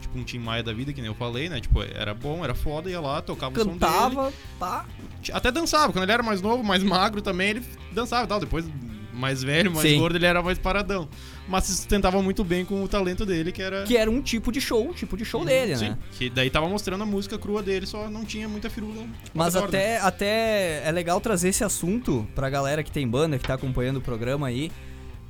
Tipo 0.00 0.20
um 0.20 0.22
Tim 0.22 0.38
Maia 0.38 0.62
da 0.62 0.72
vida, 0.72 0.92
que 0.92 1.00
nem 1.00 1.08
eu 1.08 1.14
falei, 1.16 1.48
né? 1.48 1.60
Tipo, 1.60 1.82
era 1.82 2.14
bom, 2.14 2.44
era 2.44 2.54
foda, 2.54 2.88
ia 2.88 3.00
lá, 3.00 3.20
tocava 3.20 3.52
o 3.52 3.58
som 3.58 3.64
dele. 3.64 3.80
Cantava, 3.80 4.32
pá. 4.56 4.86
Até 5.32 5.50
dançava, 5.50 5.92
quando 5.92 6.04
ele 6.04 6.12
era 6.12 6.22
mais 6.22 6.40
novo, 6.40 6.62
mais 6.62 6.80
magro 6.84 7.20
também, 7.20 7.50
ele 7.50 7.66
dançava 7.90 8.24
e 8.24 8.28
tal. 8.28 8.38
Depois, 8.38 8.64
mais 9.12 9.42
velho, 9.42 9.70
mais 9.70 9.88
Sim. 9.88 9.98
gordo, 9.98 10.16
ele 10.16 10.26
era 10.26 10.42
mais 10.42 10.58
paradão. 10.58 11.08
Mas 11.48 11.64
se 11.64 11.74
sustentava 11.74 12.22
muito 12.22 12.42
bem 12.42 12.64
com 12.64 12.82
o 12.82 12.88
talento 12.88 13.26
dele, 13.26 13.52
que 13.52 13.60
era. 13.60 13.84
Que 13.84 13.96
era 13.96 14.10
um 14.10 14.22
tipo 14.22 14.50
de 14.50 14.60
show, 14.60 14.88
um 14.88 14.92
tipo 14.92 15.16
de 15.16 15.24
show 15.24 15.44
dele, 15.44 15.76
Sim, 15.76 15.90
né? 15.90 15.98
que 16.12 16.30
daí 16.30 16.48
tava 16.50 16.68
mostrando 16.68 17.02
a 17.02 17.06
música 17.06 17.38
crua 17.38 17.62
dele, 17.62 17.86
só 17.86 18.08
não 18.08 18.24
tinha 18.24 18.48
muita 18.48 18.70
firula. 18.70 19.04
Mas 19.34 19.54
até, 19.56 19.98
até 19.98 20.82
é 20.84 20.90
legal 20.92 21.20
trazer 21.20 21.48
esse 21.48 21.64
assunto 21.64 22.26
pra 22.34 22.48
galera 22.48 22.82
que 22.82 22.90
tem 22.90 23.06
banda, 23.06 23.38
que 23.38 23.46
tá 23.46 23.54
acompanhando 23.54 23.98
o 23.98 24.00
programa 24.00 24.46
aí, 24.46 24.70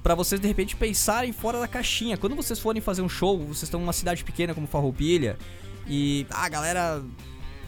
pra 0.03 0.14
vocês 0.14 0.41
de 0.41 0.47
repente 0.47 0.76
pensarem 0.76 1.33
fora 1.33 1.59
da 1.59 1.68
caixinha. 1.68 2.16
Quando 2.16 2.37
vocês 2.37 2.59
forem 2.59 2.80
fazer 2.80 3.03
um 3.03 3.09
show, 3.09 3.39
vocês 3.39 3.64
estão 3.64 3.80
numa 3.80 3.93
cidade 3.93 4.22
pequena 4.22 4.55
como 4.55 4.66
Farroupilha 4.66 5.37
e 5.87 6.26
ah, 6.30 6.45
a 6.45 6.49
galera 6.49 7.03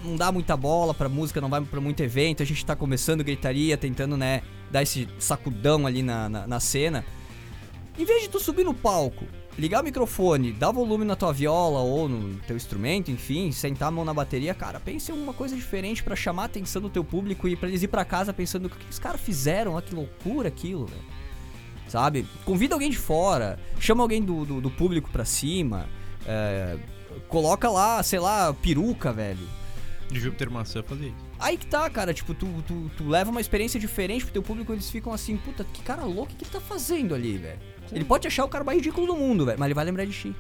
não 0.05 0.17
dá 0.17 0.31
muita 0.31 0.57
bola 0.57 0.93
pra 0.93 1.09
música, 1.09 1.41
não 1.41 1.49
vai 1.49 1.61
pra 1.61 1.81
muito 1.81 2.03
evento, 2.03 2.43
a 2.43 2.47
gente 2.47 2.65
tá 2.65 2.77
começando 2.77 3.25
gritaria, 3.25 3.77
tentando, 3.77 4.17
né, 4.17 4.43
dar 4.71 4.83
esse 4.83 5.09
sacudão 5.19 5.87
ali 5.87 6.03
na, 6.03 6.29
na, 6.29 6.47
na 6.47 6.61
cena. 6.61 7.05
Em 7.99 8.05
vez 8.05 8.23
de 8.23 8.29
tu 8.29 8.41
subir 8.41 8.65
no 8.65 8.75
palco, 8.75 9.25
ligar 9.59 9.81
o 9.81 9.85
microfone, 9.85 10.53
dar 10.53 10.73
volume 10.73 11.05
na 11.05 11.15
tua 11.15 11.33
viola 11.33 11.81
ou 11.81 12.09
no 12.09 12.41
teu 12.41 12.57
instrumento, 12.57 13.11
enfim, 13.11 13.53
sentar 13.53 13.89
a 13.89 13.91
mão 13.91 14.05
na 14.05 14.13
bateria, 14.13 14.53
cara, 14.53 14.81
pense 14.81 15.11
em 15.11 15.15
alguma 15.15 15.33
coisa 15.33 15.55
diferente 15.55 16.03
pra 16.03 16.17
chamar 16.17 16.43
a 16.43 16.47
atenção 16.47 16.83
do 16.83 16.91
teu 16.91 17.05
público 17.05 17.49
e 17.49 17.57
pra 17.57 17.69
eles 17.69 17.83
ir 17.83 17.89
pra 17.89 18.05
casa 18.05 18.33
pensando 18.33 18.67
o 18.67 18.71
que 18.71 18.91
os 18.91 18.99
caras 18.99 19.21
fizeram, 19.21 19.75
ó, 19.75 19.81
que 19.81 19.95
loucura 19.95 20.49
aquilo, 20.49 20.87
velho. 20.87 21.15
Sabe? 21.89 22.27
Convida 22.45 22.75
alguém 22.75 22.91
de 22.91 22.99
fora, 22.99 23.59
chama 23.79 24.03
alguém 24.03 24.23
do, 24.23 24.45
do, 24.45 24.61
do 24.61 24.71
público 24.71 25.09
pra 25.11 25.25
cima, 25.25 25.87
é, 26.27 26.77
coloca 27.29 27.71
lá, 27.71 28.03
sei 28.03 28.19
lá, 28.19 28.53
peruca, 28.55 29.13
velho. 29.13 29.47
De 30.11 30.21
Júpiter 30.21 30.51
Maçã 30.51 30.83
fazia 30.83 31.09
isso. 31.09 31.17
Aí 31.39 31.57
que 31.57 31.67
tá, 31.67 31.89
cara, 31.91 32.13
tipo, 32.15 32.35
tu, 32.35 32.47
tu, 32.67 32.91
tu 32.97 33.09
leva 33.09 33.31
uma 33.31 33.41
experiência 33.41 33.81
diferente 33.81 34.25
pro 34.25 34.33
teu 34.33 34.43
público, 34.43 34.73
eles 34.73 34.89
ficam 34.91 35.13
assim, 35.13 35.37
puta, 35.37 35.65
que 35.65 35.83
cara 35.83 36.05
louco, 36.05 36.33
o 36.33 36.37
que 36.37 36.45
ele 36.45 36.51
tá 36.51 36.61
fazendo 36.61 37.15
ali, 37.15 37.37
velho? 37.39 37.59
Ele 37.93 38.05
pode 38.05 38.27
achar 38.27 38.45
o 38.45 38.49
cara 38.49 38.65
mais 38.65 38.79
ridículo 38.79 39.07
do 39.07 39.17
mundo, 39.17 39.45
velho, 39.45 39.59
mas 39.59 39.67
ele 39.67 39.75
vai 39.75 39.85
lembrar 39.85 40.05
de 40.05 40.13
ti. 40.13 40.35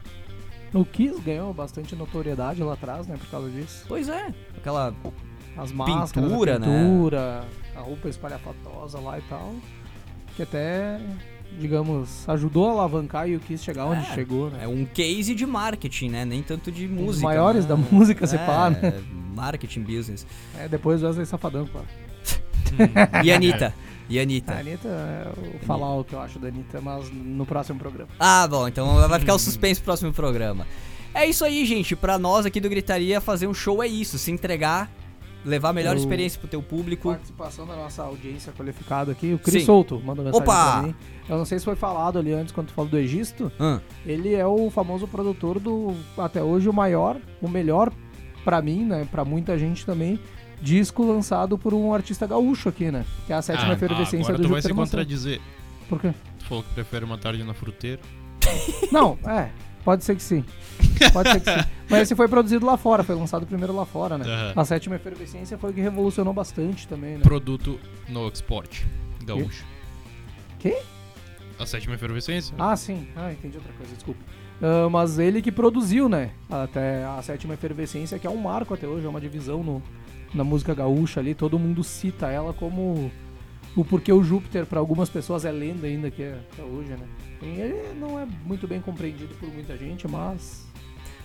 O 0.73 0.85
Kiss 0.85 1.21
ganhou 1.21 1.55
bastante 1.55 1.95
notoriedade 1.95 2.63
lá 2.63 2.73
atrás, 2.75 3.07
né? 3.07 3.17
Por 3.17 3.29
causa 3.29 3.49
disso. 3.49 3.85
Pois 3.87 4.09
é, 4.09 4.35
aquela 4.57 4.93
As 5.57 5.71
máscaras, 5.71 6.29
Pintura, 6.31 6.57
a 6.57 6.59
né? 6.59 6.67
pintura, 6.67 7.45
a 7.77 7.81
roupa 7.81 8.09
espalhafatosa 8.09 8.99
lá 8.99 9.19
e 9.19 9.23
tal. 9.23 9.55
Que 10.35 10.43
até, 10.43 10.99
digamos, 11.59 12.29
ajudou 12.29 12.69
a 12.69 12.73
alavancar 12.73 13.29
e 13.29 13.37
o 13.37 13.41
Kiss 13.41 13.65
chegar 13.65 13.87
onde 13.87 14.03
É, 14.03 14.15
chegou, 14.15 14.51
né? 14.51 14.61
É 14.63 14.69
um 14.69 14.85
case 14.85 15.35
de 15.35 15.47
marketing, 15.47 16.09
né? 16.11 16.25
Nem 16.25 16.43
tanto 16.43 16.71
de 16.71 16.87
música. 16.89 17.13
Dos 17.13 17.23
maiores 17.23 17.65
né? 17.65 17.69
da 17.69 17.77
música, 17.77 18.27
se 18.27 18.37
é, 18.37 18.39
pá, 18.39 18.71
né? 18.71 19.03
Marketing 19.35 19.83
business. 19.83 20.27
É, 20.59 20.69
depois 20.69 21.03
o 21.03 21.07
Wesley 21.07 21.27
Safadão, 21.27 21.67
claro. 21.67 21.87
E 23.25 23.33
a 23.33 23.37
Anitta? 23.37 23.75
E 24.09 24.19
a 24.19 24.21
A 24.21 24.25
Anitta? 24.25 24.53
Anitta, 24.55 24.89
eu 24.89 25.43
vou 25.43 25.61
falar 25.61 25.95
o 25.95 26.05
que 26.05 26.15
eu 26.15 26.21
acho 26.21 26.39
da 26.39 26.49
Anitta, 26.49 26.81
mas 26.81 27.11
no 27.11 27.47
próximo 27.47 27.79
programa. 27.79 28.11
Ah, 28.19 28.47
bom, 28.47 28.69
então 28.69 29.09
vai 29.09 29.19
ficar 29.21 29.35
o 29.35 29.39
suspense 29.39 29.81
pro 29.81 29.87
próximo 29.87 30.13
programa. 30.13 30.67
É 31.15 31.27
isso 31.27 31.45
aí, 31.45 31.65
gente. 31.65 31.95
Pra 31.95 32.19
nós 32.19 32.45
aqui 32.45 32.61
do 32.61 32.69
Gritaria, 32.69 33.21
fazer 33.21 33.47
um 33.47 33.55
show 33.55 33.83
é 33.83 33.87
isso. 33.87 34.19
Se 34.19 34.31
entregar, 34.31 34.91
levar 35.45 35.71
a 35.71 35.73
melhor 35.73 35.95
Eu- 35.95 35.99
experiência 36.01 36.39
pro 36.41 36.49
teu 36.49 36.63
público. 36.63 37.11
Participação 37.11 37.67
da 37.67 37.77
nossa 37.77 38.03
audiência 38.03 38.53
qualificada 38.53 39.13
aqui, 39.13 39.35
o 39.35 39.39
Cris. 39.39 39.65
Souto 39.65 40.01
mandou 40.05 40.25
mensagem 40.25 40.43
Opa! 40.49 40.73
pra 40.73 40.83
mim. 40.83 40.95
Eu 41.29 41.39
não 41.39 41.45
sei 41.45 41.59
se 41.59 41.65
foi 41.65 41.77
falado 41.77 42.19
ali 42.19 42.33
antes, 42.33 42.53
quando 42.53 42.69
tu 42.69 42.73
falou 42.73 42.91
do 42.91 42.99
Egito. 42.99 43.51
Hã? 43.59 43.81
Ele 44.07 44.35
é 44.35 44.47
o 44.47 44.71
famoso 44.71 45.07
produtor 45.07 45.59
do, 45.61 45.95
até 46.19 46.43
hoje, 46.43 46.69
o 46.69 46.73
maior, 46.73 47.17
o 47.41 47.49
melhor 47.49 47.93
pra 48.45 48.61
mim, 48.61 48.85
né, 48.85 49.07
pra 49.11 49.25
muita 49.25 49.59
gente 49.59 49.87
também, 49.87 50.19
disco 50.61 51.03
lançado 51.07 51.57
por 51.59 51.73
um 51.75 51.93
artista 51.95 52.27
gaúcho 52.27 52.69
aqui, 52.69 52.91
né? 52.91 53.05
Que 53.27 53.33
é 53.33 53.37
a 53.37 53.43
sétima 53.43 53.71
Ah, 53.71 53.75
efervescência 53.75 54.35
agora 54.35 54.39
do 54.39 54.45
tu 54.49 54.53
vai 54.53 54.63
se 54.63 54.73
contradizer. 54.73 55.41
Por 55.89 56.01
quê? 56.01 56.13
Tu 56.39 56.45
falou 56.47 56.63
que 56.63 56.75
prefere 56.75 57.05
uma 57.05 57.17
tarde 57.19 57.43
na 57.43 57.55
fruteira. 57.55 58.01
Não, 58.93 59.19
é, 59.27 59.49
pode 59.85 60.05
ser 60.05 60.17
que 60.17 60.23
sim. 60.23 60.45
Pode 61.13 61.31
ser 61.31 61.41
que 61.41 61.51
sim. 61.51 61.69
Mas 61.89 62.03
esse 62.03 62.15
foi 62.15 62.27
produzido 62.29 62.65
lá 62.65 62.77
fora, 62.77 63.05
foi 63.05 63.15
lançado 63.15 63.47
primeiro 63.47 63.75
lá 63.75 63.85
fora, 63.85 64.17
né? 64.17 64.25
Aham. 64.25 64.53
A 64.57 64.65
sétima 64.65 64.97
efervescência 64.97 65.59
foi 65.59 65.71
o 65.71 65.75
que 65.75 65.81
revolucionou 65.81 66.33
bastante 66.33 66.89
também, 66.89 67.19
né? 67.19 67.23
Produto 67.23 67.79
no 68.09 68.27
export. 68.29 68.85
Gaúcho. 69.25 69.65
Quê? 70.59 70.79
A 71.59 71.67
sétima 71.67 71.95
efervescência? 71.95 72.55
Ah, 72.59 72.75
sim. 72.77 73.07
Ah, 73.15 73.33
entendi 73.33 73.57
outra 73.57 73.73
coisa, 73.75 73.95
desculpa. 73.95 74.21
Ah, 74.63 74.89
mas 74.91 75.19
ele 75.19 75.43
que 75.43 75.53
produziu, 75.53 76.09
né? 76.09 76.31
Até 76.51 77.05
a 77.05 77.21
sétima 77.23 77.55
efervescência, 77.55 78.19
que 78.19 78.27
é 78.27 78.31
um 78.31 78.37
marco 78.37 78.75
até 78.75 78.87
hoje, 78.87 79.07
é 79.07 79.09
uma 79.09 79.21
divisão 79.21 79.63
no, 79.63 79.83
na 80.33 80.45
música 80.45 80.75
gaúcha 80.75 81.21
ali. 81.21 81.35
Todo 81.35 81.59
mundo 81.59 81.85
cita 81.85 82.29
ela 82.29 82.53
como 82.53 83.11
o 83.77 83.85
porquê 83.85 84.13
o 84.13 84.23
Júpiter, 84.23 84.67
para 84.67 84.79
algumas 84.79 85.09
pessoas, 85.09 85.45
é 85.45 85.51
lenda 85.51 85.87
ainda 85.87 86.11
que 86.11 86.23
é 86.23 86.41
até 86.53 86.63
hoje, 86.63 86.91
né? 86.91 87.07
E 87.43 87.47
ele 87.61 87.95
não 87.99 88.19
é 88.19 88.27
muito 88.45 88.69
bem 88.69 88.81
compreendido 88.81 89.35
por 89.35 89.53
muita 89.53 89.77
gente, 89.77 90.07
mas 90.07 90.67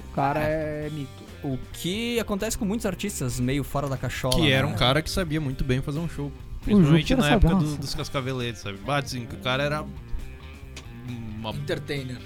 o 0.09 0.13
cara 0.13 0.39
é 0.39 0.89
mito. 0.89 1.23
O 1.43 1.57
que 1.73 2.19
acontece 2.19 2.57
com 2.57 2.65
muitos 2.65 2.85
artistas 2.85 3.39
meio 3.39 3.63
fora 3.63 3.87
da 3.87 3.95
cachola. 3.95 4.35
Que 4.35 4.51
era 4.51 4.67
né? 4.67 4.73
um 4.73 4.75
cara 4.75 5.01
que 5.01 5.09
sabia 5.09 5.39
muito 5.39 5.63
bem 5.63 5.81
fazer 5.81 5.99
um 5.99 6.09
show. 6.09 6.31
Principalmente 6.63 7.15
na 7.15 7.29
época 7.29 7.53
sagaço. 7.53 7.77
dos, 7.77 7.95
cascaveletes, 7.95 8.61
sabe? 8.61 8.77
Bate, 8.79 9.05
assim, 9.05 9.25
que 9.25 9.35
o 9.35 9.39
cara 9.39 9.63
era. 9.63 9.85
Uma... 11.37 11.51
Entertainer. 11.51 12.17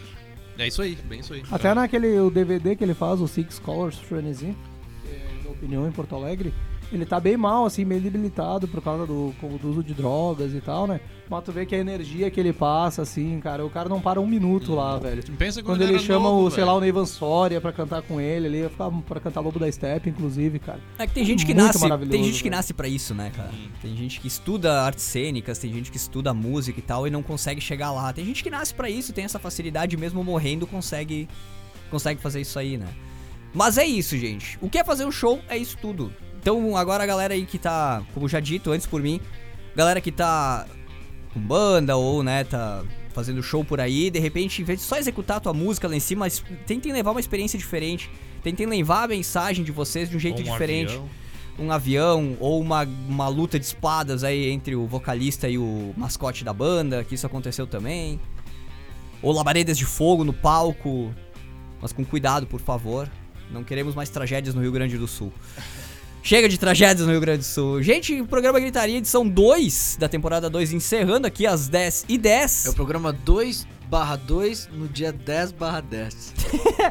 É 0.57 0.67
isso 0.67 0.81
aí, 0.81 0.97
bem 1.07 1.19
isso 1.19 1.33
aí. 1.33 1.43
Até 1.51 1.73
naquele 1.73 2.19
o 2.19 2.29
DVD 2.29 2.75
que 2.75 2.83
ele 2.83 2.93
faz, 2.93 3.19
o 3.21 3.27
Six 3.27 3.59
Colors 3.59 3.97
Frenzy, 3.97 4.55
é 5.07 5.43
da 5.43 5.49
opinião 5.49 5.87
em 5.87 5.91
Porto 5.91 6.15
Alegre, 6.15 6.53
ele 6.95 7.05
tá 7.05 7.19
bem 7.19 7.35
mal, 7.37 7.65
assim, 7.65 7.83
meio 7.85 8.01
debilitado 8.01 8.67
por 8.67 8.81
causa 8.81 9.05
do, 9.05 9.33
do 9.61 9.69
uso 9.69 9.83
de 9.83 9.93
drogas 9.93 10.53
e 10.53 10.61
tal, 10.61 10.87
né? 10.87 10.99
Mas 11.29 11.43
tu 11.43 11.51
vê 11.51 11.65
que 11.65 11.73
a 11.73 11.77
energia 11.79 12.29
que 12.29 12.39
ele 12.39 12.53
passa, 12.53 13.01
assim, 13.01 13.39
cara, 13.39 13.65
o 13.65 13.69
cara 13.69 13.87
não 13.89 14.01
para 14.01 14.19
um 14.19 14.27
minuto 14.27 14.75
lá, 14.75 14.97
velho. 14.97 15.23
Pensa 15.37 15.63
Quando 15.63 15.81
ele 15.81 15.93
era 15.93 16.01
chama 16.01 16.29
novo, 16.29 16.47
o, 16.47 16.49
sei 16.49 16.57
velho. 16.57 16.67
lá, 16.67 16.73
o 16.75 16.79
Neivan 16.81 17.05
Soria 17.05 17.59
pra 17.61 17.71
cantar 17.71 18.01
com 18.01 18.19
ele, 18.19 18.47
ele 18.47 18.59
ia 18.59 18.69
ficar 18.69 18.91
pra 18.91 19.19
cantar 19.19 19.39
Lobo 19.41 19.57
da 19.59 19.71
Steppe, 19.71 20.09
inclusive, 20.09 20.59
cara. 20.59 20.79
É 20.99 21.07
que 21.07 21.13
tem 21.13 21.25
gente 21.25 21.45
que 21.45 21.53
Muito 21.53 21.65
nasce, 21.65 22.07
tem 22.09 22.23
gente 22.23 22.37
que 22.37 22.43
velho. 22.43 22.55
nasce 22.55 22.73
para 22.73 22.87
isso, 22.87 23.13
né, 23.13 23.31
cara? 23.35 23.51
Tem 23.81 23.95
gente 23.95 24.19
que 24.19 24.27
estuda 24.27 24.81
artes 24.81 25.03
cênicas, 25.03 25.57
tem 25.57 25.73
gente 25.73 25.89
que 25.91 25.97
estuda 25.97 26.33
música 26.33 26.77
e 26.79 26.83
tal 26.83 27.07
e 27.07 27.09
não 27.09 27.23
consegue 27.23 27.61
chegar 27.61 27.91
lá. 27.91 28.11
Tem 28.13 28.25
gente 28.25 28.43
que 28.43 28.49
nasce 28.49 28.73
para 28.73 28.89
isso, 28.89 29.11
tem 29.13 29.25
essa 29.25 29.39
facilidade 29.39 29.97
mesmo 29.97 30.23
morrendo 30.23 30.67
consegue 30.67 31.27
consegue 31.89 32.19
fazer 32.21 32.41
isso 32.41 32.57
aí, 32.57 32.77
né? 32.77 32.87
Mas 33.53 33.77
é 33.77 33.85
isso, 33.85 34.17
gente. 34.17 34.57
O 34.61 34.69
que 34.69 34.79
é 34.79 34.83
fazer 34.83 35.05
um 35.05 35.11
show 35.11 35.39
é 35.47 35.55
isso 35.57 35.77
tudo. 35.79 36.11
Então, 36.43 36.75
agora 36.75 37.05
a 37.05 37.07
galera 37.07 37.33
aí 37.33 37.45
que 37.45 37.57
tá, 37.57 38.03
como 38.13 38.27
já 38.27 38.41
dito 38.41 38.69
antes 38.69 38.85
por 38.85 39.01
mim, 39.01 39.21
galera 39.73 40.01
que 40.01 40.11
tá 40.11 40.67
com 41.33 41.39
banda 41.39 41.95
ou, 41.95 42.21
né, 42.21 42.43
tá 42.43 42.83
fazendo 43.13 43.41
show 43.41 43.63
por 43.63 43.79
aí, 43.79 44.09
de 44.09 44.19
repente, 44.19 44.61
em 44.61 44.65
vez 44.65 44.79
de 44.79 44.85
só 44.85 44.97
executar 44.97 45.37
a 45.37 45.39
tua 45.39 45.53
música 45.53 45.87
lá 45.87 45.95
em 45.95 46.01
cima, 46.01 46.27
tentem 46.67 46.91
levar 46.91 47.11
uma 47.11 47.21
experiência 47.21 47.57
diferente. 47.57 48.11
Tentem 48.43 48.65
levar 48.65 49.03
a 49.03 49.07
mensagem 49.07 49.63
de 49.63 49.71
vocês 49.71 50.09
de 50.09 50.17
um 50.17 50.19
jeito 50.19 50.41
um 50.41 50.43
diferente 50.43 50.89
avião. 50.89 51.09
um 51.57 51.71
avião 51.71 52.37
ou 52.41 52.59
uma, 52.59 52.83
uma 53.07 53.29
luta 53.29 53.57
de 53.57 53.65
espadas 53.65 54.21
aí 54.21 54.49
entre 54.49 54.75
o 54.75 54.85
vocalista 54.85 55.47
e 55.47 55.57
o 55.57 55.93
mascote 55.95 56.43
da 56.43 56.51
banda, 56.51 57.05
que 57.05 57.15
isso 57.15 57.25
aconteceu 57.25 57.65
também. 57.65 58.19
Ou 59.21 59.31
labaredas 59.31 59.77
de 59.77 59.85
fogo 59.85 60.25
no 60.25 60.33
palco. 60.33 61.13
Mas 61.81 61.93
com 61.93 62.03
cuidado, 62.03 62.45
por 62.45 62.59
favor. 62.59 63.09
Não 63.49 63.63
queremos 63.63 63.95
mais 63.95 64.09
tragédias 64.09 64.53
no 64.53 64.61
Rio 64.61 64.73
Grande 64.73 64.97
do 64.97 65.07
Sul. 65.07 65.31
Chega 66.25 66.47
de 66.47 66.57
tragédias 66.57 67.05
no 67.05 67.11
Rio 67.11 67.19
Grande 67.19 67.39
do 67.39 67.43
Sul. 67.43 67.83
Gente, 67.83 68.21
o 68.21 68.25
programa 68.25 68.57
Gritaria, 68.57 68.97
edição 68.97 69.27
2 69.27 69.97
da 69.99 70.07
temporada 70.07 70.49
2, 70.49 70.71
encerrando 70.71 71.27
aqui 71.27 71.45
às 71.45 71.67
10 71.67 72.05
e 72.07 72.17
10. 72.17 72.67
É 72.67 72.69
o 72.69 72.73
programa 72.73 73.11
2 73.11 73.67
barra 73.89 74.15
2 74.15 74.69
no 74.71 74.87
dia 74.87 75.11
10 75.11 75.51
barra 75.51 75.81
10. 75.81 76.33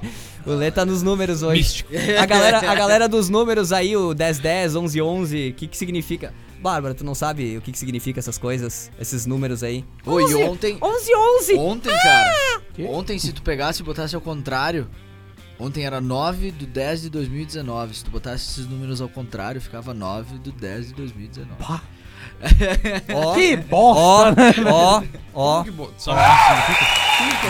O 0.45 0.51
Lê 0.51 0.72
tá 0.72 0.85
nos 0.85 1.05
números 1.05 1.45
hoje. 1.45 1.59
Místico. 1.59 1.93
A 2.20 2.26
galera, 2.26 2.59
a 2.59 2.74
galera 2.74 3.09
dos 3.09 3.28
números 3.28 3.72
aí, 3.72 3.97
o 3.97 4.09
1010, 4.09 4.74
1111, 4.74 5.49
o 5.51 5.55
que 5.55 5.68
que 5.68 5.78
significa? 5.78 6.35
Bárbara, 6.61 6.95
tu 6.95 7.05
não 7.05 7.14
sabe 7.14 7.57
o 7.57 7.61
que 7.61 7.70
que 7.70 7.78
significa 7.78 8.18
essas 8.18 8.39
coisas? 8.39 8.91
Esses 9.01 9.24
números 9.24 9.62
aí? 9.62 9.85
Oi, 10.05 10.35
ontem. 10.45 10.72
1111! 10.74 11.55
Ontem, 11.55 11.93
cara. 11.93 12.61
Quê? 12.74 12.85
Ontem, 12.89 13.20
se 13.20 13.33
tu 13.33 13.41
pegasse 13.41 13.83
e 13.83 13.85
botasse 13.85 14.16
ao 14.16 14.20
contrário. 14.20 14.89
Ontem 15.62 15.84
era 15.84 16.00
9 16.00 16.50
do 16.50 16.66
10 16.66 17.02
de 17.02 17.10
2019. 17.10 17.94
Se 17.94 18.04
tu 18.04 18.10
botasse 18.10 18.50
esses 18.50 18.66
números 18.66 19.00
ao 19.00 19.08
contrário, 19.08 19.60
ficava 19.60 19.94
9 19.94 20.38
do 20.38 20.50
10 20.50 20.88
de 20.88 20.94
2019. 20.94 21.52
Ó, 23.14 23.34
Que 23.34 23.56
bosta! 23.56 24.34
ó, 24.68 25.02
ó, 25.32 25.60
ó. 25.60 25.60
O 25.60 25.64
que 25.64 25.70
significa? 25.70 26.02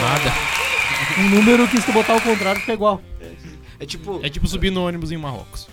Nada. 0.02 0.32
Um 1.20 1.28
número 1.30 1.66
que 1.68 1.80
se 1.80 1.86
tu 1.86 1.92
botar 1.92 2.12
ao 2.12 2.20
contrário 2.20 2.60
fica 2.60 2.74
igual. 2.74 3.00
É 3.80 3.86
tipo. 3.86 4.20
É 4.22 4.28
tipo 4.28 4.46
subir 4.46 4.70
no 4.70 4.86
ônibus 4.86 5.10
em 5.10 5.16
Marrocos. 5.16 5.66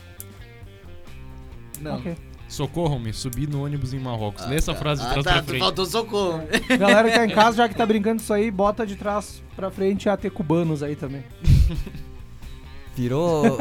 Não. 1.81 1.97
Ok. 1.97 2.15
Socorram-me, 2.47 3.11
subir 3.13 3.49
no 3.49 3.65
ônibus 3.65 3.93
em 3.93 3.99
Marrocos. 3.99 4.47
Lê 4.47 4.55
essa 4.55 4.73
tá. 4.73 4.79
frase 4.79 5.01
de 5.01 5.07
Ah, 5.07 5.11
trás 5.11 5.25
tá, 5.25 5.31
pra 5.33 5.41
tu 5.41 5.47
frente. 5.49 5.59
Faltou 5.59 5.85
socorro. 5.85 6.41
Galera 6.79 7.09
que 7.09 7.15
tá 7.17 7.25
em 7.25 7.29
casa, 7.29 7.57
já 7.57 7.67
que 7.69 7.75
tá 7.75 7.85
brincando 7.85 8.21
isso 8.21 8.33
aí, 8.33 8.49
bota 8.49 8.87
de 8.87 8.95
trás 8.95 9.43
pra 9.57 9.69
frente 9.69 10.07
AT 10.07 10.29
cubanos 10.29 10.81
aí 10.81 10.95
também. 10.95 11.23
Virou, 12.99 13.57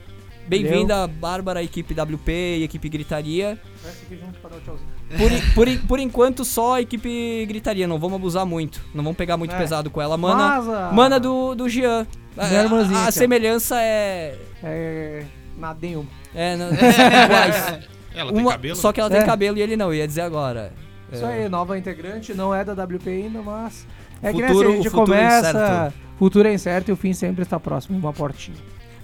bem-vinda 0.48 1.06
Bárbara, 1.06 1.62
equipe 1.62 1.94
WP 1.94 2.30
e 2.30 2.64
equipe 2.64 2.88
Gritaria. 2.88 3.60
Desce 3.82 4.02
aqui 4.04 4.18
junto 4.18 4.40
pra 4.40 4.50
dar 4.50 4.56
o 4.56 4.60
tchauzinho. 4.60 4.95
Por, 5.08 5.30
por, 5.54 5.78
por 5.86 5.98
enquanto, 6.00 6.44
só 6.44 6.74
a 6.74 6.80
equipe 6.80 7.46
gritaria. 7.46 7.86
Não 7.86 7.98
vamos 7.98 8.16
abusar 8.16 8.44
muito. 8.44 8.80
Não 8.94 9.04
vamos 9.04 9.16
pegar 9.16 9.36
muito 9.36 9.54
É. 9.54 9.58
pesado 9.58 9.88
com 9.90 10.02
ela. 10.02 10.16
Mana, 10.16 10.36
Mas 10.58 10.68
a- 10.68 10.90
mana 10.92 11.20
do, 11.20 11.54
do 11.54 11.68
Jean. 11.68 12.06
A, 12.36 12.52
irmãzinha 12.52 12.98
a- 12.98 13.04
a 13.04 13.08
ó. 13.08 13.10
semelhança 13.10 13.80
é. 13.80 14.36
É. 14.62 15.22
Nadinho. 15.56 16.06
É, 16.34 16.56
não, 16.56 16.68
são 16.68 16.76
iguais. 16.76 17.78
Ela 18.14 18.32
tem 18.32 18.42
Uma- 18.42 18.52
cabelo? 18.52 18.76
Só 18.76 18.92
que 18.92 19.00
ela 19.00 19.08
tem 19.10 19.20
É. 19.20 19.24
cabelo 19.24 19.56
e 19.58 19.62
ele 19.62 19.76
não. 19.76 19.94
Ia 19.94 20.06
dizer 20.06 20.22
agora. 20.22 20.72
Isso 21.12 21.24
É. 21.24 21.44
aí, 21.44 21.48
nova 21.48 21.78
integrante, 21.78 22.34
não 22.34 22.52
é 22.54 22.64
da 22.64 22.72
WP 22.74 23.08
ainda, 23.08 23.40
mas. 23.42 23.86
É 24.22 24.32
que 24.32 24.40
Futuro- 24.42 24.58
né, 24.58 24.64
se 24.64 24.72
a 24.72 24.76
gente 24.76 24.88
o 24.88 24.90
futuro 24.90 25.14
é 25.14 25.18
começa. 25.18 25.50
incerto. 25.50 25.94
futuro 26.18 26.48
é 26.48 26.52
incerto 26.54 26.88
e 26.88 26.92
o 26.92 26.96
fim 26.96 27.12
sempre 27.12 27.42
está 27.42 27.60
próximo, 27.60 27.96
uma 27.98 28.12
portinha. 28.12 28.56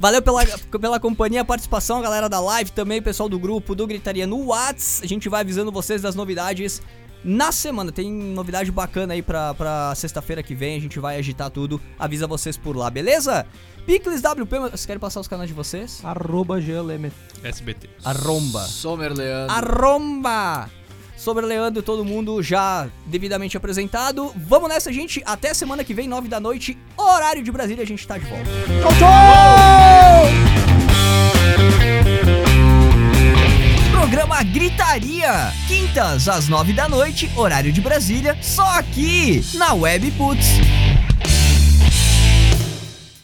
Valeu 0.02 0.20
pela, 0.20 0.44
pela 0.80 0.98
companhia, 0.98 1.44
participação, 1.44 2.00
a 2.00 2.02
galera 2.02 2.28
da 2.28 2.40
live 2.40 2.72
também, 2.72 3.00
pessoal 3.00 3.28
do 3.28 3.38
grupo 3.38 3.72
do 3.72 3.86
Gritaria 3.86 4.26
no 4.26 4.48
Whats. 4.48 5.00
A 5.00 5.06
gente 5.06 5.28
vai 5.28 5.42
avisando 5.42 5.70
vocês 5.70 6.02
das 6.02 6.16
novidades 6.16 6.82
na 7.22 7.52
semana. 7.52 7.92
Tem 7.92 8.12
novidade 8.12 8.72
bacana 8.72 9.14
aí 9.14 9.22
pra, 9.22 9.54
pra 9.54 9.94
sexta-feira 9.94 10.42
que 10.42 10.56
vem. 10.56 10.76
A 10.76 10.80
gente 10.80 10.98
vai 10.98 11.18
agitar 11.18 11.50
tudo. 11.50 11.80
Avisa 11.96 12.26
vocês 12.26 12.56
por 12.56 12.76
lá, 12.76 12.90
beleza? 12.90 13.46
Picles 13.86 14.20
WP, 14.20 14.58
vocês 14.58 14.86
querem 14.86 14.98
passar 14.98 15.20
os 15.20 15.28
canais 15.28 15.48
de 15.48 15.54
vocês? 15.54 16.00
Arroba 16.04 16.60
GLM. 16.60 17.12
SBT. 17.44 17.88
Arromba. 18.04 18.62
Somer 18.62 19.12
Leandro. 19.12 19.54
Arromba! 19.54 20.68
Sobre 21.16 21.46
Leandro, 21.46 21.80
todo 21.84 22.04
mundo 22.04 22.42
já 22.42 22.88
devidamente 23.06 23.56
apresentado. 23.56 24.32
Vamos 24.34 24.68
nessa, 24.68 24.92
gente. 24.92 25.22
Até 25.24 25.54
semana 25.54 25.84
que 25.84 25.94
vem, 25.94 26.08
9 26.08 26.26
da 26.26 26.40
noite, 26.40 26.76
horário 26.96 27.44
de 27.44 27.52
Brasília, 27.52 27.84
a 27.84 27.86
gente 27.86 28.04
tá 28.04 28.18
de 28.18 28.24
volta. 28.24 28.50
Programa 33.90 34.42
Gritaria, 34.42 35.52
quintas 35.68 36.28
às 36.28 36.48
9 36.48 36.72
da 36.72 36.88
noite, 36.88 37.30
horário 37.36 37.72
de 37.72 37.80
Brasília, 37.80 38.36
só 38.40 38.66
aqui 38.78 39.44
na 39.54 39.72
Web 39.72 40.10
Putz. 40.12 40.60